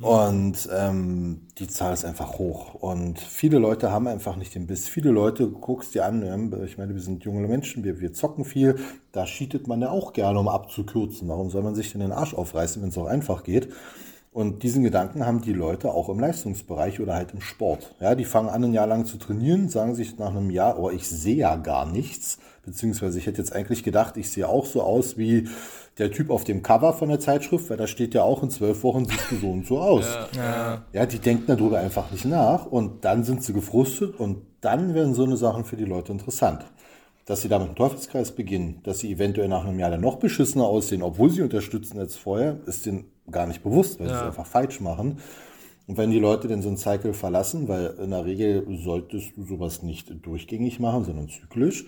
Und 0.00 0.66
ähm, 0.74 1.42
die 1.58 1.68
Zahl 1.68 1.92
ist 1.92 2.06
einfach 2.06 2.38
hoch. 2.38 2.74
Und 2.74 3.18
viele 3.20 3.58
Leute 3.58 3.92
haben 3.92 4.06
einfach 4.06 4.36
nicht 4.36 4.54
den 4.54 4.66
Biss. 4.66 4.88
Viele 4.88 5.10
Leute, 5.10 5.48
guckst 5.48 5.94
dir 5.94 6.06
an, 6.06 6.22
ich 6.64 6.78
meine, 6.78 6.94
wir 6.94 7.02
sind 7.02 7.24
junge 7.24 7.46
Menschen, 7.46 7.84
wir, 7.84 8.00
wir 8.00 8.14
zocken 8.14 8.46
viel. 8.46 8.76
Da 9.12 9.26
cheatet 9.26 9.66
man 9.66 9.82
ja 9.82 9.90
auch 9.90 10.14
gerne, 10.14 10.38
um 10.38 10.48
abzukürzen. 10.48 11.28
Warum 11.28 11.50
soll 11.50 11.62
man 11.62 11.74
sich 11.74 11.92
denn 11.92 12.00
den 12.00 12.12
Arsch 12.12 12.32
aufreißen, 12.32 12.80
wenn 12.80 12.88
es 12.88 12.96
auch 12.96 13.06
einfach 13.06 13.42
geht? 13.42 13.68
Und 14.32 14.62
diesen 14.62 14.84
Gedanken 14.84 15.26
haben 15.26 15.42
die 15.42 15.52
Leute 15.52 15.92
auch 15.92 16.08
im 16.08 16.20
Leistungsbereich 16.20 17.00
oder 17.00 17.14
halt 17.14 17.34
im 17.34 17.40
Sport. 17.40 17.94
Ja, 18.00 18.14
die 18.14 18.24
fangen 18.24 18.48
an, 18.48 18.64
ein 18.64 18.72
Jahr 18.72 18.86
lang 18.86 19.04
zu 19.04 19.18
trainieren, 19.18 19.68
sagen 19.68 19.94
sich 19.94 20.18
nach 20.18 20.30
einem 20.30 20.50
Jahr, 20.50 20.78
oh, 20.78 20.88
ich 20.88 21.08
sehe 21.08 21.36
ja 21.36 21.56
gar 21.56 21.84
nichts. 21.84 22.38
Beziehungsweise 22.62 23.18
ich 23.18 23.26
hätte 23.26 23.38
jetzt 23.38 23.54
eigentlich 23.54 23.82
gedacht, 23.82 24.16
ich 24.16 24.30
sehe 24.30 24.48
auch 24.48 24.66
so 24.66 24.82
aus 24.82 25.16
wie 25.16 25.48
der 25.98 26.10
Typ 26.10 26.30
auf 26.30 26.44
dem 26.44 26.62
Cover 26.62 26.92
von 26.92 27.08
der 27.08 27.20
Zeitschrift, 27.20 27.70
weil 27.70 27.76
da 27.76 27.86
steht 27.86 28.14
ja 28.14 28.22
auch 28.22 28.42
in 28.42 28.50
zwölf 28.50 28.82
Wochen 28.82 29.04
siehst 29.06 29.30
du 29.30 29.36
so 29.36 29.50
und 29.50 29.66
so 29.66 29.78
aus. 29.78 30.06
Ja, 30.34 30.82
ja. 30.92 31.06
die 31.06 31.18
denken 31.18 31.44
darüber 31.46 31.78
einfach 31.78 32.10
nicht 32.10 32.24
nach 32.24 32.66
und 32.66 33.04
dann 33.04 33.24
sind 33.24 33.42
sie 33.42 33.52
gefrustet 33.52 34.18
und 34.18 34.38
dann 34.60 34.94
werden 34.94 35.14
so 35.14 35.24
eine 35.24 35.36
Sachen 35.36 35.64
für 35.64 35.76
die 35.76 35.84
Leute 35.84 36.12
interessant. 36.12 36.64
Dass 37.26 37.42
sie 37.42 37.48
damit 37.48 37.68
einen 37.68 37.76
Teufelskreis 37.76 38.32
beginnen, 38.32 38.80
dass 38.82 39.00
sie 39.00 39.12
eventuell 39.12 39.48
nach 39.48 39.64
einem 39.64 39.78
Jahr 39.78 39.90
dann 39.90 40.00
noch 40.00 40.16
beschissener 40.16 40.64
aussehen, 40.64 41.02
obwohl 41.02 41.30
sie 41.30 41.42
unterstützen 41.42 41.98
als 41.98 42.16
vorher, 42.16 42.58
ist 42.66 42.86
denen 42.86 43.04
gar 43.30 43.46
nicht 43.46 43.62
bewusst, 43.62 44.00
weil 44.00 44.08
ja. 44.08 44.14
sie 44.14 44.20
es 44.20 44.26
einfach 44.26 44.46
falsch 44.46 44.80
machen. 44.80 45.18
Und 45.86 45.98
wenn 45.98 46.10
die 46.10 46.18
Leute 46.18 46.48
dann 46.48 46.62
so 46.62 46.68
einen 46.68 46.76
Cycle 46.76 47.14
verlassen, 47.14 47.68
weil 47.68 47.94
in 48.02 48.10
der 48.10 48.24
Regel 48.24 48.64
solltest 48.82 49.36
du 49.36 49.44
sowas 49.44 49.82
nicht 49.82 50.24
durchgängig 50.24 50.78
machen, 50.78 51.04
sondern 51.04 51.28
zyklisch, 51.28 51.86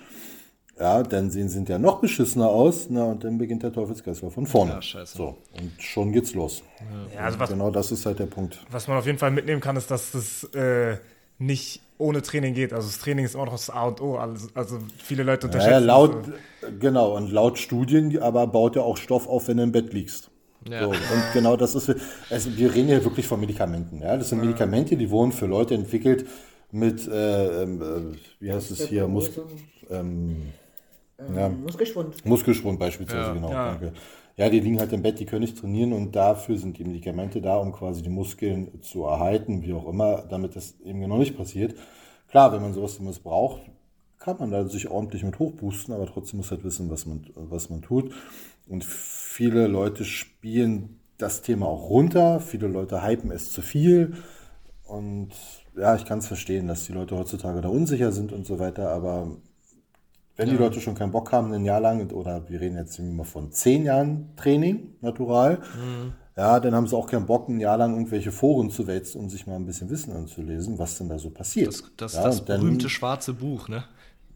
ja, 0.78 1.02
dann 1.02 1.30
sehen 1.30 1.48
sie 1.48 1.62
ja 1.64 1.78
noch 1.78 2.00
beschissener 2.00 2.48
aus, 2.48 2.86
na, 2.88 3.04
und 3.04 3.24
dann 3.24 3.38
beginnt 3.38 3.62
der 3.62 3.72
Teufelskreislauf 3.72 4.34
von 4.34 4.46
vorne. 4.46 4.72
Ja, 4.72 4.82
scheiße. 4.82 5.16
So, 5.16 5.36
und 5.58 5.72
schon 5.78 6.12
geht's 6.12 6.34
los. 6.34 6.62
Ja, 7.14 7.22
also 7.22 7.38
was, 7.38 7.50
genau 7.50 7.70
das 7.70 7.92
ist 7.92 8.06
halt 8.06 8.18
der 8.18 8.26
Punkt. 8.26 8.64
Was 8.70 8.88
man 8.88 8.96
auf 8.98 9.06
jeden 9.06 9.18
Fall 9.18 9.30
mitnehmen 9.30 9.60
kann, 9.60 9.76
ist, 9.76 9.90
dass 9.90 10.12
das 10.12 10.44
äh, 10.54 10.96
nicht 11.38 11.82
ohne 11.98 12.22
Training 12.22 12.54
geht. 12.54 12.72
Also 12.72 12.88
das 12.88 12.98
Training 12.98 13.24
ist 13.24 13.36
auch 13.36 13.44
noch 13.44 13.52
das 13.52 13.70
A 13.70 13.86
und 13.86 14.00
O. 14.00 14.16
Also, 14.16 14.48
also 14.54 14.78
viele 14.98 15.22
Leute 15.22 15.46
unterschätzen. 15.46 15.72
Ja, 15.72 15.78
laut, 15.78 16.16
genau, 16.80 17.16
und 17.16 17.30
laut 17.30 17.58
Studien 17.58 18.18
aber 18.20 18.46
baut 18.46 18.76
ja 18.76 18.82
auch 18.82 18.96
Stoff 18.96 19.28
auf, 19.28 19.48
wenn 19.48 19.58
du 19.58 19.62
im 19.62 19.72
Bett 19.72 19.92
liegst. 19.92 20.30
Ja. 20.68 20.84
So, 20.84 20.90
und 20.90 21.24
genau 21.32 21.56
das 21.56 21.74
ist, 21.74 21.94
also 22.30 22.56
wir 22.56 22.74
reden 22.74 22.88
ja 22.88 23.02
wirklich 23.04 23.26
von 23.26 23.40
Medikamenten. 23.40 24.00
Ja? 24.00 24.16
Das 24.16 24.28
sind 24.28 24.40
Medikamente, 24.40 24.96
die 24.96 25.10
wurden 25.10 25.32
für 25.32 25.46
Leute 25.46 25.74
entwickelt 25.74 26.26
mit, 26.70 27.06
äh, 27.06 27.62
ähm, 27.62 27.82
äh, 27.82 28.16
wie 28.40 28.52
heißt 28.52 28.70
es 28.70 28.86
hier, 28.86 29.06
Mus 29.06 29.30
ähm, 29.90 30.52
ja. 31.34 31.48
Muskelschwund. 31.48 32.24
Muskelschwund 32.24 32.78
beispielsweise, 32.78 33.28
ja. 33.28 33.34
genau. 33.34 33.50
Ja. 33.50 33.70
Danke. 33.72 33.92
Ja, 34.36 34.48
die 34.48 34.60
liegen 34.60 34.78
halt 34.78 34.92
im 34.92 35.02
Bett, 35.02 35.20
die 35.20 35.26
können 35.26 35.42
nicht 35.42 35.58
trainieren 35.58 35.92
und 35.92 36.16
dafür 36.16 36.56
sind 36.56 36.78
die 36.78 36.84
Medikamente 36.84 37.42
da, 37.42 37.56
um 37.56 37.72
quasi 37.72 38.02
die 38.02 38.08
Muskeln 38.08 38.80
zu 38.80 39.04
erhalten, 39.04 39.62
wie 39.62 39.74
auch 39.74 39.86
immer, 39.86 40.22
damit 40.22 40.56
das 40.56 40.80
eben 40.80 41.00
genau 41.00 41.18
nicht 41.18 41.36
passiert. 41.36 41.74
Klar, 42.28 42.52
wenn 42.52 42.62
man 42.62 42.72
sowas 42.72 42.98
missbraucht, 42.98 43.60
kann 44.18 44.38
man 44.38 44.50
da 44.50 44.64
sich 44.66 44.88
ordentlich 44.88 45.22
mit 45.22 45.38
hochboosten, 45.38 45.92
aber 45.92 46.06
trotzdem 46.06 46.38
muss 46.38 46.50
halt 46.50 46.64
wissen, 46.64 46.90
was 46.90 47.04
man, 47.04 47.26
was 47.34 47.68
man 47.68 47.82
tut. 47.82 48.14
Und 48.68 48.84
viele 48.84 49.66
Leute 49.66 50.04
spielen 50.04 51.00
das 51.18 51.42
Thema 51.42 51.66
auch 51.66 51.90
runter, 51.90 52.40
viele 52.40 52.68
Leute 52.68 53.06
hypen 53.06 53.30
es 53.30 53.52
zu 53.52 53.60
viel. 53.60 54.14
Und 54.86 55.30
ja, 55.76 55.94
ich 55.94 56.04
kann 56.04 56.20
es 56.20 56.26
verstehen, 56.26 56.68
dass 56.68 56.84
die 56.84 56.92
Leute 56.92 57.16
heutzutage 57.16 57.60
da 57.60 57.68
unsicher 57.68 58.12
sind 58.12 58.32
und 58.32 58.46
so 58.46 58.58
weiter, 58.58 58.90
aber 58.90 59.36
wenn 60.36 60.48
ja. 60.48 60.54
die 60.54 60.58
Leute 60.58 60.80
schon 60.80 60.94
keinen 60.94 61.12
Bock 61.12 61.32
haben, 61.32 61.52
ein 61.52 61.64
Jahr 61.64 61.80
lang, 61.80 62.10
oder 62.10 62.48
wir 62.48 62.60
reden 62.60 62.76
jetzt 62.76 62.98
immer 62.98 63.24
von 63.24 63.52
zehn 63.52 63.84
Jahren 63.84 64.30
Training, 64.36 64.94
natural, 65.00 65.58
mhm. 65.58 66.14
ja, 66.36 66.58
dann 66.58 66.74
haben 66.74 66.86
sie 66.86 66.96
auch 66.96 67.06
keinen 67.06 67.26
Bock, 67.26 67.48
ein 67.48 67.60
Jahr 67.60 67.76
lang 67.76 67.92
irgendwelche 67.92 68.32
Foren 68.32 68.70
zu 68.70 68.86
wälzen, 68.86 69.20
um 69.20 69.28
sich 69.28 69.46
mal 69.46 69.56
ein 69.56 69.66
bisschen 69.66 69.90
Wissen 69.90 70.12
anzulesen, 70.12 70.78
was 70.78 70.96
denn 70.98 71.08
da 71.08 71.18
so 71.18 71.30
passiert. 71.30 71.68
Das, 71.68 71.82
das, 71.96 72.14
ja, 72.14 72.22
das 72.24 72.44
berühmte 72.44 72.88
schwarze 72.88 73.34
Buch, 73.34 73.68
ne? 73.68 73.84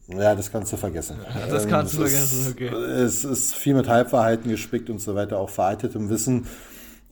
Ja, 0.08 0.36
das 0.36 0.52
kannst 0.52 0.72
du 0.72 0.76
vergessen. 0.76 1.16
Ja, 1.34 1.46
das 1.48 1.66
kannst 1.66 1.94
du 1.94 1.98
vergessen, 1.98 2.52
okay. 2.52 2.68
Es 2.68 3.24
ist 3.24 3.54
viel 3.54 3.74
mit 3.74 3.88
Halbverhalten 3.88 4.50
gespickt 4.50 4.88
und 4.88 5.00
so 5.00 5.14
weiter, 5.16 5.38
auch 5.38 5.50
veraltetem 5.50 6.08
Wissen. 6.10 6.46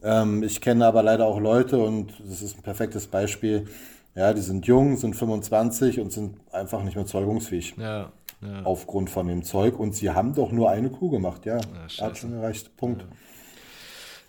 Ähm, 0.03 0.45
ich 0.45 0.61
kenne 0.61 0.87
aber 0.87 1.03
leider 1.03 1.26
auch 1.26 1.41
Leute 1.41 1.78
und 1.78 2.12
das 2.24 2.43
ist 2.43 2.57
ein 2.57 2.62
perfektes 2.62 3.09
Beispiel. 3.09 3.66
Ja, 4.14 4.32
die 4.32 4.43
sind 4.43 4.66
jung, 4.66 4.97
sind 4.97 5.16
25 5.16 5.99
und 5.99 6.12
sind 6.12 6.37
einfach 6.53 6.85
nicht 6.85 6.95
mehr 6.95 7.07
zeugungsfähig. 7.07 7.74
Ja 7.78 8.12
ja. 8.45 8.62
aufgrund 8.64 9.11
von 9.11 9.26
dem 9.26 9.42
Zeug. 9.42 9.78
Und 9.78 9.95
sie 9.95 10.11
haben 10.11 10.34
doch 10.34 10.53
nur 10.53 10.70
eine 10.70 10.90
Kuh 10.90 11.11
gemacht, 11.11 11.47
ja. 11.47 11.59
ja 11.59 12.07
hat 12.07 12.18
schon 12.18 12.32
gereicht. 12.32 12.76
Punkt. 12.76 13.03
Ja. 13.03 13.09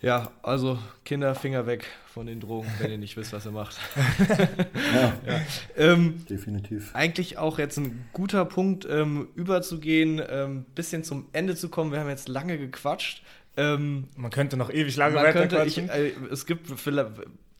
Ja, 0.02 0.30
also 0.42 0.78
Kinder, 1.04 1.34
Finger 1.34 1.66
weg 1.66 1.86
von 2.06 2.26
den 2.26 2.38
Drogen, 2.38 2.68
wenn 2.78 2.90
ihr 2.90 2.98
nicht 2.98 3.16
wisst, 3.16 3.32
was 3.32 3.46
ihr 3.46 3.52
macht. 3.52 3.76
ja, 4.94 5.14
ja. 5.26 5.40
Ähm, 5.76 6.24
definitiv. 6.28 6.94
Eigentlich 6.94 7.38
auch 7.38 7.58
jetzt 7.58 7.78
ein 7.78 8.06
guter 8.12 8.44
Punkt, 8.44 8.86
ähm, 8.88 9.28
überzugehen, 9.34 10.20
ähm, 10.28 10.64
bisschen 10.74 11.02
zum 11.02 11.26
Ende 11.32 11.56
zu 11.56 11.70
kommen. 11.70 11.92
Wir 11.92 12.00
haben 12.00 12.08
jetzt 12.08 12.28
lange 12.28 12.58
gequatscht. 12.58 13.22
Ähm, 13.56 14.08
man 14.16 14.30
könnte 14.30 14.58
noch 14.58 14.70
ewig 14.70 14.96
lange 14.96 15.16
weiter 15.16 15.46
quatschen. 15.48 15.88
Äh, 15.88 16.10
es 16.30 16.44
gibt 16.44 16.68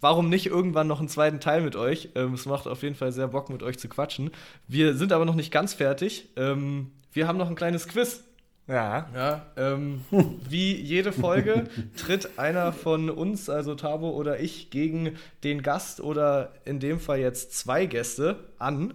warum 0.07 0.29
nicht 0.29 0.47
irgendwann 0.47 0.87
noch 0.87 1.01
einen 1.01 1.09
zweiten 1.09 1.41
Teil 1.41 1.63
mit 1.63 1.75
euch? 1.75 2.11
Ähm, 2.15 2.35
es 2.35 2.47
macht 2.47 2.69
auf 2.69 2.85
jeden 2.85 2.95
Fall 2.95 3.11
sehr 3.11 3.27
Bock, 3.27 3.51
mit 3.51 3.65
euch 3.65 3.77
zu 3.77 3.89
quatschen. 3.89 4.31
Wir 4.69 4.95
sind 4.95 5.13
aber 5.13 5.25
noch 5.25 5.35
nicht 5.35 5.51
ganz 5.51 5.75
fertig. 5.75 6.29
Ähm, 6.37 6.93
wir 7.13 7.27
haben 7.27 7.39
noch 7.39 7.49
ein 7.49 7.57
kleines 7.57 7.89
Quiz. 7.89 8.23
Ja. 8.69 9.09
ja 9.13 9.47
ähm, 9.57 10.03
wie 10.49 10.77
jede 10.77 11.11
Folge 11.11 11.65
tritt 11.97 12.39
einer 12.39 12.73
von 12.73 13.11
uns, 13.11 13.51
also 13.51 13.75
Tabo 13.75 14.11
oder 14.11 14.39
ich, 14.39 14.71
gegen 14.71 15.17
den 15.43 15.63
Gast 15.63 16.01
oder 16.01 16.53
in 16.65 16.79
dem 16.79 17.01
Fall 17.01 17.19
jetzt 17.19 17.59
zwei 17.59 17.87
Gäste 17.87 18.45
an. 18.61 18.95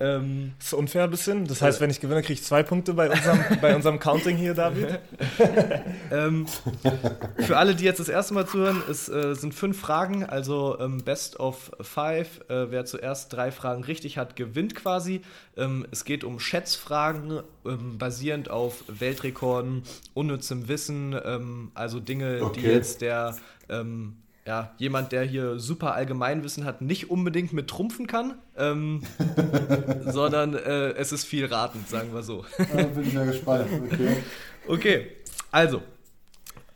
Ähm, 0.00 0.52
das 0.58 0.68
ist 0.68 0.72
unfair 0.74 1.04
ein 1.04 1.10
bisschen. 1.10 1.46
Das 1.46 1.60
heißt, 1.60 1.80
wenn 1.80 1.90
ich 1.90 2.00
gewinne, 2.00 2.22
kriege 2.22 2.34
ich 2.34 2.42
zwei 2.42 2.62
Punkte 2.62 2.94
bei 2.94 3.10
unserem, 3.10 3.40
bei 3.60 3.76
unserem 3.76 3.98
Counting 3.98 4.36
hier, 4.36 4.54
David. 4.54 5.00
ähm, 6.10 6.46
für 7.38 7.56
alle, 7.56 7.74
die 7.74 7.84
jetzt 7.84 8.00
das 8.00 8.08
erste 8.08 8.34
Mal 8.34 8.46
zuhören, 8.46 8.82
es 8.90 9.08
äh, 9.08 9.34
sind 9.34 9.54
fünf 9.54 9.78
Fragen, 9.78 10.24
also 10.24 10.78
ähm, 10.80 11.02
Best 11.04 11.38
of 11.40 11.70
Five. 11.80 12.40
Äh, 12.48 12.70
wer 12.70 12.84
zuerst 12.84 13.32
drei 13.32 13.50
Fragen 13.52 13.84
richtig 13.84 14.18
hat, 14.18 14.34
gewinnt 14.34 14.74
quasi. 14.74 15.20
Ähm, 15.56 15.86
es 15.90 16.04
geht 16.04 16.24
um 16.24 16.40
Schätzfragen, 16.40 17.42
ähm, 17.66 17.98
basierend 17.98 18.50
auf 18.50 18.84
Weltrekorden, 18.88 19.82
unnützem 20.14 20.68
Wissen, 20.68 21.14
ähm, 21.24 21.70
also 21.74 22.00
Dinge, 22.00 22.40
okay. 22.42 22.60
die 22.60 22.66
jetzt 22.66 23.02
der 23.02 23.36
ja, 24.46 24.74
jemand, 24.78 25.12
der 25.12 25.22
hier 25.22 25.58
super 25.58 25.94
Allgemeinwissen 25.94 26.64
hat, 26.64 26.80
nicht 26.82 27.10
unbedingt 27.10 27.52
mit 27.52 27.68
trumpfen 27.68 28.06
kann, 28.06 28.34
ähm, 28.56 29.02
sondern 30.04 30.54
äh, 30.54 30.90
es 30.92 31.12
ist 31.12 31.24
viel 31.24 31.46
ratend, 31.46 31.88
sagen 31.88 32.12
wir 32.12 32.22
so. 32.22 32.44
Da 32.58 32.82
bin 32.82 33.06
ich 33.06 33.12
ja 33.12 33.24
gespannt. 33.24 33.68
Okay. 33.92 34.16
okay, 34.66 35.06
also, 35.52 35.80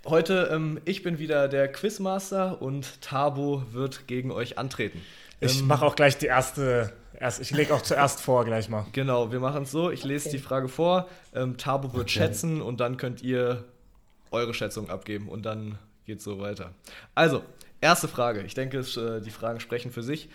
heute, 0.04 0.50
ähm, 0.52 0.80
ich 0.84 1.02
bin 1.02 1.18
wieder 1.18 1.48
der 1.48 1.70
Quizmaster 1.70 2.62
und 2.62 3.00
Tabo 3.02 3.64
wird 3.72 4.06
gegen 4.06 4.30
euch 4.30 4.58
antreten. 4.58 5.02
Ich 5.40 5.60
ähm, 5.60 5.66
mache 5.66 5.84
auch 5.84 5.96
gleich 5.96 6.16
die 6.18 6.26
erste, 6.26 6.92
erst, 7.18 7.40
ich 7.40 7.50
lege 7.50 7.74
auch 7.74 7.82
zuerst 7.82 8.20
vor, 8.20 8.44
gleich 8.44 8.68
mal. 8.68 8.86
Genau, 8.92 9.32
wir 9.32 9.40
machen 9.40 9.64
es 9.64 9.72
so, 9.72 9.90
ich 9.90 10.04
lese 10.04 10.28
okay. 10.28 10.36
die 10.36 10.42
Frage 10.42 10.68
vor, 10.68 11.08
ähm, 11.34 11.56
Tabo 11.56 11.92
wird 11.94 12.04
okay. 12.04 12.10
schätzen 12.10 12.62
und 12.62 12.78
dann 12.78 12.96
könnt 12.96 13.22
ihr 13.22 13.64
eure 14.30 14.54
Schätzung 14.54 14.88
abgeben 14.88 15.28
und 15.28 15.44
dann 15.44 15.78
geht 16.06 16.22
so 16.22 16.38
weiter. 16.38 16.72
Also, 17.14 17.42
erste 17.80 18.08
Frage. 18.08 18.42
Ich 18.42 18.54
denke, 18.54 18.78
äh, 18.78 19.20
die 19.20 19.30
Fragen 19.30 19.60
sprechen 19.60 19.90
für 19.90 20.02
sich. 20.02 20.28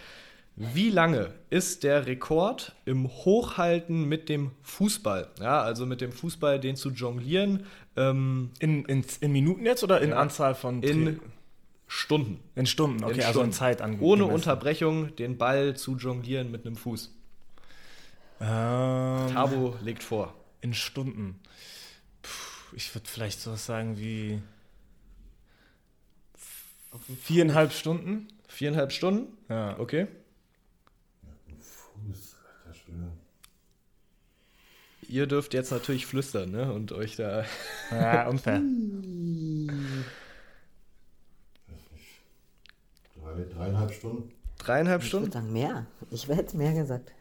Wie 0.55 0.89
lange 0.89 1.33
ist 1.49 1.83
der 1.83 2.05
Rekord 2.05 2.75
im 2.85 3.07
Hochhalten 3.07 4.07
mit 4.07 4.27
dem 4.27 4.51
Fußball? 4.63 5.29
Ja, 5.39 5.61
also 5.61 5.85
mit 5.85 6.01
dem 6.01 6.11
Fußball, 6.11 6.59
den 6.59 6.75
zu 6.75 6.91
jonglieren. 6.91 7.65
Ähm, 7.95 8.51
in, 8.59 8.85
in, 8.85 9.05
in, 9.21 9.31
Minuten 9.31 9.65
jetzt 9.65 9.83
oder 9.83 10.01
in 10.01 10.09
ja, 10.09 10.17
Anzahl 10.17 10.55
von 10.55 10.83
In 10.83 11.19
Stunden. 11.87 12.39
In 12.55 12.65
Stunden, 12.65 13.03
okay, 13.03 13.15
in 13.15 13.23
also 13.23 13.41
in 13.41 13.51
Zeit 13.51 13.81
angemessen. 13.81 14.05
Ohne 14.05 14.25
Unterbrechung 14.25 15.15
den 15.15 15.37
Ball 15.37 15.75
zu 15.75 15.97
jonglieren 15.97 16.51
mit 16.51 16.65
einem 16.65 16.75
Fuß. 16.75 17.11
Ähm, 18.41 18.47
Tabo 18.47 19.75
legt 19.81 20.03
vor. 20.03 20.33
In 20.61 20.73
Stunden. 20.73 21.39
Puh, 22.21 22.75
ich 22.75 22.93
würde 22.93 23.07
vielleicht 23.07 23.41
sowas 23.41 23.65
sagen 23.65 23.97
wie 23.97 24.41
Viereinhalb 26.99 27.71
Stunden? 27.71 28.27
Viereinhalb 28.47 28.91
Stunden? 28.91 29.37
Ja. 29.49 29.79
Okay. 29.79 30.07
Fuß, 31.59 32.35
alter 32.65 32.77
Schwede. 32.77 33.11
Ihr 35.07 35.27
dürft 35.27 35.53
jetzt 35.53 35.71
natürlich 35.71 36.05
flüstern, 36.05 36.51
ne? 36.51 36.73
Und 36.73 36.91
euch 36.91 37.15
da. 37.15 37.45
Ja, 37.91 38.27
unfair. 38.29 38.61
Drei, 43.15 43.43
dreieinhalb 43.53 43.93
Stunden. 43.93 44.31
Dreieinhalb 44.57 45.03
Stunden? 45.03 45.27
Ich 45.27 45.33
würde 45.33 45.43
sagen 45.45 45.53
mehr. 45.53 45.85
Ich 46.11 46.27
hätte 46.27 46.57
mehr 46.57 46.73
gesagt. 46.73 47.11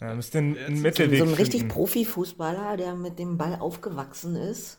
Ja, 0.00 0.14
müsst 0.14 0.34
den 0.34 0.58
einen 0.58 0.82
Mittelweg 0.82 1.20
So 1.20 1.24
ein 1.24 1.34
richtig 1.34 1.68
Profifußballer, 1.68 2.76
der 2.76 2.94
mit 2.94 3.18
dem 3.18 3.38
Ball 3.38 3.56
aufgewachsen 3.56 4.36
ist 4.36 4.78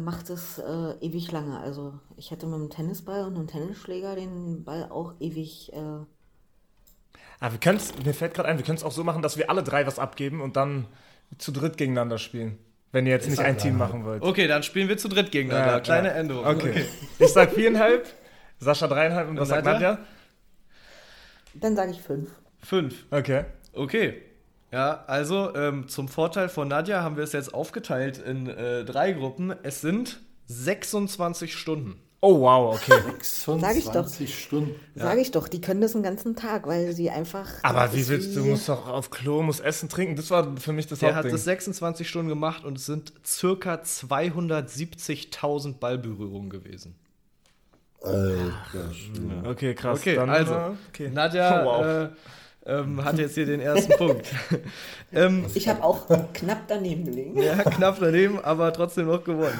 macht 0.00 0.30
es 0.30 0.58
äh, 0.58 0.94
ewig 1.00 1.30
lange. 1.32 1.58
Also 1.58 1.94
ich 2.16 2.30
hätte 2.30 2.46
mit 2.46 2.54
einem 2.54 2.70
Tennisball 2.70 3.24
und 3.24 3.36
einem 3.36 3.46
Tennisschläger 3.46 4.14
den 4.14 4.64
Ball 4.64 4.88
auch 4.90 5.14
ewig. 5.20 5.72
Äh 5.72 5.76
Aber 5.76 6.06
ah, 7.40 7.52
wir 7.52 7.58
können 7.58 7.80
mir 8.04 8.14
fällt 8.14 8.34
gerade 8.34 8.48
ein, 8.48 8.58
wir 8.58 8.64
können 8.64 8.78
es 8.78 8.84
auch 8.84 8.92
so 8.92 9.04
machen, 9.04 9.22
dass 9.22 9.36
wir 9.36 9.50
alle 9.50 9.62
drei 9.62 9.86
was 9.86 9.98
abgeben 9.98 10.40
und 10.40 10.56
dann 10.56 10.86
zu 11.38 11.52
dritt 11.52 11.76
gegeneinander 11.76 12.18
spielen. 12.18 12.58
Wenn 12.92 13.06
ihr 13.06 13.12
jetzt 13.12 13.24
ich 13.24 13.30
nicht 13.30 13.40
ein 13.40 13.58
Team 13.58 13.76
machen 13.76 14.04
wollt. 14.04 14.22
Okay, 14.22 14.46
dann 14.46 14.62
spielen 14.62 14.88
wir 14.88 14.96
zu 14.96 15.08
dritt 15.08 15.32
gegeneinander. 15.32 15.72
Ja, 15.72 15.80
Kleine 15.80 16.08
ja. 16.08 16.14
Änderung. 16.14 16.46
Okay. 16.46 16.70
okay. 16.70 16.86
Ich 17.18 17.32
sag 17.32 17.52
viereinhalb, 17.52 18.06
Sascha 18.60 18.86
dreieinhalb 18.86 19.28
und 19.28 19.38
was 19.38 19.48
sagt 19.48 19.64
Nadja? 19.64 19.90
Nadja? 19.90 20.06
Dann 21.54 21.76
sage 21.76 21.90
ich 21.90 22.00
fünf. 22.00 22.30
Fünf. 22.60 23.04
Okay. 23.10 23.44
Okay. 23.72 24.22
Ja, 24.74 25.04
also 25.06 25.54
ähm, 25.54 25.86
zum 25.86 26.08
Vorteil 26.08 26.48
von 26.48 26.66
Nadja 26.66 27.00
haben 27.02 27.16
wir 27.16 27.22
es 27.22 27.30
jetzt 27.32 27.54
aufgeteilt 27.54 28.18
in 28.18 28.48
äh, 28.48 28.84
drei 28.84 29.12
Gruppen. 29.12 29.54
Es 29.62 29.80
sind 29.80 30.20
26 30.46 31.54
Stunden. 31.56 32.00
Oh, 32.20 32.40
wow, 32.40 32.74
okay. 32.74 33.00
26 33.22 33.84
ich 33.84 33.90
doch. 33.92 34.08
Stunden. 34.34 34.74
Sage 34.96 35.20
ich 35.20 35.30
doch, 35.30 35.46
die 35.46 35.60
können 35.60 35.80
das 35.80 35.92
den 35.92 36.02
ganzen 36.02 36.34
Tag, 36.34 36.66
weil 36.66 36.92
sie 36.92 37.08
einfach. 37.08 37.48
Aber 37.62 37.92
wie 37.94 38.08
willst 38.08 38.34
du, 38.34 38.44
musst 38.44 38.68
doch 38.68 38.88
auf 38.88 39.10
Klo, 39.10 39.42
musst 39.42 39.62
essen, 39.62 39.88
trinken. 39.88 40.16
Das 40.16 40.32
war 40.32 40.56
für 40.56 40.72
mich 40.72 40.88
das 40.88 40.98
Der 40.98 41.10
hat 41.10 41.16
Hauptding. 41.18 41.32
das 41.34 41.44
26 41.44 42.08
Stunden 42.08 42.28
gemacht 42.28 42.64
und 42.64 42.76
es 42.76 42.86
sind 42.86 43.12
circa 43.24 43.74
270.000 43.74 45.78
Ballberührungen 45.78 46.50
gewesen. 46.50 46.96
Alter, 48.02 48.90
Okay, 49.44 49.72
krass. 49.76 50.00
Okay, 50.00 50.16
dann, 50.16 50.30
also, 50.30 50.52
äh, 50.52 50.70
okay. 50.88 51.10
Nadja 51.10 51.62
Oh, 51.62 51.66
wow. 51.66 51.86
äh, 51.86 52.08
ähm, 52.66 53.04
hat 53.04 53.18
jetzt 53.18 53.34
hier 53.34 53.46
den 53.46 53.60
ersten 53.60 53.92
Punkt. 53.98 54.26
ähm, 55.12 55.46
Ich 55.54 55.68
habe 55.68 55.82
auch 55.82 56.06
knapp 56.32 56.62
daneben 56.68 57.04
gelegen. 57.04 57.40
ja, 57.40 57.56
knapp 57.62 57.98
daneben, 58.00 58.38
aber 58.42 58.72
trotzdem 58.72 59.06
noch 59.06 59.24
gewonnen. 59.24 59.58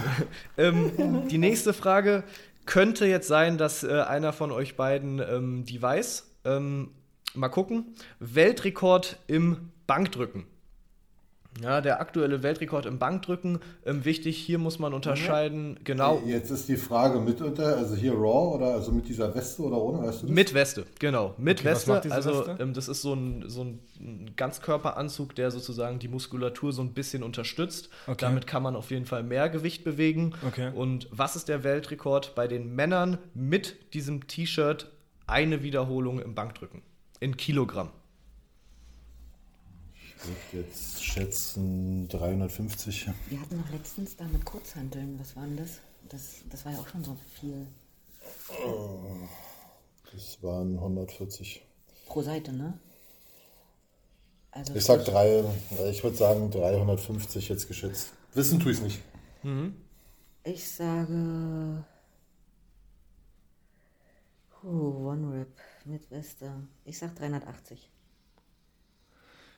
ähm, 0.58 1.26
die 1.28 1.38
nächste 1.38 1.72
Frage 1.72 2.24
könnte 2.66 3.06
jetzt 3.06 3.28
sein, 3.28 3.58
dass 3.58 3.84
äh, 3.84 4.00
einer 4.00 4.32
von 4.32 4.50
euch 4.50 4.76
beiden 4.76 5.18
ähm, 5.20 5.64
die 5.64 5.80
weiß. 5.80 6.30
Ähm, 6.44 6.90
mal 7.34 7.48
gucken. 7.48 7.94
Weltrekord 8.20 9.18
im 9.26 9.70
Bankdrücken. 9.86 10.46
Ja, 11.62 11.80
der 11.80 12.00
aktuelle 12.00 12.42
Weltrekord 12.42 12.86
im 12.86 12.98
Bankdrücken. 12.98 13.60
Ähm, 13.86 14.04
wichtig, 14.04 14.36
hier 14.36 14.58
muss 14.58 14.78
man 14.78 14.92
unterscheiden, 14.92 15.78
genau, 15.84 16.20
Jetzt 16.26 16.50
ist 16.50 16.68
die 16.68 16.76
Frage 16.76 17.20
mit 17.20 17.40
unter, 17.40 17.76
also 17.76 17.94
hier 17.94 18.12
Raw 18.12 18.56
oder 18.56 18.72
also 18.72 18.90
mit 18.90 19.08
dieser 19.08 19.34
Weste 19.34 19.62
oder 19.62 19.76
ohne, 19.76 19.98
weißt 19.98 20.22
du 20.22 20.26
das? 20.26 20.34
Mit 20.34 20.54
Weste, 20.54 20.84
genau. 20.98 21.34
Mit 21.38 21.60
Okay, 21.60 21.70
was 21.70 21.78
Weste. 21.78 21.90
macht 21.92 22.04
diese 22.04 22.14
also 22.14 22.46
Weste? 22.46 22.56
Ähm, 22.60 22.74
das 22.74 22.88
ist 22.88 23.02
so 23.02 23.14
ein, 23.14 23.44
so 23.48 23.62
ein 23.62 24.30
Ganzkörperanzug, 24.36 25.34
der 25.36 25.50
sozusagen 25.50 25.98
die 26.00 26.08
Muskulatur 26.08 26.72
so 26.72 26.82
ein 26.82 26.92
bisschen 26.92 27.22
unterstützt. 27.22 27.88
Okay. 28.06 28.16
Damit 28.18 28.46
kann 28.46 28.62
man 28.62 28.74
auf 28.74 28.90
jeden 28.90 29.06
Fall 29.06 29.22
mehr 29.22 29.48
Gewicht 29.48 29.84
bewegen. 29.84 30.32
Okay. 30.46 30.72
Und 30.74 31.08
was 31.12 31.36
ist 31.36 31.48
der 31.48 31.62
Weltrekord 31.62 32.34
bei 32.34 32.48
den 32.48 32.74
Männern 32.74 33.18
mit 33.34 33.94
diesem 33.94 34.26
T-Shirt? 34.26 34.90
Eine 35.26 35.62
Wiederholung 35.62 36.20
im 36.20 36.34
Bankdrücken. 36.34 36.82
In 37.20 37.36
Kilogramm. 37.36 37.90
Ich 40.24 40.52
würde 40.54 40.66
jetzt 40.66 41.04
schätzen 41.04 42.08
350. 42.08 43.08
Wir 43.28 43.40
hatten 43.40 43.58
noch 43.58 43.70
letztens 43.70 44.16
da 44.16 44.24
mit 44.24 44.44
Kurzhanteln. 44.44 45.18
Was 45.20 45.36
war 45.36 45.44
denn 45.44 45.56
das? 45.56 45.80
Das, 46.08 46.36
das 46.50 46.64
war 46.64 46.72
ja 46.72 46.78
auch 46.78 46.88
schon 46.88 47.04
so 47.04 47.16
viel 47.38 47.66
Das 50.12 50.42
waren 50.42 50.76
140. 50.78 51.62
pro 52.06 52.22
Seite, 52.22 52.52
ne? 52.52 52.78
Also 54.50 54.74
Ich 54.74 54.84
sag 54.84 55.04
drei, 55.04 55.44
ich 55.90 56.02
würde 56.04 56.16
sagen 56.16 56.50
350 56.50 57.48
jetzt 57.48 57.66
geschätzt. 57.68 58.12
Wissen 58.34 58.60
tue 58.60 58.72
ich 58.72 58.78
es 58.78 58.84
nicht. 58.84 59.02
Ich 60.44 60.70
sage. 60.70 61.84
Uh, 64.62 65.08
One 65.10 65.40
Rip 65.40 65.58
mit 65.84 66.10
Weste. 66.10 66.52
Ich 66.84 66.98
sag 66.98 67.14
380. 67.16 67.90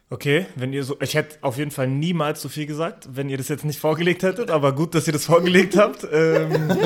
Okay, 0.09 0.47
wenn 0.55 0.73
ihr 0.73 0.85
so, 0.85 0.97
ich 1.01 1.15
hätte 1.15 1.39
auf 1.41 1.59
jeden 1.59 1.73
Fall 1.73 1.89
niemals 1.89 2.41
so 2.41 2.49
viel 2.49 2.67
gesagt, 2.67 3.09
wenn 3.17 3.29
ihr 3.29 3.39
das 3.39 3.49
jetzt 3.49 3.65
nicht 3.65 3.81
vorgelegt 3.81 4.23
hättet, 4.23 4.53
aber 4.53 4.73
gut, 4.73 4.95
dass 4.95 5.09
ihr 5.09 5.13
das 5.13 5.25
vorgelegt 5.25 5.77
habt. 5.77 6.07
Ähm, 6.13 6.79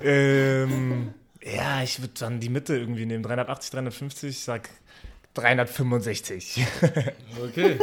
ähm, 0.02 1.14
ja, 1.42 1.82
ich 1.82 2.00
würde 2.02 2.12
dann 2.18 2.38
die 2.38 2.50
Mitte 2.50 2.76
irgendwie 2.76 3.06
nehmen, 3.06 3.22
380, 3.22 3.70
350, 3.70 4.30
ich 4.30 4.40
sag 4.40 4.68
365. 5.34 6.66
Okay. 7.42 7.78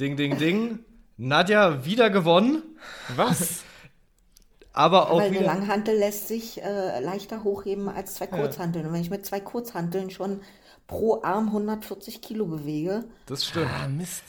ding, 0.00 0.16
ding, 0.16 0.38
ding. 0.38 0.78
Nadja 1.18 1.84
wieder 1.84 2.08
gewonnen. 2.08 2.62
Was? 3.14 3.64
Aber 4.72 5.10
auch 5.10 5.20
Weil 5.20 5.36
eine. 5.36 5.40
Langhantel 5.40 5.98
lässt 5.98 6.28
sich 6.28 6.62
äh, 6.62 7.00
leichter 7.00 7.42
hochheben 7.42 7.88
als 7.88 8.14
zwei 8.14 8.28
Kurzhanteln. 8.28 8.86
Und 8.86 8.92
wenn 8.92 9.00
ich 9.00 9.10
mit 9.10 9.26
zwei 9.26 9.40
Kurzhanteln 9.40 10.10
schon 10.10 10.40
pro 10.88 11.22
Arm 11.22 11.46
140 11.48 12.20
Kilo 12.22 12.46
bewege, 12.46 13.04
Das 13.26 13.44
stimmt. 13.46 13.68
Ah, 13.80 13.86
Mist. 13.86 14.24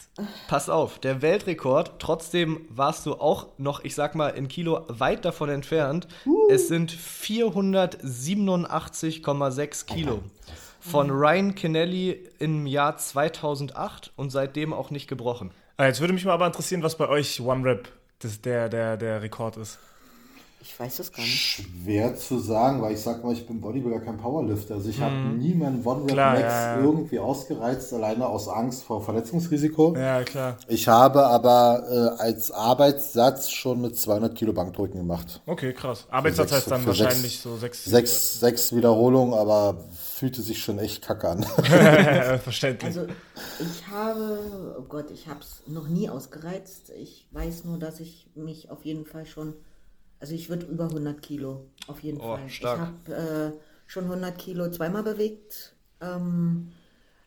Pass 0.47 0.69
auf, 0.69 0.99
der 0.99 1.23
Weltrekord, 1.23 1.93
trotzdem 1.99 2.61
warst 2.69 3.07
du 3.07 3.13
auch 3.15 3.47
noch, 3.57 3.83
ich 3.83 3.95
sag 3.95 4.13
mal, 4.13 4.29
in 4.29 4.47
Kilo 4.49 4.85
weit 4.89 5.25
davon 5.25 5.49
entfernt. 5.49 6.07
Es 6.51 6.67
sind 6.67 6.91
487,6 6.91 9.85
Kilo. 9.85 10.19
Von 10.81 11.09
Ryan 11.09 11.55
Kennelly 11.55 12.29
im 12.39 12.65
Jahr 12.67 12.97
2008 12.97 14.11
und 14.15 14.29
seitdem 14.29 14.73
auch 14.73 14.91
nicht 14.91 15.07
gebrochen. 15.07 15.51
Ah, 15.77 15.85
Jetzt 15.87 15.99
würde 16.01 16.13
mich 16.13 16.25
mal 16.25 16.33
aber 16.33 16.45
interessieren, 16.47 16.83
was 16.83 16.97
bei 16.97 17.07
euch 17.07 17.39
One 17.41 17.63
Rap 17.65 17.89
das 18.19 18.41
der, 18.41 18.69
der, 18.69 18.97
der 18.97 19.21
Rekord 19.21 19.55
ist. 19.57 19.79
Ich 20.61 20.79
weiß 20.79 20.99
es 20.99 21.11
gar 21.11 21.21
nicht. 21.23 21.61
Schwer 21.83 22.15
zu 22.15 22.39
sagen, 22.39 22.81
weil 22.81 22.93
ich 22.93 23.01
sag 23.01 23.23
mal, 23.23 23.33
ich 23.33 23.45
bin 23.47 23.61
Bodybuilder, 23.61 23.99
kein 24.01 24.17
Powerlifter. 24.17 24.75
Also 24.75 24.89
ich 24.89 24.99
habe 24.99 25.15
nie 25.15 25.53
meinen 25.55 25.85
One 25.85 26.03
Rep 26.09 26.15
Max 26.15 26.39
ja, 26.41 26.75
ja. 26.77 26.81
irgendwie 26.83 27.19
ausgereizt, 27.19 27.93
alleine 27.93 28.27
aus 28.27 28.47
Angst 28.47 28.83
vor 28.83 29.01
Verletzungsrisiko. 29.03 29.95
Ja, 29.97 30.23
klar. 30.23 30.57
Ich 30.67 30.87
habe 30.87 31.25
aber 31.25 32.15
äh, 32.19 32.21
als 32.21 32.51
Arbeitssatz 32.51 33.49
schon 33.51 33.81
mit 33.81 33.97
200 33.97 34.35
Kilo 34.35 34.53
Bankdrücken 34.53 34.99
gemacht. 34.99 35.41
Okay, 35.45 35.73
krass. 35.73 36.05
Arbeitssatz 36.09 36.49
sechs- 36.49 36.61
heißt 36.61 36.71
dann 36.71 36.85
wahrscheinlich 36.85 37.21
sechs- 37.39 37.43
so 37.43 37.55
sechs. 37.57 37.85
Sechs, 37.85 38.39
sechs 38.39 38.75
Wiederholungen, 38.75 39.33
aber 39.33 39.77
fühlte 39.93 40.41
sich 40.41 40.59
schon 40.61 40.79
echt 40.79 41.01
kacke 41.01 41.29
an. 41.29 41.43
Verständlich. 42.43 42.85
Also 42.97 43.07
ich 43.59 43.87
habe, 43.87 44.75
oh 44.77 44.83
Gott, 44.83 45.11
ich 45.11 45.27
habe 45.27 45.39
es 45.39 45.61
noch 45.67 45.87
nie 45.87 46.09
ausgereizt. 46.09 46.91
Ich 46.99 47.27
weiß 47.31 47.63
nur, 47.65 47.77
dass 47.79 47.99
ich 47.99 48.27
mich 48.35 48.69
auf 48.69 48.83
jeden 48.85 49.05
Fall 49.05 49.25
schon, 49.25 49.53
also 50.19 50.33
ich 50.33 50.49
würde 50.49 50.65
über 50.65 50.85
100 50.85 51.21
Kilo 51.21 51.65
auf 51.87 52.01
jeden 52.01 52.19
Oh, 52.19 52.35
Fall. 52.35 52.49
stark. 52.49 52.93
Ich 53.07 53.13
habe 53.13 53.53
äh, 53.55 53.59
schon 53.87 54.03
100 54.05 54.37
Kilo 54.37 54.69
zweimal 54.71 55.03
bewegt 55.03 55.75
ähm, 56.01 56.69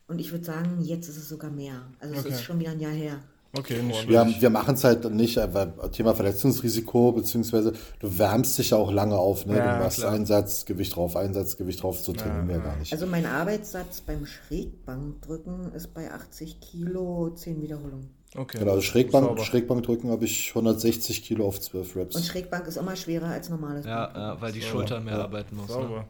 und 0.07 0.19
ich 0.19 0.31
würde 0.31 0.45
sagen, 0.45 0.79
jetzt 0.81 1.07
ist 1.09 1.17
es 1.17 1.29
sogar 1.29 1.51
mehr. 1.51 1.81
Also 1.99 2.15
es 2.15 2.21
Okay. 2.21 2.33
ist 2.33 2.41
schon 2.43 2.59
wieder 2.59 2.71
ein 2.71 2.79
Jahr 2.79 2.91
her. 2.91 3.19
Okay, 3.55 3.83
nicht 3.83 4.09
Wir, 4.09 4.25
wir 4.39 4.49
machen 4.49 4.73
es 4.73 4.83
halt 4.83 5.07
nicht, 5.13 5.37
aber 5.37 5.91
Thema 5.91 6.15
Verletzungsrisiko, 6.15 7.11
beziehungsweise 7.11 7.73
du 7.99 8.17
wärmst 8.17 8.57
dich 8.57 8.71
ja 8.71 8.77
auch 8.77 8.91
lange 8.91 9.15
auf. 9.15 9.45
Ne? 9.45 9.57
Ja, 9.57 9.77
du 9.77 9.83
machst 9.83 9.97
klar. 9.99 10.11
Einsatz, 10.11 10.65
Gewicht 10.65 10.95
drauf, 10.95 11.15
Einsatz, 11.15 11.55
Gewicht 11.55 11.83
drauf, 11.83 11.99
so 11.99 12.13
trainieren 12.13 12.47
wir 12.47 12.57
gar 12.59 12.75
nicht. 12.77 12.91
Also 12.91 13.05
mein 13.05 13.27
Arbeitssatz 13.27 14.01
beim 14.01 14.25
Schrägbankdrücken 14.25 15.71
ist 15.73 15.93
bei 15.93 16.11
80 16.11 16.61
Kilo 16.61 17.29
10 17.29 17.61
Wiederholungen. 17.61 18.09
Okay. 18.35 18.57
genau, 18.59 18.71
also 18.71 18.81
Schrägbank, 18.81 19.25
Sauber. 19.25 19.43
Schrägbankdrücken 19.43 20.09
habe 20.09 20.25
ich 20.25 20.49
160 20.49 21.23
Kilo 21.23 21.47
auf 21.47 21.59
12 21.59 21.95
Und 21.95 22.01
Reps. 22.01 22.27
Schrägbank 22.27 22.67
ist 22.67 22.77
immer 22.77 22.95
schwerer 22.95 23.27
als 23.27 23.49
normales 23.49 23.85
Ja, 23.85 24.11
ja 24.13 24.41
weil 24.41 24.51
die 24.51 24.61
Schultern 24.61 25.05
mehr 25.05 25.19
arbeiten 25.19 25.55
muss. 25.55 25.67
Ne? 25.67 25.73
Sauber. 25.73 26.05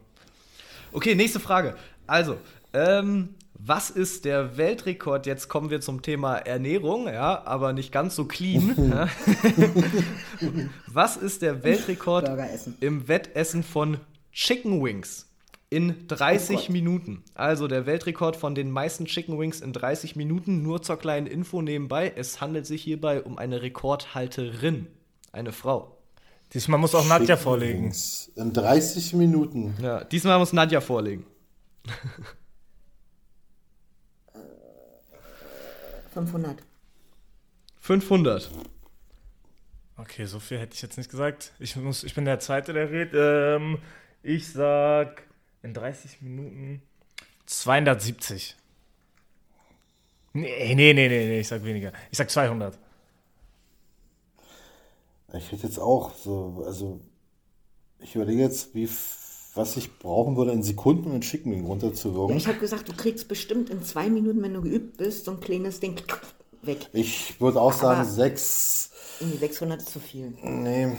Okay, 0.92 1.14
nächste 1.14 1.40
Frage. 1.40 1.74
Also, 2.06 2.36
ähm, 2.72 3.30
was 3.54 3.90
ist 3.90 4.24
der 4.24 4.56
Weltrekord? 4.56 5.26
Jetzt 5.26 5.48
kommen 5.48 5.70
wir 5.70 5.80
zum 5.80 6.02
Thema 6.02 6.36
Ernährung, 6.36 7.06
ja, 7.06 7.42
aber 7.46 7.72
nicht 7.72 7.92
ganz 7.92 8.16
so 8.16 8.24
clean. 8.24 8.74
ja. 8.90 9.08
was 10.86 11.16
ist 11.16 11.42
der 11.42 11.62
Weltrekord 11.62 12.28
im 12.80 13.08
Wettessen 13.08 13.62
von 13.62 13.98
Chicken 14.32 14.82
Wings? 14.82 15.26
In 15.70 16.06
30 16.06 16.68
Oh. 16.68 16.72
Minuten. 16.72 17.24
Also 17.34 17.66
der 17.66 17.86
Weltrekord 17.86 18.36
von 18.36 18.54
den 18.54 18.70
meisten 18.70 19.06
Chicken 19.06 19.38
Wings 19.38 19.60
in 19.60 19.72
30 19.72 20.14
Minuten. 20.14 20.62
Nur 20.62 20.82
zur 20.82 20.96
kleinen 20.98 21.26
Info 21.26 21.62
nebenbei. 21.62 22.12
Es 22.14 22.40
handelt 22.40 22.66
sich 22.66 22.82
hierbei 22.82 23.22
um 23.22 23.38
eine 23.38 23.62
Rekordhalterin. 23.62 24.86
Eine 25.32 25.52
Frau. 25.52 25.96
Diesmal 26.52 26.78
muss 26.78 26.94
auch 26.94 27.06
Nadja 27.06 27.36
vorlegen. 27.36 27.92
In 28.36 28.52
30 28.52 29.14
Minuten. 29.14 29.74
Ja, 29.82 30.04
diesmal 30.04 30.38
muss 30.38 30.52
Nadja 30.52 30.80
vorlegen. 30.80 31.24
500. 36.12 36.62
500. 37.80 38.50
Okay, 39.96 40.26
so 40.26 40.38
viel 40.38 40.58
hätte 40.58 40.74
ich 40.74 40.82
jetzt 40.82 40.96
nicht 40.96 41.10
gesagt. 41.10 41.52
Ich, 41.58 41.76
muss, 41.76 42.04
ich 42.04 42.14
bin 42.14 42.24
der 42.24 42.38
Zweite, 42.40 42.72
der 42.72 42.90
redet. 42.90 43.14
Ähm, 43.16 43.78
ich 44.22 44.52
sag 44.52 45.22
in 45.64 45.74
30 45.74 46.20
Minuten 46.22 46.82
270. 47.46 48.54
Nee, 50.34 50.74
nee, 50.74 50.92
nee, 50.92 51.08
nee, 51.08 51.08
nee, 51.08 51.40
ich 51.40 51.48
sag 51.48 51.64
weniger. 51.64 51.92
Ich 52.10 52.18
sag 52.18 52.30
200. 52.30 52.78
Ich 55.36 55.50
hätte 55.50 55.66
jetzt 55.66 55.78
auch 55.78 56.14
so, 56.14 56.62
also 56.66 57.00
ich 58.00 58.14
überlege 58.14 58.42
jetzt, 58.42 58.74
wie, 58.74 58.88
was 59.54 59.76
ich 59.76 59.98
brauchen 59.98 60.36
würde 60.36 60.52
in 60.52 60.62
Sekunden, 60.62 61.06
um 61.06 61.12
einen 61.12 61.20
Chicken 61.22 61.50
Wing 61.52 61.64
runterzuwirken. 61.64 62.36
Ich 62.36 62.46
habe 62.46 62.58
gesagt, 62.58 62.88
du 62.88 62.92
kriegst 62.92 63.26
bestimmt 63.28 63.70
in 63.70 63.82
zwei 63.82 64.08
Minuten, 64.08 64.42
wenn 64.42 64.54
du 64.54 64.62
geübt 64.62 64.96
bist, 64.96 65.24
so 65.24 65.32
ein 65.32 65.40
kleines 65.40 65.80
Ding 65.80 66.00
weg. 66.62 66.88
Ich 66.92 67.40
würde 67.40 67.60
auch 67.60 67.72
sagen, 67.72 68.00
Aber- 68.02 68.08
sechs, 68.10 68.90
Irgendwie 69.20 69.38
600 69.38 69.80
ist 69.82 69.90
zu 69.90 70.00
viel. 70.00 70.34
nee, 70.42 70.96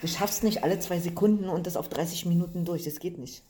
Du 0.00 0.06
schaffst 0.06 0.44
nicht 0.44 0.62
alle 0.62 0.78
zwei 0.78 1.00
Sekunden 1.00 1.48
und 1.48 1.66
das 1.66 1.76
auf 1.76 1.88
30 1.88 2.24
Minuten 2.26 2.64
durch. 2.64 2.84
Das 2.84 3.00
geht 3.00 3.18
nicht. 3.18 3.42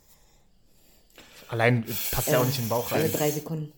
Allein 1.48 1.82
äh, 1.82 1.92
passt 2.12 2.28
ja 2.28 2.40
auch 2.40 2.46
nicht 2.46 2.58
in 2.58 2.64
den 2.64 2.68
Bauch 2.68 2.90
Alle 2.92 3.04
rein. 3.04 3.12
drei 3.12 3.30
Sekunden. 3.30 3.72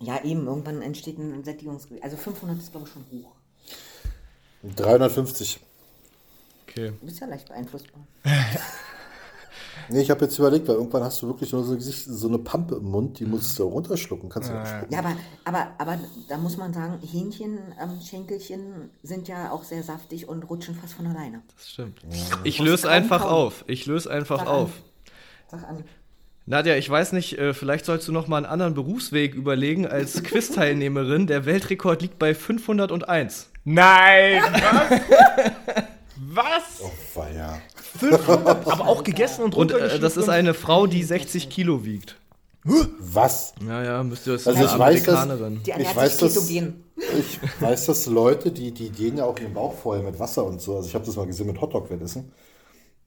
Ja, 0.00 0.22
eben. 0.24 0.46
Irgendwann 0.46 0.82
entsteht 0.82 1.18
ein 1.18 1.44
Sättigungsgefühl. 1.44 2.02
Also 2.02 2.16
500 2.16 2.58
ist, 2.58 2.70
glaube 2.72 2.86
ich, 2.86 2.92
schon 2.92 3.04
hoch. 3.10 3.32
350. 4.76 5.60
Okay. 6.62 6.92
Du 7.00 7.06
bist 7.06 7.20
ja 7.20 7.26
leicht 7.26 7.48
beeinflussbar. 7.48 8.06
Nee, 9.88 10.02
ich 10.02 10.10
habe 10.10 10.24
jetzt 10.24 10.38
überlegt, 10.38 10.68
weil 10.68 10.76
irgendwann 10.76 11.02
hast 11.02 11.20
du 11.22 11.26
wirklich 11.26 11.52
nur 11.52 11.64
so, 11.64 11.74
Gesicht, 11.74 12.04
so 12.04 12.28
eine 12.28 12.38
Pampe 12.38 12.76
im 12.76 12.90
Mund, 12.90 13.18
die 13.18 13.24
musst 13.24 13.58
du 13.58 13.64
runterschlucken. 13.64 14.28
Kannst 14.28 14.48
du 14.48 14.54
ja. 14.54 14.84
Ja, 14.88 14.98
aber, 15.00 15.16
aber, 15.44 15.72
aber 15.78 15.98
da 16.28 16.36
muss 16.36 16.56
man 16.56 16.72
sagen, 16.72 17.00
Hähnchen, 17.04 17.58
ähm, 17.80 18.00
Schenkelchen 18.00 18.90
sind 19.02 19.26
ja 19.26 19.50
auch 19.50 19.64
sehr 19.64 19.82
saftig 19.82 20.28
und 20.28 20.44
rutschen 20.48 20.76
fast 20.76 20.94
von 20.94 21.06
alleine. 21.06 21.42
Das 21.56 21.70
stimmt. 21.70 22.00
Ich 22.44 22.60
löse 22.60 22.88
einfach 22.88 23.24
auf. 23.24 23.64
Ich 23.66 23.86
löse 23.86 24.10
einfach 24.10 24.38
Sag 24.38 24.48
an. 24.48 24.54
auf. 24.54 24.70
Sag 25.50 25.64
an. 25.64 25.84
Nadja, 26.50 26.74
ich 26.74 26.90
weiß 26.90 27.12
nicht, 27.12 27.38
äh, 27.38 27.54
vielleicht 27.54 27.84
sollst 27.84 28.08
du 28.08 28.12
noch 28.12 28.26
mal 28.26 28.38
einen 28.38 28.46
anderen 28.46 28.74
Berufsweg 28.74 29.36
überlegen 29.36 29.86
als 29.86 30.20
Quiz-Teilnehmerin. 30.24 31.28
Der 31.28 31.46
Weltrekord 31.46 32.02
liegt 32.02 32.18
bei 32.18 32.34
501. 32.34 33.50
Nein! 33.64 34.42
Was? 34.42 35.00
Was? 36.32 36.62
Oh, 36.82 36.90
weia. 37.14 37.60
Aber 38.64 38.88
auch 38.88 39.04
gegessen 39.04 39.44
und 39.44 39.54
Und 39.54 39.70
äh, 39.70 40.00
das 40.00 40.16
ist 40.16 40.28
eine 40.28 40.52
Frau, 40.54 40.88
die 40.88 41.04
60 41.04 41.50
Kilo 41.50 41.84
wiegt. 41.84 42.16
Was? 42.64 43.54
Ja, 43.66 43.84
ja, 43.84 44.02
müsst 44.02 44.26
ihr 44.26 44.32
das 44.32 44.48
Also 44.48 44.64
ich 44.64 44.78
weiß, 44.78 45.04
dass-. 45.04 45.28
Die 45.64 45.70
Ich 45.70 45.96
weiß, 45.96 46.16
dass-. 46.18 46.50
Ich 46.50 47.38
weiß, 47.60 47.86
dass 47.86 48.06
Leute, 48.06 48.50
die, 48.50 48.72
die 48.72 48.90
gehen 48.90 49.18
ja 49.18 49.24
auch 49.24 49.38
ihren 49.38 49.54
Bauch 49.54 49.74
vorher 49.74 50.02
mit 50.02 50.18
Wasser 50.18 50.44
und 50.44 50.60
so. 50.60 50.76
Also 50.76 50.88
ich 50.88 50.94
habe 50.96 51.06
das 51.06 51.14
mal 51.14 51.26
gesehen 51.26 51.46
mit 51.46 51.60
Hotdog-Wettessen. 51.60 52.32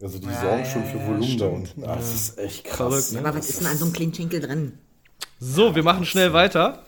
Also 0.01 0.19
die 0.19 0.25
sorgen 0.25 0.65
schon 0.65 0.83
für 0.85 0.99
Volumen 1.05 1.37
da 1.37 1.45
unten. 1.45 1.83
Ah, 1.85 1.95
das 1.95 2.13
ist 2.13 2.37
echt 2.37 2.63
krass. 2.65 2.77
Verrückt, 2.77 3.11
ne? 3.13 3.19
Aber 3.19 3.37
was 3.37 3.49
ist 3.49 3.59
denn 3.59 3.67
an 3.67 3.77
so 3.77 3.85
einem 3.85 3.93
kleinen 3.93 4.11
drin? 4.41 4.77
So, 5.39 5.75
wir 5.75 5.83
machen 5.83 6.05
schnell 6.05 6.33
weiter. 6.33 6.83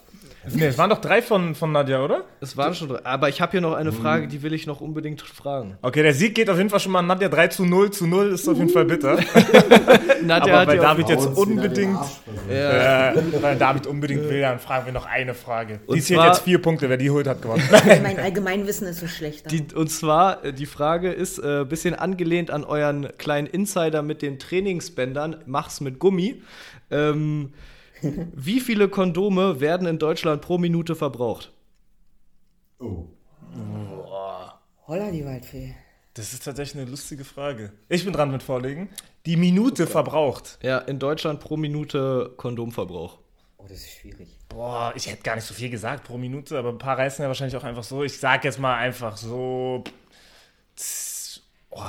Nee, 0.54 0.66
es 0.66 0.78
waren 0.78 0.90
doch 0.90 1.00
drei 1.02 1.22
von, 1.22 1.56
von 1.56 1.72
Nadja, 1.72 2.04
oder? 2.04 2.24
Es 2.42 2.56
waren 2.56 2.76
schon 2.76 2.90
drei. 2.90 3.04
Aber 3.06 3.30
ich 3.30 3.42
habe 3.42 3.52
hier 3.54 3.62
noch 3.62 3.74
eine 3.74 3.92
Frage, 3.92 4.28
die 4.28 4.44
will 4.44 4.54
ich 4.54 4.68
noch 4.68 4.82
unbedingt 4.82 5.22
fragen. 5.22 5.78
Okay, 5.82 6.04
der 6.04 6.14
Sieg 6.14 6.36
geht 6.36 6.50
auf 6.50 6.58
jeden 6.58 6.70
Fall 6.70 6.80
schon 6.80 6.92
mal 6.92 7.00
an 7.00 7.08
Nadja 7.08 7.30
3 7.30 7.48
zu 7.48 7.66
0 7.66 7.92
zu 7.92 8.06
0, 8.08 8.28
ist 8.32 8.48
auf 8.48 8.58
jeden 8.58 8.70
Fall 8.70 8.86
bitter. 8.86 9.18
Nadja 10.24 10.54
Aber 10.54 10.60
hat 10.62 10.68
bei 10.68 10.78
David 10.78 11.10
jetzt 11.10 11.26
unbedingt, 11.28 11.98
versucht. 11.98 12.50
äh, 12.50 13.42
weil 13.42 13.58
David 13.58 13.88
unbedingt 13.88 14.30
will, 14.30 14.42
dann 14.42 14.60
fragen 14.60 14.86
wir 14.88 14.94
noch 14.94 15.06
eine 15.06 15.34
Frage. 15.34 15.80
Und 15.88 15.96
die 15.96 16.02
zählt 16.02 16.20
zwar- 16.20 16.28
jetzt 16.28 16.44
vier 16.44 16.62
Punkte, 16.62 16.90
wer 16.90 16.98
die 16.98 17.10
holt, 17.10 17.28
hat 17.28 17.42
gewonnen. 17.42 17.64
Mein 18.04 18.20
Allgemeinwissen 18.20 18.88
ist 18.88 19.00
so 19.00 19.08
schlecht. 19.08 19.52
Die, 19.52 19.66
und 19.74 19.90
zwar, 19.90 20.44
äh, 20.46 20.54
die 20.54 20.66
Frage 20.66 21.12
ist 21.12 21.40
ein 21.44 21.62
äh, 21.62 21.66
bisschen 21.66 21.96
angelehnt 21.96 22.52
an 22.52 22.64
euren 22.64 23.08
kleinen 23.18 23.48
Insider 23.48 24.02
mit 24.02 24.22
den 24.22 24.40
Trainingsbändern. 24.40 25.38
Mach's 25.46 25.82
mit 25.82 26.00
Gummi. 26.00 26.42
Ähm, 26.92 27.52
wie 28.34 28.60
viele 28.60 28.90
Kondome 28.90 29.60
werden 29.60 29.88
in 29.88 30.00
Deutschland 30.00 30.42
pro 30.42 30.58
Minute 30.58 30.96
verbraucht? 30.96 31.52
Oh. 32.80 33.06
Holla, 34.88 35.10
die 35.12 35.26
Waldfee. 35.26 35.76
Das 36.14 36.32
ist 36.32 36.46
tatsächlich 36.46 36.82
eine 36.82 36.90
lustige 36.90 37.24
Frage. 37.24 37.74
Ich 37.90 38.04
bin 38.06 38.14
dran 38.14 38.32
mit 38.32 38.44
Vorlegen. 38.44 38.90
Die 39.26 39.36
Minute 39.36 39.88
verbraucht. 39.88 40.60
Ja, 40.62 40.78
in 40.78 41.00
Deutschland 41.00 41.40
pro 41.40 41.58
Minute 41.58 42.34
Kondomverbrauch. 42.38 43.18
Oh, 43.58 43.66
das 43.68 43.80
ist 43.80 43.92
schwierig. 44.00 44.30
Boah, 44.48 44.94
ich 44.96 45.08
hätte 45.08 45.24
gar 45.24 45.36
nicht 45.36 45.46
so 45.46 45.54
viel 45.54 45.70
gesagt 45.70 46.04
pro 46.06 46.18
Minute, 46.18 46.58
aber 46.58 46.70
ein 46.70 46.78
paar 46.78 46.98
reißen 46.98 47.24
ja 47.24 47.28
wahrscheinlich 47.28 47.58
auch 47.58 47.64
einfach 47.64 47.84
so. 47.84 48.04
Ich 48.04 48.20
sag 48.20 48.44
jetzt 48.44 48.60
mal 48.60 48.78
einfach 48.78 49.18
so. 49.18 49.84
Oh, 51.72 51.82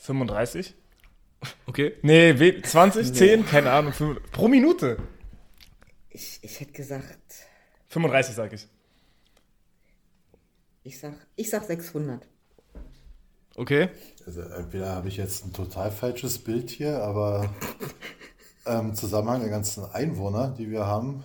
35? 0.00 0.74
Okay. 1.66 1.94
Nee, 2.02 2.38
we- 2.40 2.62
20, 2.62 3.14
10, 3.14 3.46
keine 3.46 3.70
Ahnung. 3.70 3.92
5, 3.92 4.18
pro 4.32 4.48
Minute. 4.48 4.98
Ich, 6.10 6.38
ich 6.42 6.58
hätte 6.60 6.72
gesagt, 6.72 7.18
35 7.88 8.34
sag 8.34 8.52
ich. 8.52 8.66
ich 10.82 10.98
sag, 10.98 11.14
ich 11.36 11.48
sag 11.50 11.64
600. 11.64 12.26
Okay. 13.54 13.88
Also 14.26 14.40
entweder 14.42 14.94
habe 14.94 15.08
ich 15.08 15.16
jetzt 15.16 15.44
ein 15.44 15.52
total 15.52 15.90
falsches 15.90 16.38
Bild 16.38 16.70
hier, 16.70 17.02
aber 17.02 17.52
ähm, 18.66 18.90
im 18.90 18.94
Zusammenhang 18.94 19.40
der 19.40 19.50
ganzen 19.50 19.84
Einwohner, 19.84 20.54
die 20.56 20.70
wir 20.70 20.86
haben, 20.86 21.24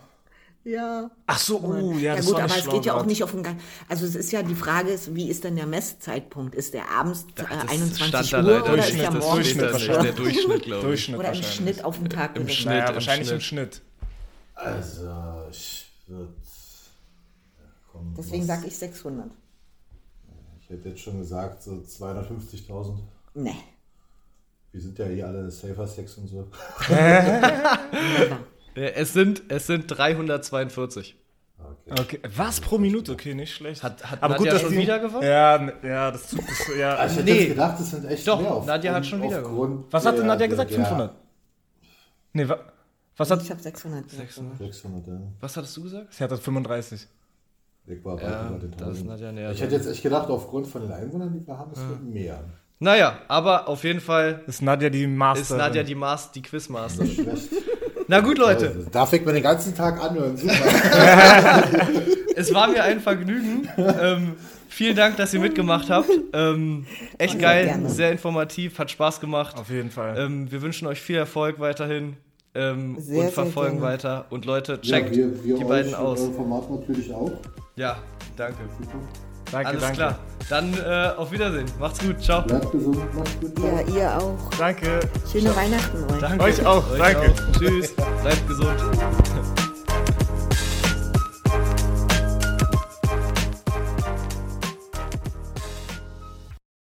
Ja. 0.66 1.12
Ach 1.28 1.38
so, 1.40 1.60
uh, 1.60 1.92
ja, 1.98 2.00
Ja 2.12 2.16
das 2.16 2.26
gut, 2.26 2.36
war 2.36 2.44
aber 2.44 2.58
es 2.58 2.70
geht 2.70 2.86
ja 2.86 2.94
auch 2.94 3.06
nicht 3.06 3.22
auf 3.24 3.32
den 3.32 3.44
Gang. 3.44 3.60
Also 3.90 4.06
es 4.06 4.16
ist 4.16 4.32
ja 4.32 4.44
die 4.44 4.56
Frage 4.56 4.92
ist, 4.92 5.14
wie 5.14 5.30
ist 5.30 5.44
denn 5.44 5.58
der 5.58 5.66
Messzeitpunkt? 5.68 6.56
Ist 6.56 6.74
der 6.74 6.90
abends 6.90 7.26
äh, 7.36 7.44
Das 7.44 7.70
21 7.70 8.28
stand 8.28 8.48
da 8.48 8.60
Uhr 8.62 8.64
oder 8.72 8.78
ist 8.88 8.98
der 8.98 9.12
morgens? 9.12 9.34
Durchschnitt 9.34 9.72
wahrscheinlich. 9.74 10.04
Der 10.04 10.12
Durchschnitt, 10.14 10.64
glaube 10.64 10.80
ich. 10.80 10.86
Durchschnitt 10.88 11.20
Oder 11.20 11.34
im. 11.34 11.44
Schnitt 11.44 11.84
auf 11.84 11.98
den 11.98 12.10
Tag 12.10 12.36
Im? 12.38 12.48
Schnitt. 12.48 12.66
Naja, 12.68 12.88
im 12.90 12.94
wahrscheinlich 12.96 13.30
im 13.32 13.42
Schnitt. 13.42 13.76
Schnitt. 13.76 13.82
also 14.56 15.12
ich 15.52 15.86
würde. 16.08 16.34
Komm, 17.92 18.14
Deswegen 18.18 18.48
was- 18.48 18.60
sag 18.60 18.66
ich 18.68 18.78
600. 18.78 19.32
Ich 20.62 20.70
hätte 20.70 20.90
jetzt 20.90 21.02
schon 21.02 21.20
gesagt, 21.20 21.62
so 21.62 21.72
250.000. 21.72 23.00
Nee. 23.34 23.56
Wir 24.72 24.82
sind 24.82 24.98
ja 24.98 25.06
eh 25.08 25.22
alle 25.24 25.52
Safer 25.52 25.86
Sex 25.86 26.18
und 26.18 26.28
so. 26.30 26.48
Äh, 28.76 28.92
Es 28.94 29.14
sind, 29.14 29.44
es 29.50 29.68
sind 29.68 29.86
342. 29.88 31.18
Okay. 31.60 32.02
Okay, 32.02 32.20
was 32.36 32.60
pro 32.60 32.78
Minute? 32.78 33.12
Okay, 33.14 33.34
nicht 33.34 33.54
schlecht. 33.54 33.84
Hat- 33.84 34.04
hat 34.10 34.22
aber 34.22 34.36
gut, 34.36 34.46
Nadja 34.48 34.54
dass 34.54 34.62
schon 34.64 34.72
die- 34.74 34.78
wieder 34.80 35.00
gewonnen? 35.00 35.24
Ja, 35.24 35.72
ja, 35.82 36.12
das, 36.12 36.28
das 36.30 36.38
ja. 36.78 36.96
Also 36.96 37.14
ich 37.14 37.20
hätte 37.22 37.32
Nee. 37.32 37.40
jetzt 37.40 37.50
gedacht, 37.50 37.80
es 37.80 37.92
sind 37.92 38.06
echt 38.06 38.28
Doch, 38.28 38.42
mehr. 38.42 38.54
Auf, 38.54 38.66
Nadja 38.66 38.94
hat 38.94 39.06
schon 39.06 39.22
wieder 39.22 39.40
aufgrund 39.42 39.92
Was 39.94 40.06
hat 40.06 40.18
denn 40.18 40.28
Nadja 40.28 40.48
gesagt? 40.48 40.72
der 40.72 40.78
500? 40.80 41.12
Nee, 42.34 42.50
wa, 42.50 42.60
was 43.16 43.32
hat 43.32 43.42
Ich 43.44 43.50
habe 43.52 43.62
600. 43.62 44.10
gesagt. 44.10 44.34
600, 44.58 45.08
ja. 45.08 45.14
Was 45.40 45.56
hattest 45.56 45.78
du 45.78 45.84
gesagt? 45.84 46.14
Sie 46.14 46.24
hat 46.24 46.32
das 46.32 46.40
35. 46.42 47.08
Ich 47.86 48.04
war 48.04 48.22
Ja, 48.22 48.50
über 48.50 48.60
den 48.60 48.72
da 48.72 48.78
ist 48.78 48.84
1000. 49.02 49.08
Nadja 49.08 49.32
näher 49.32 49.52
Ich 49.52 49.62
hätte 49.62 49.76
jetzt 49.76 49.88
echt 49.88 50.04
gedacht, 50.04 50.30
aufgrund 50.30 50.68
von 50.68 50.82
den 50.82 50.92
Einwohnern, 50.92 51.32
die 51.34 51.46
wir 51.46 51.58
haben, 51.58 51.72
es 51.72 51.80
wird 51.80 52.04
mehr. 52.04 52.44
Naja, 52.80 53.20
aber 53.30 53.68
auf 53.70 53.84
jeden 53.86 54.02
Fall 54.02 54.44
Ist 54.48 54.62
Nadja 54.62 54.90
die 54.90 55.08
Master? 55.08 55.42
ist 55.42 55.52
Nadja 55.52 55.84
die, 55.84 55.96
Mas 55.96 56.32
die 56.32 56.42
Quizmaster. 56.42 57.06
Na 58.08 58.20
gut, 58.20 58.38
Leute, 58.38 58.86
Darf 58.92 59.14
ich 59.14 59.26
mir 59.26 59.34
den 59.34 59.44
ganzen 59.44 59.76
Tag 59.76 60.02
anhören. 60.04 60.36
Super. 60.38 60.54
es 62.36 62.54
war 62.54 62.68
mir 62.68 62.84
ein 62.84 63.00
Vergnügen. 63.00 63.68
ähm, 63.78 64.34
vielen 64.70 64.96
Dank, 64.96 65.18
dass 65.18 65.34
ihr 65.34 65.40
mitgemacht 65.40 65.90
habt. 65.90 66.10
Ähm, 66.34 66.86
echt 67.18 67.34
Sehr 67.34 67.42
geil, 67.42 67.66
gerne. 67.66 67.90
sehr 67.90 68.12
informativ, 68.12 68.78
hat 68.80 68.92
Spaß 68.92 69.20
gemacht. 69.20 69.58
Auf 69.58 69.70
jeden 69.70 69.92
Fall. 69.92 70.18
Ähm, 70.18 70.52
wir 70.52 70.62
wünschen 70.62 70.88
euch 70.88 71.02
viel 71.02 71.18
Erfolg 71.18 71.60
weiterhin 71.60 72.18
ähm, 72.56 72.98
Sehr, 73.00 73.16
und 73.18 73.24
sehr 73.24 73.32
verfolgen 73.32 73.80
gerne. 73.80 73.94
weiter. 73.94 74.26
Und 74.30 74.46
Leute, 74.46 74.80
Ja, 74.82 74.98
checkt 75.00 75.16
wir, 75.16 75.44
wir 75.44 75.58
die 75.58 75.64
beiden 75.64 75.96
aus. 75.96 76.22
Format 76.36 76.70
natürlich 76.70 77.14
auch. 77.14 77.32
Ja, 77.76 77.98
danke. 78.38 78.60
Danke, 79.52 79.68
Alles 79.70 79.82
danke. 79.82 79.98
klar. 79.98 80.20
Dann 80.50 80.74
äh, 80.74 81.12
auf 81.18 81.32
Wiedersehen. 81.32 81.66
Macht's 81.80 82.00
gut. 82.00 82.22
Ciao. 82.22 82.42
Bleibt 82.42 82.72
gesund, 82.72 83.16
macht's 83.16 83.40
gut. 83.40 83.56
ciao. 83.58 83.68
Ja, 83.68 83.82
ihr 83.96 84.18
auch. 84.18 84.50
Danke. 84.58 85.00
Schöne 85.32 85.56
Weihnachten 85.56 86.04
euch. 86.14 86.20
Danke. 86.20 86.44
Euch 86.44 86.66
auch, 86.66 86.84
danke. 86.98 87.32
Auch. 87.32 87.60
Tschüss. 87.60 87.94
Bleibt 88.22 88.48
gesund. 88.48 88.80